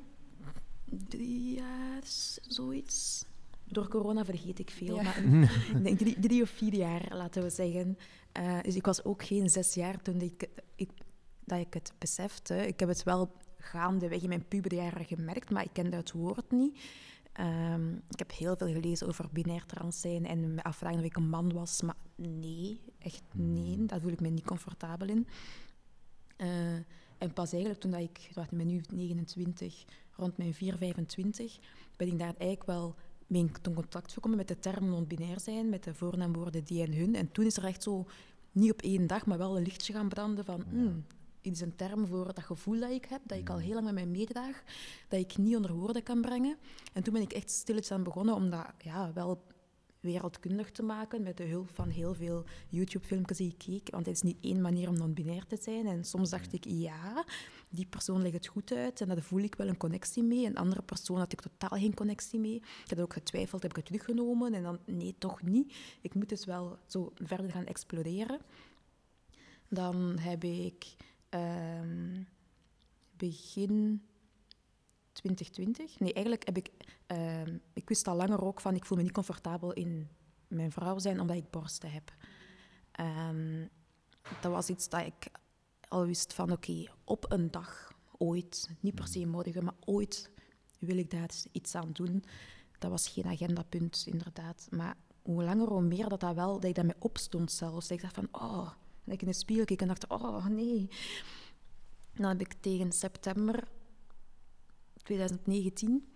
Drie 1.08 1.54
jaar, 1.54 2.02
zoiets. 2.48 3.24
Door 3.64 3.88
corona 3.88 4.24
vergeet 4.24 4.58
ik 4.58 4.70
veel, 4.70 4.94
Ja. 4.94 5.02
maar 5.02 5.22
drie, 5.96 6.20
drie 6.20 6.42
of 6.42 6.50
vier 6.50 6.74
jaar, 6.74 7.16
laten 7.16 7.42
we 7.42 7.50
zeggen. 7.50 7.98
Eh, 8.32 8.60
dus 8.62 8.74
ik 8.74 8.84
was 8.86 9.04
ook 9.04 9.24
geen 9.24 9.50
zes 9.50 9.74
jaar 9.74 10.02
toen 10.02 10.20
ik, 10.20 10.48
ik, 10.74 10.90
dat 11.44 11.58
ik 11.58 11.74
het 11.74 11.92
besefte. 11.98 12.66
Ik 12.66 12.80
heb 12.80 12.88
het 12.88 13.02
wel 13.02 13.32
gaandeweg 13.58 14.22
in 14.22 14.28
mijn 14.28 14.48
puberjaren 14.48 15.04
gemerkt, 15.04 15.50
maar 15.50 15.64
ik 15.64 15.72
kende 15.72 15.96
het 15.96 16.12
woord 16.12 16.50
niet. 16.50 16.78
Ehm, 17.32 17.92
ik 17.92 18.18
heb 18.18 18.32
heel 18.32 18.56
veel 18.56 18.66
gelezen 18.72 19.08
over 19.08 19.28
binair 19.32 19.66
trans 19.66 20.00
zijn 20.00 20.26
en 20.26 20.54
me 20.54 20.62
afvragen 20.62 20.98
of 20.98 21.04
ik 21.04 21.16
een 21.16 21.28
man 21.28 21.52
was, 21.52 21.82
maar 21.82 21.96
nee, 22.16 22.80
echt 22.98 23.22
nee, 23.32 23.86
daar 23.86 24.00
voel 24.00 24.12
ik 24.12 24.20
me 24.20 24.28
niet 24.28 24.44
comfortabel 24.44 25.08
in. 25.08 25.26
Eh, 26.36 26.74
en 27.18 27.32
pas 27.34 27.52
eigenlijk 27.52 27.80
toen 27.80 27.90
dat 27.90 28.00
ik, 28.00 28.30
wat, 28.34 28.44
ik 28.44 28.58
ben 28.58 28.66
nu 28.66 28.80
29, 28.94 29.84
rond 30.16 30.36
mijn 30.36 30.54
4, 30.54 30.76
25, 30.76 31.58
ben 31.96 32.08
ik 32.08 32.18
daar 32.18 32.34
eigenlijk 32.38 32.64
wel 32.66 32.94
mee 33.26 33.40
in 33.40 33.74
contact 33.74 34.12
gekomen 34.12 34.38
met 34.38 34.48
de 34.48 34.58
term 34.58 34.88
non-binair 34.88 35.40
zijn, 35.40 35.68
met 35.68 35.84
de 35.84 35.94
voornaamwoorden 35.94 36.64
die 36.64 36.82
en 36.82 36.92
hun. 36.92 37.14
En 37.14 37.32
toen 37.32 37.44
is 37.44 37.56
er 37.56 37.64
echt 37.64 37.82
zo, 37.82 38.06
niet 38.52 38.72
op 38.72 38.82
één 38.82 39.06
dag, 39.06 39.26
maar 39.26 39.38
wel 39.38 39.56
een 39.56 39.62
lichtje 39.62 39.92
gaan 39.92 40.08
branden 40.08 40.44
van... 40.44 40.64
hmm, 40.70 41.04
dit 41.40 41.52
is 41.52 41.60
een 41.60 41.76
term 41.76 42.06
voor 42.06 42.34
dat 42.34 42.44
gevoel 42.44 42.80
dat 42.80 42.90
ik 42.90 43.04
heb, 43.04 43.20
dat 43.24 43.38
ik 43.38 43.50
al 43.50 43.58
heel 43.58 43.74
lang 43.74 43.84
met 43.84 43.94
mij 43.94 44.06
meedraag, 44.06 44.62
dat 45.08 45.20
ik 45.20 45.36
niet 45.36 45.56
onder 45.56 45.72
woorden 45.72 46.02
kan 46.02 46.20
brengen. 46.20 46.56
En 46.92 47.02
toen 47.02 47.12
ben 47.12 47.22
ik 47.22 47.32
echt 47.32 47.50
stilletjes 47.50 47.92
aan 47.92 48.02
begonnen 48.02 48.34
om 48.34 48.50
dat 48.50 48.66
ja, 48.78 49.12
wel 49.12 49.44
wereldkundig 50.04 50.70
te 50.70 50.82
maken 50.82 51.22
met 51.22 51.36
de 51.36 51.44
hulp 51.44 51.70
van 51.70 51.88
heel 51.88 52.14
veel 52.14 52.44
YouTube-filmpjes 52.68 53.38
die 53.38 53.50
ik 53.50 53.58
keek. 53.58 53.90
Want 53.90 54.06
het 54.06 54.14
is 54.14 54.22
niet 54.22 54.36
één 54.40 54.60
manier 54.60 54.88
om 54.88 54.98
non-binair 54.98 55.46
te 55.46 55.56
zijn. 55.60 55.86
En 55.86 56.04
soms 56.04 56.30
dacht 56.30 56.52
ik, 56.52 56.64
ja, 56.64 57.24
die 57.68 57.86
persoon 57.86 58.22
legt 58.22 58.34
het 58.34 58.46
goed 58.46 58.72
uit 58.72 59.00
en 59.00 59.08
daar 59.08 59.22
voel 59.22 59.40
ik 59.40 59.54
wel 59.54 59.68
een 59.68 59.76
connectie 59.76 60.22
mee. 60.22 60.46
Een 60.46 60.56
andere 60.56 60.82
persoon 60.82 61.18
had 61.18 61.32
ik 61.32 61.40
totaal 61.40 61.78
geen 61.78 61.94
connectie 61.94 62.38
mee. 62.38 62.56
Ik 62.56 62.90
heb 62.90 62.98
ook 62.98 63.12
getwijfeld, 63.12 63.62
heb 63.62 63.70
ik 63.70 63.76
het 63.76 63.86
teruggenomen? 63.86 64.54
En 64.54 64.62
dan, 64.62 64.78
nee, 64.86 65.14
toch 65.18 65.42
niet. 65.42 65.74
Ik 66.00 66.14
moet 66.14 66.28
dus 66.28 66.44
wel 66.44 66.78
zo 66.86 67.12
verder 67.14 67.50
gaan 67.50 67.66
exploreren. 67.66 68.40
Dan 69.68 70.18
heb 70.18 70.44
ik 70.44 70.96
ehm, 71.28 72.22
begin 73.16 74.02
2020... 75.14 75.98
Nee, 76.00 76.12
eigenlijk 76.12 76.46
heb 76.46 76.56
ik... 76.56 76.70
ehm, 77.06 77.56
ik 77.72 77.88
wist 77.88 78.08
al 78.08 78.16
langer 78.16 78.44
ook 78.44 78.60
van, 78.60 78.74
ik 78.74 78.84
voel 78.84 78.96
me 78.96 79.02
niet 79.02 79.12
comfortabel 79.12 79.72
in 79.72 80.08
mijn 80.48 80.72
vrouw 80.72 80.98
zijn, 80.98 81.20
omdat 81.20 81.36
ik 81.36 81.50
borsten 81.50 81.90
heb. 81.90 82.12
Ehm, 82.92 83.66
dat 84.40 84.52
was 84.52 84.68
iets 84.68 84.88
dat 84.88 85.06
ik 85.06 85.30
al 85.88 86.06
wist 86.06 86.32
van, 86.32 86.52
oké, 86.52 86.84
op 87.04 87.32
een 87.32 87.50
dag, 87.50 87.92
ooit, 88.18 88.70
niet 88.80 88.94
per 88.94 89.08
se 89.08 89.26
morgen, 89.26 89.64
maar 89.64 89.76
ooit 89.84 90.30
wil 90.78 90.96
ik 90.96 91.10
daar 91.10 91.30
iets 91.52 91.74
aan 91.74 91.92
doen. 91.92 92.24
Dat 92.78 92.90
was 92.90 93.08
geen 93.08 93.24
agendapunt, 93.24 94.04
inderdaad. 94.06 94.66
Maar 94.70 94.96
hoe 95.22 95.44
langer, 95.44 95.68
hoe 95.68 95.82
meer 95.82 96.08
dat, 96.08 96.20
dat 96.20 96.34
wel, 96.34 96.52
dat 96.52 96.64
ik 96.64 96.74
daarmee 96.74 96.94
opstond 96.98 97.52
zelfs. 97.52 97.88
Dat 97.88 97.96
ik 97.96 98.02
dacht 98.02 98.14
van, 98.14 98.28
oh, 98.32 98.70
dat 99.04 99.14
ik 99.14 99.22
in 99.22 99.28
de 99.28 99.34
spiegel 99.34 99.64
keek 99.64 99.80
en 99.80 99.88
dacht, 99.88 100.08
oh, 100.08 100.46
nee. 100.46 100.88
Dan 102.14 102.28
heb 102.28 102.40
ik 102.40 102.52
tegen 102.60 102.92
september 102.92 103.68
2019 105.04 106.12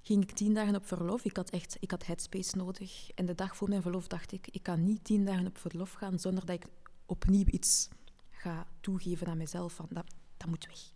ging 0.00 0.22
ik 0.22 0.32
tien 0.32 0.54
dagen 0.54 0.74
op 0.74 0.86
verlof. 0.86 1.24
Ik 1.24 1.36
had 1.36 1.50
echt 1.50 1.76
ik 1.80 1.90
had 1.90 2.06
headspace 2.06 2.56
nodig. 2.56 3.10
En 3.14 3.26
de 3.26 3.34
dag 3.34 3.56
voor 3.56 3.68
mijn 3.68 3.82
verlof 3.82 4.06
dacht 4.06 4.32
ik, 4.32 4.48
ik 4.50 4.62
kan 4.62 4.84
niet 4.84 5.04
tien 5.04 5.24
dagen 5.24 5.46
op 5.46 5.58
verlof 5.58 5.92
gaan 5.92 6.18
zonder 6.18 6.46
dat 6.46 6.56
ik 6.56 6.66
opnieuw 7.06 7.44
iets 7.46 7.88
ga 8.30 8.66
toegeven 8.80 9.26
aan 9.26 9.36
mezelf. 9.36 9.72
Van, 9.72 9.86
dat, 9.90 10.06
dat 10.36 10.48
moet 10.48 10.66
weg. 10.66 10.92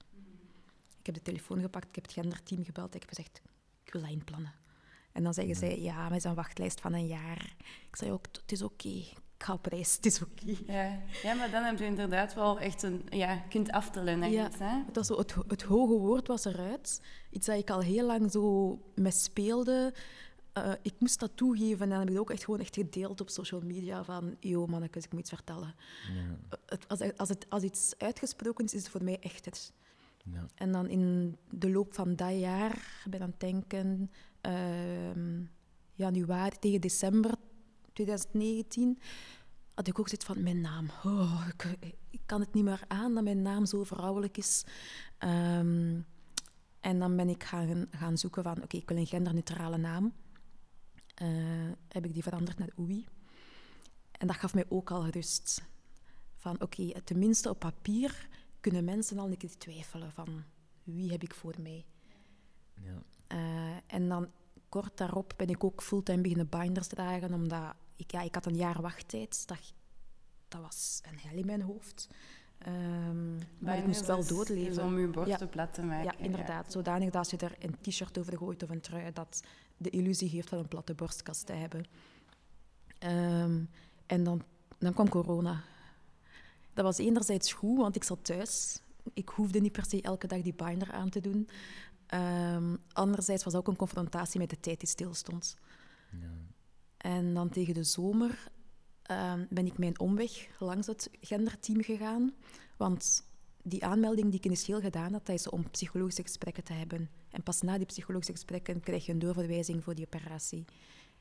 Ik 0.99 1.07
heb 1.07 1.15
de 1.15 1.23
telefoon 1.23 1.61
gepakt, 1.61 1.89
ik 1.89 1.95
heb 1.95 2.05
het 2.05 2.13
genderteam 2.13 2.65
gebeld. 2.65 2.95
Ik 2.95 3.01
heb 3.01 3.09
gezegd, 3.09 3.43
ik 3.85 3.93
wil 3.93 4.03
dat 4.03 4.11
inplannen. 4.11 4.55
En 5.13 5.23
dan 5.23 5.35
zeggen 5.35 5.55
zij, 5.55 5.81
ja, 5.81 6.09
met 6.09 6.25
een 6.25 6.35
wachtlijst 6.35 6.81
van 6.81 6.93
een 6.93 7.07
jaar. 7.07 7.55
Ik 7.89 7.97
zei 7.97 8.13
ook, 8.13 8.27
het 8.33 8.53
is 8.53 8.63
oké. 8.63 9.05
Ga 9.39 9.53
op 9.53 9.67
reis, 9.67 9.95
het 9.97 10.07
is 10.07 10.23
oké. 10.23 10.57
Ja. 10.73 11.01
ja, 11.23 11.35
maar 11.35 11.51
dan 11.51 11.63
heb 11.65 11.79
je 11.79 11.85
inderdaad 11.85 12.35
wel 12.35 12.59
echt 12.61 12.83
een... 12.83 13.03
Ja, 13.11 13.37
kunt 13.49 13.71
aftellen 13.71 14.19
naar 14.19 14.31
Ja. 14.31 14.47
iets, 14.47 14.59
hè? 14.59 14.83
Het, 14.87 14.97
was 14.97 15.07
zo, 15.07 15.19
het, 15.19 15.35
het 15.49 15.63
hoge 15.63 15.93
woord 15.99 16.27
was 16.27 16.45
eruit. 16.45 17.01
Iets 17.31 17.47
dat 17.47 17.59
ik 17.59 17.71
al 17.71 17.81
heel 17.81 18.07
lang 18.07 18.31
zo 18.31 18.79
mee 18.95 19.13
speelde. 19.13 19.95
Eh, 20.53 20.73
ik 20.83 20.95
moest 20.99 21.21
dat 21.21 21.31
toegeven 21.37 21.81
en 21.83 21.89
dan 21.89 21.99
heb 21.99 22.09
ik 22.09 22.13
het 22.15 22.19
ook 22.23 22.31
echt 22.31 22.45
gewoon 22.45 22.61
echt 22.61 22.75
gedeeld 22.75 23.21
op 23.21 23.31
social 23.31 23.61
media 23.61 24.05
van 24.05 24.37
yo 24.41 24.67
mannetjes, 24.67 25.05
ik 25.05 25.11
moet 25.13 25.21
iets 25.21 25.31
vertellen. 25.31 25.75
Ja, 26.15 26.57
Het, 26.67 26.89
als, 26.89 27.17
als, 27.17 27.29
het, 27.29 27.47
als 27.49 27.63
iets 27.63 27.95
uitgesproken 27.99 28.65
is, 28.65 28.75
is 28.75 28.83
het 28.83 28.91
voor 28.91 29.05
mij 29.05 29.19
echt 29.21 29.45
het. 29.45 29.73
ja. 30.25 30.47
En 30.55 30.73
dan 30.73 30.89
in 30.89 31.37
de 31.51 31.71
loop 31.71 31.95
van 31.95 32.17
dat 32.17 32.39
jaar, 32.39 32.73
ik 33.05 33.11
ben 33.11 33.21
aan 33.23 33.31
het 33.31 33.41
denken, 33.41 34.11
ehm, 34.41 35.41
januari 35.95 36.57
tegen 36.59 36.81
december 36.81 37.31
2019, 38.05 38.99
had 39.75 39.87
ik 39.87 39.99
ook 39.99 40.09
zoiets 40.09 40.27
van 40.27 40.43
mijn 40.43 40.61
naam. 40.61 40.91
Oh, 41.05 41.47
ik, 41.49 41.77
ik 42.11 42.21
kan 42.27 42.41
het 42.41 42.55
niet 42.55 42.65
meer 42.65 42.85
aan 42.89 43.15
dat 43.15 43.25
mijn 43.25 43.43
naam 43.43 43.67
zo 43.67 43.85
vrouwelijk 43.85 44.37
is. 44.37 44.65
Ehm, 45.19 46.01
en 46.81 46.99
dan 46.99 47.17
ben 47.17 47.29
ik 47.29 47.45
gaan, 47.45 47.87
gaan 47.91 48.19
zoeken 48.19 48.43
van, 48.43 48.63
oké, 48.63 48.77
ik 48.77 48.89
wil 48.89 48.97
een 48.99 49.07
genderneutrale 49.07 49.77
naam. 49.77 50.13
Eh, 51.15 51.27
heb 51.89 52.05
ik 52.05 52.15
die 52.15 52.23
veranderd 52.23 52.59
naar 52.59 52.71
Oei. 52.79 53.07
En 54.13 54.27
dat 54.27 54.37
gaf 54.37 54.55
mij 54.55 54.65
ook 54.69 54.91
al 54.91 55.07
rust. 55.07 55.63
Van, 56.37 56.61
oké, 56.61 57.03
tenminste 57.05 57.51
op 57.51 57.59
papier 57.59 58.29
kunnen 58.61 58.85
mensen 58.85 59.19
al 59.19 59.27
een 59.27 59.37
keer 59.37 59.59
twijfelen 59.59 60.13
van, 60.13 60.45
wie 60.83 61.11
heb 61.11 61.23
ik 61.23 61.35
voor 61.35 61.55
mij? 61.63 61.85
ja. 62.75 63.03
Eh, 63.27 63.77
en 63.87 64.09
dan 64.09 64.31
kort 64.69 64.97
daarop 64.97 65.35
ben 65.37 65.49
ik 65.49 65.65
ook 65.65 65.83
fulltime 65.83 66.21
beginnen 66.23 66.49
binders 66.49 66.87
dragen, 66.87 67.35
omdat 67.35 67.75
ik, 67.99 68.11
ja, 68.11 68.21
ik 68.23 68.35
had 68.35 68.47
een 68.47 68.57
jaar 68.57 68.81
wachttijd. 68.83 69.47
Dat, 69.49 69.59
dat 70.49 70.61
was 70.61 71.01
een 71.11 71.19
hel 71.19 71.39
in 71.39 71.47
mijn 71.47 71.63
hoofd. 71.63 72.09
Ehm, 72.59 73.37
maar 73.59 73.79
ik 73.79 73.87
moest 73.87 74.07
wel 74.07 74.27
doodleven. 74.27 74.85
om 74.85 74.99
je 74.99 75.07
borsten 75.07 75.39
Ja. 75.41 75.47
plat 75.47 75.75
te 75.75 75.83
maken. 75.83 76.05
Ja, 76.05 76.25
inderdaad. 76.25 76.73
Zodanig 76.73 77.05
dat 77.11 77.15
als 77.17 77.31
je 77.31 77.37
er 77.37 77.57
een 77.59 77.77
t-shirt 77.81 78.19
over 78.19 78.37
gooit 78.39 78.63
of 78.63 78.71
een 78.71 78.81
trui, 78.81 79.13
dat 79.13 79.43
de 79.77 79.91
illusie 79.91 80.29
geeft 80.29 80.49
van 80.49 80.59
een 80.59 80.69
platte 80.69 80.95
borstkast 80.95 81.47
te 81.47 81.53
hebben. 81.53 81.85
Ehm, 82.99 83.61
en 84.07 84.25
dan, 84.25 84.43
dan 84.79 84.93
kwam 84.93 85.09
corona. 85.09 85.63
Dat 86.75 86.85
was 86.85 86.99
enerzijds 86.99 87.53
goed, 87.53 87.77
want 87.79 87.97
ik 87.97 88.05
zat 88.05 88.25
thuis. 88.25 88.81
Ik 89.13 89.29
hoefde 89.29 89.61
niet 89.61 89.73
per 89.73 89.85
se 89.89 90.03
elke 90.03 90.27
dag 90.27 90.43
die 90.43 90.55
binder 90.55 90.93
aan 90.93 91.09
te 91.09 91.21
doen. 91.21 91.49
Ehm, 92.07 92.77
anderzijds 92.93 93.45
was 93.45 93.53
het 93.53 93.63
ook 93.63 93.69
een 93.69 93.77
confrontatie 93.77 94.41
met 94.41 94.51
de 94.51 94.61
tijd 94.61 94.81
die 94.81 94.89
stilstond. 94.89 95.57
ja. 96.21 96.27
En 96.99 97.35
dan 97.35 97.49
tegen 97.49 97.75
de 97.75 97.85
zomer 97.85 98.51
ehm, 99.03 99.45
ben 99.51 99.67
ik 99.67 99.79
mijn 99.79 100.01
omweg 100.01 100.49
langs 100.59 100.87
het 100.87 101.11
genderteam 101.21 101.83
gegaan. 101.83 102.35
Want 102.77 103.27
die 103.63 103.85
aanmelding 103.85 104.27
die 104.27 104.39
ik 104.39 104.45
initieel 104.45 104.81
gedaan 104.81 105.13
had, 105.13 105.27
dat 105.27 105.35
is 105.35 105.49
om 105.49 105.71
psychologische 105.71 106.23
gesprekken 106.23 106.65
te 106.65 106.73
hebben. 106.73 107.11
En 107.31 107.43
pas 107.43 107.61
na 107.61 107.77
die 107.77 107.87
psychologische 107.87 108.33
gesprekken 108.33 108.81
krijg 108.81 109.07
je 109.07 109.13
een 109.13 109.19
doorverwijzing 109.19 109.85
voor 109.85 109.95
die 109.95 110.07
operatie. 110.07 110.65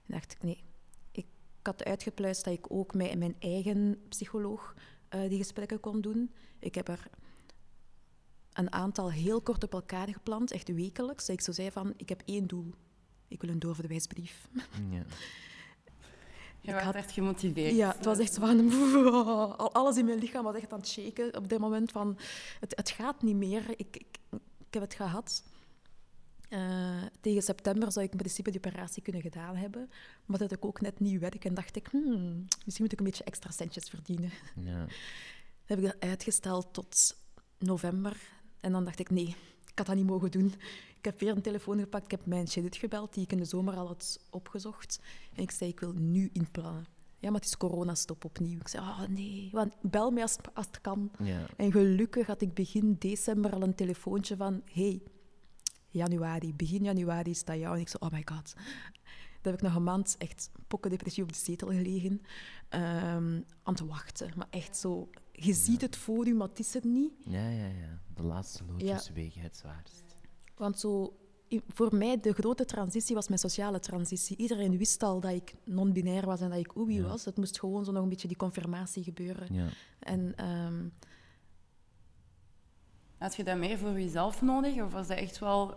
En 0.05 0.13
dacht 0.13 0.31
ik, 0.31 0.43
nee. 0.43 0.63
Ik 1.11 1.25
had 1.61 1.83
uitgepluist 1.83 2.43
dat 2.43 2.53
ik 2.53 2.71
ook 2.71 2.93
met 2.93 3.17
mijn 3.17 3.35
eigen 3.39 3.99
psycholoog 4.09 4.73
eh, 5.09 5.29
die 5.29 5.37
gesprekken 5.37 5.79
kon 5.79 6.01
doen. 6.01 6.31
Ik 6.59 6.75
heb 6.75 6.87
er 6.87 7.07
een 8.53 8.71
aantal 8.71 9.11
heel 9.11 9.41
kort 9.41 9.63
op 9.63 9.73
elkaar 9.73 10.07
gepland, 10.07 10.51
echt 10.51 10.73
wekelijks. 10.73 11.25
Dat 11.25 11.35
ik 11.35 11.41
zo 11.41 11.51
zei 11.51 11.71
van, 11.71 11.93
ik 11.97 12.09
heb 12.09 12.21
één 12.25 12.47
doel. 12.47 12.73
ik 13.27 13.41
wil 13.41 13.49
een 13.49 13.59
doorverwijsbrief. 13.59 14.47
Ja. 14.91 15.03
Je 16.67 16.73
Ik 16.73 16.79
werd 16.83 16.95
had- 16.95 17.03
echt 17.03 17.11
gemotiveerd. 17.11 17.75
Ja, 17.75 17.93
het 17.95 18.05
was 18.05 18.19
echt 18.19 18.33
zo 18.33 18.39
van... 18.39 18.71
al- 19.57 19.73
Alles 19.73 19.97
in 19.97 20.05
mijn 20.05 20.19
lichaam 20.19 20.43
was 20.43 20.55
echt 20.55 20.71
aan 20.73 20.79
het 20.79 20.87
shaken 20.87 21.35
op 21.37 21.49
dit 21.49 21.59
moment 21.59 21.91
van... 21.91 22.17
Het, 22.59 22.75
het 22.75 22.89
gaat 22.89 23.21
niet 23.21 23.35
meer. 23.35 23.69
Ik, 23.69 23.77
ik, 23.97 24.17
ik 24.67 24.73
heb 24.73 24.81
het 24.81 24.93
gehad. 24.93 25.43
Eh, 26.49 27.01
tegen 27.21 27.41
september 27.41 27.91
zou 27.91 28.05
ik 28.05 28.11
in 28.11 28.17
principe 28.17 28.51
die 28.51 28.59
operatie 28.65 29.03
kunnen 29.03 29.21
gedaan 29.21 29.55
hebben. 29.55 29.89
Maar 30.25 30.37
dat 30.39 30.49
had 30.49 30.57
ik 30.57 30.65
ook 30.65 30.81
net 30.81 30.99
nieuw 30.99 31.19
werk 31.19 31.45
en 31.45 31.53
dacht 31.53 31.75
ik... 31.75 31.87
Hmm, 31.91 32.45
misschien 32.65 32.83
moet 32.83 32.91
ik 32.91 32.99
een 32.99 33.05
beetje 33.05 33.23
extra 33.23 33.51
centjes 33.51 33.89
verdienen. 33.89 34.31
Ja. 34.55 34.85
Dat 35.65 35.77
heb 35.77 35.85
ik 35.85 35.93
dat 35.99 36.09
uitgesteld 36.09 36.67
tot 36.73 37.15
november. 37.59 38.17
En 38.59 38.71
dan 38.71 38.85
dacht 38.85 38.99
ik, 38.99 39.09
nee, 39.09 39.27
ik 39.65 39.77
had 39.77 39.85
dat 39.85 39.95
niet 39.95 40.05
mogen 40.05 40.31
doen. 40.31 40.53
Ik 40.97 41.05
heb 41.05 41.19
weer 41.19 41.35
een 41.35 41.41
telefoon 41.41 41.79
gepakt. 41.79 42.03
Ik 42.03 42.11
heb 42.11 42.25
mijn 42.25 42.43
Judith 42.43 42.75
gebeld, 42.75 43.13
die 43.13 43.23
ik 43.23 43.31
in 43.31 43.37
de 43.37 43.45
zomer 43.45 43.75
al 43.75 43.87
had 43.87 44.19
opgezocht. 44.29 44.99
En 45.33 45.41
ik 45.43 45.51
zei, 45.51 45.69
ik 45.69 45.79
wil 45.79 45.93
nu 45.93 46.29
inplannen. 46.33 46.85
Ja, 47.19 47.29
maar 47.29 47.39
het 47.39 47.49
is 47.49 47.57
coronastop 47.57 48.25
opnieuw. 48.25 48.59
Ik 48.59 48.67
zei, 48.67 48.83
oh 48.83 49.01
nee, 49.07 49.49
want 49.51 49.73
bel 49.81 50.11
mij 50.11 50.21
als, 50.21 50.35
als 50.53 50.65
het 50.65 50.81
kan. 50.81 51.11
Ja. 51.23 51.45
En 51.57 51.71
gelukkig 51.71 52.27
had 52.27 52.41
ik 52.41 52.53
begin 52.53 52.95
december 52.99 53.53
al 53.53 53.61
een 53.61 53.75
telefoontje 53.75 54.35
van... 54.35 54.61
hey, 54.71 55.01
januari, 55.89 56.53
begin 56.53 56.83
januari 56.83 57.29
is 57.29 57.43
dat 57.43 57.57
jou. 57.57 57.75
En 57.75 57.81
ik 57.81 57.87
zei, 57.87 58.03
oh 58.03 58.11
my 58.11 58.21
god. 58.25 58.53
Dan 59.41 59.51
heb 59.51 59.61
ik 59.61 59.61
nog 59.61 59.75
een 59.75 59.83
maand 59.83 60.15
echt 60.17 60.51
pokkendepressief 60.67 61.23
op 61.23 61.33
de 61.33 61.39
zetel 61.39 61.67
gelegen. 61.67 62.21
ehm, 62.69 63.41
aan 63.63 63.75
te 63.75 63.85
wachten. 63.85 64.31
Maar 64.35 64.47
echt 64.49 64.77
zo... 64.77 65.09
Je 65.31 65.53
ziet 65.53 65.81
het 65.81 65.95
voor 65.95 66.25
je, 66.25 66.33
maar 66.33 66.47
het 66.47 66.59
is 66.59 66.75
er 66.75 66.85
niet. 66.85 67.11
Ja, 67.19 67.49
ja, 67.49 67.67
ja. 67.67 67.99
De 68.15 68.23
laatste 68.23 68.63
loodjes 68.65 69.11
wegen 69.11 69.41
het 69.41 69.57
zwaarst. 69.57 70.06
Want 70.57 70.79
zo, 70.79 71.17
voor 71.67 71.95
mij, 71.95 72.19
de 72.19 72.33
grote 72.33 72.65
transitie 72.65 73.15
was 73.15 73.27
mijn 73.27 73.39
sociale 73.39 73.79
transitie. 73.79 74.37
Iedereen 74.37 74.77
wist 74.77 75.03
al 75.03 75.19
dat 75.19 75.31
ik 75.31 75.53
non-binair 75.63 76.25
was 76.25 76.41
en 76.41 76.49
dat 76.49 76.59
ik 76.59 76.77
oei 76.77 76.95
Ja. 76.95 77.07
was. 77.07 77.25
Het 77.25 77.37
moest 77.37 77.59
gewoon 77.59 77.85
zo 77.85 77.91
nog 77.91 78.03
een 78.03 78.09
beetje 78.09 78.27
die 78.27 78.37
confirmatie 78.37 79.03
gebeuren. 79.03 79.53
Ja. 79.53 79.67
En 79.99 80.33
ehm, 80.35 80.87
Had 83.17 83.35
je 83.35 83.43
dat 83.43 83.57
meer 83.57 83.77
voor 83.77 83.91
jezelf 83.99 84.41
nodig? 84.41 84.81
Of 84.83 84.91
was 84.91 85.07
dat 85.07 85.17
echt 85.17 85.39
wel 85.39 85.75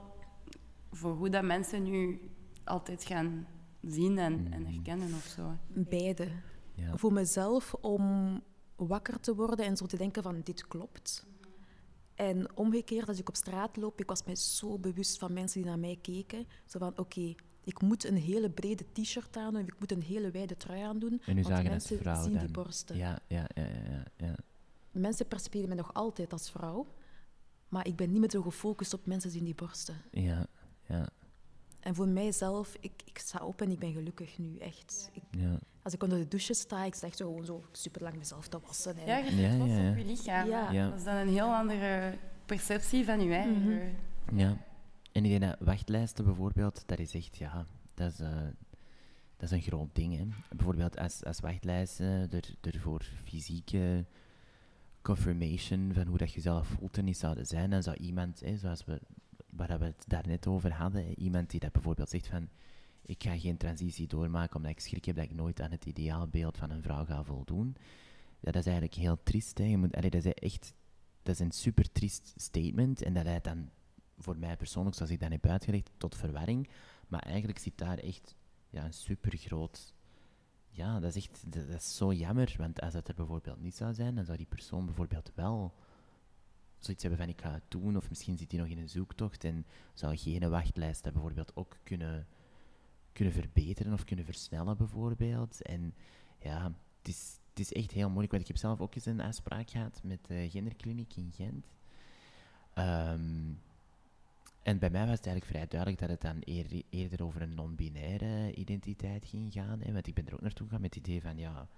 voor 0.93 1.15
hoe 1.15 1.29
dat 1.29 1.43
mensen 1.45 1.83
nu 1.83 2.21
altijd 2.65 3.05
gaan 3.05 3.47
zien 3.83 4.19
en, 4.19 4.53
en 4.53 4.67
herkennen 4.67 5.15
of 5.15 5.25
zo? 5.37 5.57
beide. 5.69 6.29
Ja. 6.75 6.97
Voor 6.97 7.13
mezelf 7.13 7.75
om 7.75 8.41
wakker 8.77 9.21
te 9.21 9.35
worden 9.35 9.65
en 9.67 9.77
zo 9.77 9.87
te 9.87 9.97
denken 9.97 10.23
van 10.23 10.41
dit 10.45 10.67
klopt. 10.69 11.27
En 12.21 12.57
omgekeerd, 12.57 13.09
als 13.09 13.19
ik 13.19 13.29
op 13.29 13.37
straat 13.37 13.77
loop, 13.77 14.01
ik 14.01 14.09
was 14.09 14.25
mij 14.25 14.37
zo 14.37 14.79
bewust 14.79 15.19
van 15.19 15.33
mensen 15.33 15.61
die 15.61 15.71
naar 15.71 15.79
mij 15.79 15.99
keken. 16.03 16.47
Zo 16.67 16.79
van, 16.79 16.99
oké, 16.99 17.35
ik 17.65 17.81
moet 17.81 18.05
een 18.05 18.17
hele 18.17 18.51
brede 18.51 18.85
t-shirt 18.93 19.37
aan 19.37 19.53
doen, 19.53 19.63
of 19.63 19.69
ik 19.69 19.81
moet 19.81 19.93
een 19.93 20.03
hele 20.03 20.31
wijde 20.31 20.57
trui 20.57 20.83
aan 20.83 20.99
doen. 20.99 21.23
En 21.27 21.35
nu 21.35 21.43
want 21.43 21.63
mensen 21.63 21.99
vrouw 21.99 22.23
zien 22.23 22.33
dan. 22.33 22.45
die 22.45 22.51
borsten. 22.51 22.97
Ja, 22.97 23.19
ja, 23.27 23.49
ja, 23.55 23.67
ja, 23.67 24.05
ja. 24.17 24.35
Mensen 24.91 25.27
percepiëren 25.27 25.69
mij 25.69 25.77
nog 25.77 25.95
altijd 25.95 26.33
als 26.33 26.51
vrouw. 26.51 26.87
Maar 27.69 27.87
ik 27.87 27.97
ben 27.97 28.11
niet 28.11 28.21
meer 28.21 28.31
zo 28.31 28.43
gefocust 28.43 28.95
op 28.95 29.07
mensen 29.07 29.31
zien 29.31 29.45
die 29.45 29.55
borsten. 29.55 29.97
Ja, 30.11 30.47
ja, 30.89 31.09
En 31.81 31.95
voor 31.95 32.09
mijzelf, 32.09 32.77
ik, 32.81 32.93
ik 33.05 33.19
sta 33.19 33.45
op 33.45 33.61
en 33.61 33.71
ik 33.71 33.79
ben 33.79 33.93
gelukkig 33.93 34.39
nu, 34.39 34.57
echt. 34.59 35.11
Ik, 35.13 35.23
ja. 35.31 35.59
als 35.83 35.95
ik 35.95 36.03
onder 36.03 36.19
de 36.19 36.29
douche 36.29 36.55
sta, 36.55 36.85
ik 36.85 36.95
sta 36.95 37.07
echt 37.07 37.17
zo 37.17 37.27
gewoon 37.29 37.45
zo 37.45 37.65
super 37.73 38.03
lang 38.03 38.17
mezelf 38.17 38.49
te 38.49 38.59
wassen. 38.67 38.97
En, 38.97 39.07
Ja, 39.07 39.17
je 39.17 39.25
bent 39.25 39.39
Ja, 39.39 39.55
trots 39.57 39.73
ja, 39.73 39.83
ja. 39.83 39.91
op 39.91 39.97
je 39.97 40.05
lichaam. 40.05 40.49
Ja. 40.49 40.71
Ja. 40.71 40.89
Dat 40.89 40.99
is 40.99 41.05
dan 41.05 41.17
een 41.17 41.29
heel 41.29 41.55
andere 41.55 42.19
perceptie 42.47 43.05
van 43.05 43.21
je 43.21 43.35
eigen. 43.35 43.63
Mhm. 43.63 44.39
Ja, 44.39 44.57
en 45.13 45.25
ik 45.25 45.31
denk 45.31 45.43
dat 45.43 45.57
wachtlijsten 45.69 46.25
bijvoorbeeld, 46.25 46.83
dat 46.87 46.99
is 46.99 47.15
echt, 47.15 47.37
ja, 47.37 47.67
dat 47.95 48.13
is, 48.13 48.21
eh, 48.21 48.43
dat 49.37 49.51
is 49.51 49.51
een 49.51 49.63
groot 49.63 49.95
ding. 49.95 50.17
Hè. 50.17 50.27
Bijvoorbeeld 50.57 50.99
als, 50.99 51.25
als 51.25 51.41
wachtlijsten 51.41 52.31
er, 52.31 52.55
er 52.61 52.81
voor 52.81 53.03
fysieke 53.25 54.05
confirmation 55.03 55.91
van 55.95 56.07
hoe 56.07 56.19
dat 56.19 56.33
je 56.33 56.41
zelf 56.41 56.67
voelt 56.67 56.99
en 56.99 57.05
niet 57.05 57.19
zouden 57.19 57.47
zijn, 57.47 57.71
dan 57.71 57.83
zou 57.83 57.97
iemand, 57.97 58.41
hè, 58.41 58.57
zoals 58.57 58.85
we, 58.85 59.01
waar 59.51 59.79
we 59.79 59.85
het 59.85 60.05
daarnet 60.07 60.47
over 60.47 60.73
hadden, 60.73 61.19
iemand 61.19 61.51
die 61.51 61.61
dat 61.61 61.73
bijvoorbeeld 61.73 62.09
zegt 62.09 62.27
van 62.27 62.49
ik 63.03 63.23
ga 63.23 63.39
geen 63.39 63.57
transitie 63.57 64.07
doormaken 64.07 64.57
omdat 64.57 64.71
ik 64.71 64.81
schrik 64.81 65.05
heb 65.05 65.17
dat 65.17 65.25
ik 65.25 65.35
nooit 65.35 65.61
aan 65.61 65.71
het 65.71 65.85
ideaalbeeld 65.85 66.57
van 66.57 66.71
een 66.71 66.83
vrouw 66.83 67.05
ga 67.05 67.25
voldoen. 67.25 67.77
Ja, 68.41 68.51
dat 68.51 68.67
is 68.67 68.67
eigenlijk 68.67 68.95
heel 68.95 69.23
triest. 69.23 69.59
Hè. 69.59 69.65
Je 69.65 69.77
moet, 69.77 69.93
dat 69.93 70.15
is 70.15 70.25
echt 70.25 70.75
dat 71.23 71.35
is 71.35 71.41
een 71.41 71.53
super 71.53 71.93
triest 71.93 72.33
statement 72.37 73.03
en 73.03 73.15
dat 73.15 73.25
leidt 73.25 73.45
dan 73.45 73.71
voor 74.19 74.37
mij 74.37 74.57
persoonlijk, 74.57 74.97
zoals 74.97 75.11
ik 75.11 75.21
dat 75.21 75.31
heb 75.31 75.47
uitgelegd, 75.47 75.91
tot 75.97 76.17
verwarring. 76.17 76.69
Maar 77.09 77.23
eigenlijk 77.23 77.59
zit 77.59 77.79
daar 77.79 77.99
echt 77.99 78.35
ja, 78.71 78.85
een 78.85 78.93
super 78.93 79.37
groot. 79.37 79.95
Ja, 80.69 81.01
dat 81.01 81.17
is 81.17 81.29
echt 81.29 81.53
dat, 81.53 81.67
dat 81.67 81.81
is 81.81 81.97
zo 81.97 82.13
jammer. 82.13 82.55
Want 82.59 82.81
als 82.81 82.95
het 82.95 83.09
er 83.09 83.15
bijvoorbeeld 83.15 83.61
niet 83.61 83.77
zou 83.77 83.95
zijn, 83.95 84.15
dan 84.15 84.25
zou 84.25 84.37
die 84.37 84.47
persoon 84.47 84.85
bijvoorbeeld 84.85 85.33
wel 85.35 85.75
zoiets 86.85 87.03
hebben 87.03 87.21
van 87.21 87.29
ik 87.29 87.41
ga 87.41 87.53
het 87.53 87.63
doen. 87.69 87.97
Of 87.97 88.09
misschien 88.09 88.39
zit 88.39 88.51
hij 88.51 88.61
nog 88.61 88.71
in 88.71 88.79
een 88.79 88.89
zoektocht 88.89 89.45
en 89.45 89.67
zou 89.95 90.17
geen 90.17 90.49
wachtlijst 90.51 91.05
dat 91.05 91.13
bijvoorbeeld 91.13 91.57
ook 91.57 91.77
kunnen, 91.83 92.27
kunnen 93.13 93.35
verbeteren 93.35 93.93
of 93.93 94.05
kunnen 94.05 94.25
versnellen, 94.25 94.77
bijvoorbeeld. 94.77 95.63
En 95.63 95.95
ja, 96.39 96.73
het 96.99 97.09
is, 97.09 97.39
het 97.49 97.59
is 97.59 97.73
echt 97.73 97.91
heel 97.91 98.09
moeilijk. 98.09 98.31
Want 98.31 98.43
ik 98.43 98.49
heb 98.49 98.57
zelf 98.57 98.81
ook 98.81 98.95
eens 98.95 99.07
een 99.07 99.21
afspraak 99.21 99.71
gehad 99.71 100.01
met 100.03 100.27
de 100.27 100.51
genderkliniek 100.51 101.17
in 101.17 101.33
Gent. 101.35 101.67
Ehm, 102.75 103.53
en 104.63 104.79
bij 104.79 104.91
mij 104.91 105.07
was 105.07 105.17
het 105.17 105.27
eigenlijk 105.27 105.45
vrij 105.45 105.67
duidelijk 105.67 106.01
dat 106.01 106.09
het 106.09 106.21
dan 106.21 106.37
eer- 106.41 106.83
eerder 106.91 107.25
over 107.25 107.43
een 107.43 107.55
non-binaire 107.55 108.55
identiteit 108.55 109.25
ging 109.27 109.53
gaan. 109.53 109.81
Hè, 109.81 109.93
want 109.93 110.07
ik 110.07 110.15
ben 110.15 110.27
er 110.27 110.35
ook 110.35 110.41
naartoe 110.41 110.67
gegaan 110.67 110.83
met 110.83 110.95
het 110.95 111.07
idee 111.07 111.21
van, 111.21 111.37
ja, 111.37 111.69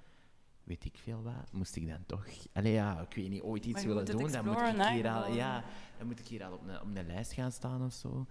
weet 0.65 0.85
ik 0.85 0.99
veel 0.99 1.23
wat, 1.23 1.53
moest 1.53 1.77
ik 1.77 1.89
dan 1.89 2.07
toch... 2.07 2.27
Allee, 2.53 2.73
ja, 2.73 3.01
ik 3.01 3.15
weet 3.15 3.29
niet, 3.29 3.43
ooit 3.43 3.65
iets 3.65 3.85
willen 3.85 4.05
doen, 4.05 4.31
dan 4.31 4.45
moet, 4.45 4.57
ik 4.57 4.87
hier 4.87 5.09
al, 5.09 5.33
ja, 5.33 5.65
dan 5.99 6.07
moet 6.07 6.19
ik 6.19 6.27
hier 6.27 6.45
al 6.45 6.53
op 6.53 6.69
een, 6.69 6.81
op 6.81 6.97
een 6.97 7.07
lijst 7.07 7.33
gaan 7.33 7.53
staan 7.53 7.85
of 7.85 7.93
zo. 7.93 8.27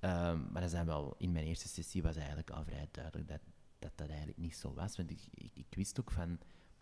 Ehm, 0.00 0.52
maar 0.52 0.62
dat 0.62 0.70
zijn 0.70 0.86
wel, 0.86 1.14
in 1.18 1.32
mijn 1.32 1.46
eerste 1.46 1.68
sessie 1.68 2.02
was 2.02 2.16
eigenlijk 2.16 2.50
al 2.50 2.64
vrij 2.64 2.88
duidelijk 2.90 3.28
dat 3.28 3.40
dat, 3.78 3.92
dat 3.94 4.08
eigenlijk 4.08 4.38
niet 4.38 4.56
zo 4.56 4.74
was. 4.74 4.96
Want 4.96 5.10
ik, 5.10 5.20
ik, 5.30 5.50
ik 5.54 5.66
wist 5.70 6.00
ook 6.00 6.10
van, 6.10 6.38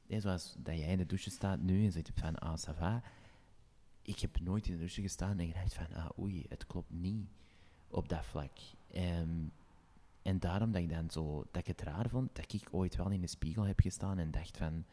hè, 0.06 0.20
zoals 0.20 0.56
dat 0.58 0.78
jij 0.78 0.88
in 0.88 0.98
de 0.98 1.06
douche 1.06 1.30
staat 1.30 1.60
nu 1.60 1.84
en 1.84 1.90
zoiets 1.90 2.10
hebt 2.14 2.20
van, 2.20 2.38
ah, 2.38 2.56
ça 2.58 2.76
va. 2.76 3.02
Ik 4.02 4.18
heb 4.18 4.40
nooit 4.40 4.66
in 4.66 4.72
de 4.72 4.78
douche 4.78 5.02
gestaan 5.02 5.38
en 5.38 5.46
gedacht 5.46 5.74
van, 5.74 5.92
ah, 5.92 6.18
oei, 6.18 6.44
het 6.48 6.66
klopt 6.66 6.90
niet 6.90 7.28
op 7.88 8.08
dat 8.08 8.24
vlak. 8.24 8.58
Ehm, 8.90 9.46
en 10.24 10.38
daarom 10.38 10.72
dat 10.72 10.82
ik 10.82 10.88
dan 10.88 11.10
zo, 11.10 11.44
dat 11.50 11.60
ik 11.60 11.66
het 11.66 11.80
raar 11.80 12.08
vond, 12.08 12.36
dat 12.36 12.52
ik 12.52 12.68
ooit 12.70 12.96
wel 12.96 13.10
in 13.10 13.20
de 13.20 13.26
spiegel 13.26 13.62
heb 13.62 13.80
gestaan 13.80 14.18
en 14.18 14.30
dacht 14.30 14.56
van, 14.56 14.84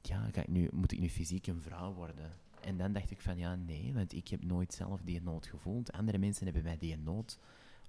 ja, 0.00 0.28
ga 0.32 0.40
ik 0.40 0.48
nu, 0.48 0.68
moet 0.72 0.92
ik 0.92 0.98
nu 0.98 1.08
fysiek 1.08 1.46
een 1.46 1.62
vrouw 1.62 1.92
worden? 1.92 2.32
En 2.60 2.76
dan 2.76 2.92
dacht 2.92 3.10
ik 3.10 3.20
van, 3.20 3.38
ja, 3.38 3.54
nee, 3.54 3.92
want 3.94 4.12
ik 4.12 4.28
heb 4.28 4.44
nooit 4.44 4.74
zelf 4.74 5.00
die 5.02 5.22
nood 5.22 5.46
gevoeld. 5.46 5.92
Andere 5.92 6.18
mensen 6.18 6.44
hebben 6.44 6.62
mij 6.62 6.78
die 6.78 6.96
nood 6.96 7.38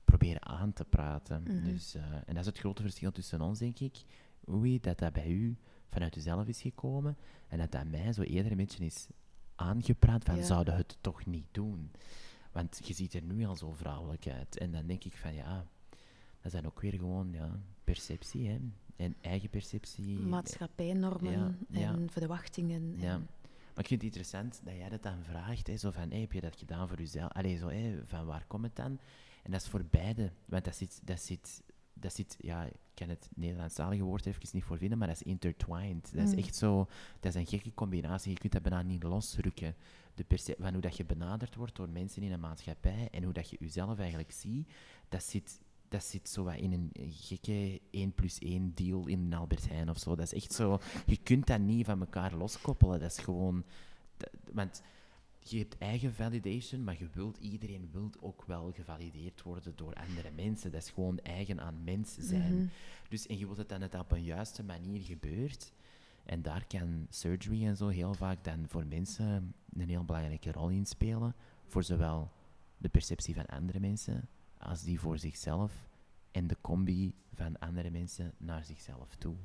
proberen 0.05 0.45
aan 0.45 0.73
te 0.73 0.85
praten. 0.85 1.43
Mhm. 1.43 1.63
dus, 1.63 1.95
eh, 1.95 2.03
en 2.03 2.33
dat 2.33 2.37
is 2.37 2.45
het 2.45 2.57
grote 2.59 2.81
verschil 2.81 3.11
tussen 3.11 3.41
ons, 3.41 3.59
denk 3.59 3.79
ik. 3.79 4.03
Oei, 4.49 4.79
dat 4.79 4.99
dat 4.99 5.13
bij 5.13 5.27
u 5.29 5.57
vanuit 5.89 6.15
uzelf 6.15 6.47
is 6.47 6.61
gekomen 6.61 7.17
en 7.47 7.57
dat 7.57 7.71
dat 7.71 7.87
mij 7.87 8.13
zo 8.13 8.21
eerder 8.21 8.51
een 8.51 8.57
beetje 8.57 8.85
is 8.85 9.07
aangepraat 9.55 10.23
van, 10.23 10.35
Ja. 10.35 10.43
zouden 10.43 10.75
het 10.75 10.97
toch 11.01 11.25
niet 11.25 11.47
doen? 11.51 11.91
Want 12.51 12.79
je 12.83 12.93
ziet 12.93 13.13
er 13.13 13.21
nu 13.21 13.45
al 13.45 13.55
zo 13.55 13.71
vrouwelijk 13.71 14.27
uit. 14.27 14.57
En 14.57 14.71
dan 14.71 14.87
denk 14.87 15.03
ik 15.03 15.17
van, 15.17 15.33
ja, 15.33 15.65
dat 16.43 16.51
dan 16.51 16.65
ook 16.65 16.81
weer 16.81 16.93
gewoon 16.93 17.31
ja, 17.31 17.59
perceptie, 17.83 18.47
hè. 18.49 18.59
En 18.95 19.15
eigen 19.21 19.49
perceptie. 19.49 20.19
maatschappijnormen 20.19 21.31
Ja, 21.69 21.79
ja. 21.79 21.93
en 21.93 22.09
verwachtingen. 22.09 22.95
Ja. 22.97 23.17
Maar 23.17 23.83
ik 23.83 23.87
vind 23.87 23.89
het 23.89 24.03
interessant 24.03 24.61
dat 24.63 24.75
jij 24.75 24.89
dat 24.89 25.03
dan 25.03 25.23
vraagt, 25.23 25.67
hè, 25.67 25.77
zo 25.77 25.91
van, 25.91 26.09
hey, 26.09 26.19
heb 26.19 26.31
je 26.31 26.41
dat 26.41 26.55
gedaan 26.57 26.87
voor 26.87 26.97
jezelf? 26.97 27.31
Allee, 27.31 27.57
zo, 27.57 27.71
van 28.05 28.25
waar 28.25 28.45
komt 28.47 28.63
het 28.63 28.75
dan? 28.75 28.99
En 29.43 29.51
dat 29.51 29.61
is 29.61 29.67
voor 29.67 29.85
beide, 29.89 30.31
want 30.45 30.65
dat 30.65 30.75
zit, 30.75 31.01
dat 31.03 31.21
zit, 31.21 31.61
dat 31.93 32.13
zit 32.13 32.35
ja, 32.39 32.63
ik 32.63 32.73
kan 32.93 33.09
het 33.09 33.29
Nederlandstalige 33.35 34.03
woord 34.03 34.25
even 34.25 34.41
niet 34.51 34.63
voor 34.63 34.77
vinden, 34.77 34.97
maar 34.97 35.07
dat 35.07 35.15
is 35.15 35.23
intertwined. 35.23 36.11
Dat 36.15 36.27
is 36.27 36.31
Mm. 36.31 36.37
echt 36.37 36.55
zo, 36.55 36.87
dat 37.19 37.35
is 37.35 37.39
een 37.41 37.47
gekke 37.47 37.73
combinatie, 37.73 38.31
je 38.31 38.37
kunt 38.37 38.53
dat 38.53 38.61
bijna 38.61 38.81
niet 38.81 39.03
losrukken. 39.03 39.75
De 40.15 40.55
van 40.59 40.71
hoe 40.73 40.81
dat 40.81 40.97
je 40.97 41.05
benaderd 41.05 41.55
wordt 41.55 41.75
door 41.75 41.89
mensen 41.89 42.21
in 42.23 42.31
een 42.31 42.39
maatschappij 42.39 43.07
en 43.11 43.23
hoe 43.23 43.33
dat 43.33 43.49
je 43.49 43.57
jezelf 43.59 43.99
eigenlijk 43.99 44.31
ziet, 44.31 44.69
dat 45.09 45.23
zit, 45.23 45.59
dat 45.93 46.03
zit 46.03 46.29
zo 46.29 46.43
wat 46.43 46.55
in 46.55 46.71
een 46.73 46.91
gekke 47.09 47.81
1 47.91 48.11
plus 48.13 48.39
1 48.39 48.71
deal 48.75 49.07
in 49.07 49.19
een 49.19 49.33
Albert 49.33 49.69
Heijn 49.69 49.89
of 49.89 49.97
zo. 49.99 50.15
Dat 50.15 50.25
is 50.25 50.33
echt 50.43 50.53
zo, 50.53 50.79
je 51.05 51.17
kunt 51.17 51.47
dat 51.47 51.59
niet 51.59 51.85
van 51.85 51.99
elkaar 51.99 52.35
loskoppelen. 52.35 52.99
Dat 52.99 53.11
is 53.11 53.17
gewoon, 53.23 53.63
dat- 54.17 54.29
want 54.53 54.81
je 55.39 55.57
hebt 55.57 55.77
eigen 55.77 56.13
validation, 56.13 56.83
maar 56.83 56.95
je 56.99 57.07
wilt, 57.13 57.37
iedereen 57.37 57.89
wil 57.91 58.09
ook 58.19 58.43
wel 58.45 58.71
gevalideerd 58.71 59.41
worden 59.41 59.73
door 59.75 59.93
andere 59.93 60.31
mensen. 60.31 60.71
Dat 60.71 60.81
is 60.81 60.89
gewoon 60.89 61.19
eigen 61.19 61.59
aan 61.61 61.83
mens 61.83 62.15
zijn. 62.19 62.55
Mhm. 62.55 62.67
Dus, 63.09 63.27
en 63.27 63.37
je 63.37 63.45
wilt 63.45 63.57
dat 63.57 63.69
dan 63.69 63.81
het 63.81 63.95
op 63.95 64.11
een 64.11 64.23
juiste 64.23 64.63
manier 64.63 65.01
gebeurt. 65.01 65.71
En 66.25 66.41
daar 66.41 66.65
kan 66.67 67.05
surgery 67.09 67.65
en 67.65 67.77
zo 67.77 67.87
heel 67.87 68.13
vaak 68.13 68.43
dan 68.43 68.65
voor 68.67 68.85
mensen 68.85 69.53
een 69.73 69.89
heel 69.89 70.03
belangrijke 70.03 70.51
rol 70.51 70.69
in 70.69 70.85
spelen. 70.85 71.35
Voor 71.67 71.83
zowel 71.83 72.31
de 72.77 72.89
perceptie 72.89 73.33
van 73.35 73.45
andere 73.45 73.79
mensen 73.79 74.27
als 74.63 74.83
die 74.83 74.99
voor 74.99 75.17
zichzelf 75.17 75.71
en 76.31 76.47
de 76.47 76.57
combi 76.61 77.13
van 77.33 77.59
andere 77.59 77.89
mensen 77.89 78.33
naar 78.37 78.63
zichzelf 78.63 79.15
toe. 79.17 79.35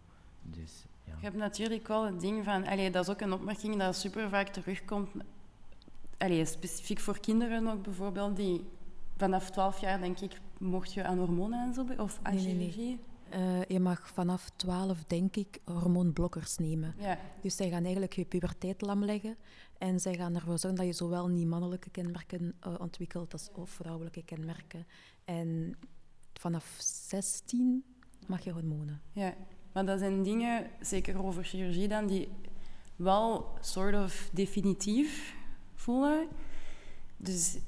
Dus 0.42 0.84
ja. 1.04 1.14
Je 1.16 1.24
hebt 1.24 1.36
natuurlijk 1.36 1.88
wel 1.88 2.04
het 2.04 2.20
ding 2.20 2.44
van... 2.44 2.66
Allee, 2.66 2.90
dat 2.90 3.04
is 3.04 3.10
ook 3.10 3.20
een 3.20 3.32
opmerking 3.32 3.76
dat 3.76 3.96
super 3.96 4.28
vaak 4.28 4.48
terugkomt. 4.48 5.10
Allee, 6.18 6.44
specifiek 6.44 6.98
voor 6.98 7.20
kinderen 7.20 7.68
ook 7.68 7.82
bijvoorbeeld. 7.82 8.36
Die 8.36 8.64
vanaf 9.16 9.50
12 9.50 9.80
jaar, 9.80 10.00
denk 10.00 10.20
ik, 10.20 10.40
mocht 10.58 10.92
je 10.92 11.04
aan 11.04 11.18
hormonen 11.18 11.66
en 11.66 11.74
zo... 11.74 11.86
Of 11.96 12.20
aan 12.22 12.34
Nee, 12.34 12.54
nee, 12.54 12.74
nee. 12.76 13.00
Eh, 13.30 13.64
je 13.64 13.80
mag 13.80 14.08
vanaf 14.08 14.50
12, 14.56 15.04
denk 15.06 15.36
ik, 15.36 15.60
hormoonblokkers 15.64 16.56
nemen. 16.56 16.94
Ja. 16.98 17.18
Dus 17.42 17.56
zij 17.56 17.70
gaan 17.70 17.82
eigenlijk 17.82 18.12
je 18.12 18.24
puberteit 18.24 18.80
lam 18.80 19.04
leggen. 19.04 19.36
En 19.78 20.00
zij 20.00 20.14
gaan 20.14 20.34
ervoor 20.34 20.58
zorgen 20.58 20.78
dat 20.78 20.88
je 20.88 20.92
zowel 20.92 21.28
niet 21.28 21.46
mannelijke 21.46 21.90
kenmerken 21.90 22.54
eh, 22.60 22.74
ontwikkelt 22.78 23.32
als 23.32 23.48
ook 23.54 23.68
vrouwelijke 23.68 24.22
kenmerken. 24.22 24.86
En 25.24 25.76
vanaf 26.32 26.76
16 26.78 27.84
mag 28.26 28.44
je 28.44 28.52
hormonen. 28.52 29.00
Ja, 29.12 29.34
maar 29.72 29.84
dat 29.84 29.98
zijn 29.98 30.22
dingen, 30.22 30.70
zeker 30.80 31.24
over 31.24 31.44
chirurgie 31.44 31.88
dan, 31.88 32.06
die 32.06 32.28
wel 32.96 33.56
soort 33.60 33.94
of 33.94 34.30
definitief 34.32 35.36
voelen. 35.74 36.28
Dus 37.16 37.58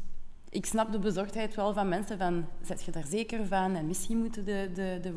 ik 0.51 0.67
snap 0.67 0.93
de 0.93 0.99
bezorgdheid 0.99 1.55
wel 1.55 1.73
van 1.73 1.89
mensen 1.89 2.19
van, 2.19 2.47
zet 2.63 2.83
je 2.83 2.91
daar 2.91 3.07
zeker 3.07 3.47
van? 3.47 3.75
En 3.75 3.87
misschien 3.87 4.19
moeten 4.19 4.45
de, 4.45 4.71
de, 4.75 4.99
de, 5.03 5.13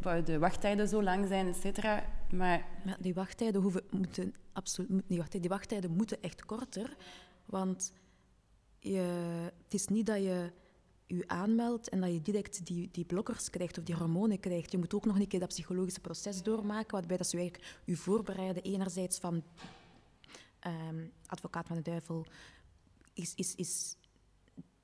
de, 0.00 0.22
de 0.22 0.38
wachttijden 0.38 0.88
zo 0.88 1.02
lang 1.02 1.26
zijn, 1.26 1.48
et 1.48 1.56
cetera. 1.56 2.04
Maar 2.30 2.66
die 3.00 3.14
wachttijden 3.14 3.60
hoeven, 3.60 3.82
moeten 3.90 4.34
absoluut 4.52 5.08
niet 5.08 5.18
wachten. 5.18 5.40
Die 5.40 5.50
wachttijden 5.50 5.90
moeten 5.90 6.22
echt 6.22 6.44
korter. 6.44 6.96
Want 7.44 7.92
je, 8.78 9.00
het 9.64 9.74
is 9.74 9.86
niet 9.86 10.06
dat 10.06 10.16
je 10.16 10.50
je 11.06 11.28
aanmeldt 11.28 11.88
en 11.88 12.00
dat 12.00 12.12
je 12.12 12.22
direct 12.22 12.66
die, 12.66 12.88
die 12.92 13.04
blokkers 13.04 13.50
krijgt 13.50 13.78
of 13.78 13.84
die 13.84 13.94
hormonen 13.94 14.40
krijgt. 14.40 14.72
Je 14.72 14.78
moet 14.78 14.94
ook 14.94 15.04
nog 15.04 15.18
een 15.18 15.28
keer 15.28 15.40
dat 15.40 15.48
psychologische 15.48 16.00
proces 16.00 16.42
doormaken, 16.42 16.92
waarbij 16.92 17.16
dat 17.16 17.34
eigenlijk 17.34 17.80
je 17.84 17.96
voorbereiden 17.96 18.62
enerzijds 18.62 19.18
van 19.18 19.42
ehm, 20.58 21.06
advocaat 21.26 21.66
van 21.66 21.76
de 21.76 21.82
duivel. 21.82 22.26
Is, 23.14 23.34
is, 23.34 23.54
is, 23.54 23.96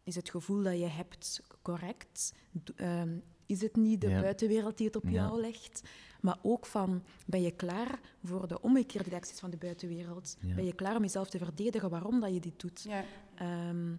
is 0.05 0.15
het 0.15 0.31
gevoel 0.31 0.63
dat 0.63 0.79
je 0.79 0.87
hebt 0.87 1.41
correct? 1.63 2.33
Ehm, 2.77 3.19
is 3.47 3.61
het 3.61 3.77
niet 3.77 4.01
de 4.01 4.09
Ja. 4.09 4.21
buitenwereld 4.21 4.77
die 4.77 4.87
het 4.87 4.97
op 4.97 5.05
Ja. 5.05 5.11
jou 5.11 5.41
legt? 5.41 5.83
Maar 6.21 6.39
ook 6.43 6.67
van, 6.67 7.03
ben 7.27 7.43
je 7.43 7.51
klaar 7.51 8.01
voor 8.23 8.49
de 8.49 8.61
omgekeerde 8.61 9.11
reacties 9.11 9.39
van 9.41 9.51
de 9.51 9.57
buitenwereld? 9.57 10.37
Ja. 10.41 10.55
Ben 10.55 10.65
je 10.65 10.73
klaar 10.75 10.97
om 10.97 11.03
jezelf 11.03 11.29
te 11.31 11.39
verdedigen 11.39 11.91
waarom 11.91 12.21
dat 12.21 12.33
je 12.35 12.41
dit 12.41 12.61
doet? 12.61 12.83
ja, 12.83 13.05
Ehm, 13.35 13.95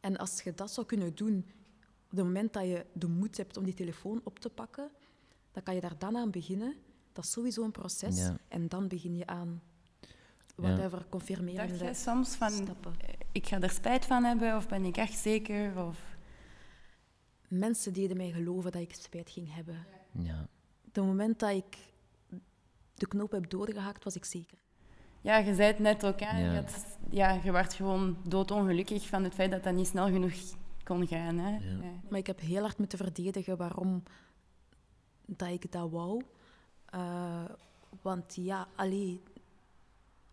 en 0.00 0.16
als 0.16 0.42
je 0.42 0.54
dat 0.54 0.70
zou 0.70 0.86
kunnen 0.86 1.14
doen, 1.14 1.36
op 2.04 2.10
het 2.16 2.24
moment 2.24 2.52
dat 2.52 2.64
je 2.64 2.86
de 2.92 3.06
moed 3.08 3.36
hebt 3.36 3.56
om 3.56 3.64
die 3.64 3.74
telefoon 3.74 4.20
op 4.24 4.38
te 4.38 4.48
pakken, 4.50 4.90
dan 5.52 5.62
kan 5.62 5.74
je 5.74 5.80
daar 5.80 5.98
dan 5.98 6.16
aan 6.16 6.30
beginnen. 6.30 6.74
Dat 7.12 7.24
is 7.24 7.30
sowieso 7.30 7.62
een 7.64 7.70
proces. 7.72 8.16
Ja. 8.18 8.36
En 8.48 8.68
dan 8.68 8.88
begin 8.88 9.16
je 9.16 9.26
aan 9.26 9.62
Ja. 10.00 10.06
whatever 10.56 10.90
dacht 10.98 11.08
confirmerende 11.08 11.76
jij 11.76 11.94
soms 11.94 12.34
van, 12.34 12.50
stappen. 12.50 12.94
Ik 13.32 13.46
ga 13.46 13.60
er 13.60 13.70
spijt 13.70 14.04
van 14.06 14.24
hebben, 14.24 14.56
of 14.56 14.68
ben 14.68 14.84
ik 14.84 14.96
echt 14.96 15.18
zeker? 15.18 15.84
Of... 15.86 15.98
Mensen 17.48 17.92
deden 17.92 18.16
mij 18.16 18.30
geloven 18.30 18.72
dat 18.72 18.80
ik 18.82 18.94
spijt 18.94 19.30
ging 19.30 19.54
hebben. 19.54 19.86
ja. 20.12 20.48
Op 20.86 20.96
het 20.96 21.04
moment 21.04 21.38
dat 21.38 21.50
ik 21.50 21.76
de 22.94 23.06
knoop 23.08 23.30
heb 23.30 23.50
doorgehakt, 23.50 24.04
was 24.04 24.16
ik 24.16 24.24
zeker. 24.24 24.58
Ja, 25.20 25.36
je 25.36 25.54
zei 25.54 25.66
het 25.68 25.78
net 25.78 26.06
ook, 26.06 26.20
hè. 26.20 26.38
Ja. 26.38 26.52
Je, 26.52 26.56
had- 26.60 26.86
ja, 27.10 27.32
je 27.44 27.52
werd 27.52 27.74
gewoon 27.74 28.16
doodongelukkig 28.28 29.06
van 29.08 29.24
het 29.24 29.34
feit 29.34 29.50
dat 29.50 29.62
dat 29.64 29.74
niet 29.74 29.86
snel 29.86 30.06
genoeg 30.08 30.32
kon 30.84 31.06
gaan. 31.06 31.38
Hè. 31.38 31.50
Ja. 31.50 31.70
Ja. 31.82 31.90
Maar 32.08 32.18
ik 32.18 32.26
heb 32.26 32.40
heel 32.40 32.60
hard 32.62 32.78
moeten 32.78 32.98
verdedigen 32.98 33.56
waarom 33.56 34.02
dat 35.26 35.48
ik 35.48 35.72
dat 35.72 35.90
wou. 35.90 36.22
Eh, 36.86 37.44
want 38.02 38.34
ja, 38.34 38.68
allee, 38.76 39.22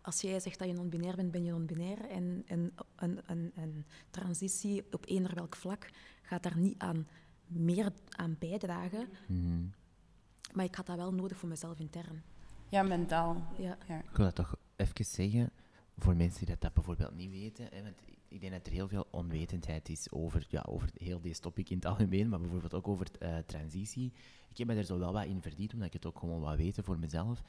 als 0.08 0.20
jij 0.20 0.40
zegt 0.40 0.58
dat 0.58 0.68
je 0.68 0.74
non-binair 0.74 1.16
bent, 1.16 1.30
ben 1.30 1.44
je 1.44 1.50
non-binair. 1.50 2.00
En, 2.10 2.42
en 2.46 2.72
een, 2.96 3.20
een, 3.26 3.52
een 3.54 3.84
transitie 4.10 4.84
op 4.92 5.06
eender 5.06 5.34
welk 5.34 5.56
vlak 5.56 5.90
gaat 6.22 6.42
daar 6.42 6.58
niet 6.58 6.78
aan 6.78 7.06
meer 7.46 7.92
aan 8.08 8.36
bijdragen. 8.38 9.08
Mhm. 9.26 9.64
Maar 10.52 10.64
ik 10.64 10.74
had 10.74 10.86
dat 10.86 10.96
wel 10.96 11.12
nodig 11.14 11.38
voor 11.38 11.48
mezelf 11.48 11.78
intern. 11.78 12.22
ja, 12.68 12.82
mentaal. 12.82 13.42
Ja. 13.58 13.78
Ja. 13.88 13.98
Ik 13.98 14.16
wil 14.16 14.24
dat 14.24 14.34
toch 14.34 14.56
even 14.76 15.04
zeggen, 15.04 15.50
voor 15.98 16.16
mensen 16.16 16.38
die 16.38 16.48
dat, 16.48 16.60
dat 16.60 16.74
bijvoorbeeld 16.74 17.14
niet 17.14 17.30
weten, 17.30 17.68
hè, 17.70 17.82
want 17.82 17.96
ik 18.28 18.40
denk 18.40 18.52
dat 18.52 18.66
er 18.66 18.72
heel 18.72 18.88
veel 18.88 19.06
onwetendheid 19.10 19.88
is 19.88 20.10
over, 20.10 20.46
ja, 20.48 20.64
over 20.68 20.90
heel 20.94 21.20
deze 21.20 21.40
topic 21.40 21.70
in 21.70 21.76
het 21.76 21.86
algemeen, 21.86 22.28
maar 22.28 22.40
bijvoorbeeld 22.40 22.74
ook 22.74 22.88
over 22.88 23.06
eh, 23.18 23.38
transitie. 23.46 24.12
Ik 24.50 24.58
heb 24.58 24.66
me 24.66 24.74
er 24.74 24.84
zo 24.84 24.98
wel 24.98 25.12
wat 25.12 25.24
in 25.24 25.42
verdiept, 25.42 25.72
omdat 25.72 25.86
ik 25.86 25.92
het 25.92 26.06
ook 26.06 26.18
gewoon 26.18 26.40
wat 26.40 26.56
weten 26.56 26.84
voor 26.84 26.98
mezelf. 26.98 27.42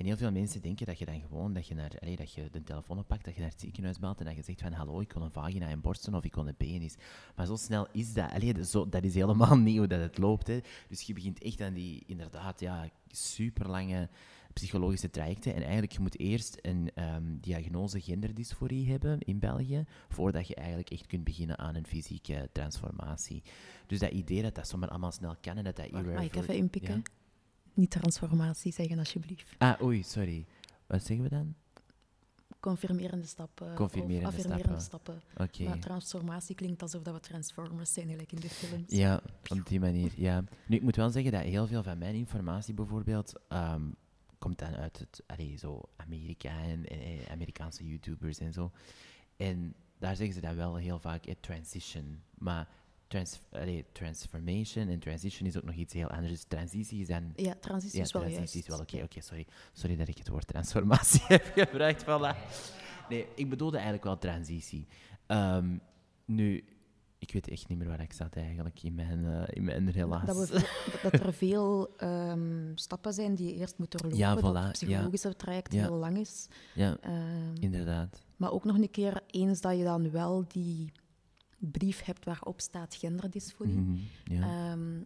En 0.00 0.06
heel 0.06 0.16
veel 0.16 0.30
mensen 0.30 0.62
denken 0.62 0.86
dat 0.86 0.98
je 0.98 1.04
dan 1.04 1.20
gewoon, 1.20 1.52
dat 1.52 1.66
je, 1.66 1.74
naar, 1.74 1.92
allee, 2.00 2.16
dat 2.16 2.32
je 2.32 2.48
de 2.50 2.62
telefoon 2.62 2.98
oppakt, 2.98 3.24
dat 3.24 3.34
je 3.34 3.40
naar 3.40 3.50
het 3.50 3.60
ziekenhuis 3.60 3.98
belt 3.98 4.18
en 4.18 4.24
dat 4.24 4.36
je 4.36 4.42
zegt 4.42 4.60
van 4.60 4.72
hallo, 4.72 5.00
ik 5.00 5.12
wil 5.12 5.22
een 5.22 5.30
vagina 5.30 5.68
en 5.68 5.80
borsten 5.80 6.14
of 6.14 6.24
ik 6.24 6.34
wil 6.34 6.48
een 6.48 6.56
penis. 6.56 6.94
Maar 7.36 7.46
zo 7.46 7.56
snel 7.56 7.86
is 7.92 8.12
dat. 8.12 8.30
Allee, 8.30 8.52
dat, 8.52 8.64
is 8.64 8.70
zo, 8.70 8.88
dat 8.88 9.04
is 9.04 9.14
helemaal 9.14 9.56
niet 9.66 9.78
hoe 9.78 9.86
dat 9.86 10.00
het 10.00 10.18
loopt. 10.18 10.46
Hè. 10.46 10.60
Dus 10.88 11.02
je 11.02 11.12
begint 11.12 11.42
echt 11.42 11.60
aan 11.60 11.72
die, 11.72 12.02
inderdaad, 12.06 12.60
ja, 12.60 12.88
super 13.08 13.68
lange 13.68 14.08
psychologische 14.52 15.10
trajecten. 15.10 15.54
En 15.54 15.62
eigenlijk, 15.62 15.92
je 15.92 16.00
moet 16.00 16.18
eerst 16.18 16.58
een 16.62 16.90
ehm, 16.94 17.36
diagnose 17.40 18.00
genderdysforie 18.00 18.90
hebben 18.90 19.18
in 19.18 19.38
België, 19.38 19.84
voordat 20.08 20.48
je 20.48 20.54
eigenlijk 20.54 20.90
echt 20.90 21.06
kunt 21.06 21.24
beginnen 21.24 21.58
aan 21.58 21.74
een 21.74 21.86
fysieke 21.86 22.48
transformatie. 22.52 23.42
Dus 23.86 23.98
dat 23.98 24.10
idee 24.10 24.42
dat 24.42 24.54
dat 24.54 24.68
zomaar 24.68 24.88
allemaal 24.88 25.12
snel 25.12 25.36
kan 25.40 25.56
en 25.56 25.64
dat 25.64 25.76
dat 25.76 25.90
Mag 25.90 26.22
ik 26.22 26.36
even 26.36 26.54
inpikken? 26.54 26.94
Ja? 26.94 27.02
Niet 27.74 27.90
transformatie 27.90 28.72
zeggen, 28.72 28.98
alsjeblieft. 28.98 29.54
Ah, 29.58 29.82
oei, 29.82 30.02
sorry. 30.02 30.46
Wat 30.86 31.04
zeggen 31.04 31.22
we 31.22 31.30
dan? 31.30 31.54
Confirmerende 32.60 33.26
stappen. 33.26 33.74
Confirmerende 33.74 34.28
of 34.28 34.34
affirmerende 34.34 34.80
stappen. 34.80 35.22
Oké. 35.36 35.62
Maar 35.62 35.78
transformatie 35.78 36.54
klinkt 36.54 36.82
alsof 36.82 37.02
dat 37.02 37.14
we 37.14 37.20
transformers 37.20 37.92
zijn, 37.92 38.08
gelijk 38.08 38.32
in 38.32 38.40
de 38.40 38.48
films. 38.48 38.90
Ja, 38.90 39.22
op 39.48 39.66
die 39.66 39.80
manier, 39.80 40.12
ja. 40.16 40.44
Nu, 40.66 40.76
ik 40.76 40.82
moet 40.82 40.96
wel 40.96 41.10
zeggen 41.10 41.32
dat 41.32 41.42
heel 41.42 41.66
veel 41.66 41.82
van 41.82 41.98
mijn 41.98 42.14
informatie 42.14 42.74
bijvoorbeeld 42.74 43.32
ehm, 43.48 43.82
komt 44.38 44.58
dan 44.58 44.74
uit 44.74 44.98
het, 44.98 45.22
allee, 45.26 45.56
zo 45.56 45.80
Amerika 45.96 46.62
en 46.62 46.84
Amerikaanse 47.30 47.86
YouTubers 47.86 48.38
en 48.38 48.52
zo. 48.52 48.70
En 49.36 49.74
daar 49.98 50.16
zeggen 50.16 50.34
ze 50.34 50.40
dan 50.40 50.56
wel 50.56 50.76
heel 50.76 50.98
vaak 50.98 51.26
eh, 51.26 51.34
transition. 51.40 52.22
Maar 52.38 52.68
trans, 53.10 53.40
allee, 53.52 53.84
transformation 53.92 54.88
en 54.88 54.98
transition 54.98 55.48
is 55.48 55.56
ook 55.56 55.64
nog 55.64 55.74
iets 55.74 55.92
heel 55.94 56.08
anders. 56.08 56.30
Dus 56.32 56.44
transitie 56.48 57.00
is 57.00 57.06
dan... 57.06 57.32
Ja, 57.36 57.54
transitie 57.60 57.98
Ja, 57.98 58.04
is 58.04 58.12
wel 58.12 58.22
transitie 58.22 58.52
juist. 58.52 58.54
is 58.54 58.66
wel 58.66 58.78
oké. 58.80 59.02
Oké, 59.02 59.20
sorry. 59.20 59.46
Sorry 59.72 59.96
dat 59.96 60.08
ik 60.08 60.18
het 60.18 60.28
woord 60.28 60.46
transformatie 60.46 61.22
heb 61.36 61.52
gebruikt. 61.54 62.02
Voilà. 62.02 62.36
Nee, 63.08 63.26
ik 63.34 63.48
bedoelde 63.48 63.74
eigenlijk 63.76 64.04
wel 64.04 64.18
transitie. 64.18 64.86
Ehm, 65.26 65.76
nu, 66.24 66.64
ik 67.18 67.32
weet 67.32 67.48
echt 67.48 67.68
niet 67.68 67.78
meer 67.78 67.88
waar 67.88 68.00
ik 68.00 68.12
zat 68.12 68.36
eigenlijk 68.36 68.82
in 68.82 68.94
mijn, 68.94 69.24
eh, 69.26 69.42
in 69.56 69.64
mijn 69.64 69.90
relaas. 69.90 70.26
Dat, 70.26 70.48
we 70.48 70.52
dat- 71.02 71.12
dat 71.12 71.26
er 71.26 71.32
veel 71.32 71.96
ehm, 71.96 72.70
stappen 72.74 73.12
zijn 73.12 73.34
die 73.34 73.46
je 73.46 73.54
eerst 73.54 73.78
moet 73.78 73.90
doorlopen. 73.90 74.18
Ja, 74.18 74.34
dat 74.34 74.50
voilà, 74.54 74.62
het 74.62 74.72
psychologische 74.72 75.36
traject 75.36 75.72
Ja. 75.72 75.80
heel 75.82 75.96
lang 75.96 76.18
is. 76.18 76.46
Ja, 76.74 76.96
Ehm, 77.00 77.54
inderdaad. 77.60 78.22
maar 78.36 78.52
ook 78.52 78.64
nog 78.64 78.76
een 78.76 78.90
keer, 78.90 79.20
eens 79.26 79.60
dat 79.60 79.76
je 79.78 79.84
dan 79.84 80.10
wel 80.10 80.44
die 80.48 80.92
brief 81.60 82.02
hebt 82.04 82.24
waarop 82.24 82.60
staat 82.60 82.94
genderdysforie, 82.94 83.76
Mhm, 83.78 83.96
ja. 84.24 84.42
ehm, 84.72 85.02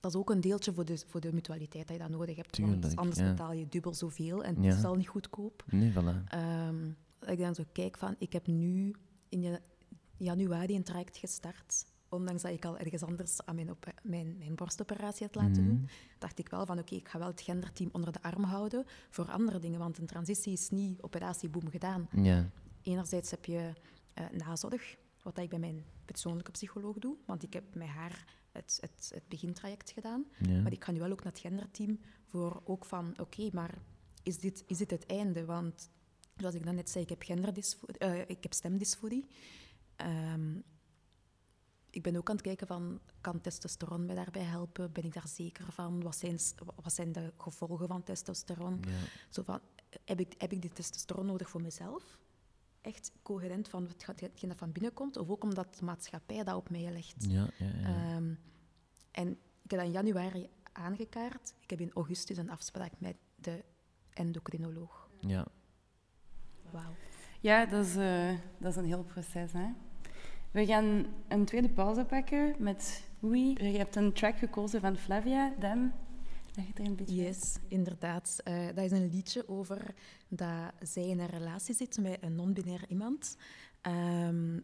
dat 0.00 0.10
is 0.14 0.16
ook 0.20 0.30
een 0.30 0.40
deeltje 0.40 0.72
voor 0.72 0.84
de, 0.84 1.02
voor 1.06 1.20
de 1.20 1.32
mutualiteit 1.32 1.86
dat 1.88 1.96
je 1.96 2.02
dat 2.02 2.10
nodig 2.10 2.36
hebt. 2.36 2.52
Tuurlijk, 2.52 2.82
want 2.82 2.96
anders 2.96 3.18
ja. 3.18 3.28
betaal 3.28 3.52
je 3.52 3.68
dubbel 3.68 3.94
zoveel 3.94 4.44
en 4.44 4.62
het 4.62 4.74
is 4.74 4.84
al 4.84 4.94
niet 4.94 5.08
goedkoop. 5.08 5.64
nee, 5.70 5.92
voilà. 5.92 6.24
Ehm, 6.28 6.84
ik 7.26 7.38
dan 7.38 7.54
zo 7.54 7.64
kijk 7.72 7.96
van, 7.98 8.14
ik 8.18 8.32
heb 8.32 8.46
nu 8.46 8.94
in 9.28 9.42
ja- 9.42 9.58
januari 10.16 10.74
een 10.76 10.82
traject 10.82 11.16
gestart. 11.16 11.84
Ondanks 12.10 12.42
dat 12.42 12.52
ik 12.52 12.64
al 12.64 12.78
ergens 12.78 13.02
anders 13.02 13.44
aan 13.44 13.54
mijn, 13.54 13.70
op- 13.70 13.92
mijn, 14.02 14.36
mijn 14.38 14.54
borstoperatie 14.54 15.26
had 15.26 15.34
laten 15.34 15.62
Mhm. 15.62 15.70
doen, 15.70 15.88
dacht 16.18 16.38
ik 16.38 16.48
wel 16.48 16.66
van 16.66 16.78
oké, 16.78 16.94
ik 16.94 17.08
ga 17.08 17.18
wel 17.18 17.28
het 17.28 17.40
genderteam 17.40 17.88
onder 17.92 18.12
de 18.12 18.22
arm 18.22 18.42
houden 18.44 18.84
voor 19.10 19.30
andere 19.30 19.58
dingen. 19.58 19.78
Want 19.78 19.98
een 19.98 20.06
transitie 20.06 20.52
is 20.52 20.70
niet 20.70 21.02
operatie 21.02 21.48
boem 21.48 21.70
gedaan. 21.70 22.08
Ja, 22.22 22.50
Enerzijds 22.82 23.30
heb 23.30 23.44
je 23.44 23.72
eh, 24.14 24.24
nazorg, 24.30 24.96
wat 25.22 25.38
ik 25.38 25.48
bij 25.48 25.58
mijn 25.58 25.84
persoonlijke 26.04 26.50
psycholoog 26.50 26.98
doe. 26.98 27.16
Want 27.26 27.42
ik 27.42 27.52
heb 27.52 27.74
met 27.74 27.88
haar 27.88 28.24
het, 28.52 28.78
het, 28.80 29.10
het 29.14 29.28
begintraject 29.28 29.90
gedaan. 29.90 30.24
ja. 30.38 30.60
Maar 30.60 30.72
ik 30.72 30.84
ga 30.84 30.92
nu 30.92 30.98
wel 30.98 31.10
ook 31.10 31.22
naar 31.22 31.32
het 31.32 31.40
genderteam 31.40 32.00
voor 32.24 32.62
ook 32.64 32.84
van, 32.84 33.14
oké, 33.20 33.48
maar 33.52 33.78
is 34.22 34.38
dit, 34.38 34.64
is 34.66 34.78
dit 34.78 34.90
het 34.90 35.06
einde? 35.06 35.44
Want 35.44 35.90
zoals 36.36 36.54
ik 36.54 36.64
dan 36.64 36.74
net 36.74 36.90
zei, 36.90 37.04
ik 37.04 37.08
heb, 37.08 37.22
eh, 37.22 38.20
ik 38.20 38.42
heb 38.42 38.52
stemdysforie. 38.52 39.26
Ehm, 39.96 40.56
ik 41.90 42.02
ben 42.02 42.16
ook 42.16 42.28
aan 42.28 42.36
het 42.36 42.44
kijken 42.44 42.66
van, 42.66 43.00
kan 43.20 43.40
testosteron 43.40 44.06
mij 44.06 44.14
daarbij 44.14 44.42
helpen? 44.42 44.92
Ben 44.92 45.04
ik 45.04 45.14
daar 45.14 45.28
zeker 45.28 45.72
van? 45.72 46.02
Wat 46.02 46.16
zijn, 46.16 46.38
wat 46.82 46.92
zijn 46.92 47.12
de 47.12 47.32
gevolgen 47.38 47.88
van 47.88 48.02
testosteron? 48.02 48.80
ja. 48.88 48.98
Zo 49.30 49.42
van, 49.42 49.60
heb 50.04 50.20
ik, 50.20 50.34
heb 50.38 50.52
ik 50.52 50.60
die 50.60 50.72
testosteron 50.72 51.26
nodig 51.26 51.50
voor 51.50 51.62
mezelf? 51.62 52.18
Echt 52.80 53.12
coherent 53.22 53.68
van 53.68 53.86
wat 53.86 54.04
gaat- 54.04 54.20
hetgeen 54.20 54.48
dat 54.48 54.58
van 54.58 54.72
binnen 54.72 54.92
komt, 54.94 55.16
of 55.16 55.28
ook 55.28 55.42
omdat 55.44 55.76
de 55.78 55.84
maatschappij 55.84 56.44
dat 56.44 56.54
op 56.56 56.70
mij 56.70 56.90
legt. 56.92 57.14
Ja, 57.28 57.48
ja, 57.58 57.66
ja. 57.80 57.86
Ehm, 57.86 58.34
en 59.10 59.28
ik 59.62 59.70
heb 59.70 59.78
dat 59.78 59.82
in 59.88 59.90
januari 59.92 60.48
aangekaart. 60.72 61.54
Ik 61.60 61.70
heb 61.70 61.80
in 61.80 61.90
augustus 61.94 62.36
een 62.36 62.50
afspraak 62.50 62.92
met 62.98 63.16
de 63.36 63.64
endocrinoloog. 64.14 65.08
ja. 65.20 65.46
Wauw. 66.70 66.94
Ja, 67.40 67.66
dat 67.66 67.86
is, 67.86 67.96
eh, 67.96 68.30
dat 68.58 68.70
is 68.70 68.76
een 68.76 68.84
heel 68.84 69.04
proces. 69.04 69.52
Hè? 69.52 69.66
We 70.50 70.66
gaan 70.66 71.06
een 71.28 71.44
tweede 71.44 71.68
pauze 71.68 72.04
pakken 72.04 72.54
met 72.58 73.04
Oei. 73.24 73.64
Je 73.70 73.78
hebt 73.78 73.96
een 73.96 74.12
track 74.12 74.38
gekozen 74.38 74.80
van 74.80 74.96
Flavia, 74.96 75.54
Dem. 75.58 75.92
Leg 76.58 76.66
het 76.66 76.78
er 76.78 76.86
een 76.86 76.96
beetje 76.96 77.24
uit. 77.26 77.36
Yes, 77.36 77.56
inderdaad. 77.68 78.40
Eh, 78.44 78.66
dat 78.66 78.84
is 78.84 78.90
een 78.90 79.10
liedje 79.10 79.48
over 79.48 79.94
dat 80.28 80.72
zij 80.82 81.08
in 81.08 81.18
een 81.18 81.26
relatie 81.26 81.74
zit 81.74 81.98
met 82.00 82.18
een 82.20 82.34
non-binair 82.34 82.84
iemand. 82.88 83.36
Ehm 83.80 84.58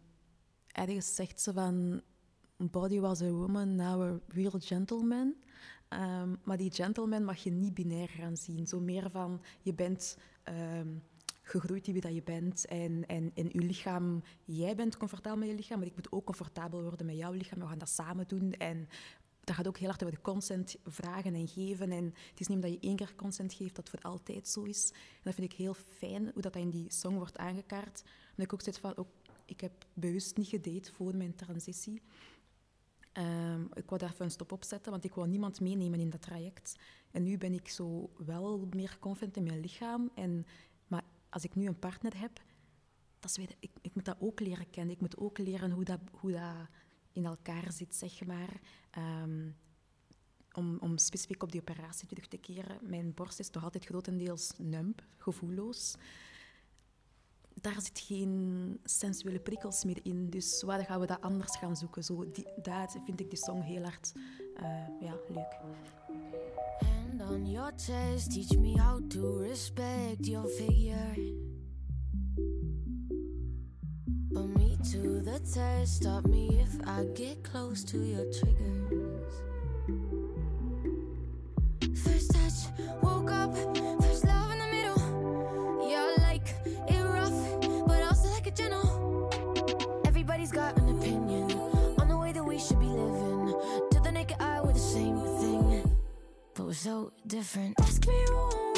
ergens 0.71 1.15
zegt 1.15 1.41
ze 1.41 1.53
van... 1.53 2.01
Body 2.57 2.99
was 2.99 3.21
a 3.21 3.29
woman, 3.29 3.75
now 3.75 4.01
a 4.01 4.19
real 4.27 4.59
gentleman. 4.59 5.35
Ehm, 5.87 6.35
maar 6.43 6.57
die 6.57 6.71
gentleman 6.71 7.23
mag 7.23 7.43
je 7.43 7.51
niet 7.51 7.73
binair 7.73 8.09
gaan 8.09 8.37
zien. 8.37 8.67
Zo 8.67 8.79
meer 8.79 9.09
van, 9.11 9.41
je 9.61 9.73
bent 9.73 10.17
ehm, 10.43 10.87
gegroeid 11.41 11.87
in 11.87 11.93
wie 11.93 12.01
dat 12.01 12.13
je 12.13 12.23
bent. 12.23 12.65
En, 12.65 13.05
en 13.07 13.31
in 13.33 13.49
je 13.51 13.61
lichaam, 13.61 14.23
jij 14.45 14.75
bent 14.75 14.97
comfortabel 14.97 15.37
met 15.37 15.47
je 15.47 15.55
lichaam, 15.55 15.77
maar 15.77 15.87
ik 15.87 15.95
moet 15.95 16.11
ook 16.11 16.25
comfortabel 16.25 16.81
worden 16.81 17.05
met 17.05 17.17
jouw 17.17 17.31
lichaam. 17.31 17.59
We 17.59 17.67
gaan 17.67 17.77
dat 17.77 17.89
samen 17.89 18.27
doen. 18.27 18.53
En 18.53 18.87
dat 19.45 19.55
gaat 19.55 19.67
ook 19.67 19.77
heel 19.77 19.87
hard 19.87 20.03
over 20.03 20.15
de 20.15 20.21
consent 20.21 20.75
vragen 20.83 21.33
en 21.33 21.47
geven. 21.47 21.91
En 21.91 22.05
het 22.05 22.39
is 22.39 22.47
niet 22.47 22.57
omdat 22.57 22.71
je 22.71 22.79
één 22.79 22.95
keer 22.95 23.15
consent 23.15 23.53
geeft 23.53 23.75
dat 23.75 23.89
voor 23.89 24.01
altijd 24.01 24.47
zo 24.47 24.63
is. 24.63 24.89
En 24.91 25.21
dat 25.23 25.33
vind 25.33 25.51
ik 25.51 25.57
heel 25.57 25.73
fijn, 25.73 26.31
hoe 26.33 26.41
dat 26.41 26.55
in 26.55 26.69
die 26.69 26.91
song 26.91 27.15
wordt 27.15 27.37
aangekaart. 27.37 28.03
En 28.35 28.43
ik 28.43 28.53
ook 28.53 28.61
zit 28.61 28.77
van, 28.77 28.97
ook, 28.97 29.07
ik 29.45 29.61
heb 29.61 29.85
bewust 29.93 30.37
niet 30.37 30.47
gedate 30.47 30.93
voor 30.93 31.15
mijn 31.15 31.35
transitie. 31.35 32.01
Ehm, 33.11 33.61
ik 33.61 33.89
wou 33.89 34.01
daar 34.01 34.11
even 34.11 34.25
een 34.25 34.31
stop 34.31 34.51
op 34.51 34.63
zetten, 34.63 34.91
want 34.91 35.03
ik 35.03 35.13
wou 35.13 35.27
niemand 35.27 35.59
meenemen 35.59 35.99
in 35.99 36.09
dat 36.09 36.21
traject. 36.21 36.75
En 37.11 37.23
nu 37.23 37.37
ben 37.37 37.53
ik 37.53 37.69
zo 37.69 38.09
wel 38.17 38.67
meer 38.69 38.97
confident 38.99 39.37
in 39.37 39.43
mijn 39.43 39.59
lichaam. 39.59 40.11
En, 40.15 40.45
maar 40.87 41.03
als 41.29 41.43
ik 41.43 41.55
nu 41.55 41.67
een 41.67 41.79
partner 41.79 42.19
heb, 42.19 42.41
dat 43.19 43.37
is 43.37 43.37
ik, 43.59 43.71
ik 43.81 43.95
moet 43.95 44.05
dat 44.05 44.17
ook 44.19 44.39
leren 44.39 44.69
kennen. 44.69 44.93
Ik 44.93 45.01
moet 45.01 45.17
ook 45.17 45.37
leren 45.37 45.71
hoe 45.71 45.83
dat, 45.83 45.99
hoe 46.11 46.31
dat 46.31 46.67
in 47.15 47.25
elkaar 47.25 47.71
zit, 47.71 47.95
zeg 47.95 48.25
maar. 48.25 48.59
Ehm, 48.91 49.49
om, 50.57 50.77
om 50.79 50.97
specifiek 50.97 51.43
op 51.43 51.51
die 51.51 51.61
operatie 51.61 52.07
terug 52.07 52.27
te 52.27 52.37
keren. 52.37 52.77
Mijn 52.81 53.13
borst 53.13 53.39
is 53.39 53.49
toch 53.49 53.63
altijd 53.63 53.85
grotendeels 53.85 54.51
numb, 54.57 55.01
gevoelloos. 55.17 55.95
Daar 57.53 57.81
zit 57.81 57.99
geen 57.99 58.79
sensuele 58.83 59.39
prikkels 59.39 59.83
meer 59.83 59.99
in. 60.03 60.29
Dus 60.29 60.63
waar 60.63 60.85
gaan 60.85 60.99
we 60.99 61.05
dat 61.05 61.21
anders 61.21 61.57
gaan 61.57 61.75
zoeken? 61.75 62.03
Zo, 62.03 62.31
die, 62.31 62.47
daar 62.61 62.91
vind 63.05 63.19
ik 63.19 63.29
die 63.29 63.39
song 63.39 63.61
heel 63.61 63.83
hard 63.83 64.13
eh, 64.55 64.87
ja, 64.99 65.15
leuk. 65.29 65.59
Hand 66.79 67.31
on 67.31 67.49
your 67.49 67.73
chest, 67.75 68.31
teach 68.31 68.59
me 68.59 68.81
how 68.81 69.09
to 69.09 69.37
respect 69.37 70.25
your 70.25 70.47
figure. 70.47 71.53
To 75.01 75.19
the 75.19 75.39
test, 75.39 75.97
stop 75.97 76.25
me 76.25 76.59
if 76.61 76.87
I 76.87 77.03
get 77.15 77.43
close 77.43 77.83
to 77.85 77.97
your 77.97 78.25
triggers. 78.31 79.33
First 82.03 82.33
touch, 82.33 82.59
woke 83.01 83.31
up, 83.31 83.53
first 84.01 84.25
love 84.25 84.51
in 84.51 84.59
the 84.59 84.69
middle. 84.71 85.89
You're 85.89 86.15
like 86.19 86.47
it 86.65 87.03
rough, 87.03 87.87
but 87.87 88.01
also 88.03 88.29
like 88.29 88.47
a 88.47 88.51
gentle. 88.51 89.29
Everybody's 90.05 90.51
got 90.51 90.77
an 90.79 90.89
opinion 90.97 91.51
on 91.99 92.07
the 92.07 92.17
way 92.17 92.31
that 92.31 92.43
we 92.43 92.57
should 92.57 92.79
be 92.79 92.87
living. 92.87 93.53
To 93.91 93.99
the 94.01 94.11
naked 94.11 94.37
eye, 94.39 94.61
we're 94.61 94.73
the 94.73 94.79
same 94.79 95.17
thing 95.39 95.55
but 96.55 96.65
we're 96.65 96.73
so 96.73 97.11
different. 97.27 97.75
Ask 97.81 98.07
me 98.07 98.13
who 98.29 98.74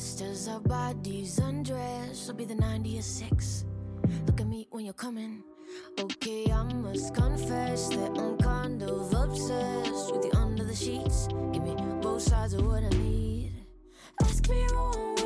chest 0.00 0.22
as 0.22 0.48
our 0.48 0.60
bodies 0.60 1.38
undress. 1.38 2.28
I'll 2.28 2.34
be 2.34 2.46
the 2.46 2.54
96. 2.54 3.66
Look 4.26 4.40
at 4.40 4.46
me 4.46 4.66
when 4.70 4.84
you're 4.84 4.94
coming. 4.94 5.42
Okay, 5.98 6.50
I 6.50 6.62
must 6.62 7.14
confess 7.14 7.88
that 7.90 8.12
I'm 8.16 8.38
kind 8.38 8.82
of 8.82 9.12
obsessed 9.12 10.12
with 10.12 10.24
you 10.24 10.32
under 10.34 10.64
the 10.64 10.74
sheets. 10.74 11.28
Give 11.52 11.62
me 11.62 11.74
both 12.00 12.22
sides 12.22 12.54
of 12.54 12.66
what 12.66 12.82
I 12.82 12.88
need. 12.88 13.52
Ask 14.22 14.48
me 14.48 14.64
who 14.70 15.19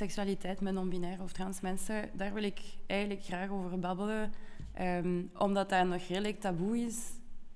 seksualiteit 0.00 0.60
met 0.60 0.74
non-binair 0.74 1.22
of 1.22 1.32
trans 1.32 1.60
mensen. 1.60 2.10
Daar 2.12 2.32
wil 2.34 2.42
ik 2.42 2.60
eigenlijk 2.86 3.24
graag 3.24 3.50
over 3.50 3.78
babbelen, 3.78 4.32
ehm, 4.72 5.22
omdat 5.38 5.68
dat 5.68 5.86
nog 5.86 6.02
redelijk 6.02 6.40
taboe 6.40 6.78
is. 6.78 6.98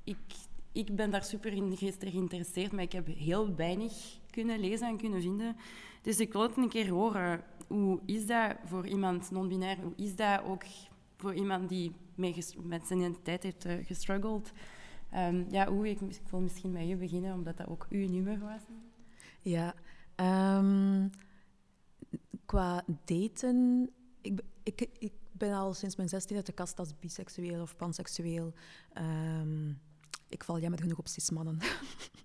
Ik, 0.04 0.16
ik 0.72 0.96
ben 0.96 1.10
daar 1.10 1.24
super 1.24 1.52
in 1.52 1.76
geïnteresseerd, 1.98 2.72
maar 2.72 2.82
ik 2.82 2.92
heb 2.92 3.06
heel 3.06 3.54
weinig 3.54 3.92
kunnen 4.30 4.60
lezen 4.60 4.88
en 4.88 4.96
kunnen 4.96 5.22
vinden. 5.22 5.56
Dus 6.02 6.20
ik 6.20 6.32
wil 6.32 6.42
het 6.42 6.56
een 6.56 6.68
keer 6.68 6.88
horen. 6.88 7.40
Hoe 7.66 8.00
is 8.06 8.26
dat 8.26 8.56
voor 8.64 8.86
iemand 8.86 9.30
non-binair? 9.30 9.78
Hoe 9.82 9.96
is 9.96 10.16
dat 10.16 10.42
ook 10.44 10.62
voor 11.16 11.34
iemand 11.34 11.68
die 11.68 11.92
met 12.62 12.86
zijn 12.86 12.98
identiteit 12.98 13.42
heeft 13.42 13.64
eh, 13.64 13.74
gestruggeld? 13.86 14.52
Ehm, 15.10 15.44
ja, 15.48 15.66
hoe, 15.66 15.88
ik, 15.88 16.00
ik 16.00 16.28
wil 16.30 16.40
misschien 16.40 16.72
met 16.72 16.88
je 16.88 16.96
beginnen, 16.96 17.34
omdat 17.34 17.56
dat 17.56 17.68
ook 17.68 17.86
uw 17.90 18.08
nummer 18.08 18.38
was. 18.38 18.62
Ja, 19.42 19.74
ehm, 20.14 21.06
qua 22.46 22.84
daten, 23.04 23.90
ik, 24.20 24.40
ik, 24.62 24.88
ik 24.98 25.12
ben 25.32 25.52
al 25.52 25.74
sinds 25.74 25.96
mijn 25.96 26.08
16 26.08 26.36
uit 26.36 26.46
de 26.46 26.52
kast 26.52 26.78
als 26.78 26.98
biseksueel 26.98 27.62
of 27.62 27.76
panseksueel. 27.76 28.52
Ehm, 28.92 29.68
ik 30.28 30.44
val 30.44 30.58
jammer 30.58 30.80
genoeg 30.80 30.98
op 30.98 31.08
cis-mannen. 31.08 31.58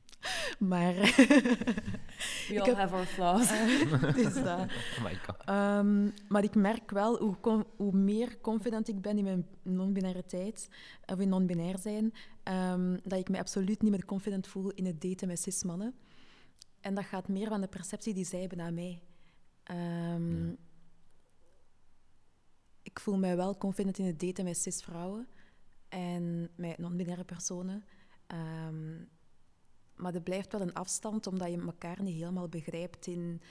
maar 0.59 0.93
We 0.93 2.55
all 2.61 2.65
heb- 2.67 2.76
have 2.76 2.95
our 2.95 3.05
flaws. 3.05 3.47
dat. 4.43 4.59
Oh 4.59 5.03
my 5.03 5.15
god. 5.15 5.36
Ehm, 5.45 6.09
maar 6.28 6.43
ik 6.43 6.55
merk 6.55 6.91
wel 6.91 7.17
hoe, 7.17 7.65
hoe 7.76 7.93
meer 7.93 8.41
confident 8.41 8.88
ik 8.88 9.01
ben 9.01 9.17
in 9.17 9.24
mijn 9.24 9.47
non-binariteit, 9.61 10.70
of 11.05 11.20
in 11.20 11.30
non-binair 11.30 11.78
zijn, 11.78 12.13
ehm, 12.43 12.97
dat 13.03 13.20
ik 13.20 13.30
me 13.30 13.39
absoluut 13.39 13.82
niet 13.82 13.91
meer 13.91 14.05
confident 14.05 14.47
voel 14.47 14.72
in 14.72 14.86
het 14.86 15.01
daten 15.01 15.28
met 15.28 15.39
cis-mannen. 15.39 15.93
En 16.82 16.95
dat 16.95 17.05
gaat 17.05 17.28
meer 17.28 17.47
van 17.47 17.61
de 17.61 17.67
perceptie 17.67 18.13
die 18.13 18.26
zij 18.26 18.39
hebben 18.39 18.61
aan 18.61 18.74
mij. 18.74 19.01
Ehm, 19.70 20.49
ik 22.82 22.99
voel 22.99 23.17
mij 23.17 23.36
wel 23.36 23.57
confident 23.57 23.97
in 23.97 24.05
het 24.05 24.20
daten 24.20 24.43
met 24.43 24.57
cis 24.57 24.82
vrouwen 24.82 25.28
en 25.89 26.49
met 26.55 26.78
non-binaire 26.78 27.24
personen. 27.24 27.84
Ehm, 28.28 28.97
maar 29.95 30.13
er 30.13 30.22
blijft 30.22 30.51
wel 30.51 30.61
een 30.61 30.74
afstand, 30.74 31.28
omdat 31.28 31.49
je 31.49 31.61
elkaar 31.61 32.01
niet 32.01 32.15
helemaal 32.15 32.47
begrijpt 32.47 33.07
in 33.07 33.41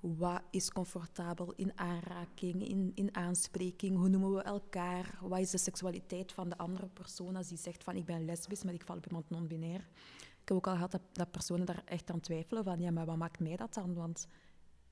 wat 0.00 0.42
is 0.50 0.70
comfortabel 0.70 1.52
in 1.56 1.78
aanraking, 1.78 2.68
in, 2.68 2.92
in 2.94 3.14
aanspreking, 3.14 3.96
hoe 3.96 4.08
noemen 4.08 4.34
we 4.34 4.42
elkaar, 4.42 5.18
wat 5.20 5.38
is 5.38 5.50
de 5.50 5.58
seksualiteit 5.58 6.32
van 6.32 6.48
de 6.48 6.58
andere 6.58 6.88
persoon 6.88 7.36
als 7.36 7.48
die 7.48 7.58
zegt 7.58 7.84
van 7.84 7.96
ik 7.96 8.04
ben 8.04 8.24
lesbisch, 8.24 8.62
maar 8.62 8.74
ik 8.74 8.84
val 8.84 8.96
op 8.96 9.06
iemand 9.06 9.30
non-binair. 9.30 9.88
Ik 10.18 10.48
heb 10.48 10.56
ook 10.56 10.66
al 10.66 10.72
gehad 10.72 10.90
dat, 10.90 11.02
dat 11.12 11.30
personen 11.30 11.66
daar 11.66 11.82
echt 11.84 12.10
aan 12.10 12.20
twijfelen 12.20 12.64
van 12.64 12.80
ja, 12.80 12.90
maar 12.90 13.06
wat 13.06 13.16
maakt 13.16 13.40
mij 13.40 13.56
dat 13.56 13.74
dan? 13.74 13.94
Want 13.94 14.28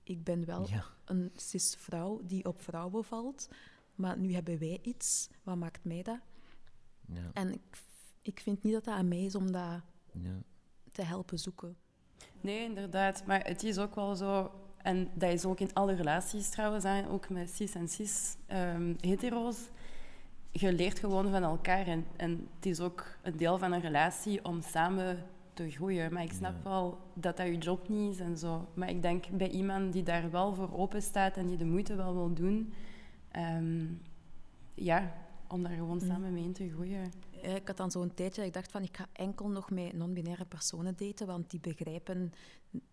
ik 0.08 0.24
ben 0.24 0.44
wel 0.44 0.68
Ja. 0.68 0.84
een 1.04 1.30
cis-vrouw 1.36 2.20
die 2.24 2.44
op 2.44 2.62
vrouwen 2.62 3.04
valt, 3.04 3.48
maar 3.94 4.18
nu 4.18 4.32
hebben 4.34 4.58
wij 4.58 4.78
iets, 4.82 5.28
wat 5.42 5.56
maakt 5.56 5.84
mij 5.84 6.02
dat? 6.02 6.18
Ja. 7.06 7.30
En 7.32 7.52
ik, 7.52 7.78
ik 8.22 8.40
vind 8.40 8.62
niet 8.62 8.72
dat 8.72 8.84
dat 8.84 8.94
aan 8.94 9.08
mij 9.08 9.24
is 9.24 9.34
om 9.34 9.52
dat 9.52 9.80
Ja. 10.12 10.42
te 10.92 11.02
helpen 11.02 11.38
zoeken. 11.38 11.76
Nee, 12.40 12.64
inderdaad. 12.64 13.26
Maar 13.26 13.44
het 13.46 13.62
is 13.62 13.78
ook 13.78 13.94
wel 13.94 14.14
zo... 14.16 14.50
En 14.76 15.10
dat 15.14 15.32
is 15.32 15.44
ook 15.44 15.60
in 15.60 15.74
alle 15.74 15.94
relaties 15.94 16.48
trouwens, 16.48 16.84
hè, 16.84 17.08
ook 17.08 17.28
met 17.28 17.50
cis 17.50 17.74
en 17.74 17.88
cis 17.88 18.36
ehm, 18.46 18.94
hetero's. 19.00 19.58
Je 20.50 20.72
leert 20.72 20.98
gewoon 20.98 21.30
van 21.30 21.42
elkaar. 21.42 21.86
En, 21.86 22.06
en 22.16 22.48
het 22.54 22.66
is 22.66 22.80
ook 22.80 23.04
een 23.22 23.36
deel 23.36 23.58
van 23.58 23.72
een 23.72 23.80
relatie 23.80 24.44
om 24.44 24.62
samen 24.62 25.26
te 25.56 25.70
groeien. 25.70 26.12
Maar 26.12 26.22
ik 26.22 26.32
snap 26.32 26.54
Ja. 26.56 26.62
wel 26.62 26.98
dat 27.14 27.36
dat 27.36 27.46
je 27.46 27.58
job 27.58 27.88
niet 27.88 28.12
is 28.14 28.20
en 28.20 28.38
zo. 28.38 28.68
Maar 28.74 28.88
ik 28.90 29.02
denk 29.02 29.28
bij 29.30 29.50
iemand 29.50 29.92
die 29.92 30.02
daar 30.02 30.30
wel 30.30 30.54
voor 30.54 30.72
open 30.78 31.02
staat 31.02 31.36
en 31.36 31.46
die 31.46 31.56
de 31.56 31.64
moeite 31.64 31.94
wel 31.94 32.14
wil 32.14 32.32
doen... 32.34 32.72
ehm, 33.30 33.86
ja, 34.74 35.14
om 35.48 35.62
daar 35.62 35.72
gewoon 35.76 36.00
samen 36.00 36.32
mee 36.32 36.44
in 36.44 36.52
te 36.52 36.70
groeien. 36.70 37.12
Ik 37.42 37.66
had 37.66 37.76
dan 37.76 37.90
zo'n 37.90 38.14
tijdje 38.14 38.36
dat 38.36 38.46
ik 38.46 38.52
dacht 38.54 38.70
van 38.70 38.82
ik 38.82 38.96
ga 38.96 39.06
enkel 39.12 39.48
nog 39.48 39.70
met 39.70 39.92
non-binaire 39.92 40.44
personen 40.44 40.94
daten, 40.96 41.26
want 41.26 41.50
die 41.50 41.60
begrijpen 41.60 42.32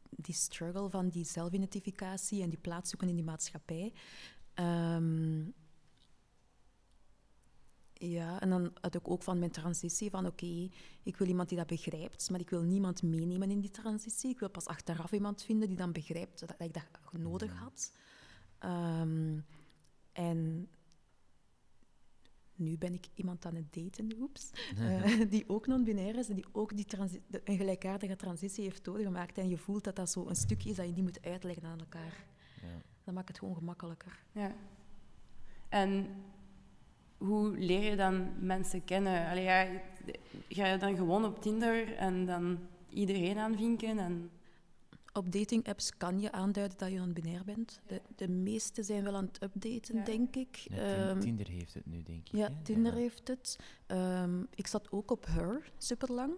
die 0.10 0.34
struggle 0.36 0.90
van 0.90 1.10
die 1.10 1.26
zelfidentificatie 1.26 2.42
en 2.42 2.50
die 2.50 2.60
plaats 2.60 2.90
zoeken 2.90 3.10
in 3.10 3.16
die 3.16 3.24
maatschappij. 3.24 3.94
Ehm, 4.54 5.42
ja, 8.10 8.42
en 8.42 8.50
dan 8.50 8.72
had 8.82 8.96
ik 8.96 9.10
ook 9.10 9.24
van 9.24 9.40
mijn 9.40 9.52
transitie 9.52 10.10
van 10.10 10.26
oké, 10.26 10.70
ik 11.04 11.18
wil 11.18 11.28
iemand 11.28 11.50
die 11.50 11.58
dat 11.58 11.68
begrijpt, 11.68 12.30
maar 12.30 12.40
ik 12.40 12.50
wil 12.50 12.62
niemand 12.62 13.04
meenemen 13.04 13.52
in 13.52 13.60
die 13.60 13.72
transitie. 13.72 14.30
Ik 14.30 14.40
wil 14.40 14.50
pas 14.50 14.66
achteraf 14.66 15.12
iemand 15.12 15.44
vinden 15.44 15.68
die 15.68 15.78
dan 15.78 15.92
begrijpt 15.92 16.40
dat, 16.40 16.50
dat 16.50 16.68
ik 16.68 16.74
dat 16.74 17.22
nodig 17.22 17.54
had. 17.54 17.92
Ehm, 18.60 19.40
en 20.12 20.68
nu 22.56 22.78
ben 22.78 22.94
ik 22.94 23.08
iemand 23.16 23.46
aan 23.46 23.56
het 23.56 23.74
daten, 23.74 24.12
oeps, 24.20 24.50
eh, 24.78 25.30
die 25.30 25.50
ook 25.50 25.68
non-binair 25.68 26.18
is 26.18 26.30
en 26.30 26.36
die 26.36 26.46
ook 26.52 26.76
die 26.76 26.86
transi- 26.86 27.22
de- 27.28 27.42
een 27.44 27.58
gelijkaardige 27.58 28.16
transitie 28.16 28.64
heeft 28.64 28.84
doorgemaakt. 28.84 29.38
En 29.38 29.50
je 29.50 29.58
voelt 29.58 29.84
dat 29.84 29.96
dat 29.96 30.10
zo 30.10 30.28
een 30.28 30.36
stukje 30.36 30.70
is 30.70 30.76
dat 30.76 30.86
je 30.86 30.92
niet 30.92 31.04
moet 31.04 31.22
uitleggen 31.26 31.64
aan 31.66 31.80
elkaar. 31.80 32.26
Ja. 32.62 32.82
Dat 33.04 33.14
maakt 33.14 33.28
het 33.28 33.40
gewoon 33.40 33.56
gemakkelijker. 33.56 34.24
Ja. 34.32 34.56
En 35.70 36.08
hoe 37.26 37.58
leer 37.58 37.90
je 37.90 37.96
dan 37.96 38.28
mensen 38.40 38.84
kennen? 38.86 39.30
Allee, 39.30 39.44
ja, 39.44 39.68
ga 40.50 40.66
je 40.68 40.78
dan 40.78 40.96
gewoon 40.96 41.26
op 41.26 41.42
Tinder 41.42 41.96
en 41.96 42.26
dan 42.26 42.60
iedereen 42.90 43.38
aanvinken? 43.38 43.98
En... 44.00 44.30
Op 45.16 45.32
dating-apps 45.32 45.98
kan 45.98 46.20
je 46.20 46.32
aanduiden 46.32 46.78
dat 46.78 46.92
je 46.92 46.98
non-binair 46.98 47.44
bent. 47.46 47.80
De, 47.88 48.02
de 48.16 48.28
meeste 48.30 48.84
zijn 48.84 49.04
wel 49.04 49.16
aan 49.16 49.26
het 49.26 49.44
updaten, 49.44 49.96
Ja. 49.96 50.04
denk 50.04 50.36
ik. 50.36 50.56
Ja, 50.56 50.78
Ehm, 51.08 51.20
Tinder 51.20 51.48
heeft 51.50 51.74
het 51.74 51.86
nu, 51.86 52.04
denk 52.04 52.28
ik. 52.28 52.36
Ja, 52.36 52.48
hè? 52.48 52.54
Tinder 52.64 52.94
heeft 52.94 53.28
het. 53.28 53.60
Ehm, 53.88 54.42
ik 54.56 54.68
zat 54.68 54.92
ook 54.92 55.12
op 55.12 55.26
Her, 55.26 55.72
superlang. 55.78 56.34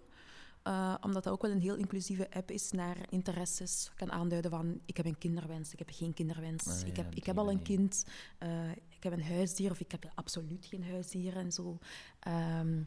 Eh, 0.66 0.96
omdat 1.02 1.24
dat 1.24 1.34
ook 1.34 1.42
wel 1.42 1.52
een 1.52 1.62
heel 1.62 1.76
inclusieve 1.76 2.32
app 2.32 2.52
is 2.52 2.72
naar 2.72 2.98
interesses. 3.10 3.88
Ik 3.92 3.98
kan 3.98 4.12
aanduiden 4.12 4.52
van, 4.52 4.82
ik 4.86 4.98
heb 4.98 5.06
een 5.06 5.18
kinderwens, 5.18 5.74
ik 5.74 5.80
heb 5.80 5.90
geen 5.92 6.14
kinderwens. 6.14 6.68
Ah, 6.68 6.88
ik, 6.88 6.96
heb, 6.96 7.16
ik 7.16 7.26
heb 7.26 7.38
al 7.38 7.52
een 7.52 7.62
kind, 7.62 8.06
eh, 8.38 8.72
ik 8.72 9.04
heb 9.04 9.14
een 9.14 9.24
huisdier 9.24 9.72
of 9.72 9.80
ik 9.80 9.92
heb 9.92 10.12
absoluut 10.16 10.66
geen 10.66 10.84
huisdier 10.84 11.38
en 11.38 11.52
zo. 11.52 11.78
Ehm, 12.20 12.84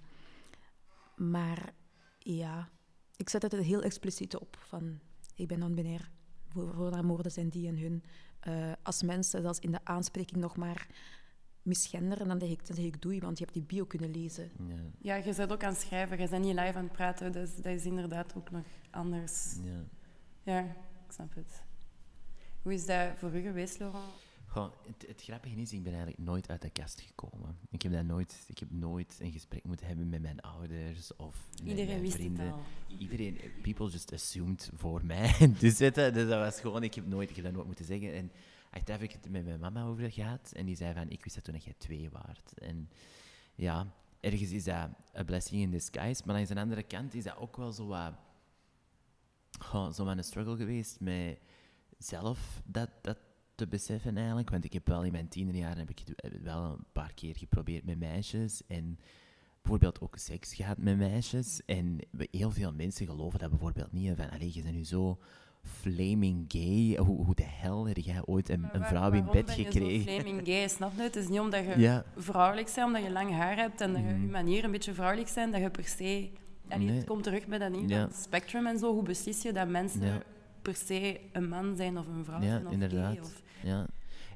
maar 1.16 1.72
ja, 2.18 2.68
ik 3.16 3.28
zet 3.28 3.42
het 3.42 3.52
er 3.52 3.62
heel 3.62 3.82
expliciet 3.82 4.36
op 4.36 4.56
van, 4.60 5.00
ik 5.34 5.48
ben 5.48 5.58
non-binair. 5.58 6.10
Voor, 6.48 6.74
voornaamwoorden 6.74 7.32
zijn 7.32 7.48
die 7.48 7.68
en 7.68 7.78
hun. 7.78 8.04
Eh, 8.40 8.72
als 8.82 9.02
mensen 9.02 9.42
zelfs 9.42 9.58
in 9.58 9.72
de 9.72 9.84
aanspreking 9.84 10.40
nog 10.40 10.56
maar 10.56 10.86
misgenderen, 11.68 12.28
dan 12.28 12.40
zeg 12.40 12.48
ik, 12.50 12.66
dan 12.66 12.76
zeg 12.76 12.84
ik 12.84 13.02
doei, 13.02 13.20
want 13.20 13.38
je 13.38 13.44
hebt 13.44 13.56
die 13.56 13.66
bio 13.66 13.84
kunnen 13.84 14.10
lezen. 14.10 14.50
Ja, 14.68 14.74
Ja, 15.00 15.14
je 15.14 15.34
bent 15.34 15.52
ook 15.52 15.64
aan 15.64 15.72
het 15.72 15.80
schrijven, 15.80 16.18
je 16.20 16.28
bent 16.28 16.44
niet 16.44 16.54
live 16.54 16.72
aan 16.78 16.84
het 16.84 16.92
praten, 16.92 17.32
dus 17.32 17.56
dat 17.56 17.66
is 17.66 17.84
inderdaad 17.84 18.34
ook 18.36 18.50
nog 18.50 18.64
anders. 18.90 19.54
ja. 19.64 19.84
Ja, 20.42 20.60
ik 21.06 21.12
snap 21.12 21.34
het. 21.34 21.62
Hoe 22.62 22.72
is 22.74 22.86
dat 22.86 23.08
voor 23.16 23.36
u 23.36 23.40
geweest, 23.40 23.78
Laurent? 23.78 24.04
Goh, 24.46 24.72
het, 24.86 25.04
het 25.08 25.22
grappige 25.22 25.54
is, 25.54 25.72
ik 25.72 25.82
ben 25.82 25.92
eigenlijk 25.92 26.22
nooit 26.22 26.48
uit 26.48 26.62
de 26.62 26.70
kast 26.70 27.00
gekomen. 27.00 27.58
Ik 27.70 27.82
heb, 27.82 27.92
dat 27.92 28.04
nooit, 28.04 28.44
ik 28.46 28.58
heb 28.58 28.70
nooit 28.70 29.16
een 29.20 29.32
gesprek 29.32 29.64
moeten 29.64 29.86
hebben 29.86 30.08
met 30.08 30.22
mijn 30.22 30.40
ouders 30.40 31.16
of 31.16 31.48
met 31.50 31.60
Iedereen 31.68 31.86
mijn 31.86 32.00
wist 32.00 32.14
vrienden. 32.14 32.44
het 32.46 32.54
al. 32.54 32.62
Iedereen, 32.98 33.38
people 33.62 33.90
just 33.90 34.12
assumed 34.12 34.70
voor 34.74 35.04
mij. 35.04 35.36
dus, 35.60 35.78
je, 35.78 35.90
dus 35.90 36.12
dat 36.28 36.28
was 36.28 36.60
gewoon, 36.60 36.82
ik 36.82 36.94
heb, 36.94 37.06
nooit, 37.06 37.30
ik 37.30 37.36
heb 37.36 37.44
dat 37.44 37.54
nooit 37.54 37.66
moeten 37.66 37.84
zeggen. 37.84 38.14
En 38.14 38.30
achteraf 38.70 39.00
heb 39.00 39.08
ik 39.08 39.12
het 39.12 39.30
met 39.30 39.44
mijn 39.44 39.60
mama 39.60 39.84
over 39.84 40.12
gehad. 40.12 40.52
En 40.52 40.66
die 40.66 40.76
zei 40.76 40.94
van, 40.94 41.10
ik 41.10 41.22
wist 41.24 41.34
dat 41.34 41.44
toen 41.44 41.54
dat 41.54 41.64
jij 41.64 41.74
twee 41.78 42.10
waard. 42.10 42.58
En 42.58 42.90
ja, 43.54 43.86
ergens 44.20 44.50
is 44.50 44.64
dat 44.64 44.88
een 45.12 45.24
blessing 45.24 45.62
in 45.62 45.70
disguise. 45.70 46.22
Maar 46.24 46.36
aan 46.36 46.44
de 46.44 46.60
andere 46.60 46.82
kant 46.82 47.14
is 47.14 47.24
dat 47.24 47.36
ook 47.36 47.56
wel 47.56 47.72
zo 47.72 47.86
wat... 47.86 48.12
Goh, 49.58 49.92
zo 49.92 50.06
een 50.06 50.24
struggle 50.24 50.56
geweest 50.56 51.00
met 51.00 51.38
zelf 51.98 52.62
dat, 52.64 52.90
dat 53.02 53.18
te 53.54 53.66
beseffen 53.66 54.16
eigenlijk. 54.16 54.50
Want 54.50 54.64
ik 54.64 54.72
heb 54.72 54.86
wel 54.86 55.04
in 55.04 55.12
mijn 55.12 55.28
tienerjaren 55.28 55.78
heb 55.78 55.90
ik 55.90 55.98
het 55.98 56.42
wel 56.42 56.64
een 56.64 56.84
paar 56.92 57.14
keer 57.14 57.36
geprobeerd 57.36 57.84
met 57.84 57.98
meisjes. 57.98 58.66
En 58.66 58.98
bijvoorbeeld 59.62 60.00
ook 60.00 60.16
seks 60.16 60.54
gehad 60.54 60.78
met 60.78 60.96
meisjes. 60.96 61.64
En 61.64 61.98
heel 62.30 62.50
veel 62.50 62.72
mensen 62.72 63.06
geloven 63.06 63.38
dat 63.38 63.50
bijvoorbeeld 63.50 63.92
niet. 63.92 64.16
Van, 64.16 64.30
allee, 64.30 64.54
je 64.54 64.62
bent 64.62 64.74
nu 64.74 64.84
zo 64.84 65.18
flaming 65.68 66.44
gay. 66.48 66.96
Hoe, 67.04 67.24
hoe 67.24 67.34
de 67.34 67.44
hel 67.46 67.86
heb 67.88 67.96
jij 67.96 68.22
ooit 68.24 68.48
een, 68.48 68.68
een 68.72 68.84
vrouw 68.84 69.10
in 69.12 69.24
bed 69.32 69.50
gekregen? 69.50 70.12
flaming 70.14 70.40
gay, 70.46 70.68
snap 70.68 70.92
je? 70.96 71.02
Het 71.02 71.16
is 71.16 71.28
niet 71.28 71.40
omdat 71.40 71.64
je 71.64 71.78
Ja. 71.78 72.04
vrouwelijk 72.16 72.72
bent, 72.74 72.86
omdat 72.86 73.02
je 73.02 73.10
lang 73.10 73.30
haar 73.32 73.56
hebt 73.56 73.80
en 73.80 73.92
dat 73.92 74.02
je 74.02 74.08
je 74.08 74.14
manier 74.14 74.64
een 74.64 74.70
beetje 74.70 74.94
vrouwelijk 74.94 75.28
zijn, 75.28 75.50
dat 75.50 75.60
je 75.60 75.70
per 75.70 75.84
se... 75.84 76.30
Nee. 76.76 76.90
Het 76.90 77.04
komt 77.04 77.22
terug 77.22 77.46
bij 77.46 77.58
dat 77.58 77.88
Ja. 77.88 78.08
spectrum 78.12 78.66
en 78.66 78.78
zo. 78.78 78.92
Hoe 78.92 79.02
beslis 79.02 79.42
je 79.42 79.52
dat 79.52 79.68
mensen 79.68 80.06
Ja. 80.06 80.22
per 80.62 80.74
se 80.74 81.20
een 81.32 81.48
man 81.48 81.76
zijn 81.76 81.98
of 81.98 82.06
een 82.06 82.24
vrouw 82.24 82.40
zijn 82.42 82.66
of 82.66 82.72
inderdaad. 82.72 83.12
gay? 83.12 83.20
Of... 83.22 83.42
Ja. 83.62 83.86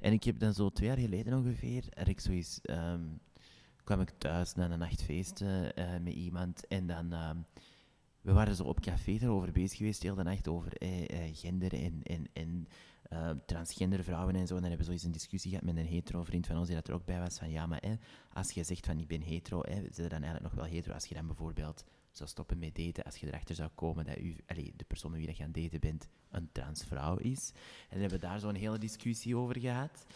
En 0.00 0.12
ik 0.12 0.24
heb 0.24 0.38
dan 0.38 0.52
zo 0.52 0.68
twee 0.70 0.88
jaar 0.88 0.98
geleden 0.98 1.34
ongeveer, 1.38 1.84
ik 2.04 2.20
zoiets, 2.20 2.60
ehm, 2.62 3.00
kwam 3.84 4.00
ik 4.00 4.10
thuis 4.18 4.54
na 4.54 4.70
een 4.70 4.78
nachtfeest 4.78 5.40
eh, 5.40 5.84
met 6.02 6.12
iemand 6.12 6.66
en 6.66 6.86
dan, 6.86 7.12
ehm, 7.12 7.36
we 8.22 8.32
waren 8.32 8.54
zo 8.54 8.62
op 8.62 8.80
café 8.80 9.12
erover 9.20 9.52
bezig 9.52 9.76
geweest, 9.78 10.02
heel 10.02 10.14
de 10.14 10.22
nacht 10.22 10.48
over 10.48 10.76
eh, 10.76 11.10
eh, 11.28 11.36
gender 11.36 11.72
en, 11.72 12.00
en, 12.02 12.26
en 12.32 12.66
eh, 13.02 13.30
transgender 13.46 14.04
vrouwen 14.04 14.34
en 14.36 14.46
zo. 14.46 14.54
En 14.56 14.60
dan 14.60 14.68
hebben 14.70 14.78
we 14.78 14.84
zoiets 14.84 15.04
een 15.04 15.12
discussie 15.12 15.50
gehad 15.50 15.64
met 15.66 15.76
een 15.76 15.86
hetero 15.86 16.22
vriend 16.24 16.46
van 16.46 16.56
ons 16.56 16.66
die 16.66 16.76
dat 16.76 16.88
er 16.88 16.94
ook 16.94 17.04
bij 17.04 17.18
was, 17.18 17.38
van 17.38 17.50
ja, 17.50 17.66
maar 17.66 17.82
als 18.32 18.50
je 18.50 18.64
zegt 18.64 18.86
van 18.86 18.98
ik 18.98 19.06
ben 19.06 19.20
hetero, 19.22 19.60
eh, 19.62 19.74
zijn 19.74 20.08
dan 20.08 20.22
eigenlijk 20.22 20.42
nog 20.42 20.54
wel 20.54 20.72
hetero 20.72 20.94
als 20.94 21.04
je 21.06 21.14
dan 21.14 21.26
bijvoorbeeld 21.26 21.84
zou 22.10 22.28
stoppen 22.28 22.58
met 22.58 22.74
daten, 22.74 23.04
als 23.04 23.16
je 23.16 23.26
erachter 23.26 23.54
zou 23.54 23.70
komen 23.74 24.04
dat 24.04 24.18
u, 24.18 24.36
de 24.76 24.84
persoon 24.86 25.10
met 25.10 25.20
wie 25.20 25.34
je 25.36 25.42
het 25.42 25.54
daten 25.54 25.80
bent 25.80 26.08
een 26.30 26.48
transvrouw 26.52 27.16
is. 27.16 27.50
En 27.54 27.88
dan 27.90 28.00
hebben 28.00 28.20
we 28.20 28.26
daar 28.26 28.40
zo'n 28.40 28.54
hele 28.54 28.78
discussie 28.78 29.36
over 29.36 29.58
gehad. 29.60 30.06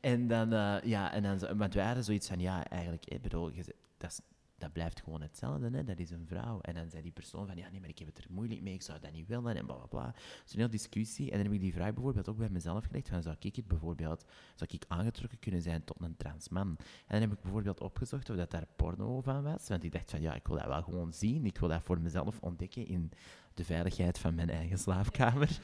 En 0.00 0.28
dan, 0.28 0.52
eh, 0.52 0.76
ja, 0.84 1.12
en 1.12 1.22
dan, 1.22 1.56
want 1.56 1.74
wij 1.74 1.84
hadden 1.86 2.04
zoiets 2.04 2.28
van, 2.28 2.40
ja, 2.40 2.68
eigenlijk, 2.68 3.04
ik 3.06 3.22
bedoel, 3.22 3.52
dat, 3.98 4.10
is- 4.10 4.20
dat 4.58 4.72
blijft 4.72 5.00
gewoon 5.00 5.20
hetzelfde, 5.20 5.70
hè, 5.70 5.84
dat 5.84 5.98
is 5.98 6.10
een 6.10 6.26
vrouw. 6.26 6.60
En 6.60 6.74
dan 6.74 6.90
zei 6.90 7.02
die 7.02 7.12
persoon 7.12 7.46
van, 7.46 7.56
ja, 7.56 7.68
nee, 7.70 7.80
maar 7.80 7.88
ik 7.88 7.98
heb 7.98 8.08
het 8.08 8.18
er 8.18 8.26
moeilijk 8.30 8.62
mee, 8.62 8.74
ik 8.74 8.82
zou 8.82 8.98
dat 9.00 9.12
niet 9.12 9.26
willen, 9.26 9.56
en 9.56 9.66
bla, 9.66 9.74
bla, 9.74 9.86
bla. 9.86 10.14
Zo'n 10.44 10.58
hele 10.58 10.68
discussie. 10.68 11.30
En 11.30 11.36
dan 11.36 11.46
heb 11.46 11.54
ik 11.54 11.60
die 11.60 11.72
vraag 11.72 11.94
bijvoorbeeld 11.94 12.28
ook 12.28 12.36
bij 12.36 12.48
mezelf 12.50 12.84
gelegd, 12.84 13.08
van, 13.08 13.22
zou 13.22 13.36
ik 13.38 13.56
het 13.56 13.68
bijvoorbeeld, 13.68 14.24
zou 14.54 14.70
ik 14.72 14.84
aangetrokken 14.88 15.38
kunnen 15.38 15.62
zijn 15.62 15.84
tot 15.84 16.00
een 16.00 16.16
trans 16.16 16.48
man? 16.48 16.68
En 16.78 16.78
dan 17.06 17.20
heb 17.20 17.32
ik 17.32 17.40
bijvoorbeeld 17.40 17.80
opgezocht 17.80 18.30
of 18.30 18.36
dat 18.36 18.50
daar 18.50 18.66
porno 18.76 19.20
van 19.20 19.42
was, 19.42 19.68
want 19.68 19.84
ik 19.84 19.92
dacht 19.92 20.10
van, 20.10 20.20
ja, 20.20 20.34
ik 20.34 20.46
wil 20.46 20.56
dat 20.56 20.66
wel 20.66 20.82
gewoon 20.82 21.12
zien, 21.12 21.46
ik 21.46 21.58
wil 21.58 21.68
dat 21.68 21.82
voor 21.82 22.00
mezelf 22.00 22.38
ontdekken 22.40 22.86
in 22.86 23.10
de 23.54 23.64
veiligheid 23.64 24.18
van 24.18 24.34
mijn 24.34 24.50
eigen 24.50 24.78
slaapkamer. 24.78 25.58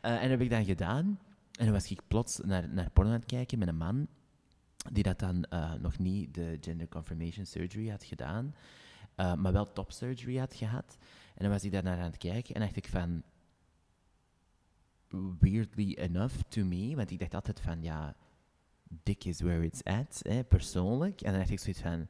Eh, 0.00 0.12
en 0.14 0.20
dat 0.20 0.30
heb 0.30 0.40
ik 0.40 0.50
dan 0.50 0.64
gedaan. 0.64 1.18
En 1.52 1.64
dan 1.64 1.72
was 1.72 1.90
ik 1.90 2.00
plots 2.08 2.40
naar, 2.44 2.68
naar 2.68 2.90
porno 2.90 3.10
aan 3.10 3.16
het 3.16 3.26
kijken 3.26 3.58
met 3.58 3.68
een 3.68 3.76
man 3.76 4.08
die 4.92 5.02
dat 5.02 5.18
dan 5.18 5.44
eh, 5.44 5.72
nog 5.72 5.98
niet 5.98 6.34
de 6.34 6.58
gender 6.60 6.88
confirmation 6.88 7.46
surgery 7.46 7.88
had 7.88 8.04
gedaan, 8.04 8.54
eh, 9.14 9.34
maar 9.34 9.52
wel 9.52 9.72
top 9.72 9.92
surgery 9.92 10.36
had 10.36 10.54
gehad. 10.54 10.96
En 11.34 11.42
dan 11.42 11.50
was 11.50 11.64
ik 11.64 11.72
daar 11.72 11.82
naar 11.82 11.98
aan 11.98 12.04
het 12.04 12.18
kijken 12.18 12.54
en 12.54 12.60
dacht 12.60 12.76
ik 12.76 12.88
van, 12.88 13.22
weirdly 15.38 15.94
enough 15.94 16.36
to 16.48 16.64
me, 16.64 16.96
want 16.96 17.10
ik 17.10 17.18
dacht 17.18 17.34
altijd 17.34 17.60
van, 17.60 17.82
ja, 17.82 18.16
dik 19.02 19.24
is 19.24 19.40
where 19.40 19.64
it's 19.64 19.82
at, 19.82 20.20
hè, 20.22 20.44
persoonlijk. 20.44 21.20
En 21.20 21.30
dan 21.30 21.38
dacht 21.40 21.52
ik 21.52 21.58
zoiets 21.58 21.80
van, 21.80 22.08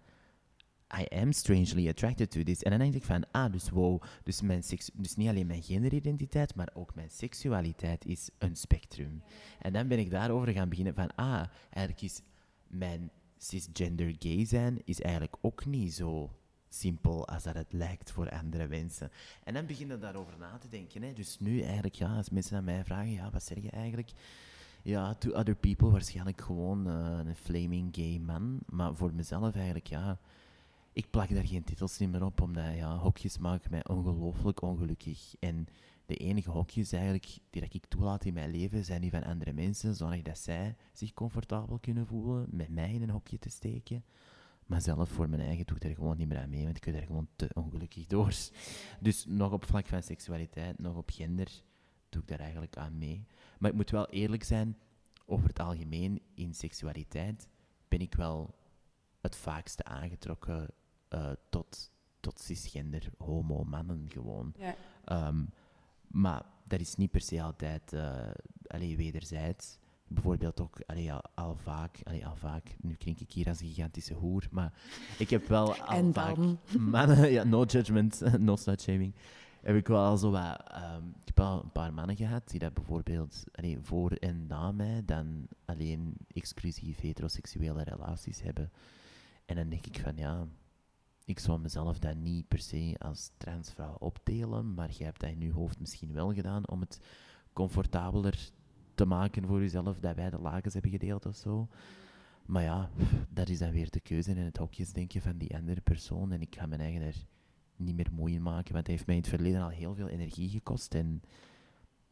I 1.00 1.06
am 1.14 1.32
strangely 1.32 1.88
attracted 1.88 2.30
to 2.30 2.42
this. 2.42 2.62
En 2.62 2.70
dan 2.70 2.78
denk 2.78 2.94
ik 2.94 3.04
van, 3.04 3.24
ah, 3.30 3.52
dus 3.52 3.70
wow, 3.70 4.02
dus, 4.22 4.40
mijn 4.40 4.62
seks, 4.62 4.90
dus 4.94 5.16
niet 5.16 5.28
alleen 5.28 5.46
mijn 5.46 5.62
genderidentiteit, 5.62 6.54
maar 6.54 6.70
ook 6.74 6.94
mijn 6.94 7.10
seksualiteit 7.10 8.04
is 8.04 8.30
een 8.38 8.56
spectrum. 8.56 9.22
En 9.58 9.72
dan 9.72 9.88
ben 9.88 9.98
ik 9.98 10.10
daarover 10.10 10.52
gaan 10.52 10.68
beginnen 10.68 10.94
van, 10.94 11.14
ah, 11.14 11.44
eigenlijk 11.70 12.02
is 12.02 12.22
mijn 12.68 13.10
cisgender 13.36 14.14
gay 14.18 14.44
zijn 14.44 14.80
is 14.84 15.00
eigenlijk 15.00 15.36
ook 15.40 15.66
niet 15.66 15.94
zo 15.94 16.30
simpel 16.68 17.28
als 17.28 17.42
dat 17.42 17.54
het 17.54 17.72
lijkt 17.72 18.10
voor 18.10 18.30
andere 18.30 18.68
mensen. 18.68 19.10
En 19.44 19.54
dan 19.54 19.66
begin 19.66 19.88
je 19.88 19.98
daarover 19.98 20.38
na 20.38 20.58
te 20.58 20.68
denken. 20.68 21.02
Hè. 21.02 21.12
Dus 21.12 21.38
nu 21.38 21.60
eigenlijk, 21.60 21.94
ja, 21.94 22.16
als 22.16 22.30
mensen 22.30 22.56
aan 22.56 22.64
mij 22.64 22.84
vragen, 22.84 23.12
ja, 23.12 23.30
wat 23.30 23.42
zeg 23.42 23.62
je 23.62 23.70
eigenlijk? 23.70 24.10
Ja, 24.82 25.14
to 25.14 25.30
other 25.30 25.54
people 25.54 25.90
waarschijnlijk 25.90 26.40
gewoon 26.40 26.86
eh, 26.86 27.18
een 27.24 27.36
flaming 27.36 27.94
gay 27.94 28.18
man. 28.18 28.58
Maar 28.66 28.94
voor 28.94 29.14
mezelf 29.14 29.54
eigenlijk, 29.54 29.86
ja, 29.86 30.18
ik 30.92 31.10
plak 31.10 31.34
daar 31.34 31.46
geen 31.46 31.64
titels 31.64 31.98
meer 31.98 32.24
op, 32.24 32.40
omdat 32.40 32.74
ja, 32.74 32.96
hokjes 32.96 33.38
maken 33.38 33.70
mij 33.70 33.86
ongelooflijk 33.86 34.62
ongelukkig. 34.62 35.34
En 35.40 35.68
de 36.08 36.16
enige 36.16 36.50
hokjes 36.50 36.92
eigenlijk 36.92 37.38
die 37.50 37.62
dat 37.62 37.74
ik 37.74 37.86
toelaat 37.86 38.24
in 38.24 38.34
mijn 38.34 38.50
leven 38.50 38.84
zijn 38.84 39.00
die 39.00 39.10
van 39.10 39.24
andere 39.24 39.52
mensen, 39.52 39.94
zodat 39.94 40.24
dat 40.24 40.38
zij 40.38 40.76
zich 40.92 41.12
comfortabel 41.12 41.78
kunnen 41.78 42.06
voelen 42.06 42.46
met 42.50 42.68
mij 42.68 42.92
in 42.92 43.02
een 43.02 43.10
hokje 43.10 43.38
te 43.38 43.50
steken. 43.50 44.04
Maar 44.66 44.80
zelf 44.80 45.08
voor 45.08 45.28
mijn 45.28 45.42
eigen 45.42 45.66
doe 45.66 45.76
ik 45.76 45.84
er 45.84 45.94
gewoon 45.94 46.16
niet 46.16 46.28
meer 46.28 46.38
aan 46.38 46.50
mee, 46.50 46.64
want 46.64 46.76
ik 46.76 46.84
word 46.84 46.96
er 46.96 47.06
gewoon 47.06 47.28
te 47.36 47.50
ongelukkig 47.54 48.06
door. 48.06 48.34
Dus 49.00 49.24
nog 49.26 49.52
op 49.52 49.64
vlak 49.64 49.86
van 49.86 50.02
seksualiteit, 50.02 50.78
nog 50.78 50.96
op 50.96 51.10
gender, 51.10 51.62
doe 52.08 52.22
ik 52.22 52.28
daar 52.28 52.40
eigenlijk 52.40 52.76
aan 52.76 52.98
mee. 52.98 53.26
Maar 53.58 53.70
ik 53.70 53.76
moet 53.76 53.90
wel 53.90 54.08
eerlijk 54.08 54.44
zijn, 54.44 54.76
over 55.26 55.48
het 55.48 55.60
algemeen 55.60 56.22
in 56.34 56.54
seksualiteit 56.54 57.48
ben 57.88 58.00
ik 58.00 58.14
wel 58.14 58.54
het 59.20 59.36
vaakste 59.36 59.84
aangetrokken 59.84 60.70
eh, 61.08 61.30
tot, 61.50 61.90
tot 62.20 62.40
cisgender, 62.40 63.10
homo, 63.18 63.64
mannen 63.64 64.06
gewoon. 64.10 64.54
Ja. 64.58 64.74
Ehm, 65.04 65.44
maar 66.10 66.42
dat 66.64 66.80
is 66.80 66.94
niet 66.94 67.10
per 67.10 67.20
se 67.20 67.42
altijd 67.42 67.92
uh, 67.92 68.16
allee, 68.66 68.96
wederzijds. 68.96 69.78
Bijvoorbeeld 70.08 70.60
ook 70.60 70.80
allee, 70.86 71.12
al, 71.12 71.22
al 71.34 71.56
vaak, 71.56 72.00
allee, 72.04 72.26
al 72.26 72.36
vaak, 72.36 72.76
nu 72.80 72.94
klink 72.94 73.20
ik 73.20 73.32
hier 73.32 73.48
als 73.48 73.60
een 73.60 73.66
gigantische 73.66 74.14
hoer, 74.14 74.48
maar 74.50 74.72
ik 75.18 75.30
heb 75.30 75.48
wel 75.48 75.74
al 75.84 75.96
En 75.96 76.12
vaak 76.12 76.34
dan? 76.34 76.58
mannen, 76.90 77.30
ja, 77.30 77.44
no 77.44 77.64
judgment, 77.64 78.22
no 78.38 78.56
slutshaming, 78.56 79.14
heb 79.60 79.76
ik 79.76 79.86
wel 79.86 80.04
al 80.04 80.16
zo 80.16 80.30
wat, 80.30 80.62
ehm, 80.70 81.06
ik 81.20 81.26
heb 81.26 81.36
wel 81.36 81.62
een 81.62 81.72
paar 81.72 81.92
mannen 81.92 82.16
gehad 82.16 82.50
die 82.50 82.58
dat 82.58 82.74
bijvoorbeeld 82.74 83.44
allee, 83.52 83.78
voor 83.82 84.10
en 84.10 84.46
na 84.46 84.72
mij 84.72 85.02
dan 85.04 85.48
alleen 85.64 86.14
exclusief 86.32 87.00
heteroseksuele 87.00 87.82
relaties 87.82 88.42
hebben. 88.42 88.70
En 89.46 89.56
dan 89.56 89.68
denk 89.68 89.86
ik 89.86 90.00
van 90.00 90.16
ja, 90.16 90.46
ik 91.28 91.38
zou 91.38 91.60
mezelf 91.60 91.98
dan 91.98 92.22
niet 92.22 92.48
per 92.48 92.58
se 92.58 92.96
als 92.98 93.30
transvrouw 93.36 93.96
opdelen, 93.98 94.74
maar 94.74 94.90
jij 94.90 95.06
hebt 95.06 95.20
dat 95.20 95.30
in 95.30 95.40
je 95.40 95.52
hoofd 95.52 95.80
misschien 95.80 96.12
wel 96.12 96.34
gedaan 96.34 96.68
om 96.68 96.80
het 96.80 97.00
comfortabeler 97.52 98.50
te 98.94 99.04
maken 99.04 99.46
voor 99.46 99.60
jezelf, 99.60 99.98
dat 99.98 100.16
wij 100.16 100.30
de 100.30 100.38
lakens 100.38 100.72
hebben 100.72 100.90
gedeeld 100.90 101.26
of 101.26 101.36
zo. 101.36 101.68
Maar 102.46 102.62
ja, 102.62 102.90
dat 103.30 103.48
is 103.48 103.58
dan 103.58 103.70
weer 103.70 103.90
de 103.90 104.00
keuze 104.00 104.30
en 104.30 104.36
het 104.36 104.56
hokjesdenken 104.56 105.22
van 105.22 105.38
die 105.38 105.56
andere 105.56 105.80
persoon. 105.80 106.32
En 106.32 106.40
ik 106.40 106.54
ga 106.54 106.66
mijn 106.66 106.80
eigen 106.80 107.02
er 107.02 107.26
niet 107.76 107.96
meer 107.96 108.12
moeite 108.12 108.36
in 108.36 108.42
maken, 108.42 108.72
want 108.72 108.86
het 108.86 108.96
heeft 108.96 109.06
mij 109.06 109.16
in 109.16 109.20
het 109.20 109.30
verleden 109.30 109.62
al 109.62 109.68
heel 109.68 109.94
veel 109.94 110.08
energie 110.08 110.48
gekost. 110.48 110.94
En 110.94 111.22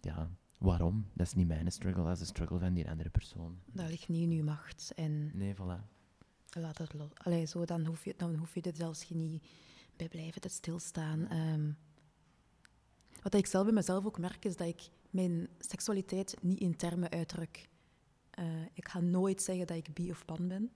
ja, 0.01 0.31
waarom? 0.59 1.07
Dat 1.13 1.27
is 1.27 1.35
niet 1.35 1.49
mijn 1.49 1.73
struggle, 1.73 2.03
dat 2.03 2.13
is 2.13 2.19
de 2.19 2.25
struggle 2.25 2.59
van 2.59 2.75
die 2.75 2.91
andere 2.91 3.11
persoon. 3.11 3.59
Dat 3.73 3.89
ligt 3.89 4.09
niet 4.09 4.31
in 4.31 4.39
uw 4.39 4.45
macht. 4.45 4.93
En 4.97 5.37
Nee, 5.37 5.55
voilà. 5.55 5.96
Laat 6.61 6.79
het 6.79 6.95
los. 6.95 7.11
Allee, 7.15 7.45
zo, 7.45 7.65
dan, 7.65 7.87
hoef 7.87 8.05
je, 8.05 8.15
dan 8.17 8.35
hoef 8.35 8.55
je 8.55 8.61
er 8.61 8.77
zelfs 8.77 9.09
niet 9.09 9.43
bij 9.97 10.09
blijven 10.09 10.41
te 10.41 10.49
stilstaan. 10.49 11.29
Ehm, 11.29 11.71
wat 13.23 13.35
ik 13.35 13.47
zelf 13.47 13.65
bij 13.65 13.73
mezelf 13.73 14.07
ook 14.07 14.19
merk, 14.19 14.45
is 14.45 14.57
dat 14.57 14.69
ik 14.69 14.89
mijn 15.11 15.49
seksualiteit 15.59 16.37
niet 16.41 16.61
in 16.61 16.77
termen 16.77 17.11
uitdruk. 17.11 17.69
Eh, 18.31 18.45
ik 18.73 18.89
ga 18.89 19.01
nooit 19.01 19.43
zeggen 19.43 19.67
dat 19.67 19.77
ik 19.77 19.95
bi 19.95 20.11
of 20.11 20.25
pan 20.25 20.49
ben. 20.49 20.71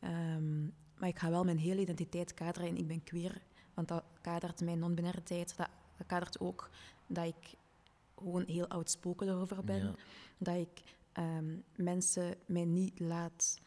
Ehm, 0.00 0.62
maar 0.98 1.08
ik 1.08 1.18
ga 1.18 1.30
wel 1.30 1.44
mijn 1.44 1.58
hele 1.58 1.80
identiteit 1.80 2.34
kaderen 2.34 2.68
en 2.68 2.76
ik 2.76 2.86
ben 2.86 3.04
queer. 3.04 3.42
Want 3.74 3.88
dat 3.88 4.04
kadert 4.20 4.60
mijn 4.60 4.78
non-binariteit. 4.78 5.56
Dat, 5.56 5.68
dat 5.96 6.06
kadert 6.06 6.40
ook 6.40 6.70
dat 7.06 7.26
ik 7.26 7.54
gewoon 8.16 8.44
heel 8.46 8.68
outspoken 8.68 9.28
erover 9.28 9.64
ben. 9.64 9.84
Ja. 9.84 9.94
Dat 10.38 10.56
ik 10.56 10.82
ehm, 11.12 11.56
mensen 11.76 12.34
mij 12.46 12.64
niet 12.64 13.00
laat 13.00 13.60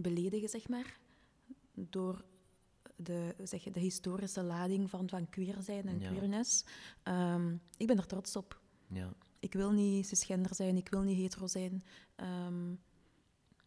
beledigen, 0.00 0.48
zeg 0.48 0.68
maar. 0.68 0.98
Door 1.74 2.24
de, 2.96 3.34
zeg, 3.44 3.62
de 3.62 3.80
historische 3.80 4.42
lading 4.42 4.90
van, 4.90 5.08
van 5.08 5.28
queer 5.28 5.56
zijn 5.62 5.86
en 5.88 6.00
Ja. 6.00 6.08
queerness. 6.10 6.64
Ehm, 7.02 7.56
ik 7.76 7.86
ben 7.86 7.96
er 7.98 8.06
trots 8.06 8.36
op. 8.36 8.60
Ja, 8.86 9.12
Ik 9.40 9.52
wil 9.52 9.72
niet 9.72 10.06
cisgender 10.06 10.54
zijn, 10.54 10.76
ik 10.76 10.88
wil 10.88 11.02
niet 11.02 11.16
hetero 11.18 11.46
zijn. 11.46 11.82
Ehm, 12.16 12.68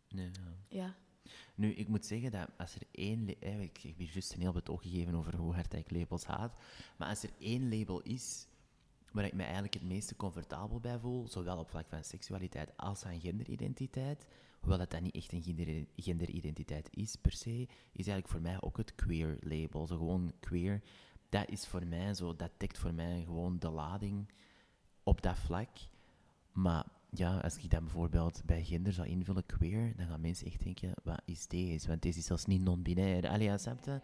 nee, 0.10 0.32
ja. 0.32 0.56
ja. 0.68 0.96
Nu, 1.56 1.72
ik 1.74 1.88
moet 1.88 2.06
zeggen 2.06 2.32
dat 2.32 2.48
als 2.58 2.76
er 2.76 2.82
één... 2.92 3.40
eh, 3.40 3.62
Ik 3.62 3.78
heb 3.78 3.98
hier 3.98 4.10
juist 4.12 4.34
een 4.34 4.40
heel 4.42 4.52
betoog 4.52 4.82
gegeven 4.82 5.16
over 5.16 5.36
hoe 5.36 5.54
hard 5.54 5.74
ik 5.74 5.92
labels 5.92 6.24
haat. 6.26 6.54
Maar 6.98 7.08
als 7.10 7.24
er 7.24 7.30
één 7.40 7.78
label 7.78 8.02
is 8.02 8.48
waar 9.12 9.26
ik 9.26 9.34
me 9.34 9.44
eigenlijk 9.44 9.74
het 9.74 9.84
meeste 9.84 10.16
comfortabel 10.16 10.80
bij 10.80 11.00
voel, 11.00 11.28
zowel 11.28 11.58
op 11.58 11.70
vlak 11.70 11.88
van 11.90 12.04
seksualiteit 12.04 12.78
als 12.78 13.00
van 13.02 13.20
genderidentiteit, 13.20 14.26
hoewel 14.62 14.80
het 14.80 14.92
dan 14.92 15.04
niet 15.04 15.16
echt 15.16 15.32
een 15.32 15.44
gender, 15.44 15.86
genderidentiteit 15.96 16.90
is 16.92 17.16
per 17.16 17.32
se, 17.32 17.68
is 17.92 18.08
eigenlijk 18.08 18.28
voor 18.28 18.42
mij 18.42 18.62
ook 18.62 18.78
het 18.78 18.96
queer 18.96 19.38
label. 19.40 19.88
Zo 19.88 19.98
gewoon 19.98 20.32
queer, 20.40 20.82
dat 21.30 21.50
is 21.50 21.68
voor 21.68 21.86
mij 21.86 22.14
zo, 22.14 22.36
dat 22.36 22.52
dekt 22.58 22.78
voor 22.78 22.94
mij 22.94 23.24
gewoon 23.26 23.60
de 23.60 23.70
lading 23.70 24.32
op 25.04 25.22
dat 25.22 25.38
vlak. 25.38 25.70
Maar 26.52 26.86
ja, 27.10 27.38
als 27.38 27.58
ik 27.58 27.70
dan 27.70 27.84
bijvoorbeeld 27.84 28.42
bij 28.46 28.64
gender 28.64 28.94
zou 28.94 29.08
invullen 29.08 29.46
queer, 29.46 29.94
dan 29.96 30.08
gaan 30.08 30.22
mensen 30.22 30.48
echt 30.48 30.64
denken, 30.64 30.94
wat 31.04 31.22
is 31.26 31.48
deze? 31.48 31.88
Want 31.88 32.02
deze 32.02 32.20
is 32.20 32.26
zelfs 32.26 32.46
niet 32.46 32.62
non-binair. 32.62 33.30
Allee, 33.30 33.58
snap? 33.58 34.02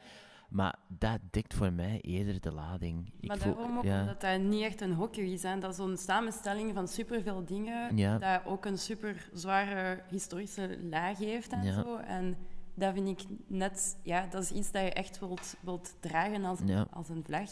Maar 0.48 0.76
dat 0.88 1.20
dekt 1.32 1.54
voor 1.54 1.74
mij 1.74 2.02
eerder 2.02 2.39
de 2.41 2.52
lading. 2.52 3.12
Ik 3.20 3.28
maar 3.28 3.39
daarom 3.39 3.78
ook 3.78 3.84
ja, 3.84 4.00
omdat 4.02 4.22
dat 4.22 4.39
niet 4.41 4.62
echt 4.64 4.82
een 4.82 4.93
hokje 4.93 5.32
is. 5.32 5.43
Hè. 5.43 5.60
Dat 5.60 5.70
is 5.72 5.76
zo'n 5.76 5.98
samenstelling 5.98 6.74
van 6.74 6.88
superveel 6.88 7.45
dingen, 7.45 7.98
Ja. 7.98 8.18
dat 8.18 8.45
ook 8.45 8.66
een 8.66 8.78
super 8.78 9.30
zware 9.34 10.04
historische 10.10 10.80
laag 10.84 11.18
heeft 11.18 11.52
en 11.52 11.64
Ja. 11.64 11.74
zo. 11.74 11.95
En 11.98 12.38
dat 12.74 12.93
vind 12.93 13.08
ik 13.22 13.28
net, 13.48 13.98
ja, 14.04 14.26
dat 14.28 14.43
is 14.43 14.52
iets 14.52 14.72
dat 14.72 14.82
je 14.84 14.93
echt 14.93 15.20
wilt, 15.20 15.56
wilt 15.62 15.95
dragen 16.00 16.45
als, 16.45 16.60
als 16.91 17.10
een 17.10 17.24
vlag. 17.24 17.50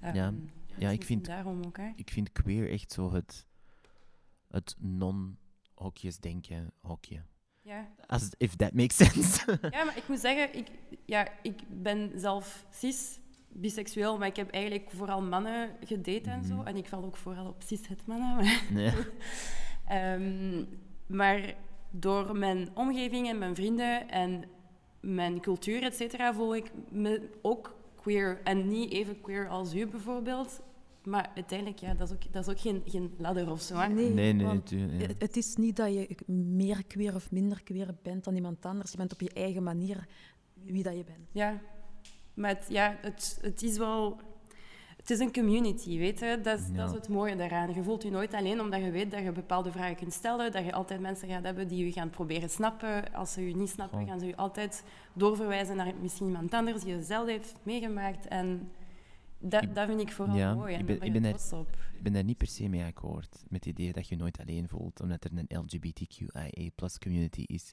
Ehm, 0.00 0.14
Ja. 0.16 0.30
dus 0.30 0.76
Ja, 0.76 0.90
ik 0.90 0.96
misschien 0.96 1.04
vind- 1.06 1.26
Daarom 1.26 1.62
ook, 1.66 1.76
hè. 1.76 1.92
ik 1.96 2.10
vind 2.10 2.32
queer 2.32 2.70
echt 2.70 2.92
zo 2.92 3.12
het, 3.12 3.46
het 4.48 4.76
non-hokjes 4.78 6.18
denken 6.18 6.70
hokje. 6.80 7.22
Ja. 7.68 7.86
As, 8.06 8.28
if 8.38 8.56
that 8.56 8.72
makes 8.72 8.96
sense. 8.96 9.44
ja, 9.70 9.84
maar 9.84 9.96
ik 9.96 10.08
moet 10.08 10.18
zeggen, 10.18 10.58
ik, 10.58 10.66
ja, 11.04 11.28
ik 11.42 11.60
ben 11.68 12.12
zelf 12.16 12.66
cis, 12.70 13.18
biseksueel, 13.48 14.18
maar 14.18 14.28
ik 14.28 14.36
heb 14.36 14.50
eigenlijk 14.50 14.90
vooral 14.90 15.22
mannen 15.22 15.70
gedate 15.84 16.30
en 16.30 16.44
zo. 16.44 16.54
Mhm. 16.54 16.66
En 16.66 16.76
ik 16.76 16.88
val 16.88 17.04
ook 17.04 17.16
vooral 17.16 17.46
op 17.46 17.62
cis-het 17.66 18.06
mannen. 18.06 18.34
maar- 18.36 18.64
nee. 18.72 18.92
Ehm, 19.86 20.64
maar 21.06 21.54
door 21.90 22.36
mijn 22.36 22.68
omgeving 22.74 23.28
en 23.28 23.38
mijn 23.38 23.54
vrienden 23.54 24.08
en 24.08 24.44
mijn 25.00 25.40
cultuur, 25.40 25.82
et 25.82 25.96
cetera, 25.96 26.34
voel 26.34 26.54
ik 26.56 26.70
me 26.90 27.30
ook 27.42 27.76
queer. 27.96 28.40
En 28.44 28.68
niet 28.68 28.92
even 28.92 29.20
queer 29.20 29.48
als 29.48 29.74
u 29.74 29.86
bijvoorbeeld. 29.86 30.60
Maar 31.08 31.30
uiteindelijk, 31.34 31.78
ja, 31.78 31.94
dat 31.94 32.08
is 32.08 32.14
ook, 32.14 32.32
dat 32.32 32.42
is 32.46 32.52
ook 32.54 32.60
geen, 32.60 32.82
geen 32.86 33.14
ladder 33.18 33.50
of 33.50 33.60
zo. 33.60 33.76
Hè? 33.76 33.88
Nee, 33.88 34.10
Nee, 34.10 34.32
nee, 34.32 34.46
want 34.46 34.58
natuurlijk, 34.70 35.00
ja. 35.00 35.14
het, 35.18 35.36
is 35.36 35.56
niet 35.56 35.76
dat 35.76 35.92
je 35.92 36.16
meer 36.34 36.84
queer 36.86 37.14
of 37.14 37.30
minder 37.30 37.62
queer 37.62 37.94
bent 38.02 38.24
dan 38.24 38.34
iemand 38.34 38.64
anders. 38.64 38.90
Je 38.90 38.96
bent 38.96 39.12
op 39.12 39.20
je 39.20 39.30
eigen 39.32 39.62
manier 39.62 40.06
wie 40.64 40.82
dat 40.82 40.96
je 40.96 41.04
bent. 41.04 41.28
Ja, 41.32 41.60
maar 42.34 42.50
het, 42.50 42.66
ja, 42.68 42.96
het, 43.00 43.38
het 43.40 43.62
is 43.62 43.76
wel... 43.78 44.20
Het 44.96 45.10
is 45.10 45.18
een 45.18 45.32
community, 45.32 45.98
weet 45.98 46.18
je. 46.18 46.40
Dat 46.42 46.58
is, 46.58 46.66
Ja. 46.68 46.74
dat 46.76 46.88
is 46.90 46.94
het 46.94 47.08
mooie 47.08 47.36
daaraan. 47.36 47.74
Je 47.74 47.82
voelt 47.82 48.02
je 48.02 48.10
nooit 48.10 48.34
alleen 48.34 48.60
omdat 48.60 48.80
je 48.82 48.90
weet 48.90 49.10
dat 49.10 49.22
je 49.22 49.32
bepaalde 49.32 49.72
vragen 49.72 49.96
kunt 49.96 50.12
stellen, 50.12 50.52
dat 50.52 50.64
je 50.64 50.72
altijd 50.72 51.00
mensen 51.00 51.28
gaat 51.28 51.44
hebben 51.44 51.68
die 51.68 51.84
je 51.84 51.92
gaan 51.92 52.10
proberen 52.10 52.50
snappen. 52.50 53.12
Als 53.14 53.32
ze 53.32 53.48
je 53.48 53.56
niet 53.56 53.68
snappen, 53.68 53.98
Goh. 53.98 54.08
gaan 54.08 54.20
ze 54.20 54.26
je 54.26 54.36
altijd 54.36 54.84
doorverwijzen 55.12 55.76
naar 55.76 55.92
misschien 56.00 56.26
iemand 56.26 56.54
anders 56.54 56.82
die 56.82 56.94
hetzelfde 56.94 57.30
heeft 57.30 57.54
meegemaakt. 57.62 58.26
En 58.28 58.70
dat, 59.40 59.62
Ik- 59.62 59.74
dat 59.74 59.86
vind 59.88 60.00
ik 60.00 60.12
vooral 60.12 60.36
ja, 60.36 60.54
mooi. 60.54 60.74
En 60.74 60.80
ik 60.80 60.86
ben- 60.86 60.98
ben 60.98 61.06
ik 61.06 61.12
ben 61.22 61.22
trots 61.30 61.52
op. 61.52 61.76
Ik 61.96 62.02
ben 62.02 62.12
daar 62.12 62.24
niet 62.24 62.36
per 62.38 62.46
se 62.46 62.68
mee 62.68 62.84
akkoord 62.84 63.44
met 63.48 63.64
het 63.64 63.78
idee 63.78 63.92
dat 63.92 64.08
je 64.08 64.16
nooit 64.16 64.38
alleen 64.40 64.68
voelt, 64.68 65.00
omdat 65.00 65.24
er 65.24 65.30
een 65.34 65.58
LGBTQIA 65.58 66.88
community 67.02 67.42
is. 67.46 67.72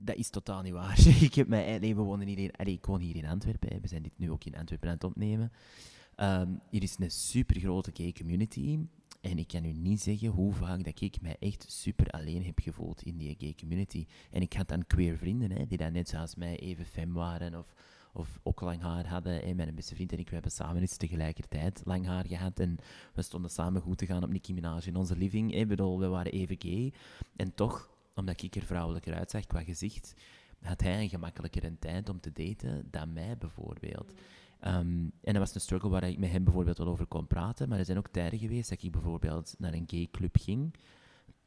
Dat 0.00 0.16
is 0.16 0.30
totaal 0.30 0.62
niet 0.62 0.72
waar. 0.72 0.98
ik 1.20 1.34
heb 1.34 1.48
mij, 1.48 1.78
nee, 1.78 1.94
we 1.94 2.00
wonen 2.02 2.28
in, 2.28 2.50
allee, 2.52 2.74
ik 2.74 2.86
woon 2.86 3.00
hier 3.00 3.16
in 3.16 3.26
Antwerpen. 3.26 3.80
We 3.80 3.88
zijn 3.88 4.02
dit 4.02 4.12
nu 4.18 4.30
ook 4.30 4.44
in 4.44 4.56
Antwerpen 4.56 4.88
aan 4.88 4.94
het 4.94 5.04
opnemen. 5.04 5.52
Ehm, 6.16 6.48
hier 6.70 6.82
is 6.82 6.96
een 6.98 7.10
super 7.10 7.60
grote 7.60 7.90
gay 7.94 8.12
community. 8.12 8.78
En 9.20 9.38
ik 9.38 9.48
kan 9.48 9.64
u 9.64 9.72
niet 9.72 10.00
zeggen 10.02 10.28
hoe 10.28 10.52
vaak 10.52 10.84
dat 10.84 11.00
ik 11.00 11.20
mij 11.20 11.36
echt 11.40 11.64
super 11.68 12.06
alleen 12.10 12.44
heb 12.44 12.58
gevoeld 12.60 13.02
in 13.02 13.16
die 13.16 13.34
gay 13.38 13.54
community. 13.60 14.06
En 14.30 14.40
ik 14.42 14.52
had 14.52 14.68
dan 14.68 14.86
queer 14.86 15.16
vrienden, 15.16 15.50
hè, 15.52 15.66
die 15.66 15.78
dan 15.78 15.92
net 15.92 16.08
zoals 16.08 16.34
mij 16.34 16.58
even 16.58 16.86
fem 16.86 17.12
waren 17.12 17.54
of, 17.58 17.74
of 18.18 18.38
ook 18.42 18.60
lang 18.60 18.80
haar 18.80 19.06
hadden. 19.06 19.42
En 19.42 19.56
mijn 19.56 19.74
beste 19.74 19.94
vriend 19.94 20.12
en 20.12 20.18
ik, 20.18 20.28
we 20.28 20.34
hebben 20.34 20.52
samen 20.52 20.80
eens 20.80 20.96
tegelijkertijd 20.96 21.80
lang 21.84 22.06
haar 22.06 22.26
gehad. 22.26 22.60
En 22.60 22.78
we 23.14 23.22
stonden 23.22 23.50
samen 23.50 23.82
goed 23.82 23.98
te 23.98 24.06
gaan 24.06 24.22
op 24.22 24.30
Nicki 24.30 24.54
Minaj 24.54 24.80
in 24.84 24.96
onze 24.96 25.16
living. 25.16 25.54
Ik 25.54 25.68
bedoel, 25.68 25.98
we 25.98 26.06
waren 26.06 26.32
even 26.32 26.56
gay. 26.58 26.92
En 27.36 27.54
toch, 27.54 27.90
omdat 28.14 28.42
ik 28.42 28.54
er 28.54 28.62
vrouwelijker 28.62 29.14
uitzag 29.14 29.46
qua 29.46 29.62
gezicht, 29.62 30.14
had 30.62 30.80
hij 30.80 31.02
een 31.02 31.08
gemakkelijker 31.08 31.78
tijd 31.78 32.08
om 32.08 32.20
te 32.20 32.32
daten 32.32 32.88
dan 32.90 33.12
mij 33.12 33.36
bijvoorbeeld. 33.38 34.12
Ehm, 34.60 35.02
en 35.22 35.32
dat 35.32 35.36
was 35.36 35.54
een 35.54 35.60
struggle 35.60 35.88
waar 35.88 36.08
ik 36.08 36.18
met 36.18 36.30
hem 36.30 36.44
bijvoorbeeld 36.44 36.78
wel 36.78 36.88
over 36.88 37.06
kon 37.06 37.26
praten. 37.26 37.68
Maar 37.68 37.78
er 37.78 37.84
zijn 37.84 37.98
ook 37.98 38.08
tijden 38.08 38.38
geweest 38.38 38.68
dat 38.68 38.82
ik 38.82 38.90
bijvoorbeeld 38.90 39.54
naar 39.58 39.72
een 39.72 39.86
gay 39.86 40.08
club 40.10 40.36
ging. 40.36 40.74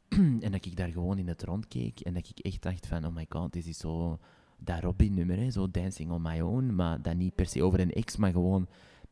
en 0.46 0.52
dat 0.52 0.66
ik 0.66 0.76
daar 0.76 0.92
gewoon 0.92 1.18
in 1.18 1.28
het 1.28 1.44
rond 1.44 1.68
keek. 1.68 2.00
En 2.00 2.14
dat 2.14 2.30
ik 2.30 2.40
echt 2.40 2.62
dacht 2.62 2.88
van, 2.88 3.06
oh 3.06 3.16
my 3.16 3.26
god, 3.30 3.54
dit 3.54 3.66
is 3.66 3.78
zo 3.78 4.20
dat 4.64 4.80
Robin-nummer, 4.80 5.38
hè, 5.38 5.52
zo 5.52 5.72
Dancing 5.72 6.12
on 6.12 6.22
My 6.22 6.40
Own. 6.40 6.76
Maar 6.76 7.02
dan 7.02 7.18
niet 7.18 7.36
per 7.36 7.46
se 7.46 7.64
over 7.64 7.80
een 7.80 7.94
ex, 7.94 8.16
maar 8.16 8.32
gewoon... 8.32 8.68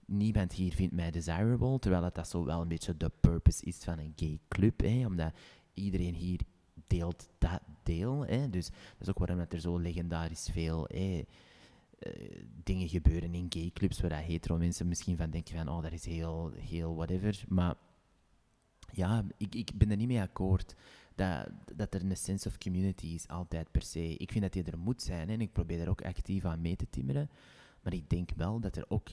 Niemand 0.06 0.54
hier 0.54 0.74
vindt 0.74 0.96
mij 0.96 1.12
desirable. 1.12 1.80
Terwijl 1.80 2.02
dat, 2.02 2.16
dat 2.16 2.28
zo 2.28 2.46
wel 2.46 2.62
een 2.62 2.68
beetje 2.68 2.98
de 2.98 3.12
purpose 3.20 3.66
is 3.66 3.78
van 3.78 4.00
een 4.00 4.14
gay 4.16 4.40
club. 4.48 4.82
Hè, 4.82 5.06
omdat 5.06 5.34
iedereen 5.74 6.16
hier 6.16 6.40
deelt 6.88 7.30
dat 7.38 7.62
deel. 7.84 8.26
Hè, 8.26 8.50
dus 8.50 8.66
dat 8.70 9.02
is 9.02 9.10
ook 9.10 9.18
waarom 9.18 9.38
dat 9.38 9.54
er 9.54 9.60
zo 9.60 9.78
legendarisch 9.78 10.50
veel... 10.52 10.88
Hè, 10.88 11.24
eh, 12.00 12.42
dingen 12.64 12.88
gebeuren 12.88 13.34
in 13.34 13.46
gayclubs 13.50 14.02
waar 14.02 14.10
dat 14.10 14.20
hetero 14.20 14.58
mensen 14.58 14.88
misschien 14.88 15.18
van 15.18 15.30
denken 15.30 15.58
van 15.58 15.68
oh, 15.68 15.84
dat 15.84 15.92
is 15.92 16.06
heel, 16.06 16.52
heel 16.56 16.96
whatever. 16.96 17.44
Maar 17.48 17.76
ja, 18.92 19.26
ik, 19.38 19.56
ik 19.56 19.72
ben 19.76 19.92
er 19.92 19.98
niet 19.98 20.08
mee 20.08 20.22
akkoord 20.22 20.76
dat, 21.20 21.50
dat 21.76 21.94
er 21.94 22.02
een 22.02 22.18
sense 22.18 22.48
of 22.48 22.58
community 22.58 23.08
is 23.08 23.28
altijd 23.28 23.72
per 23.72 23.82
se. 23.82 24.16
Ik 24.18 24.32
vind 24.32 24.44
dat 24.44 24.54
die 24.54 24.64
er 24.64 24.78
moet 24.78 25.02
zijn 25.02 25.30
en 25.30 25.42
ik 25.42 25.52
probeer 25.52 25.80
er 25.80 25.90
ook 25.90 26.06
actief 26.06 26.46
aan 26.46 26.62
mee 26.62 26.76
te 26.76 26.90
timmeren. 26.90 27.30
Maar 27.82 27.94
ik 27.94 28.10
denk 28.10 28.30
wel 28.36 28.60
dat 28.60 28.76
er 28.76 28.86
ook 28.88 29.10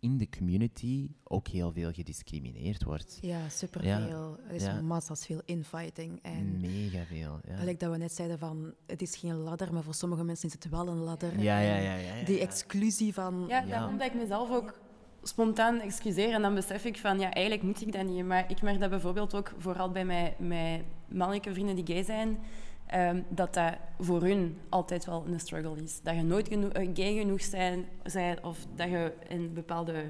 in 0.00 0.16
de 0.16 0.28
community 0.28 1.10
ook 1.24 1.48
heel 1.48 1.72
veel 1.72 1.92
gediscrimineerd 1.92 2.84
wordt. 2.84 3.18
Ja, 3.20 3.48
superveel. 3.48 4.38
er 4.48 4.54
is 4.54 4.62
ja. 4.62 4.80
massa's 4.80 5.26
veel 5.26 5.42
infighting. 5.44 6.22
En 6.22 6.60
Mega 6.60 7.04
veel. 7.04 7.40
Ja. 7.48 7.56
gelijk 7.56 7.80
dat 7.80 7.90
we 7.90 7.96
net 7.96 8.12
zeiden 8.12 8.38
van, 8.38 8.74
het 8.86 9.02
is 9.02 9.16
geen 9.16 9.36
ladder, 9.36 9.72
maar 9.72 9.82
voor 9.82 9.94
sommige 9.94 10.24
mensen 10.24 10.48
is 10.48 10.54
het 10.54 10.68
wel 10.68 10.88
een 10.88 10.98
ladder. 10.98 11.40
Ja, 11.40 11.60
ja, 11.60 11.76
ja, 11.76 11.94
ja, 11.94 12.14
ja, 12.14 12.24
Die 12.24 12.36
ja. 12.36 12.42
exclusie 12.42 13.14
van... 13.14 13.44
Ja, 13.48 13.60
Ja. 13.60 13.66
daarom 13.66 13.98
dat 13.98 14.06
ik 14.06 14.14
mezelf 14.14 14.50
ook 14.50 14.78
spontaan 15.22 15.80
excuseer. 15.80 16.32
En 16.32 16.42
dan 16.42 16.54
besef 16.54 16.84
ik 16.84 16.98
van, 16.98 17.18
ja, 17.18 17.30
eigenlijk 17.32 17.66
moet 17.66 17.80
ik 17.80 17.92
dat 17.92 18.06
niet. 18.06 18.24
Maar 18.24 18.50
ik 18.50 18.62
merk 18.62 18.80
dat 18.80 18.90
bijvoorbeeld 18.90 19.34
ook 19.34 19.52
vooral 19.58 19.90
bij 19.90 20.04
mijn, 20.04 20.34
mijn 20.38 20.84
mannelijke 21.08 21.52
vrienden 21.52 21.74
die 21.74 21.86
gay 21.86 22.02
zijn, 22.02 22.38
ehm, 22.86 23.22
dat 23.28 23.54
dat 23.54 23.76
voor 23.98 24.22
hun 24.22 24.58
altijd 24.68 25.04
wel 25.04 25.26
een 25.26 25.40
struggle 25.40 25.82
is. 25.82 26.00
Dat 26.02 26.14
je 26.14 26.22
nooit 26.22 26.48
geno- 26.48 26.68
eh, 26.68 26.90
gay 26.94 27.18
genoeg 27.18 27.42
zijn, 27.42 27.84
zijn 28.04 28.44
of 28.44 28.66
dat 28.74 28.88
je 28.88 29.12
in 29.28 29.52
bepaalde 29.54 30.04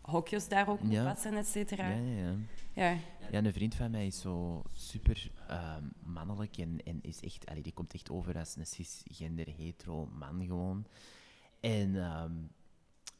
hokjes 0.00 0.48
daar 0.48 0.68
ook 0.68 0.80
moet 0.82 0.92
Ja. 0.92 1.16
et 1.24 1.46
cetera. 1.46 1.88
Ja, 1.88 1.96
ja, 1.96 2.22
ja. 2.22 2.34
Ja. 2.72 2.96
Ja, 3.30 3.44
een 3.44 3.52
vriend 3.52 3.74
van 3.74 3.90
mij 3.90 4.06
is 4.06 4.20
zo 4.20 4.62
super 4.72 5.30
ehm, 5.48 5.82
mannelijk 6.02 6.56
en, 6.56 6.78
en 6.84 6.98
is 7.02 7.20
echt, 7.20 7.46
allee, 7.46 7.62
die 7.62 7.72
komt 7.72 7.94
echt 7.94 8.10
over 8.10 8.38
als 8.38 8.56
een 8.56 8.66
cisgender 8.66 9.46
hetero 9.56 10.08
man 10.18 10.44
gewoon. 10.46 10.86
En 11.60 11.96
ehm, 12.02 12.32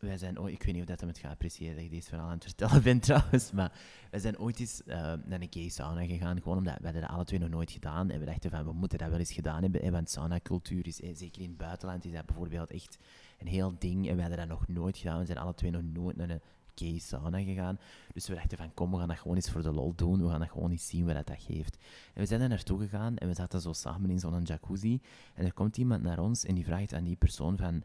wij 0.01 0.19
zijn 0.19 0.41
ooit, 0.41 0.55
ik 0.55 0.63
weet 0.63 0.73
niet 0.73 0.83
of 0.83 0.89
dat 0.89 1.01
hem 1.01 1.09
het 1.09 1.19
gaat 1.19 1.33
appreciëren 1.33 1.75
dat 1.75 1.85
ik 1.85 1.91
deze 1.91 2.09
verhaal 2.09 2.27
aan 2.27 2.35
het 2.35 2.45
vertellen 2.45 2.83
ben 2.83 3.01
trouwens, 3.09 3.53
maar 3.53 3.73
wij 4.11 4.21
zijn 4.21 4.39
ooit 4.39 4.61
eens 4.61 4.83
ehm, 4.83 5.19
naar 5.25 5.41
een 5.41 5.47
gay 5.51 5.69
sauna 5.69 6.05
gegaan, 6.05 6.43
gewoon 6.43 6.59
omdat 6.59 6.79
we 6.81 6.93
dat 6.93 7.09
alle 7.09 7.25
twee 7.25 7.41
nog 7.41 7.49
nooit 7.49 7.71
gedaan. 7.71 8.11
En 8.11 8.19
we 8.19 8.27
dachten 8.27 8.51
van, 8.51 8.65
we 8.65 8.73
moeten 8.73 8.99
dat 8.99 9.09
wel 9.09 9.19
eens 9.19 9.33
gedaan 9.33 9.63
hebben, 9.63 9.81
hè, 9.81 9.91
want 9.91 10.11
saunacultuur 10.11 10.87
is, 10.87 11.01
eh, 11.01 11.11
zeker 11.15 11.43
in 11.43 11.49
het 11.49 11.57
buitenland, 11.57 12.05
is 12.05 12.13
dat 12.13 12.27
bijvoorbeeld 12.27 12.71
echt 12.71 12.99
een 13.39 13.47
heel 13.47 13.75
ding. 13.79 14.09
En 14.09 14.15
we 14.15 14.21
hadden 14.21 14.39
dat 14.39 14.49
nog 14.49 14.69
nooit 14.69 14.99
gedaan, 14.99 15.19
we 15.19 15.27
zijn 15.27 15.39
alle 15.39 15.55
twee 15.55 15.71
nog 15.71 15.83
nooit 15.83 16.17
naar 16.17 16.31
een 16.31 16.41
gay 16.75 16.99
sauna 16.99 17.43
gegaan. 17.43 17.79
Dus 18.13 18.29
we 18.29 18.35
dachten 18.35 18.59
van, 18.59 18.75
kom, 18.75 18.91
we 18.91 18.99
gaan 18.99 19.09
dat 19.09 19.19
gewoon 19.19 19.37
eens 19.37 19.51
voor 19.51 19.63
de 19.63 19.73
lol 19.73 19.95
doen. 19.95 20.23
We 20.23 20.29
gaan 20.29 20.41
dat 20.41 20.51
gewoon 20.51 20.71
eens 20.71 20.89
zien 20.89 21.07
wat 21.07 21.27
dat 21.27 21.43
geeft. 21.43 21.77
En 22.15 22.21
we 22.21 22.27
zijn 22.27 22.41
daar 22.41 22.49
naartoe 22.49 22.81
gegaan 22.81 23.17
en 23.17 23.29
we 23.29 23.35
zaten 23.35 23.61
zo 23.61 23.73
samen 23.73 24.11
in 24.11 24.19
zo'n 24.19 24.43
jacuzzi. 24.43 25.01
En 25.35 25.45
er 25.45 25.53
komt 25.53 25.77
iemand 25.77 26.03
naar 26.03 26.19
ons 26.19 26.45
en 26.45 26.55
die 26.55 26.65
vraagt 26.65 26.95
aan 26.95 27.05
die 27.05 27.17
persoon 27.17 27.57
van... 27.57 27.83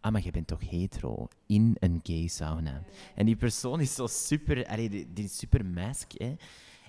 Ah, 0.00 0.12
maar 0.12 0.24
je 0.24 0.30
bent 0.30 0.46
toch 0.46 0.70
hetero? 0.70 1.28
In 1.46 1.76
een 1.78 2.00
gay 2.02 2.26
sauna. 2.26 2.82
En 3.14 3.26
die 3.26 3.36
persoon 3.36 3.80
is 3.80 3.94
zo 3.94 4.06
super... 4.06 4.66
Allee, 4.66 4.88
die, 4.88 5.24
is 5.24 5.38
super 5.38 5.66
mask, 5.66 6.12
hè. 6.12 6.34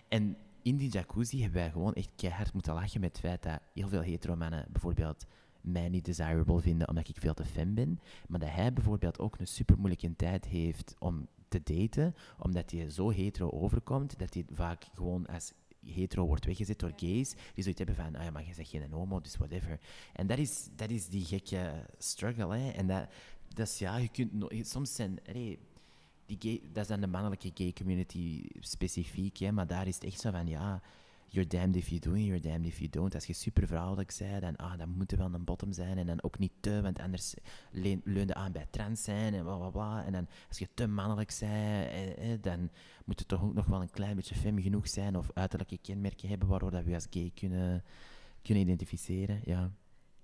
En 0.07 0.37
in 0.61 0.77
die 0.77 0.89
jacuzzi 0.89 1.41
hebben 1.41 1.61
wij 1.61 1.71
gewoon 1.71 1.93
echt 1.93 2.09
keihard 2.15 2.53
moeten 2.53 2.73
lachen 2.73 3.01
met 3.01 3.09
het 3.09 3.19
feit 3.19 3.43
dat 3.43 3.59
heel 3.73 3.87
veel 3.87 4.01
hetero 4.01 4.35
mannen 4.35 4.65
bijvoorbeeld 4.71 5.25
mij 5.61 5.89
niet 5.89 6.05
desirable 6.05 6.61
vinden 6.61 6.87
omdat 6.87 7.07
ik 7.07 7.17
veel 7.19 7.33
te 7.33 7.45
fem 7.45 7.73
ben. 7.73 7.99
Maar 8.27 8.39
dat 8.39 8.49
hij 8.49 8.73
bijvoorbeeld 8.73 9.19
ook 9.19 9.39
een 9.39 9.47
super 9.47 9.77
moeilijke 9.77 10.15
tijd 10.15 10.45
heeft 10.45 10.95
om 10.99 11.27
te 11.47 11.61
daten, 11.63 12.15
omdat 12.39 12.71
hij 12.71 12.89
zo 12.89 13.11
hetero 13.11 13.49
overkomt, 13.49 14.19
dat 14.19 14.33
hij 14.33 14.45
vaak 14.51 14.83
gewoon 14.93 15.25
als 15.25 15.53
hetero 15.93 16.25
wordt 16.25 16.45
weggezet 16.45 16.79
door 16.79 16.93
gays, 16.95 17.33
die 17.53 17.63
zoiets 17.63 17.77
hebben 17.77 17.95
van, 17.95 18.15
ah 18.15 18.23
ja, 18.23 18.31
maar 18.31 18.47
je 18.47 18.53
zegt 18.53 18.69
geen 18.69 18.91
homo, 18.91 19.21
dus 19.21 19.37
whatever. 19.37 19.79
En 20.13 20.27
dat 20.27 20.37
is, 20.37 20.67
dat 20.75 20.89
is 20.89 21.07
die 21.07 21.25
gekke 21.25 21.85
struggle, 21.97 22.57
hè. 22.57 22.69
En 22.69 22.87
dat, 22.87 23.07
dat 23.53 23.67
is, 23.67 23.77
ja, 23.77 23.97
je 23.97 24.09
kunt... 24.09 24.67
soms 24.67 24.95
zijn... 24.95 25.19
die 26.25 26.61
dat 26.71 26.83
is 26.83 26.87
dan 26.87 27.01
de 27.01 27.07
mannelijke 27.07 27.51
gay 27.53 27.73
community 27.73 28.45
specifiek, 28.59 29.37
hè, 29.37 29.51
maar 29.51 29.67
daar 29.67 29.87
is 29.87 29.95
het 29.95 30.03
echt 30.03 30.19
zo 30.19 30.31
van, 30.31 30.47
ja, 30.47 30.81
you're 31.27 31.47
damned 31.47 31.75
if 31.75 31.87
you 31.87 31.99
do 31.99 32.11
and 32.11 32.25
you're 32.25 32.41
damned 32.41 32.65
if 32.65 32.77
you 32.77 32.89
don't. 32.89 33.15
Als 33.15 33.25
je 33.25 33.33
super 33.33 33.67
vrouwelijk 33.67 34.15
bent, 34.19 34.41
dan, 34.41 34.55
ah, 34.55 34.77
dan 34.77 34.89
moet 34.89 35.11
er 35.11 35.17
wel 35.17 35.33
een 35.33 35.43
bottom 35.43 35.71
zijn 35.71 35.97
en 35.97 36.05
dan 36.05 36.23
ook 36.23 36.39
niet 36.39 36.51
te, 36.59 36.81
want 36.81 36.99
anders 36.99 37.33
leun, 37.71 38.01
leunde 38.03 38.33
aan 38.33 38.51
bij 38.51 38.67
trans 38.69 39.03
zijn 39.03 39.33
en 39.33 39.43
bla 39.43 39.57
bla 39.57 39.69
bla. 39.69 40.05
En 40.05 40.11
dan, 40.11 40.27
als 40.47 40.57
je 40.57 40.67
te 40.73 40.87
mannelijk 40.87 41.35
bent, 41.39 41.51
eh, 41.51 42.31
eh, 42.33 42.41
dan 42.41 42.69
moet 43.05 43.19
het 43.19 43.27
toch 43.27 43.43
ook 43.43 43.53
nog 43.53 43.65
wel 43.65 43.81
een 43.81 43.89
klein 43.89 44.15
beetje 44.15 44.35
femme 44.35 44.61
genoeg 44.61 44.89
zijn 44.89 45.17
of 45.17 45.31
uiterlijke 45.33 45.77
kenmerken 45.77 46.29
hebben 46.29 46.47
waardoor 46.47 46.71
dat 46.71 46.83
we 46.83 46.93
als 46.93 47.07
gay 47.09 47.31
kunnen, 47.35 47.83
kunnen 48.41 48.63
identificeren. 48.63 49.41
Ja. 49.43 49.71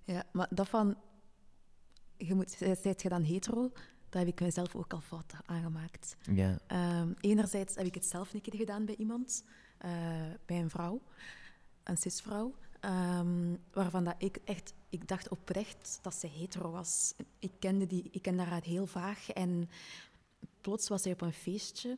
Ja, 0.05 0.23
maar 0.31 0.47
dat 0.49 0.69
van... 0.69 0.97
Je 2.17 2.33
moet, 2.33 2.49
zijt 2.81 3.01
je 3.01 3.09
dan 3.09 3.23
hetero? 3.23 3.71
Daar 4.09 4.21
heb 4.21 4.31
ik 4.31 4.41
mezelf 4.41 4.75
ook 4.75 4.93
al 4.93 5.01
fouten 5.01 5.39
aangemaakt. 5.45 6.17
Ja. 6.31 6.59
Ehm, 6.67 7.11
enerzijds 7.19 7.75
heb 7.75 7.85
ik 7.85 7.93
het 7.93 8.05
zelf 8.05 8.33
een 8.33 8.41
keer 8.41 8.55
gedaan 8.55 8.85
bij 8.85 8.95
iemand, 8.95 9.43
eh, 9.83 9.91
bij 10.45 10.59
een 10.59 10.69
vrouw, 10.69 11.01
een 11.83 11.97
cisvrouw, 11.97 12.53
ehm, 12.79 13.55
waarvan 13.73 14.03
dat 14.03 14.15
ik 14.17 14.37
echt, 14.43 14.73
ik 14.89 15.07
dacht 15.07 15.29
oprecht 15.29 15.99
dat 16.01 16.13
ze 16.13 16.27
hetero 16.27 16.71
was. 16.71 17.13
Ik 17.39 17.51
kende, 17.59 17.87
die, 17.87 18.07
ik 18.11 18.21
kende 18.21 18.43
haar 18.43 18.63
heel 18.63 18.85
vaag 18.85 19.29
en 19.29 19.69
plots 20.61 20.87
was 20.87 21.01
zij 21.01 21.11
op 21.11 21.21
een 21.21 21.33
feestje 21.33 21.97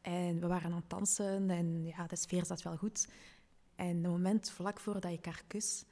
en 0.00 0.40
we 0.40 0.46
waren 0.46 0.70
aan 0.70 0.76
het 0.76 0.90
dansen 0.90 1.50
en 1.50 1.84
ja, 1.86 2.06
de 2.06 2.16
sfeer 2.16 2.44
zat 2.44 2.62
wel 2.62 2.76
goed. 2.76 3.08
En 3.74 4.04
een 4.04 4.10
moment 4.10 4.50
vlak 4.50 4.80
voordat 4.80 5.12
ik 5.12 5.24
haar 5.24 5.42
kus, 5.46 5.84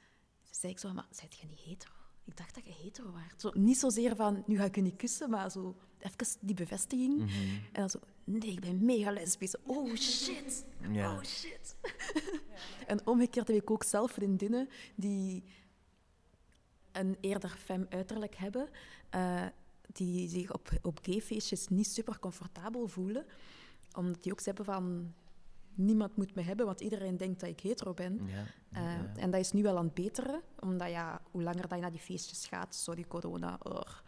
zei 0.51 0.71
ik 0.71 0.79
zo, 0.79 0.93
maar 0.93 1.07
zijt 1.09 1.37
je 1.37 1.47
niet 1.47 1.59
hetero? 1.59 1.93
Ik 2.23 2.37
dacht 2.37 2.55
dat 2.55 2.65
je 2.65 2.73
hetero 2.81 3.11
was. 3.11 3.21
Zo, 3.37 3.51
niet 3.53 3.77
zozeer 3.77 4.15
van, 4.15 4.43
nu 4.47 4.57
ga 4.57 4.63
ik 4.63 4.75
je 4.75 4.81
niet 4.81 4.95
kussen, 4.95 5.29
maar 5.29 5.51
zo 5.51 5.75
even 5.99 6.37
die 6.39 6.55
bevestiging. 6.55 7.21
En 7.71 7.81
dan 7.81 7.89
zo, 7.89 7.99
nee, 8.23 8.51
ik 8.51 8.59
ben 8.59 8.85
mega 8.85 9.11
lesbisch. 9.11 9.55
Oh, 9.65 9.95
shit. 9.95 10.65
Oh, 10.95 11.23
shit. 11.23 11.75
en 12.87 13.07
omgekeerd 13.07 13.47
heb 13.47 13.57
ik 13.57 13.71
ook 13.71 13.83
zelf 13.83 14.11
vriendinnen 14.11 14.69
die 14.95 15.43
een 16.91 17.17
eerder 17.21 17.49
fem 17.49 17.85
uiterlijk 17.89 18.35
hebben, 18.35 18.69
eh, 19.09 19.45
die 19.93 20.29
zich 20.29 20.53
op, 20.53 20.69
op 20.81 20.99
gayfeestjes 21.01 21.67
niet 21.67 21.87
super 21.87 22.19
comfortabel 22.19 22.87
voelen, 22.87 23.25
omdat 23.97 24.23
die 24.23 24.31
ook 24.31 24.43
hebben 24.43 24.65
van, 24.65 25.13
niemand 25.73 26.15
moet 26.15 26.35
me 26.35 26.41
hebben, 26.41 26.65
want 26.65 26.81
iedereen 26.81 27.17
denkt 27.17 27.39
dat 27.39 27.49
ik 27.49 27.59
hetero 27.59 27.93
ben. 27.93 28.19
Ja. 28.25 28.45
Eh, 28.71 28.83
ja. 28.83 29.11
En 29.15 29.31
dat 29.31 29.39
is 29.39 29.51
nu 29.51 29.61
wel 29.61 29.77
aan 29.77 29.85
het 29.85 29.93
beteren, 29.93 30.41
omdat 30.59 30.89
ja, 30.89 31.21
hoe 31.31 31.43
langer 31.43 31.61
dat 31.61 31.71
je 31.71 31.81
naar 31.81 31.91
die 31.91 31.99
feestjes 31.99 32.45
gaat, 32.45 32.75
sorry 32.75 33.05
corona. 33.07 33.59
ugh. 33.63 34.01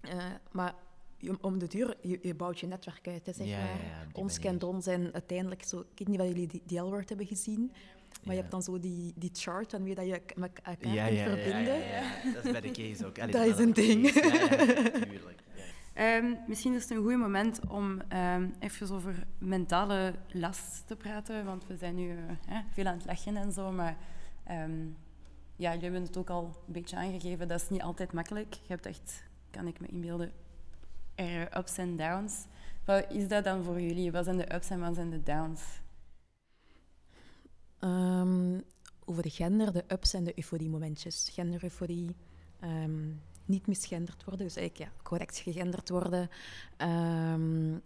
Eh, 0.00 0.24
maar 0.52 0.74
je- 1.20 1.38
om 1.40 1.58
de 1.58 1.66
duur, 1.66 1.96
je, 2.02 2.18
je 2.22 2.34
bouwt 2.34 2.60
je 2.60 2.66
netwerk 2.66 3.08
uit. 3.08 3.26
Hè, 3.26 3.32
zeg 3.32 3.46
Ja, 3.46 3.56
maar. 3.58 3.66
ja, 3.66 4.06
Ons 4.12 4.32
manier. 4.36 4.50
kent 4.50 4.62
ons 4.62 4.86
en 4.86 5.12
uiteindelijk, 5.12 5.62
zo, 5.64 5.80
ik 5.80 5.86
weet 5.98 6.08
niet 6.08 6.20
of 6.20 6.26
jullie 6.26 6.46
die, 6.46 6.62
die 6.66 6.78
L-word 6.80 7.08
hebben 7.08 7.26
gezien, 7.26 7.70
maar 7.70 8.20
Ja. 8.22 8.32
je 8.32 8.38
hebt 8.38 8.50
dan 8.50 8.62
zo 8.62 8.78
die, 8.78 9.12
die 9.16 9.30
chart 9.32 9.72
waarmee 9.72 9.94
dat 9.94 10.06
je 10.06 10.22
met 10.36 10.50
elkaar 10.54 10.72
Ja, 10.72 10.78
kunt 10.78 10.94
ja, 10.94 11.06
ja, 11.06 11.24
verbinden. 11.24 11.78
ja, 11.78 11.84
ja. 12.24 12.32
Dat 12.34 12.44
is 12.44 12.50
bij 12.52 12.60
de 12.60 12.70
case 12.70 13.06
ook. 13.06 13.18
Allee, 13.20 13.32
Dat 13.32 13.46
is 13.46 13.58
een 13.58 13.72
ding. 13.72 14.06
Ehm, 15.94 16.34
misschien 16.46 16.74
is 16.74 16.82
het 16.82 16.90
een 16.90 17.02
goed 17.02 17.16
moment 17.16 17.60
om 17.68 18.00
ehm, 18.08 18.48
even 18.58 18.90
over 18.94 19.26
mentale 19.38 20.14
last 20.32 20.86
te 20.86 20.96
praten, 20.96 21.44
want 21.44 21.66
we 21.66 21.76
zijn 21.76 21.94
nu 21.94 22.10
eh, 22.10 22.16
hè, 22.46 22.60
veel 22.72 22.84
aan 22.86 22.96
het 22.96 23.06
lachen 23.06 23.36
en 23.36 23.52
zo, 23.52 23.72
maar 23.72 23.96
ehm, 24.44 24.86
ja, 25.56 25.68
jullie 25.70 25.82
hebben 25.82 26.02
het 26.02 26.16
ook 26.16 26.30
al 26.30 26.44
een 26.66 26.72
beetje 26.72 26.96
aangegeven, 26.96 27.48
dat 27.48 27.60
is 27.60 27.68
niet 27.68 27.82
altijd 27.82 28.12
makkelijk. 28.12 28.52
Je 28.54 28.68
hebt 28.68 28.86
echt, 28.86 29.24
kan 29.50 29.66
ik 29.66 29.80
me 29.80 29.86
inbeelden, 29.86 30.32
er 31.20 31.56
ups 31.58 31.78
en 31.78 31.96
downs. 31.96 32.46
Wat 32.84 33.10
is 33.10 33.28
dat 33.28 33.44
dan 33.44 33.64
voor 33.64 33.80
jullie? 33.80 34.12
Wat 34.12 34.24
zijn 34.24 34.36
de 34.36 34.54
ups 34.54 34.70
en 34.70 34.80
wat 34.80 34.94
zijn 34.94 35.10
de 35.10 35.22
downs? 35.22 35.62
Ehm, 37.78 38.60
over 39.04 39.22
de 39.22 39.30
gender, 39.30 39.72
de 39.72 39.84
ups 39.88 40.14
en 40.14 40.24
de 40.24 40.32
euforie-momentjes. 40.36 41.28
Gender-euforie, 41.32 42.16
ehm, 42.60 43.08
niet 43.44 43.66
misgenderd 43.66 44.24
worden, 44.24 44.46
dus 44.46 44.56
eigenlijk 44.56 44.90
ja, 44.90 45.02
correct 45.02 45.38
gegenderd 45.38 45.88
worden. 45.88 46.28
Ehm, 46.76 47.78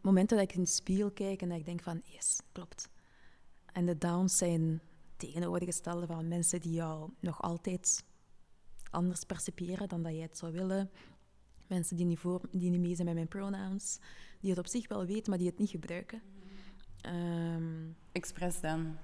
momenten 0.00 0.36
dat 0.36 0.48
ik 0.48 0.54
in 0.54 0.62
de 0.62 0.68
spiegel 0.68 1.10
kijk 1.10 1.42
en 1.42 1.48
dat 1.48 1.58
ik 1.58 1.64
denk 1.64 1.82
van, 1.82 2.02
yes, 2.04 2.40
klopt. 2.52 2.88
En 3.72 3.86
de 3.86 3.98
downs 3.98 4.36
zijn 4.36 4.80
tegenovergestelde 5.16 6.06
van 6.06 6.28
mensen 6.28 6.60
die 6.60 6.72
jou 6.72 7.10
nog 7.20 7.42
altijd 7.42 8.04
anders 8.90 9.24
percipiëren 9.24 9.88
dan 9.88 10.02
dat 10.02 10.12
jij 10.12 10.22
het 10.22 10.38
zou 10.38 10.52
willen. 10.52 10.90
Mensen 11.72 11.96
die 11.96 12.06
niet, 12.06 12.18
voor, 12.18 12.40
die 12.50 12.70
niet 12.70 12.80
mee 12.80 12.94
zijn 12.94 13.06
met 13.06 13.14
mijn 13.16 13.28
pronouns, 13.28 13.98
die 14.40 14.50
het 14.50 14.58
op 14.58 14.66
zich 14.66 14.88
wel 14.88 15.06
weten, 15.06 15.30
maar 15.30 15.38
die 15.38 15.46
het 15.48 15.58
niet 15.58 15.70
gebruiken. 15.70 16.22
Ehm, 17.00 17.90
Expres 18.12 18.60
dan? 18.60 18.96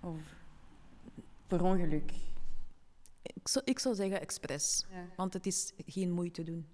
Of 0.00 0.18
per 1.46 1.62
ongeluk? 1.62 2.12
ik, 3.22 3.48
zou, 3.48 3.64
ik 3.64 3.78
zou 3.78 3.94
zeggen 3.94 4.20
expres, 4.20 4.86
Ja. 4.90 5.04
want 5.16 5.32
het 5.32 5.46
is 5.46 5.72
geen 5.86 6.10
moeite 6.10 6.42
doen. 6.42 6.66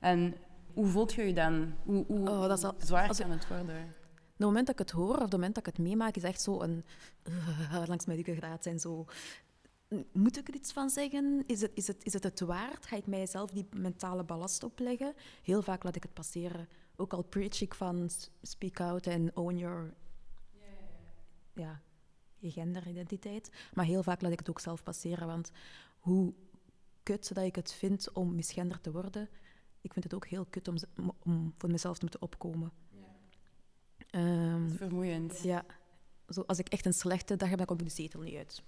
En 0.00 0.34
hoe 0.74 0.86
voelt 0.86 1.12
je 1.12 1.22
je 1.22 1.32
dan? 1.34 1.74
Hoe, 1.84 2.04
hoe 2.06 2.28
Oh, 2.30 2.40
dat 2.48 2.58
is 2.58 2.64
al- 2.64 2.74
zwaar 2.78 3.08
als 3.08 3.18
kan 3.18 3.30
het 3.30 3.48
worden? 3.48 3.76
Het 3.76 4.38
moment 4.46 4.66
dat 4.66 4.74
ik 4.80 4.86
het 4.86 4.90
hoor 4.90 5.14
of 5.16 5.22
het 5.22 5.32
moment 5.32 5.54
dat 5.54 5.66
ik 5.66 5.76
het 5.76 5.84
meemaak, 5.86 6.16
is 6.16 6.22
echt 6.22 6.40
zo 6.40 6.60
een... 6.60 6.84
langs 7.90 8.06
mijn 8.06 8.18
ruggengraat 8.22 8.62
zijn 8.62 8.78
zo... 8.80 9.06
Moet 10.12 10.38
ik 10.38 10.48
er 10.48 10.54
iets 10.54 10.72
van 10.72 10.90
zeggen? 10.90 11.42
Is 11.46 11.60
het, 11.60 11.70
is, 11.74 11.86
het, 11.86 12.04
is 12.04 12.12
het 12.12 12.22
het 12.22 12.40
waard? 12.40 12.86
Ga 12.86 12.96
ik 12.96 13.06
mijzelf 13.06 13.50
die 13.50 13.66
mentale 13.76 14.24
ballast 14.24 14.62
opleggen? 14.62 15.14
Heel 15.42 15.62
vaak 15.62 15.82
laat 15.82 15.96
ik 15.96 16.02
het 16.02 16.14
passeren. 16.14 16.68
Ook 16.96 17.12
al 17.12 17.22
preach 17.22 17.60
ik 17.60 17.74
van 17.74 18.10
speak 18.42 18.80
out 18.80 19.06
en 19.06 19.36
own 19.36 19.56
your... 19.56 19.94
Ja, 21.52 21.80
je 22.38 22.50
genderidentiteit. 22.50 23.50
Maar 23.74 23.84
heel 23.84 24.02
vaak 24.02 24.20
laat 24.20 24.32
ik 24.32 24.38
het 24.38 24.50
ook 24.50 24.60
zelf 24.60 24.82
passeren, 24.82 25.26
want 25.26 25.50
hoe 25.98 26.34
kut 27.02 27.34
dat 27.34 27.44
ik 27.44 27.56
het 27.56 27.72
vind 27.72 28.12
om 28.12 28.34
misgenderd 28.34 28.82
te 28.82 28.92
worden, 28.92 29.28
ik 29.80 29.92
vind 29.92 30.04
het 30.04 30.14
ook 30.14 30.26
heel 30.26 30.44
kut 30.44 30.68
om, 30.68 30.76
om- 31.24 31.54
voor 31.58 31.70
mezelf 31.70 31.94
te 31.94 32.02
moeten 32.02 32.22
opkomen. 32.22 32.72
Ehm, 34.10 34.62
Dat 34.62 34.70
is 34.70 34.76
vermoeiend. 34.76 35.42
ja, 35.42 35.64
zo, 36.28 36.40
als 36.40 36.58
ik 36.58 36.68
echt 36.68 36.86
een 36.86 36.92
slechte 36.94 37.36
dag 37.36 37.48
heb, 37.48 37.58
dan 37.58 37.66
kom 37.66 37.78
ik 37.78 37.84
de 37.84 37.90
zetel 37.90 38.20
niet 38.20 38.36
uit. 38.36 38.62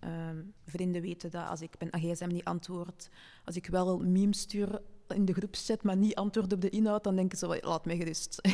Ehm, 0.00 0.42
vrienden 0.66 1.02
weten 1.02 1.30
dat 1.30 1.48
als 1.48 1.60
ik 1.60 1.74
mijn 1.78 2.02
gsm 2.04 2.28
niet 2.28 2.44
antwoord, 2.44 3.08
als 3.44 3.56
ik 3.56 3.66
wel 3.66 3.98
memes 3.98 4.40
stuur 4.40 4.80
in 5.08 5.24
de 5.24 5.32
groepschat, 5.32 5.82
maar 5.82 5.96
niet 5.96 6.14
antwoord 6.14 6.52
op 6.52 6.60
de 6.60 6.70
inhoud, 6.70 7.04
dan 7.04 7.16
denken 7.16 7.38
ze, 7.38 7.58
laat 7.60 7.84
mij 7.84 7.96
gerust. 7.96 8.40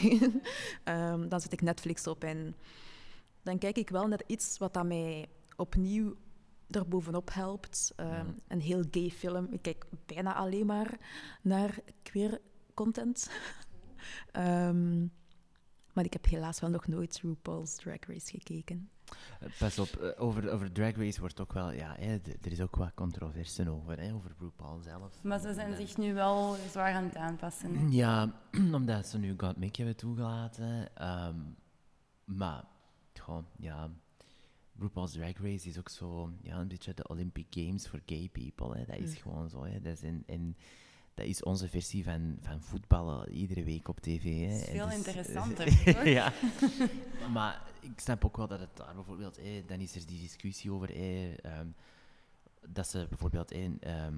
Ehm, 0.85 1.29
dan 1.29 1.41
zet 1.41 1.53
ik 1.53 1.63
Netflix 1.63 2.07
op 2.07 2.25
en 2.25 2.55
dan 3.43 3.59
kijk 3.59 3.77
ik 3.77 3.91
wel 3.91 4.07
naar 4.07 4.23
iets 4.27 4.59
wat 4.59 4.75
dat 4.75 4.87
mij 4.87 5.29
opnieuw 5.57 6.15
erbovenop 6.71 7.35
helpt. 7.35 7.93
Ehm, 7.97 8.09
Ja. 8.11 8.35
Een 8.49 8.61
heel 8.61 8.85
gay 8.91 9.11
film. 9.11 9.47
Ik 9.51 9.63
kijk 9.63 9.85
bijna 10.07 10.35
alleen 10.35 10.67
maar 10.67 10.99
naar 11.43 11.79
queer 12.03 12.41
content. 12.75 13.31
Maar 15.95 16.05
ik 16.05 16.13
heb 16.13 16.25
helaas 16.27 16.61
wel 16.61 16.71
nog 16.71 16.87
nooit 16.87 17.21
RuPaul's 17.23 17.75
Drag 17.75 17.99
Race 18.07 18.31
gekeken. 18.39 18.89
Eh, 19.41 19.49
Pas 19.59 19.79
op, 19.79 19.89
eh, 19.89 20.23
over, 20.23 20.51
over 20.51 20.73
Drag 20.73 20.97
Race 20.97 21.21
wordt 21.21 21.41
ook 21.41 21.53
wel, 21.53 21.71
ja, 21.73 21.95
hè, 21.99 22.13
er 22.43 22.53
is 22.53 22.61
ook 22.61 22.77
wat 22.77 22.95
controverse 22.95 23.71
over, 23.71 24.01
hè, 24.01 24.15
over 24.15 24.35
RuPaul 24.39 24.81
zelf. 24.81 25.23
Maar 25.23 25.41
ze 25.41 25.55
zijn 25.55 25.77
zich 25.77 25.97
nu 25.97 26.15
wel 26.15 26.57
zwaar 26.71 26.95
aan 26.95 27.05
het 27.05 27.17
aanpassen. 27.17 27.93
Ja, 27.93 28.33
omdat 28.73 29.07
ze 29.07 29.19
nu 29.19 29.35
God 29.37 29.57
Mick 29.57 29.77
hebben 29.77 29.97
toegelaten. 29.97 30.97
ehm, 30.97 31.39
maar, 32.25 32.65
gewoon, 33.13 33.47
ja, 33.57 33.91
RuPaul's 34.79 35.13
Drag 35.13 35.39
Race 35.39 35.69
is 35.69 35.79
ook 35.79 35.89
zo, 35.89 36.31
ja, 36.43 36.57
een 36.61 36.69
beetje 36.69 36.95
de 36.95 37.09
Olympic 37.09 37.47
Games 37.51 37.89
voor 37.89 38.01
gay 38.07 38.29
people. 38.33 38.79
Hè. 38.79 38.85
Dat 38.85 38.97
is 38.99 39.11
Mm. 39.11 39.17
gewoon 39.23 39.49
zo, 39.51 39.65
hè. 39.65 39.81
Dat 39.81 39.93
is, 39.93 40.03
en, 40.03 40.23
en 40.27 40.57
dat 41.15 41.27
is 41.27 41.43
onze 41.43 41.69
versie 41.69 42.05
van, 42.05 42.37
van 42.41 42.63
voetballen 42.63 43.31
iedere 43.31 43.65
week 43.65 43.89
op 43.89 44.01
tv. 44.01 44.23
Hè. 44.23 44.49
Dat 44.49 44.69
is 44.69 44.75
veel 44.75 44.87
dus- 44.87 44.97
interessanter, 44.97 45.67
toch? 45.95 46.05
ja. 46.05 46.33
Maar 47.33 47.63
ik 47.81 48.01
snap 48.01 48.25
ook 48.25 48.37
wel 48.37 48.47
dat 48.47 48.61
het 48.61 48.77
daar 48.77 48.95
bijvoorbeeld, 48.95 49.37
hè, 49.37 49.65
dan 49.67 49.81
is 49.81 49.95
er 49.95 50.07
die 50.07 50.21
discussie 50.21 50.73
over 50.73 50.97
ehm, 50.97 51.67
dat 52.69 52.89
ze 52.89 53.07
bijvoorbeeld 53.09 53.53
ehm, 53.53 54.15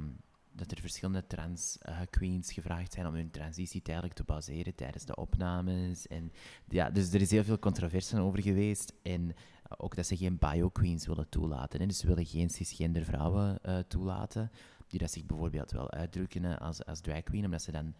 dat 0.53 0.71
er 0.71 0.81
verschillende 0.81 1.27
trans 1.27 1.79
eh, 1.81 2.01
queens 2.11 2.53
gevraagd 2.53 2.93
zijn 2.93 3.07
om 3.07 3.15
hun 3.15 3.31
transitie 3.31 3.83
tijdelijk 3.83 4.15
te 4.15 4.25
baseren 4.25 4.75
tijdens 4.75 5.05
de 5.05 5.17
opnames. 5.17 6.07
En, 6.07 6.33
ja, 6.69 6.91
dus 6.91 7.13
er 7.13 7.21
is 7.21 7.31
heel 7.31 7.45
veel 7.45 7.59
controverse 7.59 8.21
over 8.21 8.43
geweest. 8.43 8.93
En 9.03 9.35
ook 9.77 9.97
dat 9.97 10.07
ze 10.07 10.17
geen 10.17 10.39
bio-queens 10.39 11.07
willen 11.07 11.29
toelaten. 11.29 11.81
Hè. 11.81 11.87
Dus 11.87 11.99
ze 11.99 12.07
willen 12.07 12.27
geen 12.27 12.51
cisgender 12.51 13.05
vrouwen 13.05 13.59
eh, 13.63 13.79
toelaten, 13.79 14.51
die 14.87 14.99
dat 14.99 15.11
zich 15.11 15.27
bijvoorbeeld 15.27 15.71
wel 15.71 15.91
uitdrukken 15.91 16.59
als, 16.59 16.85
als 16.85 17.01
drag 17.01 17.23
queen, 17.23 17.45
omdat 17.45 17.63
ze 17.63 17.73
dan 17.73 17.95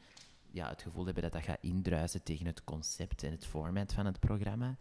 ja, 0.51 0.69
het 0.69 0.83
gevoel 0.83 1.05
hebben 1.05 1.23
dat 1.23 1.33
dat 1.33 1.43
gaat 1.43 1.59
indruisen 1.61 2.23
tegen 2.23 2.47
het 2.47 2.65
concept 2.65 3.23
en 3.23 3.31
het 3.31 3.47
format 3.47 3.93
van 3.93 4.07
het 4.07 4.21
programma. 4.21 4.77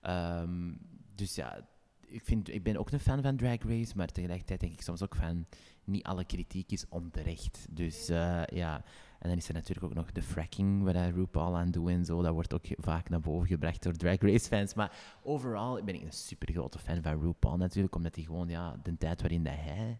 Ehm, 0.00 0.72
dus 1.14 1.34
ja, 1.34 1.68
ik, 2.06 2.24
vind, 2.24 2.48
ik 2.48 2.62
ben 2.62 2.76
ook 2.76 2.90
een 2.90 3.00
fan 3.00 3.22
van 3.22 3.36
Drag 3.36 3.62
Race, 3.62 3.92
maar 3.96 4.08
tegelijkertijd 4.08 4.60
denk 4.60 4.72
ik 4.72 4.82
soms 4.82 5.02
ook 5.02 5.14
van 5.14 5.46
niet 5.84 6.04
alle 6.04 6.24
kritiek 6.24 6.72
is 6.72 6.88
onterecht. 6.88 7.66
Dus 7.70 8.08
eh, 8.08 8.42
ja, 8.46 8.84
en 9.18 9.28
dan 9.28 9.38
is 9.38 9.48
er 9.48 9.54
natuurlijk 9.54 9.86
ook 9.86 9.94
nog 9.94 10.12
de 10.12 10.22
fracking, 10.22 10.92
hij 10.92 11.10
RuPaul 11.10 11.56
aan 11.56 11.70
doet 11.70 11.88
en 11.88 12.04
zo. 12.04 12.22
Dat 12.22 12.32
wordt 12.32 12.54
ook 12.54 12.64
vaak 12.76 13.08
naar 13.08 13.20
boven 13.20 13.46
gebracht 13.46 13.82
door 13.82 13.92
Drag 13.92 14.20
Race 14.20 14.48
fans. 14.48 14.74
Maar 14.74 14.96
overal 15.22 15.84
ben 15.84 15.94
ik 15.94 16.02
een 16.02 16.12
super 16.12 16.52
grote 16.52 16.78
fan 16.78 17.02
van 17.02 17.20
RuPaul 17.20 17.56
natuurlijk, 17.56 17.94
omdat 17.94 18.14
hij 18.14 18.24
gewoon, 18.24 18.48
ja, 18.48 18.76
de 18.82 18.98
tijd 18.98 19.20
waarin 19.20 19.44
dat 19.44 19.54
hij 19.56 19.98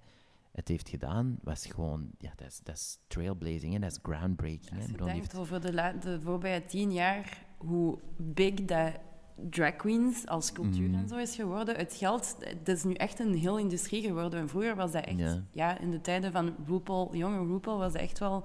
het 0.53 0.69
heeft 0.69 0.89
gedaan, 0.89 1.39
was 1.43 1.67
gewoon, 1.67 2.11
ja, 2.19 2.33
dat 2.37 2.47
is, 2.47 2.61
dat 2.63 2.75
is 2.75 2.99
trailblazing 3.07 3.75
en 3.75 3.81
dat 3.81 3.91
is 3.91 3.99
groundbreaking. 4.03 4.75
Als 4.77 4.85
je 4.87 4.91
bedoel, 4.93 5.07
denkt 5.07 5.21
heeft- 5.33 5.39
over 5.39 5.61
de, 5.61 5.73
la- 5.73 5.93
de 5.93 6.21
voorbije 6.21 6.65
tien 6.65 6.93
jaar, 6.93 7.45
hoe 7.57 7.99
big 8.17 8.55
dat 8.55 8.93
drag 9.51 9.77
queens 9.77 10.27
als 10.27 10.53
cultuur 10.53 10.89
Mhm. 10.89 10.99
en 10.99 11.09
zo 11.09 11.17
is 11.17 11.35
geworden. 11.35 11.77
Het 11.77 11.95
geld, 11.95 12.37
dat 12.65 12.77
is 12.77 12.85
nu 12.85 12.93
echt 12.95 13.19
een 13.19 13.35
heel 13.35 13.59
industrie 13.59 14.03
geworden. 14.03 14.41
En 14.41 14.49
vroeger 14.49 14.77
was 14.77 14.93
dat 14.93 15.05
echt, 15.05 15.19
ja, 15.19 15.43
Ja. 15.53 15.79
in 15.79 15.91
de 15.91 16.01
tijden 16.01 16.33
van 16.33 16.55
RuPaul, 16.67 17.17
jonge 17.17 17.47
RuPaul, 17.53 17.79
was 17.79 17.93
dat 17.93 18.03
echt 18.03 18.19
wel 18.19 18.45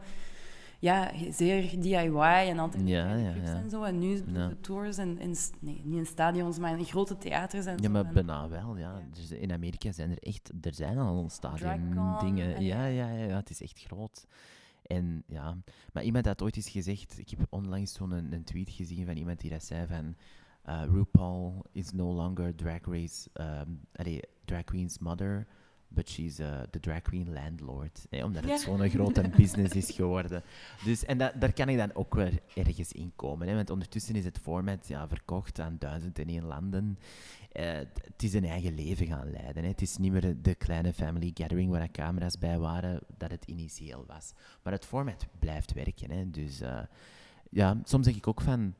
ja, 0.79 1.11
zeer 1.31 1.81
DIY 1.81 2.19
en 2.49 2.59
altijd 2.59 2.87
Ja, 2.87 3.15
ja, 3.15 3.33
ja. 3.33 3.53
en 3.55 3.69
zo. 3.69 3.83
En 3.83 3.99
nu 3.99 4.23
de 4.25 4.57
tours 4.61 4.97
en 4.97 5.19
in, 5.19 5.35
nee, 5.59 5.81
niet 5.83 5.97
in 5.97 6.05
stadions, 6.05 6.59
maar 6.59 6.77
in 6.77 6.85
grote 6.85 7.17
theaters 7.17 7.65
en 7.65 7.77
Ja, 7.77 7.83
zo. 7.83 7.89
maar 7.89 8.05
En- 8.05 8.13
bijna 8.13 8.49
wel, 8.49 8.77
ja. 8.77 9.01
Dus 9.13 9.31
in 9.31 9.51
Amerika 9.51 9.91
zijn 9.91 10.11
er 10.11 10.19
echt, 10.19 10.51
er 10.61 10.73
zijn 10.73 10.97
al 10.97 11.29
stadion 11.29 12.15
dingen. 12.19 12.55
en- 12.55 12.63
Ja, 12.63 12.85
ja, 12.85 13.09
ja, 13.09 13.35
het 13.35 13.49
is 13.49 13.61
echt 13.61 13.79
groot. 13.87 14.27
En 14.83 15.23
ja, 15.27 15.57
maar 15.93 16.03
iemand 16.03 16.25
had 16.25 16.41
ooit 16.41 16.55
eens 16.55 16.69
gezegd, 16.69 17.19
ik 17.19 17.29
heb 17.29 17.39
onlangs 17.49 17.93
zo'n 17.93 18.11
een, 18.11 18.33
een 18.33 18.43
tweet 18.43 18.69
gezien 18.69 19.05
van 19.05 19.15
iemand 19.17 19.39
die 19.39 19.49
dat 19.51 19.63
zei 19.63 19.87
van, 19.87 20.15
eh, 20.63 20.83
RuPaul 20.91 21.65
is 21.71 21.91
no 21.91 22.13
longer 22.13 22.55
drag 22.55 22.79
race, 22.85 23.29
um, 23.33 23.79
allee, 23.95 24.21
drag 24.45 24.63
queen's 24.63 24.99
mother, 24.99 25.47
but 25.87 26.09
she's 26.09 26.39
uh, 26.39 26.61
the 26.71 26.79
drag 26.79 27.01
queen 27.01 27.33
landlord. 27.33 28.05
hè, 28.09 28.23
omdat 28.23 28.43
het 28.43 28.59
zo'n 28.59 28.89
grote 28.89 29.29
business 29.37 29.75
is 29.75 29.91
geworden. 29.91 30.43
Dus, 30.83 31.05
en 31.05 31.17
dat, 31.17 31.33
daar 31.39 31.53
kan 31.53 31.69
ik 31.69 31.77
dan 31.77 31.95
ook 31.95 32.15
weer 32.15 32.39
ergens 32.55 32.91
in 32.91 33.11
komen. 33.15 33.47
Hè, 33.47 33.55
want 33.55 33.69
ondertussen 33.69 34.15
is 34.15 34.25
het 34.25 34.37
format 34.37 34.87
ja, 34.87 35.07
verkocht 35.07 35.59
aan 35.59 35.75
duizend 35.79 36.19
en 36.19 36.27
één 36.27 36.43
landen. 36.43 36.97
Eh, 37.51 37.73
het 37.75 38.23
is 38.23 38.33
een 38.33 38.45
eigen 38.45 38.75
leven 38.75 39.07
gaan 39.07 39.31
leiden. 39.31 39.63
Hè. 39.63 39.69
Het 39.69 39.81
is 39.81 39.97
niet 39.97 40.11
meer 40.11 40.41
de 40.41 40.55
kleine 40.55 40.93
family 40.93 41.31
gathering 41.33 41.71
waar 41.71 41.81
er 41.81 41.91
camera's 41.91 42.37
bij 42.37 42.59
waren, 42.59 42.99
dat 43.17 43.31
het 43.31 43.45
initieel 43.45 44.03
was. 44.07 44.33
Maar 44.63 44.73
het 44.73 44.85
format 44.85 45.27
blijft 45.39 45.73
werken. 45.73 46.11
Hè. 46.11 46.29
Dus 46.29 46.61
eh, 46.61 46.79
ja, 47.49 47.81
soms 47.83 48.05
zeg 48.05 48.15
ik 48.15 48.27
ook 48.27 48.41
van... 48.41 48.73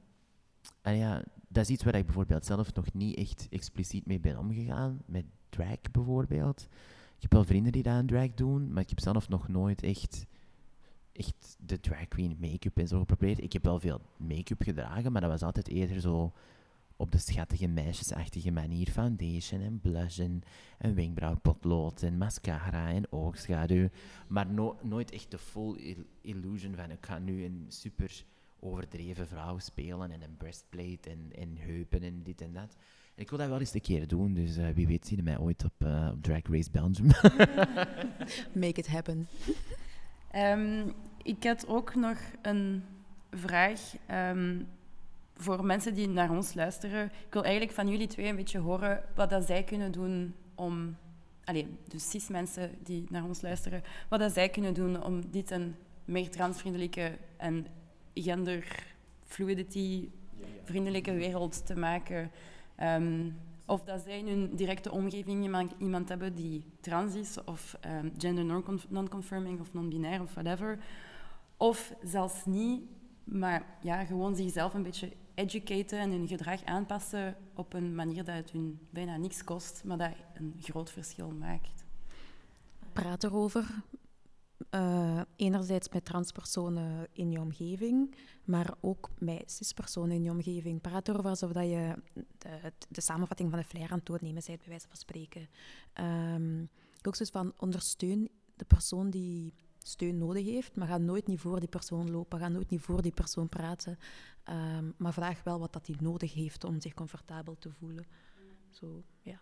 ah 0.81 0.97
ja, 0.97 1.23
dat 1.47 1.63
is 1.63 1.69
iets 1.69 1.83
waar 1.83 1.95
ik 1.95 2.05
bijvoorbeeld 2.05 2.45
zelf 2.45 2.73
nog 2.73 2.93
niet 2.93 3.17
echt 3.17 3.47
expliciet 3.49 4.05
mee 4.05 4.19
ben 4.19 4.37
omgegaan. 4.37 5.01
Met 5.05 5.25
drag 5.49 5.81
bijvoorbeeld. 5.91 6.67
Ik 7.17 7.23
heb 7.23 7.31
wel 7.31 7.43
vrienden 7.43 7.71
die 7.71 7.83
dat 7.83 7.93
aan 7.93 8.05
drag 8.05 8.33
doen, 8.33 8.73
maar 8.73 8.81
ik 8.83 8.89
heb 8.89 8.99
zelf 8.99 9.29
nog 9.29 9.47
nooit 9.47 9.83
echt, 9.83 10.25
echt 11.11 11.57
de 11.59 11.79
drag 11.79 12.07
queen 12.07 12.37
make-up 12.39 12.77
en 12.77 12.87
zo 12.87 12.99
geprobeerd. 12.99 13.41
Ik 13.43 13.53
heb 13.53 13.63
wel 13.63 13.79
veel 13.79 14.01
make-up 14.17 14.61
gedragen, 14.61 15.11
maar 15.11 15.21
dat 15.21 15.29
was 15.31 15.41
altijd 15.43 15.67
eerder 15.67 15.99
zo 16.01 16.33
op 16.95 17.11
de 17.11 17.17
schattige 17.17 17.67
meisjesachtige 17.67 18.51
manier. 18.51 18.89
Foundation 18.89 19.61
en 19.61 19.79
blush 19.81 20.19
en, 20.19 20.41
en 20.77 20.95
wenkbrauwpotlood 20.95 22.01
en 22.01 22.17
mascara 22.17 22.89
en 22.89 23.11
oogschaduw. 23.11 23.87
Maar 24.27 24.47
no- 24.47 24.77
nooit 24.81 25.11
echt 25.11 25.31
de 25.31 25.37
full 25.37 25.75
il- 25.75 26.05
illusion 26.21 26.75
van 26.75 26.91
ik 26.91 27.05
ga 27.05 27.19
nu 27.19 27.45
een 27.45 27.65
super 27.67 28.23
overdreven 28.59 29.27
vrouw 29.27 29.59
spelen 29.59 30.11
en 30.11 30.21
een 30.21 30.37
breastplate 30.37 31.09
en, 31.09 31.31
en 31.35 31.57
heupen 31.57 32.03
en 32.03 32.23
dit 32.23 32.41
en 32.41 32.53
dat. 32.53 32.75
Ik 33.17 33.29
wil 33.29 33.39
dat 33.39 33.47
wel 33.47 33.59
eens 33.59 33.73
een 33.73 33.81
keer 33.81 34.07
doen, 34.07 34.33
dus 34.33 34.57
eh, 34.57 34.67
wie 34.73 34.87
weet 34.87 35.07
zie 35.07 35.17
je 35.17 35.23
mij 35.23 35.39
ooit 35.39 35.63
op, 35.63 35.73
eh, 35.77 36.09
op 36.13 36.23
Drag 36.23 36.41
Race 36.43 36.71
Belgium. 36.71 37.07
Make 38.63 38.79
it 38.79 38.87
happen. 38.87 39.27
Ehm, 40.31 40.89
ik 41.23 41.43
had 41.43 41.67
ook 41.67 41.95
nog 41.95 42.17
een 42.41 42.83
vraag 43.31 43.95
ehm, 44.05 44.61
voor 45.35 45.65
mensen 45.65 45.93
die 45.93 46.07
naar 46.07 46.31
ons 46.31 46.53
luisteren. 46.53 47.05
Ik 47.05 47.33
wil 47.33 47.43
eigenlijk 47.43 47.73
van 47.73 47.89
jullie 47.89 48.07
twee 48.07 48.27
een 48.27 48.35
beetje 48.35 48.59
horen 48.59 49.03
wat 49.15 49.29
dat 49.29 49.45
zij 49.45 49.63
kunnen 49.63 49.91
doen 49.91 50.33
om... 50.55 50.95
Allee, 51.43 51.67
dus 51.87 52.09
cis-mensen 52.09 52.71
die 52.83 53.05
naar 53.09 53.23
ons 53.23 53.41
luisteren. 53.41 53.83
Wat 54.09 54.19
dat 54.19 54.33
zij 54.33 54.49
kunnen 54.49 54.73
doen 54.73 55.03
om 55.03 55.31
dit 55.31 55.51
een 55.51 55.75
meer 56.05 56.29
transvriendelijke 56.29 57.17
en 57.37 57.67
genderfluidity-vriendelijke 58.13 61.13
wereld 61.13 61.65
te 61.65 61.75
maken. 61.75 62.31
Ehm, 62.77 63.29
of 63.65 63.83
dat 63.83 64.01
zij 64.01 64.19
in 64.19 64.27
hun 64.27 64.55
directe 64.55 64.91
omgeving 64.91 65.43
iemand, 65.43 65.73
iemand 65.77 66.09
hebben 66.09 66.35
die 66.35 66.63
trans 66.79 67.15
is, 67.15 67.43
of 67.43 67.77
ehm, 67.81 68.09
gender 68.17 68.45
non- 68.45 68.79
non-conforming 68.89 69.59
of 69.59 69.73
non-binair 69.73 70.21
of 70.21 70.33
whatever. 70.33 70.79
Of 71.57 71.93
zelfs 72.03 72.45
niet, 72.45 72.81
maar 73.23 73.65
ja, 73.81 74.05
gewoon 74.05 74.35
zichzelf 74.35 74.73
een 74.73 74.83
beetje 74.83 75.11
educaten 75.33 75.99
en 75.99 76.11
hun 76.11 76.27
gedrag 76.27 76.65
aanpassen 76.65 77.35
op 77.53 77.73
een 77.73 77.95
manier 77.95 78.23
dat 78.23 78.35
het 78.35 78.51
hun 78.51 78.79
bijna 78.89 79.17
niks 79.17 79.43
kost, 79.43 79.83
maar 79.83 79.97
dat 79.97 80.11
een 80.33 80.55
groot 80.59 80.91
verschil 80.91 81.31
maakt. 81.31 81.85
Praat 82.93 83.23
erover. 83.23 83.83
Eh, 84.69 85.21
enerzijds 85.35 85.89
met 85.89 86.05
transpersonen 86.05 87.07
in 87.11 87.31
je 87.31 87.39
omgeving, 87.39 88.15
maar 88.47 88.73
ook 88.81 89.09
met 89.19 89.51
cispersonen 89.51 90.15
in 90.15 90.23
je 90.23 90.31
omgeving. 90.31 90.81
Praat 90.81 91.07
erover 91.07 91.29
alsof 91.29 91.53
je 91.53 91.95
de, 92.37 92.73
de 92.89 93.01
samenvatting 93.01 93.49
van 93.49 93.59
de 93.59 93.65
flyer 93.65 93.89
aan 93.91 93.97
het 93.97 94.05
doornemen 94.05 94.43
bent, 94.45 94.59
bij 94.59 94.67
wijze 94.69 94.87
van 94.87 94.97
spreken. 94.97 95.49
Ehm, 95.93 96.61
ook 97.01 97.15
zoiets 97.15 97.31
van 97.31 97.53
ondersteun 97.57 98.29
de 98.55 98.65
persoon 98.65 99.09
die 99.09 99.53
steun 99.77 100.17
nodig 100.17 100.45
heeft, 100.45 100.75
maar 100.75 100.87
ga 100.87 100.97
nooit 100.97 101.27
niet 101.27 101.39
voor 101.39 101.59
die 101.59 101.69
persoon 101.69 102.11
lopen, 102.11 102.39
ga 102.39 102.47
nooit 102.47 102.69
niet 102.69 102.81
voor 102.81 103.01
die 103.01 103.13
persoon 103.13 103.49
praten, 103.49 103.97
Ehm, 104.47 104.91
maar 104.97 105.13
vraag 105.13 105.43
wel 105.43 105.59
wat 105.59 105.73
dat 105.73 105.87
hij 105.87 105.95
nodig 105.99 106.33
heeft 106.33 106.63
om 106.63 106.81
zich 106.81 106.93
comfortabel 106.93 107.57
te 107.57 107.71
voelen. 107.71 108.05
Zo, 108.69 109.03
ja. 109.21 109.41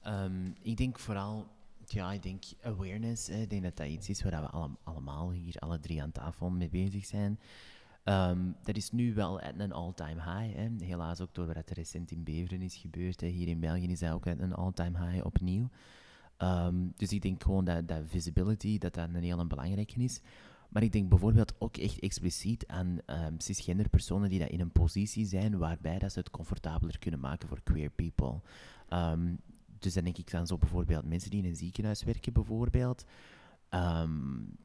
Ehm, 0.00 0.52
ik 0.60 0.76
denk 0.76 0.98
vooral, 0.98 1.53
ja, 1.92 2.12
ik 2.12 2.22
denk 2.22 2.44
awareness. 2.62 3.28
Ik 3.28 3.50
denk 3.50 3.62
dat 3.62 3.76
dat 3.76 3.86
iets 3.86 4.08
is 4.08 4.22
waar 4.22 4.40
we 4.40 4.48
alle- 4.48 4.76
allemaal 4.82 5.30
hier, 5.30 5.56
alle 5.58 5.80
drie 5.80 6.02
aan 6.02 6.12
tafel 6.12 6.50
mee 6.50 6.68
bezig 6.68 7.04
zijn. 7.06 7.38
Ehm, 8.04 8.38
dat 8.62 8.76
is 8.76 8.90
nu 8.90 9.14
wel 9.14 9.40
at 9.40 9.52
een 9.58 9.72
all-time 9.72 10.22
high. 10.22 10.82
Helaas 10.84 11.20
ook 11.20 11.34
door 11.34 11.46
wat 11.46 11.56
er 11.70 11.74
recent 11.74 12.10
in 12.10 12.24
Beveren 12.24 12.62
is 12.62 12.76
gebeurd. 12.76 13.20
Hè. 13.20 13.26
Hier 13.26 13.48
in 13.48 13.60
België 13.60 13.86
is 13.86 13.98
dat 13.98 14.12
ook 14.12 14.26
at 14.26 14.38
een 14.38 14.54
all-time 14.54 15.06
high 15.06 15.26
opnieuw. 15.26 15.68
Ehm, 16.36 16.74
dus 16.96 17.12
ik 17.12 17.22
denk 17.22 17.42
gewoon 17.42 17.64
dat, 17.64 17.88
dat 17.88 18.02
visibility, 18.06 18.78
dat 18.78 18.94
dat 18.94 19.08
een 19.12 19.22
heel 19.22 19.46
belangrijke 19.46 20.00
is. 20.00 20.20
Maar 20.68 20.82
ik 20.82 20.92
denk 20.92 21.08
bijvoorbeeld 21.08 21.54
ook 21.58 21.76
echt 21.76 21.98
expliciet 21.98 22.66
aan 22.66 22.98
ehm, 23.06 23.34
cisgender 23.38 23.88
personen 23.88 24.28
die 24.28 24.38
dat 24.38 24.48
in 24.48 24.60
een 24.60 24.72
positie 24.72 25.26
zijn 25.26 25.58
waarbij 25.58 25.98
dat 25.98 26.12
ze 26.12 26.18
het 26.18 26.30
comfortabeler 26.30 26.98
kunnen 26.98 27.20
maken 27.20 27.48
voor 27.48 27.62
queer 27.62 27.90
people. 27.90 28.40
Dus 29.84 29.94
dan 29.94 30.04
denk 30.04 30.18
ik 30.18 30.34
aan 30.34 30.46
zo 30.46 30.58
bijvoorbeeld 30.58 31.04
mensen 31.04 31.30
die 31.30 31.42
in 31.42 31.48
een 31.48 31.56
ziekenhuis 31.56 32.02
werken, 32.02 32.32
bijvoorbeeld. 32.32 33.04
Ehm, 33.68 34.10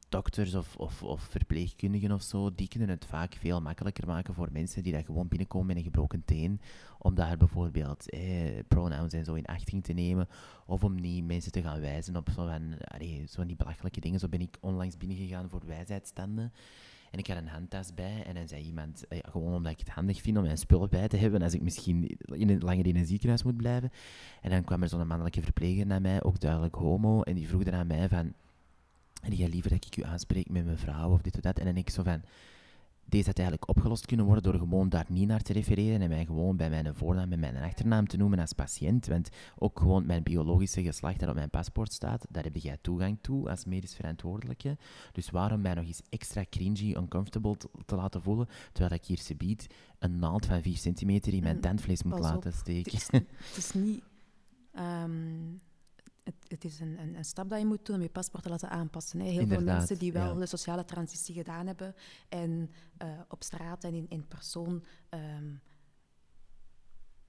dokters 0.10 0.56
of, 0.56 0.76
of, 0.76 1.04
of 1.04 1.22
verpleegkundigen 1.22 2.12
of 2.12 2.22
zo, 2.22 2.56
die 2.56 2.68
kunnen 2.68 2.90
het 2.90 3.06
vaak 3.06 3.34
veel 3.34 3.62
makkelijker 3.62 4.08
maken 4.08 4.34
voor 4.34 4.50
mensen 4.52 4.84
die 4.84 4.94
dat 4.94 5.06
gewoon 5.06 5.28
binnenkomen 5.28 5.68
met 5.68 5.76
een 5.76 5.84
gebroken 5.84 6.26
teen. 6.26 6.62
Om 6.98 7.16
daar 7.16 7.38
bijvoorbeeld 7.38 8.10
eh, 8.10 8.60
pronouns 8.68 9.14
en 9.14 9.26
zo 9.26 9.34
in 9.34 9.46
achting 9.46 9.84
te 9.84 9.94
nemen. 9.94 10.28
Of 10.66 10.84
om 10.84 10.96
niet 10.96 11.26
mensen 11.26 11.52
te 11.52 11.62
gaan 11.62 11.80
wijzen 11.80 12.16
op 12.16 12.30
zo 12.30 12.50
van, 13.28 13.48
die 13.48 13.56
belachelijke 13.56 14.00
dingen. 14.00 14.20
Zo 14.20 14.28
ben 14.28 14.42
ik 14.42 14.58
onlangs 14.60 14.98
binnengegaan 14.98 15.50
voor 15.50 15.66
wijsheidsstanden. 15.66 16.54
En 17.12 17.20
ik 17.20 17.28
had 17.28 17.38
een 17.38 17.48
handtas 17.48 17.94
bij 17.94 18.24
en 18.26 18.36
dan 18.36 18.48
zei 18.48 18.64
iemand, 18.64 19.08
eh, 19.08 19.20
gewoon 19.22 19.54
omdat 19.54 19.72
ik 19.72 19.80
het 19.80 19.90
handig 19.90 20.22
vind 20.22 20.38
om 20.38 20.44
mijn 20.44 20.58
spullen 20.58 20.90
bij 20.90 21.08
te 21.08 21.18
hebben 21.18 21.42
als 21.42 21.54
ik 21.54 21.62
misschien 21.62 22.18
in 22.26 22.50
een, 22.50 22.60
langer 22.60 22.88
in 22.88 22.96
een 22.96 23.06
ziekenhuis 23.06 23.44
moet 23.44 23.58
blijven. 23.58 23.92
En 24.42 24.50
dan 24.50 24.64
kwam 24.64 24.82
er 24.82 24.90
zo'n 24.90 25.08
mannelijke 25.08 25.42
verpleger 25.42 25.86
naar 25.86 26.02
mij, 26.02 26.24
ook 26.24 26.40
duidelijk 26.40 26.76
homo, 26.76 27.22
en 27.22 27.36
die 27.36 27.48
vroeg 27.48 27.64
dan 27.64 27.74
aan 27.74 27.88
mij 27.88 28.10
van, 28.10 28.34
en 29.22 29.34
jij 29.36 29.50
liever 29.50 29.70
dat 29.70 29.86
ik 29.86 29.98
u 29.98 30.04
aanspreek 30.04 30.50
met 30.50 30.66
mevrouw 30.66 31.12
of 31.12 31.22
dit 31.22 31.36
of 31.36 31.42
dat. 31.42 31.60
En 31.60 31.66
dan 31.66 31.78
ik 31.78 31.90
zo 31.90 32.04
van, 32.04 32.22
deze 33.10 33.26
had 33.28 33.38
eigenlijk 33.40 33.70
opgelost 33.70 34.06
kunnen 34.06 34.26
worden 34.26 34.44
door 34.44 34.60
gewoon 34.60 34.90
daar 34.90 35.06
niet 35.10 35.28
naar 35.28 35.42
te 35.42 35.54
refereren 35.54 36.02
en 36.02 36.10
mij 36.10 36.26
gewoon 36.26 36.58
bij 36.58 36.70
mijn 36.70 36.96
voornaam 36.96 37.32
en 37.32 37.40
mijn 37.40 37.58
achternaam 37.58 38.08
te 38.08 38.18
noemen 38.18 38.40
als 38.40 38.54
patiënt. 38.54 39.08
Want 39.08 39.30
ook 39.58 39.80
gewoon 39.80 40.06
mijn 40.06 40.24
biologische 40.24 40.84
geslacht 40.84 41.20
dat 41.20 41.30
op 41.30 41.36
mijn 41.36 41.50
paspoort 41.50 41.94
staat, 41.94 42.26
daar 42.30 42.44
heb 42.44 42.56
jij 42.56 42.78
toegang 42.82 43.18
toe 43.22 43.50
als 43.50 43.66
medisch 43.66 43.96
verantwoordelijke. 43.96 44.78
Dus 45.12 45.30
waarom 45.30 45.62
mij 45.62 45.74
nog 45.74 45.86
eens 45.86 46.02
extra 46.10 46.44
cringy, 46.50 46.94
uncomfortable 46.98 47.58
te, 47.58 47.70
te 47.86 47.96
laten 47.96 48.22
voelen, 48.22 48.48
terwijl 48.72 49.00
ik 49.02 49.06
hier 49.06 49.18
subiet 49.18 49.68
een 50.00 50.20
naald 50.20 50.46
van 50.46 50.62
4 50.62 50.78
centimeter 50.78 51.34
in 51.34 51.44
mijn 51.44 51.56
Mm, 51.56 51.62
tandvlees 51.62 52.04
moet 52.04 52.12
pas 52.16 52.22
laten 52.22 52.52
op. 52.52 52.58
steken. 52.58 52.92
Het 52.92 52.94
is, 52.94 53.08
het 53.48 53.58
is 53.58 53.72
niet... 53.74 54.04
ehm, 54.74 55.12
het, 56.30 56.52
het 56.52 56.64
is 56.66 56.80
een, 56.80 57.00
een, 57.00 57.16
een 57.16 57.26
stap 57.26 57.50
dat 57.50 57.60
je 57.60 57.66
moet 57.66 57.86
doen 57.86 57.96
om 57.96 58.02
je 58.02 58.10
paspoort 58.10 58.44
te 58.44 58.50
laten 58.50 58.70
aanpassen. 58.70 59.20
Hè. 59.20 59.26
Heel 59.30 59.48
veel 59.48 59.62
mensen 59.62 59.98
die 59.98 60.14
wel 60.14 60.34
ja. 60.34 60.40
de 60.40 60.46
sociale 60.46 60.86
transitie 60.86 61.34
gedaan 61.36 61.68
hebben 61.68 61.96
en 62.30 62.70
eh, 62.98 63.08
op 63.30 63.44
straat 63.44 63.84
en 63.84 63.94
in, 63.94 64.06
in 64.10 64.28
persoon 64.28 64.84
ehm, 65.10 65.54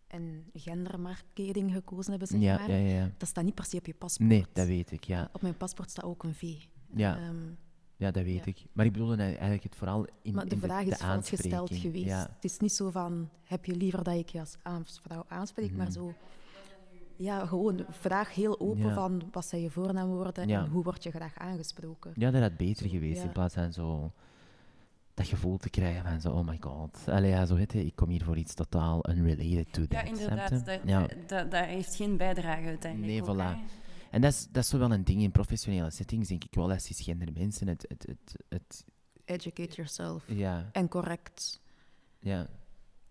een 0.09 0.51
gendermarkering 0.55 1.73
gekozen 1.73 2.11
hebben, 2.11 2.29
zeg 2.29 2.41
Ja, 2.41 2.59
maar. 2.59 2.71
ja. 2.79 3.11
Dat 3.17 3.29
staat 3.29 3.45
niet 3.45 3.55
per 3.55 3.65
se 3.65 3.77
op 3.77 3.87
je 3.87 3.95
paspoort. 3.95 4.29
Nee, 4.29 4.45
dat 4.53 4.67
weet 4.67 4.91
ik, 4.93 5.05
ja. 5.05 5.29
Op 5.33 5.43
mijn 5.43 5.57
paspoort 5.57 5.91
staat 5.91 6.05
ook 6.05 6.23
een 6.23 6.35
V. 6.35 6.43
Ja. 6.95 7.17
Ehm, 7.17 7.37
Ja, 7.97 8.11
dat 8.11 8.25
weet 8.25 8.37
Ja. 8.37 8.45
ik. 8.45 8.65
Maar 8.73 8.87
ik 8.87 8.93
bedoelde 8.93 9.23
eigenlijk 9.23 9.63
het 9.63 9.77
vooral 9.77 10.07
in, 10.23 10.35
maar 10.35 10.45
de 10.49 10.55
in 10.55 10.61
vraag 10.61 10.85
de, 10.85 10.91
is 10.91 10.97
vals 10.97 11.29
gesteld 11.29 11.53
aanspreking. 11.53 11.81
geweest. 11.95 12.07
Ja. 12.07 12.31
Het 12.35 12.45
is 12.45 12.59
niet 12.59 12.73
zo 12.73 12.91
van, 12.91 13.29
heb 13.45 13.65
je 13.65 13.77
liever 13.77 14.05
dat 14.05 14.15
ik 14.15 14.29
je 14.29 14.39
als 14.41 15.01
vrouw 15.03 15.25
aanspreek, 15.29 15.73
maar 15.73 15.87
Mhm. 15.87 15.95
zo... 15.95 16.15
Ja, 17.23 17.47
gewoon 17.47 17.85
vraag 17.89 18.35
heel 18.35 18.61
open 18.61 18.87
Ja. 18.87 18.95
van 18.95 19.23
wat 19.31 19.47
zijn 19.47 19.63
je 19.63 19.71
voornaamwoorden 19.71 20.49
Ja. 20.49 20.65
en 20.65 20.71
hoe 20.71 20.83
word 20.83 21.03
je 21.03 21.11
graag 21.11 21.39
aangesproken. 21.39 22.13
ja, 22.15 22.31
dat 22.31 22.43
had 22.43 22.57
beter 22.57 22.89
geweest 22.89 23.19
Ja. 23.19 23.25
in 23.25 23.33
plaats 23.33 23.55
van 23.55 23.73
zo 23.73 24.13
dat 25.15 25.27
gevoel 25.27 25.57
te 25.57 25.71
krijgen 25.71 26.03
van 26.03 26.21
zo, 26.21 26.31
oh 26.33 26.47
my 26.47 26.57
god. 26.61 27.09
Allee, 27.09 27.31
ja, 27.31 27.47
zo 27.47 27.55
weet 27.55 27.73
je, 27.73 27.85
ik 27.85 27.97
kom 27.97 28.09
hier 28.09 28.25
voor 28.25 28.37
iets 28.37 28.55
totaal 28.55 29.11
unrelated 29.11 29.73
to 29.73 29.81
Ja, 29.81 29.87
that. 29.89 30.07
snap 30.07 30.19
inderdaad. 30.21 30.67
Dat, 30.67 30.81
Ja. 30.85 31.07
dat, 31.27 31.51
dat 31.51 31.65
heeft 31.65 31.95
geen 31.97 32.17
bijdrage 32.17 32.67
uiteindelijk. 32.67 33.13
Nee, 33.13 33.23
ook, 33.23 33.37
voilà. 33.37 33.59
En 34.11 34.21
dat 34.21 34.33
is, 34.33 34.47
dat 34.53 34.63
is 34.63 34.69
zo 34.69 34.79
wel 34.79 34.93
een 34.93 35.05
ding 35.05 35.23
in 35.23 35.31
professionele 35.31 35.91
settings, 35.91 36.29
denk 36.29 36.45
ik 36.45 36.55
wel, 36.55 36.69
dat 36.69 36.83
cisgender 36.83 37.29
mensen 37.33 37.69
het, 37.69 37.85
het, 37.89 38.07
het, 38.09 38.35
het 38.49 38.85
Educate 39.25 39.75
yourself. 39.75 40.25
ja, 40.27 40.69
En 40.73 40.89
correct. 40.89 41.61
ja. 42.21 42.47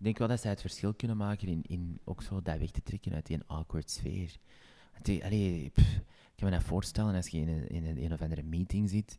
Ik 0.00 0.06
denk 0.06 0.18
wel 0.18 0.28
dat 0.28 0.40
zij 0.40 0.50
het 0.50 0.60
verschil 0.60 0.94
kunnen 0.94 1.16
maken 1.16 1.48
in, 1.48 1.62
in 1.66 2.00
ook 2.04 2.22
zo 2.22 2.42
dat 2.42 2.58
weg 2.58 2.70
te 2.70 2.82
trekken 2.82 3.12
uit 3.14 3.26
die 3.26 3.38
awkward 3.46 3.90
sfeer. 3.90 4.36
Die- 5.02 5.24
allee, 5.24 5.70
pff, 5.70 5.96
ik 5.96 6.36
kan 6.36 6.48
me 6.50 6.54
dat 6.56 6.62
voorstellen 6.64 7.14
als 7.14 7.28
je 7.28 7.38
in 7.38 7.48
een, 7.48 7.68
in 7.68 7.84
een, 7.86 8.02
een 8.04 8.12
of 8.12 8.20
andere 8.22 8.42
meeting 8.42 8.88
zit 8.90 9.18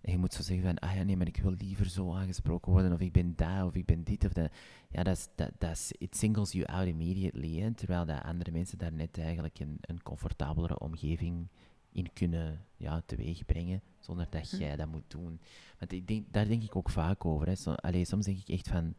en 0.00 0.12
je 0.12 0.18
moet 0.18 0.32
zo 0.34 0.42
zeggen 0.42 0.66
van, 0.66 0.78
ah 0.78 0.94
ja, 0.96 1.02
nee, 1.02 1.16
maar 1.16 1.26
ik 1.26 1.36
wil 1.36 1.54
liever 1.58 1.88
zo 1.88 2.12
aangesproken 2.14 2.72
worden, 2.72 2.92
of 2.92 3.00
ik 3.00 3.12
ben 3.12 3.32
daar, 3.36 3.66
of 3.66 3.74
ik 3.74 3.84
ben 3.84 4.04
dit, 4.04 4.24
of 4.24 4.32
dat. 4.32 4.52
Ja, 4.88 5.02
dat 5.02 5.16
is, 5.16 5.28
dat, 5.34 5.50
dat 5.58 5.70
is, 5.70 5.92
it 5.98 6.16
singles 6.16 6.52
you 6.52 6.64
out 6.66 6.86
immediately, 6.86 7.60
hè, 7.60 7.74
terwijl 7.74 8.06
dat 8.06 8.22
andere 8.22 8.50
mensen 8.50 8.78
daar 8.78 8.92
net 8.92 9.18
eigenlijk 9.18 9.58
een, 9.58 9.78
een 9.80 10.02
comfortabelere 10.02 10.78
omgeving 10.78 11.46
in 11.92 12.12
kunnen 12.12 12.64
ja, 12.76 13.02
teweegbrengen, 13.06 13.82
zonder 13.98 14.26
dat 14.30 14.50
Hm. 14.50 14.56
jij 14.56 14.76
dat 14.76 14.88
moet 14.88 15.10
doen. 15.10 15.40
Want 15.78 15.92
ik 15.92 16.06
denk, 16.06 16.32
daar 16.32 16.48
denk 16.48 16.62
ik 16.62 16.76
ook 16.76 16.90
vaak 16.90 17.24
over. 17.24 17.46
Hè. 17.48 17.74
Allee, 17.74 18.04
soms 18.04 18.24
denk 18.24 18.38
ik 18.38 18.48
echt 18.48 18.68
van, 18.68 18.94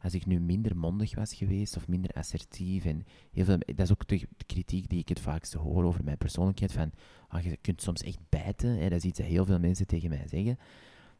als 0.00 0.14
ik 0.14 0.26
nu 0.26 0.40
minder 0.40 0.76
mondig 0.76 1.14
was 1.14 1.34
geweest 1.34 1.76
of 1.76 1.88
minder 1.88 2.10
assertief 2.10 2.84
en 2.84 3.04
heel 3.32 3.44
veel, 3.44 3.58
dat 3.58 3.78
is 3.78 3.90
ook 3.90 4.08
de, 4.08 4.28
kritiek 4.46 4.88
die 4.88 4.98
ik 4.98 5.08
het 5.08 5.20
vaakste 5.20 5.58
hoor 5.58 5.84
over 5.84 6.04
mijn 6.04 6.18
persoonlijkheid, 6.18 6.72
van 6.72 6.90
ah, 7.28 7.42
je 7.42 7.56
kunt 7.56 7.82
soms 7.82 8.02
echt 8.02 8.18
bijten, 8.28 8.78
hè. 8.78 8.88
dat 8.88 8.98
is 8.98 9.04
iets 9.04 9.18
dat 9.18 9.26
heel 9.26 9.44
veel 9.44 9.58
mensen 9.58 9.86
tegen 9.86 10.08
mij 10.08 10.28
zeggen. 10.28 10.58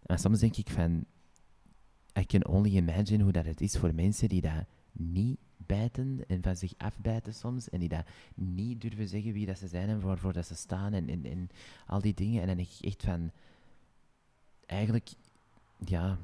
Maar 0.06 0.18
soms 0.18 0.38
denk 0.38 0.56
ik 0.56 0.70
van, 0.70 1.04
I 2.18 2.26
can 2.26 2.46
only 2.46 2.76
imagine 2.76 3.22
hoe 3.22 3.32
dat 3.32 3.44
het 3.44 3.60
is 3.60 3.76
voor 3.76 3.94
mensen 3.94 4.28
die 4.28 4.40
dat 4.40 4.64
niet 4.92 5.38
bijten 5.56 6.24
en 6.26 6.42
van 6.42 6.56
zich 6.56 6.72
afbijten 6.76 7.34
soms 7.34 7.68
en 7.68 7.80
die 7.80 7.88
dat 7.88 8.06
niet 8.34 8.80
durven 8.80 9.08
zeggen 9.08 9.32
wie 9.32 9.46
dat 9.46 9.58
ze 9.58 9.68
zijn 9.68 9.88
en 9.88 10.00
waarvoor 10.00 10.32
dat 10.32 10.46
ze 10.46 10.54
staan 10.54 10.92
en, 10.92 11.08
en, 11.08 11.24
en 11.24 11.48
al 11.86 12.00
die 12.00 12.14
dingen. 12.14 12.40
En 12.40 12.46
dan 12.46 12.56
denk 12.56 12.68
ik 12.68 12.84
echt 12.84 13.02
van, 13.02 13.30
eigenlijk, 14.66 15.08
ja, 15.84 16.18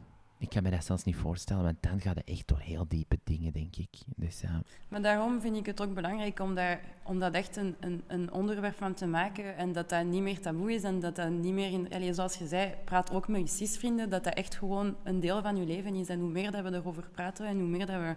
ik 0.44 0.50
kan 0.50 0.62
me 0.62 0.70
dat 0.70 0.84
zelfs 0.84 1.04
niet 1.04 1.16
voorstellen, 1.16 1.62
want 1.62 1.76
dan 1.80 2.00
gaat 2.00 2.16
het 2.16 2.28
echt 2.28 2.48
door 2.48 2.58
heel 2.58 2.84
diepe 2.88 3.18
dingen, 3.24 3.52
denk 3.52 3.76
ik. 3.76 3.90
Dus 4.16 4.40
ja, 4.40 4.62
Maar 4.88 5.02
daarom 5.02 5.40
vind 5.40 5.56
ik 5.56 5.66
het 5.66 5.80
ook 5.80 5.94
belangrijk 5.94 6.40
om 6.40 6.54
daar, 6.54 6.80
om 7.02 7.18
dat 7.18 7.34
echt 7.34 7.56
een, 7.56 7.74
een, 7.80 8.02
een 8.06 8.32
onderwerp 8.32 8.76
van 8.76 8.94
te 8.94 9.06
maken 9.06 9.56
en 9.56 9.72
dat 9.72 9.88
dat 9.88 10.04
niet 10.04 10.22
meer 10.22 10.40
taboe 10.40 10.72
is 10.72 10.82
en 10.82 11.00
dat 11.00 11.16
dat 11.16 11.30
niet 11.30 11.52
meer 11.52 11.70
in... 11.70 11.92
Allee, 11.92 12.14
zoals 12.14 12.36
je 12.36 12.46
zei, 12.46 12.74
praat 12.84 13.10
ook 13.10 13.28
met 13.28 13.40
je 13.40 13.46
cis-vrienden, 13.46 14.10
dat 14.10 14.24
dat 14.24 14.34
echt 14.34 14.54
gewoon 14.54 14.96
een 15.02 15.20
deel 15.20 15.42
van 15.42 15.56
je 15.56 15.66
leven 15.66 15.94
is. 15.94 16.08
En 16.08 16.20
hoe 16.20 16.30
meer 16.30 16.50
dat 16.50 16.62
we 16.62 16.72
erover 16.72 17.08
praten 17.12 17.46
en 17.46 17.58
hoe 17.58 17.68
meer 17.68 17.86
dat 17.86 18.00
we 18.00 18.14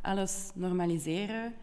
alles 0.00 0.50
normaliseren, 0.54 1.54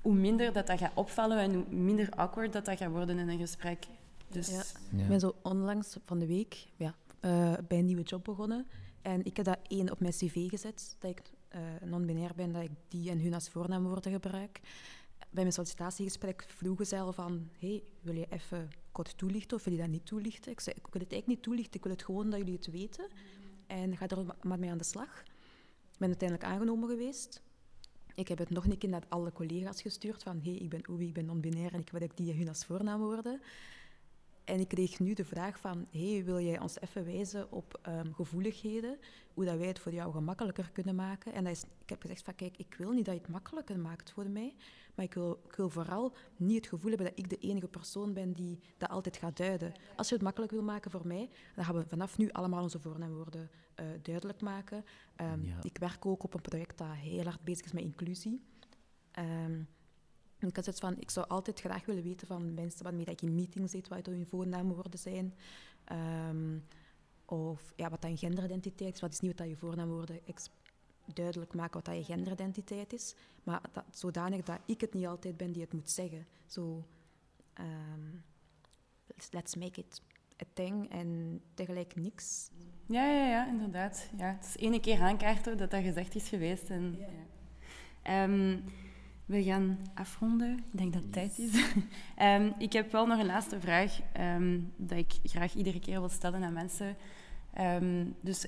hoe 0.00 0.14
minder 0.14 0.52
dat 0.52 0.66
dat 0.66 0.78
gaat 0.78 0.92
opvallen 0.94 1.38
en 1.38 1.54
hoe 1.54 1.64
minder 1.68 2.10
awkward 2.10 2.52
dat 2.52 2.64
dat 2.64 2.78
gaat 2.78 2.90
worden 2.90 3.18
in 3.18 3.28
een 3.28 3.38
gesprek. 3.38 3.86
Dus 4.28 4.50
Ja. 4.50 4.62
Ja. 4.90 5.02
Ik 5.02 5.08
ben 5.08 5.20
zo 5.20 5.34
onlangs 5.42 5.96
van 6.04 6.18
de 6.18 6.26
week 6.26 6.66
ja, 6.76 6.94
eh, 7.20 7.52
bij 7.68 7.78
een 7.78 7.86
nieuwe 7.86 8.02
job 8.02 8.24
begonnen. 8.24 8.66
En 9.02 9.24
ik 9.24 9.36
heb 9.36 9.46
dat 9.46 9.58
één 9.68 9.90
op 9.90 10.00
mijn 10.00 10.12
cv 10.12 10.48
gezet, 10.48 10.96
dat 10.98 11.10
ik 11.10 11.22
eh, 11.48 11.60
non-binair 11.84 12.32
ben, 12.36 12.52
dat 12.52 12.62
ik 12.62 12.70
die 12.88 13.10
en 13.10 13.20
hun 13.20 13.34
als 13.34 13.48
voornaamwoorden 13.48 14.12
gebruik. 14.12 14.60
Bij 15.18 15.42
mijn 15.42 15.52
sollicitatiegesprek 15.52 16.44
vroegen 16.48 16.86
zij 16.86 17.00
al 17.00 17.12
van, 17.12 17.48
hey, 17.58 17.82
wil 18.00 18.14
je 18.14 18.26
even 18.30 18.70
kort 18.92 19.18
toelichten 19.18 19.56
of 19.56 19.64
wil 19.64 19.72
je 19.72 19.80
dat 19.80 19.88
niet 19.88 20.06
toelichten? 20.06 20.52
Ik 20.52 20.60
zei, 20.60 20.76
ik 20.76 20.86
wil 20.92 21.00
het 21.00 21.12
eigenlijk 21.12 21.26
niet 21.26 21.42
toelichten, 21.42 21.74
ik 21.74 21.82
wil 21.82 21.92
het 21.92 22.02
gewoon 22.02 22.30
dat 22.30 22.38
jullie 22.38 22.54
het 22.54 22.70
weten. 22.70 23.06
En 23.66 23.96
ga 23.96 24.08
er 24.08 24.24
maar 24.42 24.58
mee 24.58 24.70
aan 24.70 24.78
de 24.78 24.84
slag. 24.84 25.22
Ik 25.92 25.98
ben 25.98 26.08
uiteindelijk 26.08 26.48
aangenomen 26.48 26.88
geweest. 26.88 27.42
Ik 28.14 28.28
heb 28.28 28.38
het 28.38 28.50
nog 28.50 28.64
een 28.66 28.78
keer 28.78 28.90
naar 28.90 29.04
alle 29.08 29.32
collega's 29.32 29.82
gestuurd 29.82 30.22
van, 30.22 30.40
hey, 30.42 30.54
ik 30.54 30.68
ben 30.68 30.90
Oei, 30.90 31.06
ik 31.06 31.14
ben 31.14 31.24
non-binair 31.24 31.72
en 31.72 31.80
ik 31.80 31.90
wil 31.90 32.00
dat 32.00 32.10
ik 32.10 32.16
die 32.16 32.32
en 32.32 32.38
hun 32.38 32.48
als 32.48 32.64
voornaamwoorden. 32.64 33.40
En 34.52 34.60
ik 34.60 34.68
kreeg 34.68 35.00
nu 35.00 35.14
de 35.14 35.24
vraag 35.24 35.58
van, 35.58 35.86
hey, 35.90 36.24
wil 36.24 36.40
jij 36.40 36.60
ons 36.60 36.80
even 36.80 37.04
wijzen 37.04 37.52
op 37.52 37.78
ehm, 37.82 38.12
gevoeligheden, 38.12 38.98
hoe 39.34 39.44
dat 39.44 39.56
wij 39.56 39.66
het 39.66 39.78
voor 39.78 39.92
jou 39.92 40.12
gemakkelijker 40.12 40.70
kunnen 40.72 40.94
maken? 40.94 41.32
En 41.32 41.44
dat 41.44 41.52
is, 41.52 41.62
ik 41.62 41.88
heb 41.88 42.00
gezegd 42.00 42.22
van, 42.22 42.34
kijk, 42.34 42.56
ik 42.56 42.74
wil 42.78 42.90
niet 42.90 43.04
dat 43.04 43.14
je 43.14 43.20
het 43.20 43.30
makkelijker 43.30 43.78
maakt 43.78 44.10
voor 44.10 44.30
mij, 44.30 44.54
maar 44.94 45.04
ik 45.04 45.14
wil, 45.14 45.40
ik 45.44 45.54
wil 45.54 45.68
vooral 45.70 46.14
niet 46.36 46.56
het 46.56 46.66
gevoel 46.66 46.88
hebben 46.90 47.08
dat 47.08 47.18
ik 47.18 47.30
de 47.30 47.38
enige 47.38 47.68
persoon 47.68 48.12
ben 48.12 48.32
die 48.32 48.58
dat 48.76 48.88
altijd 48.88 49.16
gaat 49.16 49.36
duiden. 49.36 49.72
Als 49.96 50.08
je 50.08 50.14
het 50.14 50.22
makkelijk 50.24 50.52
wil 50.52 50.62
maken 50.62 50.90
voor 50.90 51.06
mij, 51.06 51.28
dan 51.54 51.64
gaan 51.64 51.74
we 51.74 51.84
vanaf 51.86 52.18
nu 52.18 52.30
allemaal 52.30 52.62
onze 52.62 52.80
voornaamwoorden 52.80 53.50
eh, 53.74 53.86
duidelijk 54.02 54.40
maken. 54.40 54.84
Ehm, 55.16 55.44
Ja. 55.44 55.62
Ik 55.62 55.78
werk 55.78 56.06
ook 56.06 56.22
op 56.22 56.34
een 56.34 56.40
project 56.40 56.78
dat 56.78 56.88
heel 56.92 57.24
hard 57.24 57.44
bezig 57.44 57.64
is 57.64 57.72
met 57.72 57.82
inclusie. 57.82 58.42
Ehm, 59.10 59.62
en 60.42 60.48
ik 60.48 60.56
had 60.56 60.64
zoiets 60.64 60.82
van, 60.82 60.96
ik 60.98 61.10
zou 61.10 61.28
altijd 61.28 61.60
graag 61.60 61.84
willen 61.84 62.02
weten 62.02 62.26
van 62.26 62.54
mensen 62.54 62.82
waarmee 62.82 63.04
dat 63.04 63.14
ik 63.14 63.22
in 63.22 63.34
meetings 63.34 63.70
zit, 63.70 63.88
wat 63.88 64.06
hun 64.06 64.26
voornaamwoorden 64.26 64.98
zijn. 64.98 65.34
Ehm, 65.84 66.58
of 67.24 67.72
ja, 67.76 67.90
wat 67.90 68.02
dan 68.02 68.18
genderidentiteit 68.18 68.94
is. 68.94 69.00
Wat 69.00 69.12
is 69.12 69.20
niet 69.20 69.30
wat 69.30 69.38
dat 69.38 69.48
je 69.48 69.56
voornaamwoorden 69.66 70.20
duidelijk 71.14 71.54
maken 71.54 71.72
wat 71.72 71.84
dat 71.84 71.96
je 71.96 72.12
genderidentiteit 72.12 72.92
is. 72.92 73.14
Maar 73.42 73.60
dat, 73.72 73.84
zodanig 73.90 74.42
dat 74.42 74.58
ik 74.66 74.80
het 74.80 74.94
niet 74.94 75.06
altijd 75.06 75.36
ben 75.36 75.52
die 75.52 75.62
het 75.62 75.72
moet 75.72 75.90
zeggen. 75.90 76.26
Zo, 76.46 76.84
ehm, 77.52 78.10
let's, 79.06 79.30
let's 79.30 79.54
make 79.56 79.80
it 79.80 80.02
a 80.42 80.46
thing 80.52 80.90
en 80.90 81.40
tegelijk 81.54 81.94
niks. 81.94 82.50
Ja, 82.86 83.04
ja, 83.04 83.28
ja, 83.28 83.48
inderdaad. 83.48 84.10
Ja, 84.18 84.36
het 84.36 84.44
is 84.44 84.56
ene 84.56 84.80
keer 84.80 85.00
aankaarten 85.00 85.56
dat 85.56 85.70
dat 85.70 85.82
gezegd 85.82 86.14
is 86.14 86.28
geweest. 86.28 86.70
En, 86.70 86.96
ja. 86.98 87.06
Ehm, 88.02 88.58
we 89.32 89.42
gaan 89.42 89.78
afronden. 89.94 90.52
Ik 90.58 90.78
denk 90.78 90.92
dat 90.92 91.02
het 91.02 91.12
tijd 91.12 91.38
is. 91.38 91.50
Ehm, 92.16 92.50
ik 92.58 92.72
heb 92.72 92.92
wel 92.92 93.06
nog 93.06 93.18
een 93.18 93.26
laatste 93.26 93.60
vraag 93.60 94.00
ehm, 94.12 94.58
dat 94.76 94.98
ik 94.98 95.12
graag 95.24 95.54
iedere 95.54 95.80
keer 95.80 96.00
wil 96.00 96.08
stellen 96.08 96.42
aan 96.42 96.52
mensen. 96.52 96.96
Ehm, 97.52 98.04
dus 98.20 98.46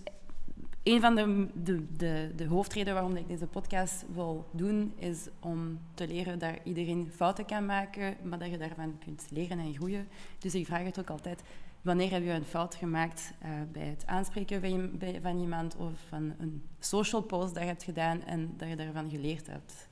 een 0.83 1.01
van 1.01 1.15
de, 1.15 1.47
de, 1.63 1.87
de, 1.97 2.33
de 2.37 2.47
hoofdredenen 2.47 2.95
waarom 2.95 3.17
ik 3.17 3.29
deze 3.29 3.47
podcast 3.47 4.05
wil 4.13 4.49
doen, 4.53 4.93
is 4.97 5.29
om 5.41 5.79
te 5.95 6.07
leren 6.07 6.39
dat 6.39 6.55
iedereen 6.65 7.11
fouten 7.15 7.45
kan 7.47 7.67
maken, 7.67 8.17
maar 8.23 8.39
dat 8.39 8.51
je 8.51 8.59
daarvan 8.59 8.99
kunt 9.05 9.27
leren 9.31 9.59
en 9.59 9.75
groeien. 9.75 10.09
Dus 10.39 10.55
ik 10.55 10.67
vraag 10.67 10.85
het 10.85 10.99
ook 10.99 11.11
altijd, 11.11 11.43
wanneer 11.83 12.11
heb 12.11 12.25
je 12.25 12.31
een 12.31 12.45
fout 12.45 12.75
gemaakt 12.75 13.33
eh, 13.39 13.51
bij 13.73 13.87
het 13.87 14.07
aanspreken 14.07 14.61
van, 14.61 14.99
bij- 14.99 15.19
van 15.23 15.39
iemand 15.41 15.77
of 15.77 15.93
van 16.09 16.35
een 16.39 16.63
social 16.79 17.23
post 17.23 17.55
dat 17.55 17.63
je 17.63 17.69
hebt 17.69 17.83
gedaan 17.83 18.23
en 18.23 18.55
dat 18.57 18.69
je 18.69 18.77
daarvan 18.77 19.11
geleerd 19.11 19.47
hebt? 19.47 19.84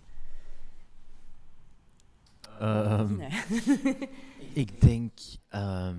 Ehm, 2.60 3.16
Nee. 3.16 3.30
Ik 4.64 4.80
denk, 4.80 5.12
ehm 5.48 5.96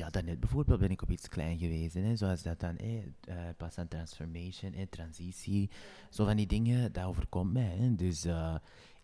ja, 0.00 0.10
daarnet 0.10 0.40
bijvoorbeeld 0.40 0.80
ben 0.80 0.90
ik 0.90 1.02
op 1.02 1.10
iets 1.10 1.28
klein 1.28 1.58
geweest, 1.58 1.94
hè, 1.94 2.16
zoals 2.16 2.42
dat 2.42 2.60
dan, 2.60 2.76
eh, 2.76 3.34
pas 3.56 3.78
aan 3.78 3.88
transformation, 3.88 4.72
eh, 4.72 4.86
transitie, 4.90 5.70
zo 6.10 6.24
van 6.24 6.36
die 6.36 6.46
dingen, 6.46 6.92
dat 6.92 7.04
overkomt 7.04 7.52
mij. 7.52 7.76
Hè, 7.76 7.94
dus, 7.94 8.24
eh, 8.24 8.54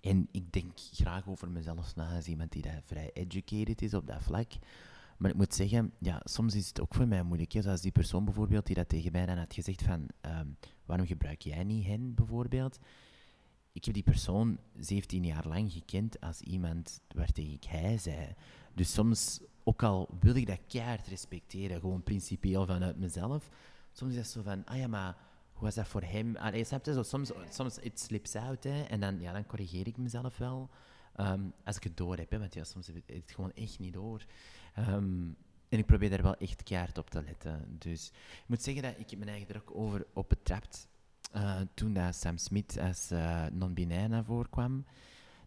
en 0.01 0.28
ik 0.31 0.53
denk 0.53 0.73
graag 0.93 1.28
over 1.28 1.51
mezelf 1.51 1.97
na 1.97 2.15
als 2.15 2.27
iemand 2.27 2.53
die 2.53 2.62
dat 2.62 2.83
vrij 2.85 3.11
educated 3.12 3.83
is 3.83 3.95
op 3.95 4.07
dat 4.07 4.23
vlak. 4.23 4.53
Maar 5.16 5.31
ik 5.31 5.37
moet 5.37 5.55
zeggen, 5.55 5.93
ja, 5.99 6.20
soms 6.24 6.55
is 6.55 6.69
het 6.69 6.81
ook 6.81 6.95
voor 6.95 7.09
mij 7.09 7.23
moeilijk. 7.23 7.53
Hè, 7.53 7.62
zoals 7.62 7.81
die 7.81 7.93
persoon 7.93 8.24
bijvoorbeeld 8.24 8.66
die 8.66 8.74
dat 8.74 8.89
tegen 8.89 9.12
mij 9.12 9.27
dan 9.27 9.39
had 9.39 9.55
gezegd 9.55 9.83
van, 9.83 10.07
ehm, 10.20 10.47
waarom 10.85 11.07
gebruik 11.07 11.43
jij 11.43 11.65
niet 11.65 11.87
hen 11.87 12.15
bijvoorbeeld? 12.15 12.78
Ik 13.77 13.85
heb 13.85 13.94
die 13.94 14.03
persoon 14.03 14.59
17 14.78 15.24
jaar 15.24 15.48
lang 15.48 15.73
gekend 15.73 16.20
als 16.20 16.40
iemand 16.40 17.01
waartegen 17.15 17.53
ik 17.53 17.65
hij 17.65 17.98
zei. 17.98 18.35
Dus 18.74 18.93
soms, 18.93 19.40
ook 19.65 19.82
al 19.82 20.09
wil 20.20 20.35
ik 20.35 20.47
dat 20.47 20.61
keihard 20.66 21.07
respecteren, 21.07 21.81
gewoon 21.81 22.03
principieel 22.03 22.66
vanuit 22.66 22.98
mezelf, 22.98 23.48
soms 23.93 24.11
is 24.11 24.16
dat 24.16 24.27
zo 24.27 24.43
van, 24.43 24.65
ah 24.65 24.77
ja, 24.77 24.86
maar 24.86 25.16
hoe 25.53 25.65
was 25.65 25.74
dat 25.74 25.89
voor 25.89 26.03
hem? 26.03 26.36
Allee, 26.36 26.65
snap 26.65 26.85
je? 26.85 27.05
Soms, 27.05 27.31
soms 27.51 27.78
it 27.78 28.01
slips 28.01 28.35
out, 28.35 28.65
hè, 28.65 28.82
en 28.82 29.01
dan, 29.01 29.20
ja, 29.20 29.32
dan 29.32 29.47
corrigeer 29.47 29.86
ik 29.86 29.97
mezelf 29.97 30.39
wel. 30.39 30.70
Ehm, 31.15 31.43
als 31.65 31.77
ik 31.77 31.82
het 31.82 31.97
door 31.97 32.16
heb, 32.16 32.31
hè, 32.31 32.39
want 32.39 32.55
ja, 32.55 32.65
soms 32.65 32.86
heb 32.86 32.97
ik 32.97 33.05
het 33.07 33.32
gewoon 33.35 33.53
echt 33.53 33.78
niet 33.78 33.93
door. 33.93 34.24
Ehm, 34.74 35.28
en 35.69 35.78
ik 35.78 35.86
probeer 35.86 36.11
daar 36.11 36.23
wel 36.23 36.36
echt 36.36 36.62
keihard 36.62 36.98
op 36.98 37.11
te 37.11 37.23
letten. 37.23 37.77
Dus 37.78 38.09
ik 38.09 38.44
moet 38.47 38.62
zeggen 38.62 38.82
dat 38.82 38.94
ik 38.98 39.19
mijn 39.19 39.31
eigen 39.31 39.57
ook 39.57 39.70
over 39.74 40.07
op 40.12 40.28
betrapt 40.28 40.89
eh, 41.32 41.61
toen 41.74 41.93
dat 41.93 42.15
Sam 42.15 42.39
Smith 42.39 42.78
als 42.78 43.11
eh, 43.11 43.47
non-binair 43.53 44.09
naar 44.09 44.24
voren 44.24 44.51
kwam. 44.51 44.85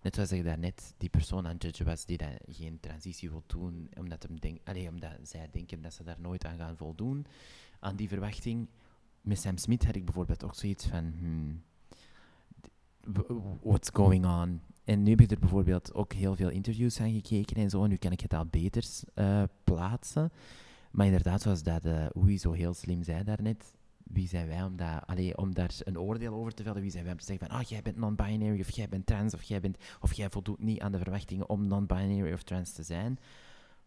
Net 0.02 0.16
zoals 0.16 0.32
ik 0.32 0.44
daarnet 0.44 0.94
die 0.98 1.10
persoon 1.10 1.46
aan 1.46 1.54
het 1.54 1.64
judgen 1.64 1.86
was 1.86 2.06
die 2.06 2.18
dat 2.18 2.30
geen 2.48 2.80
transitie 2.80 3.30
wil 3.30 3.44
doen, 3.48 3.90
omdat, 3.98 4.24
hem 4.24 4.40
denk, 4.40 4.60
allee, 4.64 4.90
omdat 4.90 5.12
zij 5.24 5.48
denken 5.52 5.82
dat 5.82 5.94
ze 5.94 6.04
daar 6.04 6.20
nooit 6.20 6.46
aan 6.46 6.58
gaan 6.58 6.78
voldoen, 6.78 7.26
aan 7.80 7.96
die 7.96 8.08
verwachting. 8.08 8.68
Met 9.22 9.40
Sam 9.40 9.58
Smith 9.58 9.86
had 9.86 9.96
ik 9.96 10.06
bijvoorbeeld 10.06 10.44
ook 10.44 10.56
zoiets 10.56 10.86
van, 10.86 11.14
hmm, 11.20 11.64
what's 13.62 13.90
going 13.94 14.26
on? 14.26 14.62
En 14.84 15.04
nu 15.04 15.10
heb 15.10 15.22
ik 15.22 15.32
er 15.32 15.40
bijvoorbeeld 15.40 15.94
ook 15.94 16.14
heel 16.14 16.36
veel 16.36 16.50
interviews 16.50 17.00
aan 17.00 17.14
gekeken 17.14 17.56
en 17.56 17.70
zo, 17.70 17.84
en 17.84 17.90
nu 17.90 17.96
kan 17.96 18.12
ik 18.12 18.20
het 18.20 18.34
al 18.34 18.46
beter 18.46 18.86
eh, 19.14 19.44
plaatsen. 19.64 20.32
Maar 20.92 21.06
inderdaad, 21.06 21.42
zoals 21.42 21.64
dat 21.64 21.86
uh, 21.86 22.06
Oei 22.18 22.38
zo 22.38 22.52
heel 22.52 22.74
slim 22.74 23.04
zei 23.04 23.24
daarnet, 23.24 23.78
wie 24.10 24.28
zijn 24.28 24.48
wij 24.48 24.64
om, 24.64 24.76
dat, 24.76 25.04
allee, 25.06 25.38
om 25.38 25.54
daar 25.54 25.76
een 25.84 26.00
oordeel 26.00 26.34
over 26.34 26.54
te 26.54 26.64
vellen? 26.64 26.82
Wie 26.82 26.92
zijn 26.92 27.04
wij 27.04 27.14
om 27.14 27.20
te 27.20 27.26
zeggen 27.26 27.48
van, 27.48 27.58
ah, 27.58 27.64
jij 27.64 27.82
bent 27.82 27.98
non-binary, 27.98 28.60
of 28.60 28.70
jij 28.70 28.90
bent 28.90 29.06
trans, 29.06 29.34
of 29.34 29.44
jij, 29.44 29.60
bent, 29.60 29.78
of 30.00 30.14
jij 30.14 30.30
voldoet 30.30 30.60
niet 30.60 30.80
aan 30.80 30.92
de 30.92 30.98
verwachtingen 30.98 31.50
om 31.50 31.68
non-binary 31.68 32.34
of 32.34 32.44
trans 32.44 32.72
te 32.72 32.84
zijn? 32.84 33.20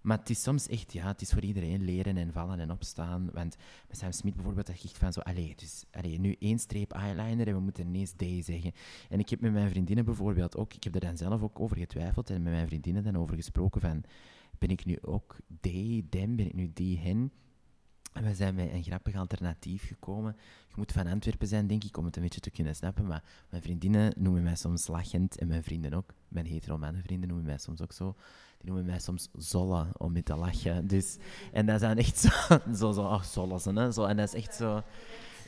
Maar 0.01 0.19
het 0.19 0.31
is 0.31 0.43
soms 0.43 0.69
echt, 0.69 0.93
ja, 0.93 1.07
het 1.07 1.21
is 1.21 1.33
voor 1.33 1.43
iedereen 1.43 1.85
leren 1.85 2.17
en 2.17 2.33
vallen 2.33 2.61
en 2.61 2.71
opstaan. 2.71 3.31
Want 3.33 3.57
met 3.89 3.99
Sam 3.99 4.13
Smith 4.13 4.35
bijvoorbeeld, 4.35 4.67
dat 4.67 4.83
echt 4.85 4.99
van 4.99 5.13
zo, 5.13 5.21
allee, 5.21 5.53
dus, 5.57 5.85
allee, 5.91 6.21
nu 6.21 6.37
één 6.39 6.59
streep 6.59 6.93
eyeliner 6.93 7.49
en 7.49 7.55
we 7.55 7.61
moeten 7.61 7.87
ineens 7.87 8.13
D 8.13 8.45
zeggen. 8.45 8.73
En 9.09 9.19
ik 9.19 9.29
heb 9.29 9.41
met 9.41 9.53
mijn 9.53 9.71
vriendinnen 9.71 10.05
bijvoorbeeld 10.05 10.57
ook, 10.57 10.75
ik 10.75 10.85
heb 10.85 10.95
er 10.95 11.01
dan 11.01 11.17
zelf 11.17 11.43
ook 11.43 11.61
over 11.61 11.77
getwijfeld 11.77 12.31
en 12.31 12.43
met 12.43 12.53
mijn 12.53 12.67
vriendinnen 12.67 13.03
dan 13.05 13.17
over 13.17 13.37
gesproken 13.37 13.81
van, 13.81 14.05
ben 14.59 14.71
ik 14.71 14.85
nu 14.85 14.99
ook 15.03 15.37
they, 15.61 16.05
them, 16.09 16.37
ben 16.37 16.47
ik 16.47 16.55
nu 16.55 16.71
die, 16.75 16.99
hen? 16.99 17.33
En 18.13 18.25
we 18.25 18.35
zijn 18.35 18.55
met 18.55 18.71
een 18.73 18.83
grappig 18.83 19.15
alternatief 19.15 19.87
gekomen. 19.87 20.37
Je 20.69 20.75
moet 20.77 20.93
van 20.93 21.07
Antwerpen 21.07 21.49
zijn, 21.49 21.67
denk 21.67 21.85
ik, 21.85 21.97
om 21.97 22.05
het 22.05 22.17
een 22.17 22.23
beetje 22.23 22.41
te 22.41 22.51
kunnen 22.51 22.77
snappen. 22.77 23.07
Maar 23.07 23.23
mijn 23.51 23.63
vriendinnen 23.63 24.13
noemen 24.17 24.43
mij 24.43 24.57
soms 24.57 24.87
lachend, 24.87 25.39
en 25.39 25.49
mijn 25.49 25.63
vrienden 25.63 25.93
ook. 25.93 26.15
Mijn 26.29 26.47
hetero 26.47 26.79
vrienden 27.05 27.29
noemen 27.29 27.47
mij 27.47 27.59
soms 27.59 27.81
ook 27.81 27.93
zo. 27.93 28.15
Die 28.59 28.71
noemen 28.71 28.87
mij 28.87 28.99
soms 28.99 29.29
Zolle, 29.33 29.87
om 29.97 30.13
mee 30.13 30.23
te 30.23 30.37
lachen. 30.37 30.87
Dus, 30.87 31.17
en 31.53 31.67
dat 31.67 31.81
dan 31.81 31.97
echt 31.97 32.19
zo, 32.25 32.59
zo, 32.75 32.93
zo 32.93 33.07
ach, 33.07 33.25
Zollezen, 33.25 33.77
hè. 33.77 33.93
Zo, 33.93 34.05
en 34.05 34.17
dat 34.17 34.35
is 34.35 34.35
echt 34.35 34.55
zo... 34.55 34.83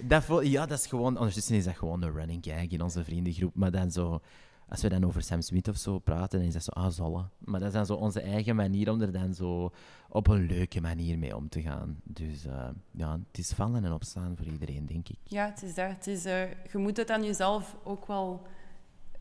Dat 0.02 0.24
ja, 0.42 0.66
dat 0.66 0.78
is 0.78 0.86
gewoon... 0.86 1.18
Ondertussen 1.18 1.56
is 1.56 1.64
dat 1.64 1.76
gewoon 1.76 2.02
een 2.02 2.12
running 2.12 2.44
gag 2.44 2.68
in 2.68 2.82
onze 2.82 3.04
vriendengroep. 3.04 3.54
Maar 3.54 3.70
dan 3.70 3.90
zo... 3.90 4.20
Als 4.68 4.82
we 4.82 4.88
dan 4.88 5.04
over 5.04 5.22
Sam 5.22 5.40
Smith 5.40 5.68
of 5.68 5.76
zo 5.76 5.98
praten, 5.98 6.38
dan 6.38 6.48
is 6.48 6.54
dat 6.54 6.62
zo, 6.64 6.70
ah, 6.70 6.90
Zolle. 6.90 7.24
Maar 7.38 7.60
dat 7.60 7.68
is 7.68 7.74
dan 7.74 7.86
zo 7.86 7.94
onze 7.94 8.20
eigen 8.20 8.56
manier 8.56 8.90
om 8.90 9.00
er 9.00 9.12
dan 9.12 9.34
zo 9.34 9.70
op 10.08 10.26
een 10.28 10.46
leuke 10.46 10.80
manier 10.80 11.18
mee 11.18 11.36
om 11.36 11.48
te 11.48 11.62
gaan. 11.62 12.00
Dus 12.04 12.44
eh, 12.46 12.68
ja, 12.90 13.12
het 13.28 13.38
is 13.38 13.52
vallen 13.52 13.84
en 13.84 13.92
opstaan 13.92 14.36
voor 14.36 14.46
iedereen, 14.46 14.86
denk 14.86 15.08
ik. 15.08 15.18
Ja, 15.22 15.44
het 15.46 15.62
is 15.62 15.74
dat. 15.74 15.88
Het 15.90 16.06
is, 16.06 16.24
eh, 16.24 16.50
je 16.72 16.78
moet 16.78 16.96
het 16.96 17.10
aan 17.10 17.24
jezelf 17.24 17.76
ook 17.84 18.06
wel... 18.06 18.42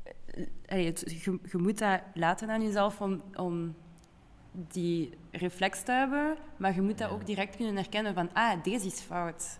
eh, 0.04 0.46
allee, 0.66 0.86
het, 0.86 1.04
je, 1.24 1.40
je 1.52 1.58
moet 1.58 1.78
dat 1.78 2.02
laten 2.14 2.50
aan 2.50 2.64
jezelf 2.64 3.02
om, 3.02 3.22
om 3.36 3.76
die 4.52 5.10
reflex 5.32 5.84
te 5.84 5.92
hebben, 5.92 6.38
maar 6.58 6.76
je 6.76 6.82
moet 6.82 6.98
dat 6.98 7.10
Ja. 7.10 7.16
ook 7.16 7.26
direct 7.26 7.56
kunnen 7.56 7.76
herkennen 7.76 8.14
van, 8.14 8.30
ah, 8.34 8.64
deze 8.64 8.86
is 8.86 9.00
fout. 9.00 9.60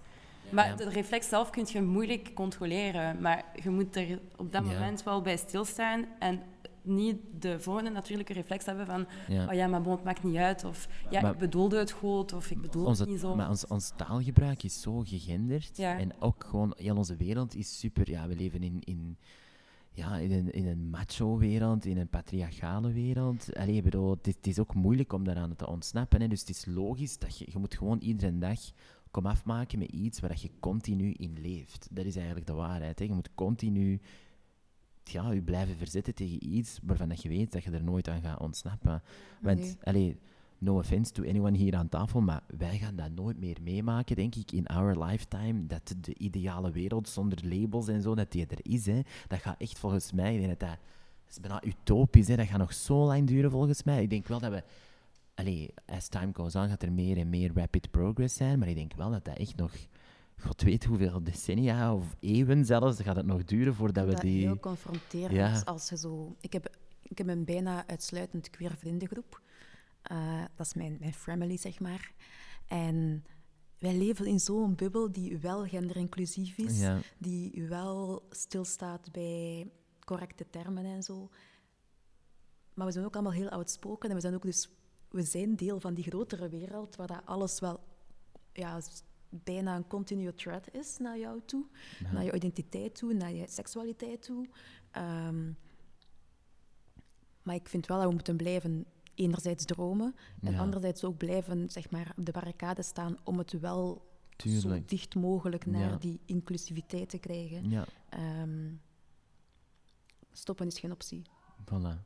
Maar 0.54 0.68
Ja. 0.68 0.76
de 0.76 0.90
reflex 0.90 1.28
zelf 1.30 1.50
kun 1.50 1.66
je 1.72 1.82
moeilijk 1.82 2.32
controleren, 2.34 3.22
maar 3.22 3.46
je 3.64 3.70
moet 3.70 3.96
er 3.96 4.20
op 4.38 4.52
dat 4.52 4.66
Ja. 4.66 4.72
moment 4.74 5.04
wel 5.04 5.22
bij 5.22 5.38
stilstaan 5.38 6.06
en 6.20 6.42
niet 6.82 7.16
de 7.40 7.60
volgende 7.60 7.90
natuurlijke 7.90 8.34
reflex 8.34 8.66
hebben 8.66 8.86
van, 8.86 9.06
Ja. 9.28 9.48
oh 9.48 9.54
ja, 9.54 9.68
maar 9.68 9.82
bon, 9.82 9.92
het 9.96 10.04
maakt 10.04 10.24
niet 10.24 10.36
uit, 10.36 10.64
of 10.64 10.88
ja, 11.10 11.22
Maar- 11.22 11.32
ik 11.32 11.38
bedoelde 11.38 11.78
het 11.78 11.92
goed, 11.92 12.34
of 12.34 12.52
ik 12.52 12.62
bedoel 12.62 12.86
Onze, 12.86 13.02
het 13.02 13.12
niet 13.12 13.20
zo. 13.20 13.36
maar 13.36 13.50
ons, 13.50 13.68
ons 13.68 13.92
taalgebruik 13.96 14.64
is 14.64 14.82
zo 14.82 15.00
gegenderd. 15.00 15.78
Ja. 15.78 16.00
En 16.00 16.12
ook 16.22 16.44
gewoon, 16.44 16.74
heel 16.78 16.96
onze 16.98 17.16
wereld 17.16 17.56
is 17.56 17.80
super. 17.80 18.10
Ja, 18.10 18.28
we 18.28 18.36
leven 18.36 18.64
in, 18.64 18.78
in, 18.80 19.18
ja, 19.92 20.18
in 20.18 20.32
een, 20.32 20.52
in 20.52 20.68
een 20.68 20.90
macho-wereld, 20.90 21.86
in 21.86 21.98
een 21.98 22.08
patriarchale 22.10 22.92
wereld. 22.92 23.56
Allee, 23.56 23.82
bedoel, 23.82 24.10
het, 24.10 24.28
is, 24.28 24.36
het 24.36 24.48
is 24.48 24.60
ook 24.60 24.74
moeilijk 24.74 25.14
om 25.14 25.24
daaraan 25.24 25.56
te 25.56 25.68
ontsnappen. 25.68 26.22
Hè. 26.22 26.28
Dus 26.28 26.40
het 26.40 26.50
is 26.50 26.66
logisch 26.66 27.18
dat 27.20 27.38
je, 27.38 27.46
je 27.52 27.58
moet 27.60 27.76
gewoon 27.78 28.00
iedere 28.00 28.38
dag 28.38 28.60
kom 29.14 29.26
afmaken 29.26 29.80
met 29.80 29.92
iets 29.92 30.20
waar 30.20 30.38
je 30.42 30.50
continu 30.60 31.12
in 31.12 31.38
leeft. 31.42 31.88
Dat 31.92 32.06
is 32.06 32.16
eigenlijk 32.16 32.48
de 32.48 32.54
waarheid. 32.54 33.00
Hè. 33.00 33.06
Je 33.06 33.14
moet 33.14 33.36
continu 33.36 34.02
ja, 35.04 35.32
je 35.32 35.42
blijven 35.42 35.78
verzetten 35.78 36.16
tegen 36.16 36.48
iets 36.54 36.80
waarvan 36.84 37.10
dat 37.10 37.22
je 37.22 37.30
weet 37.30 37.52
dat 37.52 37.64
je 37.64 37.72
er 37.72 37.84
nooit 37.84 38.08
aan 38.08 38.22
gaat 38.22 38.40
ontsnappen. 38.40 39.02
Want, 39.42 39.60
Nee. 39.60 39.78
allee, 39.84 40.18
no 40.58 40.78
offense 40.78 41.12
to 41.12 41.24
anyone 41.24 41.58
hier 41.58 41.76
aan 41.76 41.90
tafel, 41.90 42.22
maar 42.22 42.44
wij 42.58 42.78
gaan 42.78 42.96
dat 42.96 43.12
nooit 43.12 43.40
meer 43.40 43.58
meemaken, 43.62 44.16
denk 44.16 44.36
ik, 44.36 44.52
in 44.52 44.68
our 44.68 45.04
lifetime. 45.04 45.66
Dat 45.68 45.96
de 46.02 46.14
ideale 46.18 46.72
wereld 46.72 47.10
zonder 47.10 47.48
labels 47.48 47.88
en 47.88 48.02
zo, 48.02 48.16
dat 48.16 48.32
die 48.32 48.46
er 48.48 48.60
is. 48.62 48.86
Hè. 48.86 49.02
Dat 49.28 49.40
gaat 49.40 49.62
echt 49.62 49.80
volgens 49.80 50.12
mij, 50.12 50.34
ik 50.34 50.40
denk 50.42 50.60
dat 50.60 50.70
dat, 50.70 50.78
dat 51.26 51.32
is 51.32 51.40
bijna 51.40 51.64
utopisch. 51.64 52.28
Hè. 52.28 52.36
Dat 52.36 52.48
gaat 52.48 52.58
nog 52.58 52.74
zo 52.74 53.06
lang 53.06 53.28
duren 53.28 53.52
volgens 53.52 53.84
mij. 53.84 54.02
Ik 54.02 54.10
denk 54.10 54.28
wel 54.28 54.40
dat 54.40 54.52
we, 54.52 54.64
allee, 55.34 55.74
as 55.86 56.08
time 56.08 56.32
goes 56.34 56.56
on, 56.56 56.68
gaat 56.68 56.84
er 56.84 56.92
meer 56.92 57.18
en 57.18 57.30
meer 57.30 57.52
rapid 57.54 57.92
progress 57.92 58.36
zijn, 58.36 58.60
maar 58.60 58.68
ik 58.68 58.76
denk 58.76 58.94
wel 58.94 59.12
dat 59.12 59.26
dat 59.26 59.38
echt 59.38 59.56
nog, 59.56 59.72
god 60.38 60.62
weet 60.62 60.84
hoeveel 60.84 61.24
decennia 61.24 61.96
of 61.96 62.16
eeuwen 62.20 62.66
zelfs, 62.66 63.02
gaat 63.02 63.16
het 63.16 63.26
nog 63.26 63.44
duren 63.44 63.76
voordat 63.76 64.06
we 64.08 64.16
die... 64.20 64.42
heel 64.42 64.60
confronterend. 64.60 65.32
Ja. 65.32 65.62
Als 65.66 65.90
je 65.90 65.98
zo... 65.98 66.36
ik, 66.42 66.54
heb, 66.54 66.78
ik 67.02 67.18
heb 67.18 67.28
een 67.28 67.46
bijna 67.46 67.88
uitsluitend 67.88 68.50
queer 68.50 68.76
vriendengroep. 68.78 69.42
Eh, 70.02 70.42
dat 70.56 70.66
is 70.66 70.74
mijn, 70.74 70.98
mijn 71.00 71.14
family, 71.14 71.58
zeg 71.58 71.80
maar. 71.80 72.14
En 72.68 73.26
wij 73.80 73.98
leven 73.98 74.26
in 74.26 74.40
zo'n 74.40 74.76
bubbel 74.76 75.12
die 75.12 75.38
wel 75.38 75.66
genderinclusief 75.68 76.58
is, 76.58 76.80
Ja. 76.80 77.00
die 77.18 77.66
wel 77.68 78.28
stilstaat 78.30 79.12
bij 79.12 79.72
correcte 80.06 80.46
termen 80.50 80.86
en 80.86 81.04
zo. 81.04 81.30
Maar 82.74 82.86
we 82.86 82.92
zijn 82.92 83.06
ook 83.06 83.14
allemaal 83.14 83.32
heel 83.32 83.50
outspoken 83.50 84.10
en 84.10 84.16
we 84.16 84.22
zijn 84.22 84.34
ook 84.36 84.42
dus 84.42 84.70
we 85.14 85.22
zijn 85.24 85.56
deel 85.56 85.80
van 85.80 85.94
die 85.94 86.04
grotere 86.04 86.50
wereld 86.50 86.96
waar 86.96 87.08
dat 87.08 87.22
alles 87.26 87.60
wel 87.60 87.80
ja, 88.54 88.82
bijna 89.30 89.76
een 89.76 89.88
continue 89.88 90.36
threat 90.36 90.72
is 90.74 90.98
naar 90.98 91.20
jou 91.20 91.42
toe, 91.46 91.66
naar 92.12 92.24
je 92.24 92.34
identiteit 92.34 92.96
toe, 92.96 93.14
naar 93.14 93.32
je 93.32 93.48
seksualiteit 93.48 94.22
toe. 94.22 94.48
Ehm, 94.92 95.52
maar 97.44 97.56
ik 97.56 97.68
vind 97.70 97.88
wel 97.88 97.98
dat 97.98 98.08
we 98.08 98.14
moeten 98.14 98.38
blijven 98.38 98.86
enerzijds 99.16 99.66
dromen 99.66 100.16
en 100.42 100.52
Ja. 100.52 100.60
anderzijds 100.60 101.04
ook 101.04 101.18
blijven 101.18 101.70
zeg 101.70 101.90
maar, 101.90 102.14
op 102.18 102.26
de 102.26 102.32
barricade 102.32 102.82
staan 102.84 103.18
om 103.24 103.38
het 103.38 103.52
wel 103.52 104.12
zo 104.38 104.84
dicht 104.86 105.16
mogelijk 105.16 105.66
naar 105.66 105.90
Ja. 105.90 105.98
die 105.98 106.20
inclusiviteit 106.26 107.10
te 107.10 107.18
krijgen. 107.18 107.70
Ja, 107.70 107.86
Ehm, 108.10 108.72
stoppen 110.32 110.68
is 110.68 110.80
geen 110.80 110.92
optie. 110.92 111.22
voilà. 111.66 111.98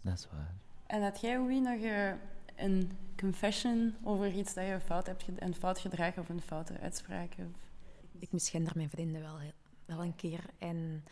Dat 0.00 0.18
is 0.18 0.26
waar. 0.30 0.54
En 0.92 1.02
had 1.02 1.20
jij, 1.20 1.38
Oei, 1.38 1.60
nog 1.60 1.80
eh, 1.80 2.12
een 2.56 2.90
confession 3.16 3.94
over 4.02 4.32
iets 4.32 4.54
dat 4.54 4.66
je 4.66 4.80
fout 4.84 5.06
hebt 5.06 5.24
een 5.38 5.54
fout 5.54 5.78
gedragen 5.78 6.22
of 6.22 6.28
een 6.28 6.40
foute 6.40 6.78
uitspraak? 6.80 7.32
Of... 7.38 7.70
Ik 8.18 8.32
misgender 8.32 8.72
mijn 8.76 8.90
vrienden 8.90 9.20
wel, 9.20 9.38
heel- 9.38 9.52
wel 9.84 10.02
een 10.02 10.16
keer. 10.16 10.44
En 10.58 11.04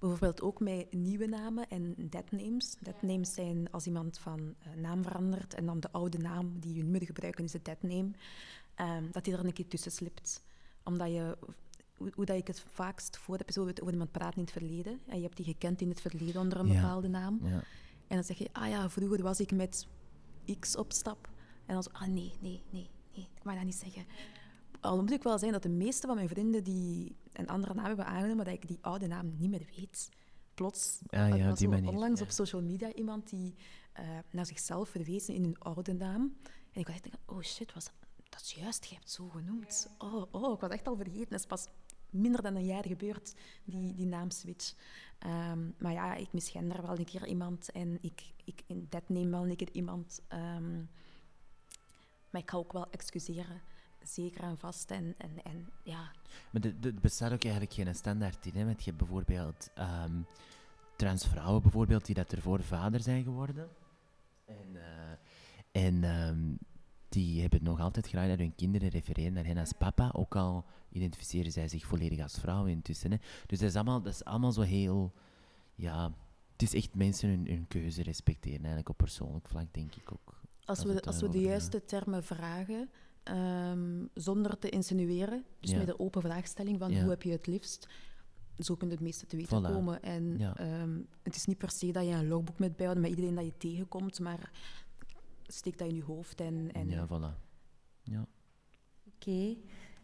bijvoorbeeld 0.00 0.42
ook 0.42 0.60
met 0.60 0.92
nieuwe 0.92 1.26
namen 1.26 1.68
en 1.68 1.94
deadnames. 2.10 2.76
Deadnames 2.80 3.34
zijn 3.34 3.70
als 3.70 3.86
iemand 3.86 4.18
van 4.18 4.54
eh, 4.58 4.72
naam 4.82 5.02
verandert 5.02 5.54
en 5.54 5.66
dan 5.66 5.80
de 5.80 5.90
oude 5.92 6.18
naam 6.18 6.58
die 6.60 6.74
je 6.74 6.82
nu 6.84 6.90
moet 6.90 7.04
gebruiken 7.06 7.44
is 7.44 7.52
de 7.52 7.62
deadname. 7.62 8.10
ehm, 8.74 9.04
dat 9.10 9.24
die 9.24 9.32
er 9.34 9.44
een 9.44 9.52
keer 9.52 9.68
tussen 9.68 9.92
slipt. 9.92 10.42
Omdat 10.84 11.08
je, 11.08 11.38
hoe, 11.96 12.12
hoe 12.14 12.24
dat 12.24 12.36
ik 12.36 12.46
het 12.46 12.60
vaakst 12.60 13.16
voor 13.16 13.36
heb, 13.36 13.48
is 13.48 13.58
over 13.58 13.72
over 13.80 13.92
iemand 13.92 14.12
praten 14.12 14.36
in 14.36 14.42
het 14.42 14.52
verleden. 14.52 15.00
En 15.06 15.16
je 15.16 15.22
hebt 15.22 15.36
die 15.36 15.44
gekend 15.46 15.80
in 15.80 15.88
het 15.88 16.00
verleden 16.00 16.40
onder 16.40 16.58
een 16.58 16.66
Ja. 16.66 16.80
bepaalde 16.80 17.08
naam. 17.08 17.40
Ja. 17.42 17.62
En 18.08 18.16
dan 18.16 18.24
zeg 18.24 18.38
je, 18.38 18.48
ah 18.52 18.68
ja, 18.68 18.90
vroeger 18.90 19.22
was 19.22 19.40
ik 19.40 19.52
met 19.52 19.86
X 20.60 20.76
op 20.76 20.92
stap. 20.92 21.28
En 21.66 21.74
dan 21.74 21.82
zo, 21.82 21.90
ah 21.92 22.08
nee, 22.08 22.32
nee, 22.40 22.62
nee, 22.70 22.90
nee, 23.14 23.28
ik 23.34 23.44
mag 23.44 23.54
dat 23.54 23.64
niet 23.64 23.74
zeggen. 23.74 24.06
Al 24.80 25.00
moet 25.00 25.10
ik 25.12 25.22
wel 25.22 25.38
zeggen 25.38 25.52
dat 25.52 25.62
de 25.62 25.76
meeste 25.76 26.06
van 26.06 26.16
mijn 26.16 26.28
vrienden 26.28 26.64
die 26.64 27.16
een 27.32 27.48
andere 27.48 27.74
naam 27.74 27.84
hebben 27.84 28.06
aangenomen, 28.06 28.44
dat 28.44 28.54
ik 28.54 28.68
die 28.68 28.78
oude 28.80 29.06
naam 29.06 29.34
niet 29.38 29.50
meer 29.50 29.68
weet. 29.76 30.08
Plots 30.54 30.98
Ah, 31.06 31.36
ja, 31.36 31.48
was 31.48 31.58
die 31.58 31.68
manier, 31.68 31.90
onlangs 31.90 32.20
ja. 32.20 32.26
op 32.26 32.32
social 32.32 32.62
media 32.62 32.92
iemand 32.92 33.30
die 33.30 33.54
eh, 33.92 34.04
naar 34.30 34.46
zichzelf 34.46 34.88
verwezen 34.88 35.34
in 35.34 35.44
een 35.44 35.58
oude 35.58 35.92
naam. 35.92 36.36
En 36.72 36.80
ik 36.80 36.86
was 36.86 36.94
echt 36.94 37.02
denken, 37.02 37.20
oh 37.26 37.42
shit, 37.42 37.72
was 37.74 37.84
dat, 37.84 37.94
dat 38.28 38.40
is 38.40 38.52
juist, 38.52 38.84
je 38.84 38.90
hebt 38.94 39.04
het 39.04 39.12
zo 39.12 39.28
genoemd. 39.28 39.88
Oh, 39.98 40.34
oh, 40.34 40.52
ik 40.52 40.60
was 40.60 40.70
echt 40.70 40.86
al 40.88 40.96
vergeten. 40.96 41.32
Het 41.32 41.40
is 41.40 41.46
pas 41.46 41.66
minder 42.10 42.42
dan 42.42 42.54
een 42.54 42.64
jaar 42.66 42.86
gebeurd, 42.86 43.34
die, 43.64 43.94
die 43.94 44.06
naamswitch. 44.06 44.74
Ehm, 45.18 45.70
maar 45.78 45.92
ja, 45.92 46.14
ik 46.14 46.32
misgender 46.32 46.82
wel 46.82 46.98
een 46.98 47.04
keer 47.04 47.26
iemand 47.26 47.70
en 47.70 47.98
ik, 48.00 48.22
ik 48.44 48.62
dat 48.90 49.08
neem 49.08 49.30
wel 49.30 49.46
een 49.48 49.56
keer 49.56 49.70
iemand. 49.72 50.22
ehm, 50.28 50.76
maar 52.30 52.40
ik 52.42 52.50
ga 52.50 52.56
ook 52.56 52.72
wel 52.72 52.90
excuseren, 52.90 53.60
zeker 54.02 54.42
en 54.42 54.58
vast. 54.58 54.90
En, 54.90 55.14
en, 55.18 55.42
en 55.42 55.68
ja, 55.82 56.10
Maar 56.50 56.62
er- 56.82 56.94
bestaat 57.00 57.32
ook 57.32 57.42
eigenlijk 57.42 57.72
geen 57.72 57.94
standaard 57.94 58.46
in. 58.46 58.54
Hè? 58.54 58.64
Want 58.64 58.78
je 58.78 58.84
hebt 58.84 58.96
bijvoorbeeld 59.02 59.70
ehm 59.74 60.20
transvrouwen 60.96 61.62
bijvoorbeeld 61.62 62.06
die 62.06 62.14
dat 62.14 62.32
ervoor 62.32 62.62
vader 62.62 63.00
zijn 63.00 63.22
geworden. 63.22 63.68
En, 64.44 64.76
eh, 64.76 65.86
en 65.86 66.04
die 67.08 67.40
hebben 67.40 67.58
het 67.58 67.68
nog 67.68 67.80
altijd 67.80 68.08
graag 68.08 68.28
dat 68.28 68.38
hun 68.38 68.54
kinderen 68.54 68.88
refereren 68.88 69.32
naar 69.32 69.44
hen 69.46 69.56
als 69.58 69.72
papa. 69.78 70.10
Ook 70.12 70.36
al 70.36 70.64
identificeren 70.90 71.52
zij 71.52 71.68
zich 71.68 71.86
volledig 71.86 72.20
als 72.22 72.38
vrouw 72.38 72.66
intussen. 72.66 73.10
Hè? 73.10 73.16
Dus 73.46 73.58
dat 73.58 73.68
is, 73.68 73.74
allemaal, 73.74 74.02
dat 74.02 74.12
is 74.12 74.24
allemaal 74.24 74.52
zo 74.52 74.60
heel... 74.60 75.12
Ja, 75.74 76.12
het 76.52 76.62
is 76.62 76.74
echt 76.74 76.94
mensen 76.94 77.28
hun, 77.28 77.46
hun 77.46 77.66
keuze 77.68 78.02
respecteren. 78.02 78.58
Eigenlijk 78.58 78.88
op 78.88 78.96
persoonlijk 78.96 79.48
vlak 79.48 79.74
denk 79.74 79.94
ik 79.94 80.12
ook. 80.12 80.40
als 80.64 80.78
Als 80.78 80.92
we, 80.94 81.02
als 81.02 81.20
we 81.20 81.28
de 81.28 81.40
juiste 81.40 81.84
termen 81.84 82.24
vragen, 82.24 82.90
ehm, 83.22 84.04
zonder 84.14 84.58
te 84.58 84.68
insinueren, 84.68 85.44
dus 85.60 85.70
Ja. 85.70 85.78
met 85.78 85.88
een 85.88 85.98
open 85.98 86.22
vraagstelling 86.22 86.78
van 86.78 86.90
Ja. 86.90 87.00
hoe 87.00 87.10
heb 87.10 87.22
je 87.22 87.30
het 87.30 87.46
liefst, 87.46 87.88
zo 88.58 88.74
kun 88.76 88.86
je 88.88 88.94
het 88.94 89.02
meeste 89.02 89.26
te 89.26 89.36
weten 89.36 89.62
Voilà. 89.62 89.66
komen. 89.72 90.02
En 90.02 90.38
Ja. 90.38 90.56
ehm, 90.56 90.98
het 91.22 91.36
is 91.36 91.44
niet 91.46 91.58
per 91.58 91.70
se 91.70 91.92
dat 91.92 92.04
je 92.04 92.10
een 92.10 92.28
logboek 92.28 92.58
moet 92.58 92.76
bijhouden 92.76 93.02
met 93.08 93.10
iedereen 93.18 93.34
dat 93.36 93.44
je 93.44 93.56
tegenkomt, 93.58 94.20
maar 94.20 94.50
steek 95.52 95.78
dat 95.78 95.88
in 95.88 95.94
je 95.94 96.02
hoofd 96.02 96.40
en, 96.40 96.70
en 96.72 96.88
Ja, 96.88 97.06
voilà. 97.06 97.46
Ja. 98.02 98.26
Oké. 99.14 99.56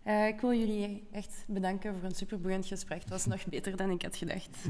Eh, 0.02 0.26
ik 0.26 0.40
wil 0.40 0.52
jullie 0.52 1.06
echt 1.10 1.44
bedanken 1.48 1.94
voor 1.94 2.04
een 2.04 2.14
superboeiend 2.14 2.66
gesprek. 2.66 3.00
Het 3.00 3.08
was 3.08 3.26
nog 3.26 3.44
beter 3.54 3.76
dan 3.76 3.90
ik 3.90 4.02
had 4.02 4.16
gedacht. 4.16 4.58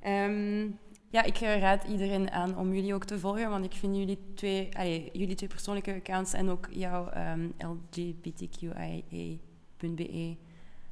Ehm, 0.00 0.68
ja, 1.10 1.22
ik 1.22 1.36
raad 1.38 1.84
iedereen 1.84 2.30
aan 2.30 2.58
om 2.58 2.74
jullie 2.74 2.94
ook 2.94 3.04
te 3.04 3.18
volgen, 3.18 3.50
want 3.50 3.64
ik 3.64 3.72
vind 3.72 3.96
jullie 3.96 4.18
twee, 4.34 4.76
allee, 4.76 5.10
jullie 5.12 5.34
twee 5.34 5.48
persoonlijke 5.48 5.94
accounts 5.94 6.32
en 6.32 6.48
ook 6.48 6.68
jouw 6.70 7.08
ehm 7.08 7.48
LGBTQIA.be 7.58 9.38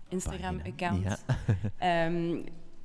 Instagram-account 0.09 1.02
Ja. 1.05 1.19
Ehm 2.06 2.40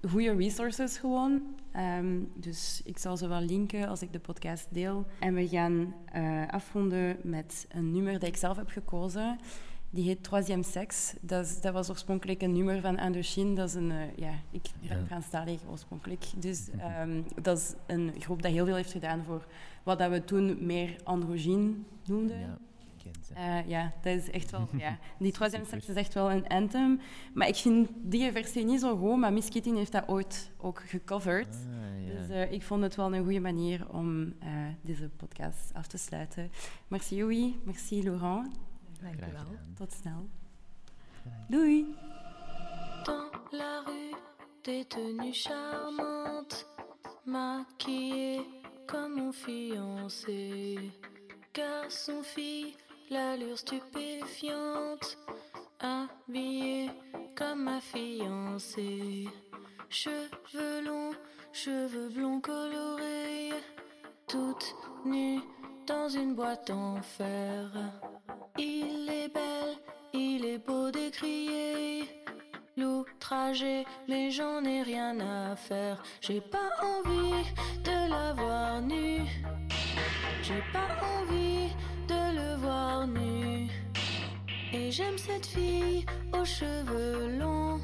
goede 0.10 0.36
resources 0.36 0.98
gewoon. 0.98 1.42
Ehm, 1.74 2.20
dus 2.36 2.82
ik 2.86 2.98
zal 2.98 3.18
ze 3.18 3.28
wel 3.28 3.42
linken 3.42 3.88
als 3.88 4.02
ik 4.02 4.14
de 4.14 4.20
podcast 4.20 4.68
deel. 4.70 5.06
En 5.20 5.34
we 5.34 5.48
gaan 5.48 5.96
eh, 6.12 6.48
afronden 6.48 7.18
met 7.24 7.66
een 7.70 7.92
nummer 7.92 8.14
dat 8.14 8.24
ik 8.30 8.36
zelf 8.36 8.58
heb 8.58 8.70
gekozen. 8.70 9.38
Die 9.90 10.06
heet 10.08 10.24
Troisième 10.24 10.64
Sex. 10.64 11.14
Dat, 11.22 11.46
is- 11.46 11.62
dat 11.62 11.74
was 11.74 11.90
oorspronkelijk 11.90 12.42
een 12.42 12.54
nummer 12.54 12.82
van 12.82 13.00
Indochine. 13.00 13.56
Dat 13.56 13.68
is 13.70 13.74
een, 13.76 13.92
eh, 13.92 13.98
ja, 14.16 14.32
ik 14.52 14.66
Ja. 14.80 14.96
Mhm. 14.96 15.06
Franstalig 15.06 15.60
oorspronkelijk. 15.70 16.26
Dus 16.38 16.70
ehm, 16.78 17.22
dat 17.42 17.58
is 17.58 17.74
een 17.88 18.12
groep 18.20 18.42
dat 18.42 18.52
heel 18.52 18.66
veel 18.66 18.76
heeft 18.76 18.92
gedaan 18.92 19.24
voor 19.24 19.46
wat 19.84 20.00
dat 20.00 20.10
we 20.12 20.24
toen 20.24 20.66
meer 20.66 20.96
androgyne 21.04 21.72
noemden. 22.06 22.40
ja. 22.40 22.58
Ken 23.04 23.24
ze. 23.28 23.34
Eh, 23.34 23.70
ja, 23.70 23.94
dat 24.02 24.16
is 24.16 24.30
echt 24.30 24.52
wel... 24.52 24.68
Ja. 24.78 24.98
Die 25.20 25.32
Troisième 25.32 25.66
Sex 25.66 25.88
is 25.90 25.96
echt 25.96 26.14
wel 26.14 26.32
een 26.32 26.48
anthem. 26.48 27.00
Maar 27.34 27.48
ik 27.48 27.56
vind 27.56 27.90
die 27.96 28.32
versie 28.32 28.66
niet 28.66 28.80
zo 28.80 28.98
goed, 28.98 29.18
maar 29.18 29.34
Miss 29.34 29.50
Kitty 29.50 29.74
heeft 29.76 29.92
dat 29.92 30.08
ooit 30.08 30.52
ook 30.58 30.82
gecoverd. 30.86 31.48
Ah, 31.56 32.06
ja. 32.08 32.14
Dus 32.20 32.30
eh, 32.30 32.52
ik 32.52 32.64
vond 32.64 32.84
het 32.84 32.96
wel 32.96 33.14
een 33.14 33.24
goede 33.24 33.40
manier 33.40 33.90
om 33.90 34.34
eh, 34.40 34.50
deze 34.82 35.10
podcast 35.10 35.72
af 35.74 35.88
te 35.88 35.98
sluiten. 35.98 36.52
Merci 36.88 37.20
Louis, 37.22 37.54
merci 37.64 38.04
Laurent. 38.04 38.52
Dank 39.02 39.16
Graag 39.16 39.30
je 39.30 39.36
wel. 39.36 39.44
gedaan. 39.46 39.74
Tot 39.76 39.94
snel. 39.94 40.28
Doei! 41.48 41.96
Dans 43.04 43.32
la 43.52 43.84
rue, 43.86 44.16
des 44.62 44.86
tenues 44.88 45.44
charmantes, 45.44 46.66
maquillées 47.26 48.46
comme 48.86 49.16
mon 49.16 49.32
fiancé. 49.34 50.92
Garçon, 51.54 52.24
fille, 52.24 52.76
l'allure 53.10 53.58
stupéfiante, 53.58 55.18
habillée 55.80 56.90
comme 57.36 57.64
ma 57.64 57.82
fiancée. 57.82 59.28
Cheveux 59.90 60.82
longs, 60.86 61.14
cheveux 61.52 62.10
blonds 62.10 62.42
colorés, 62.42 63.52
toute 64.28 64.76
nue 65.06 65.40
dans 65.86 66.10
une 66.10 66.36
boîte 66.36 66.70
en 66.70 67.02
fer. 67.02 67.70
Il 68.58 69.10
est 69.10 69.34
belle, 69.34 69.76
il 70.14 70.46
est 70.46 70.60
beau 70.60 70.90
décrier 70.92 72.08
l'outrager, 72.78 73.86
mais 74.08 74.32
j'en 74.32 74.64
ai 74.64 74.82
rien 74.82 75.20
à 75.20 75.56
faire. 75.56 76.02
J'ai 76.22 76.42
pas 76.42 76.70
envie 76.82 77.44
de 77.84 78.10
la 78.10 78.34
voir 78.34 78.82
nue. 78.82 79.22
J'ai 80.42 80.64
pas 80.72 80.90
envie 81.20 81.70
de 82.08 82.36
le 82.40 82.56
voir 82.58 83.08
nu. 83.08 83.70
Et 84.74 84.92
j'aime 84.92 85.18
cette 85.18 85.46
fille 85.46 86.06
aux 86.34 86.46
cheveux 86.46 87.38
longs. 87.40 87.80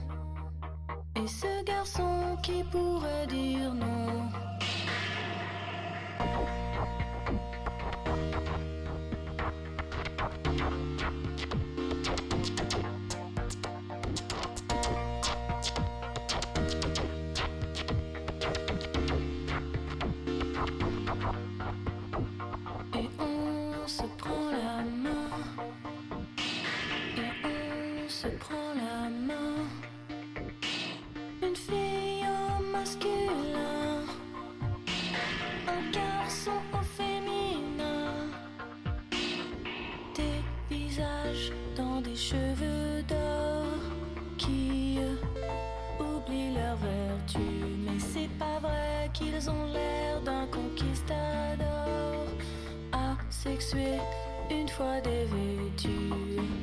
Et 1.16 1.28
ce 1.28 1.64
garçon 1.64 2.38
qui 2.44 2.64
pourrait 2.72 3.28
dire 3.28 3.74
non. 3.74 4.30
une 54.50 54.70
fois 54.70 55.00
dévêtue. 55.02 56.59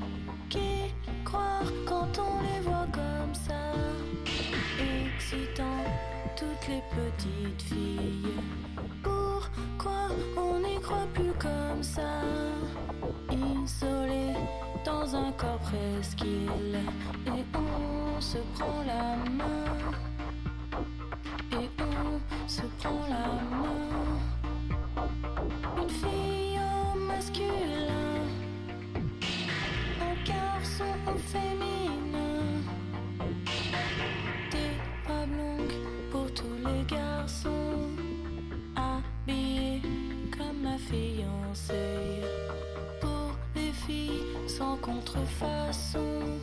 contrefaçon, 45.17 46.41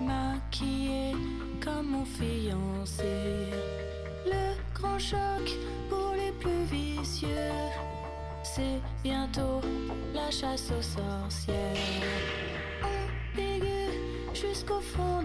maquillé 0.00 1.12
comme 1.62 1.90
mon 1.90 2.04
fiancé. 2.04 3.50
Le 4.26 4.54
grand 4.74 4.98
choc 4.98 5.46
pour 5.88 6.12
les 6.14 6.32
plus 6.32 6.64
vicieux, 6.70 7.28
c'est 8.42 8.80
bientôt 9.02 9.60
la 10.14 10.30
chasse 10.30 10.70
aux 10.70 10.82
sorcières. 10.82 11.56
Ambigu 12.82 13.88
jusqu'au 14.34 14.80
fond 14.80 15.15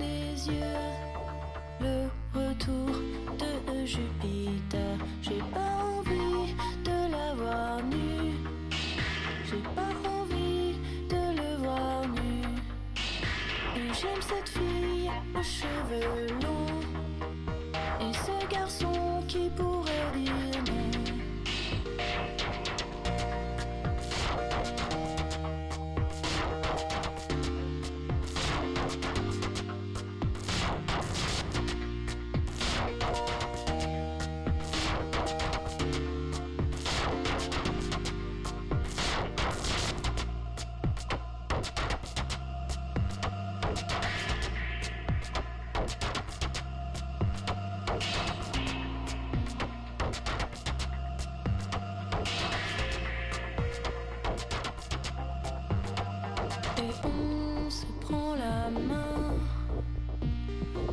Et 56.82 56.90
on 57.06 57.70
se 57.70 57.86
prend 58.00 58.34
la 58.34 58.72
main. 58.72 59.36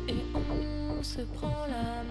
Et 0.07 0.23
on 0.35 1.01
se 1.01 1.21
prend 1.21 1.65
la 1.67 2.03
main. 2.03 2.08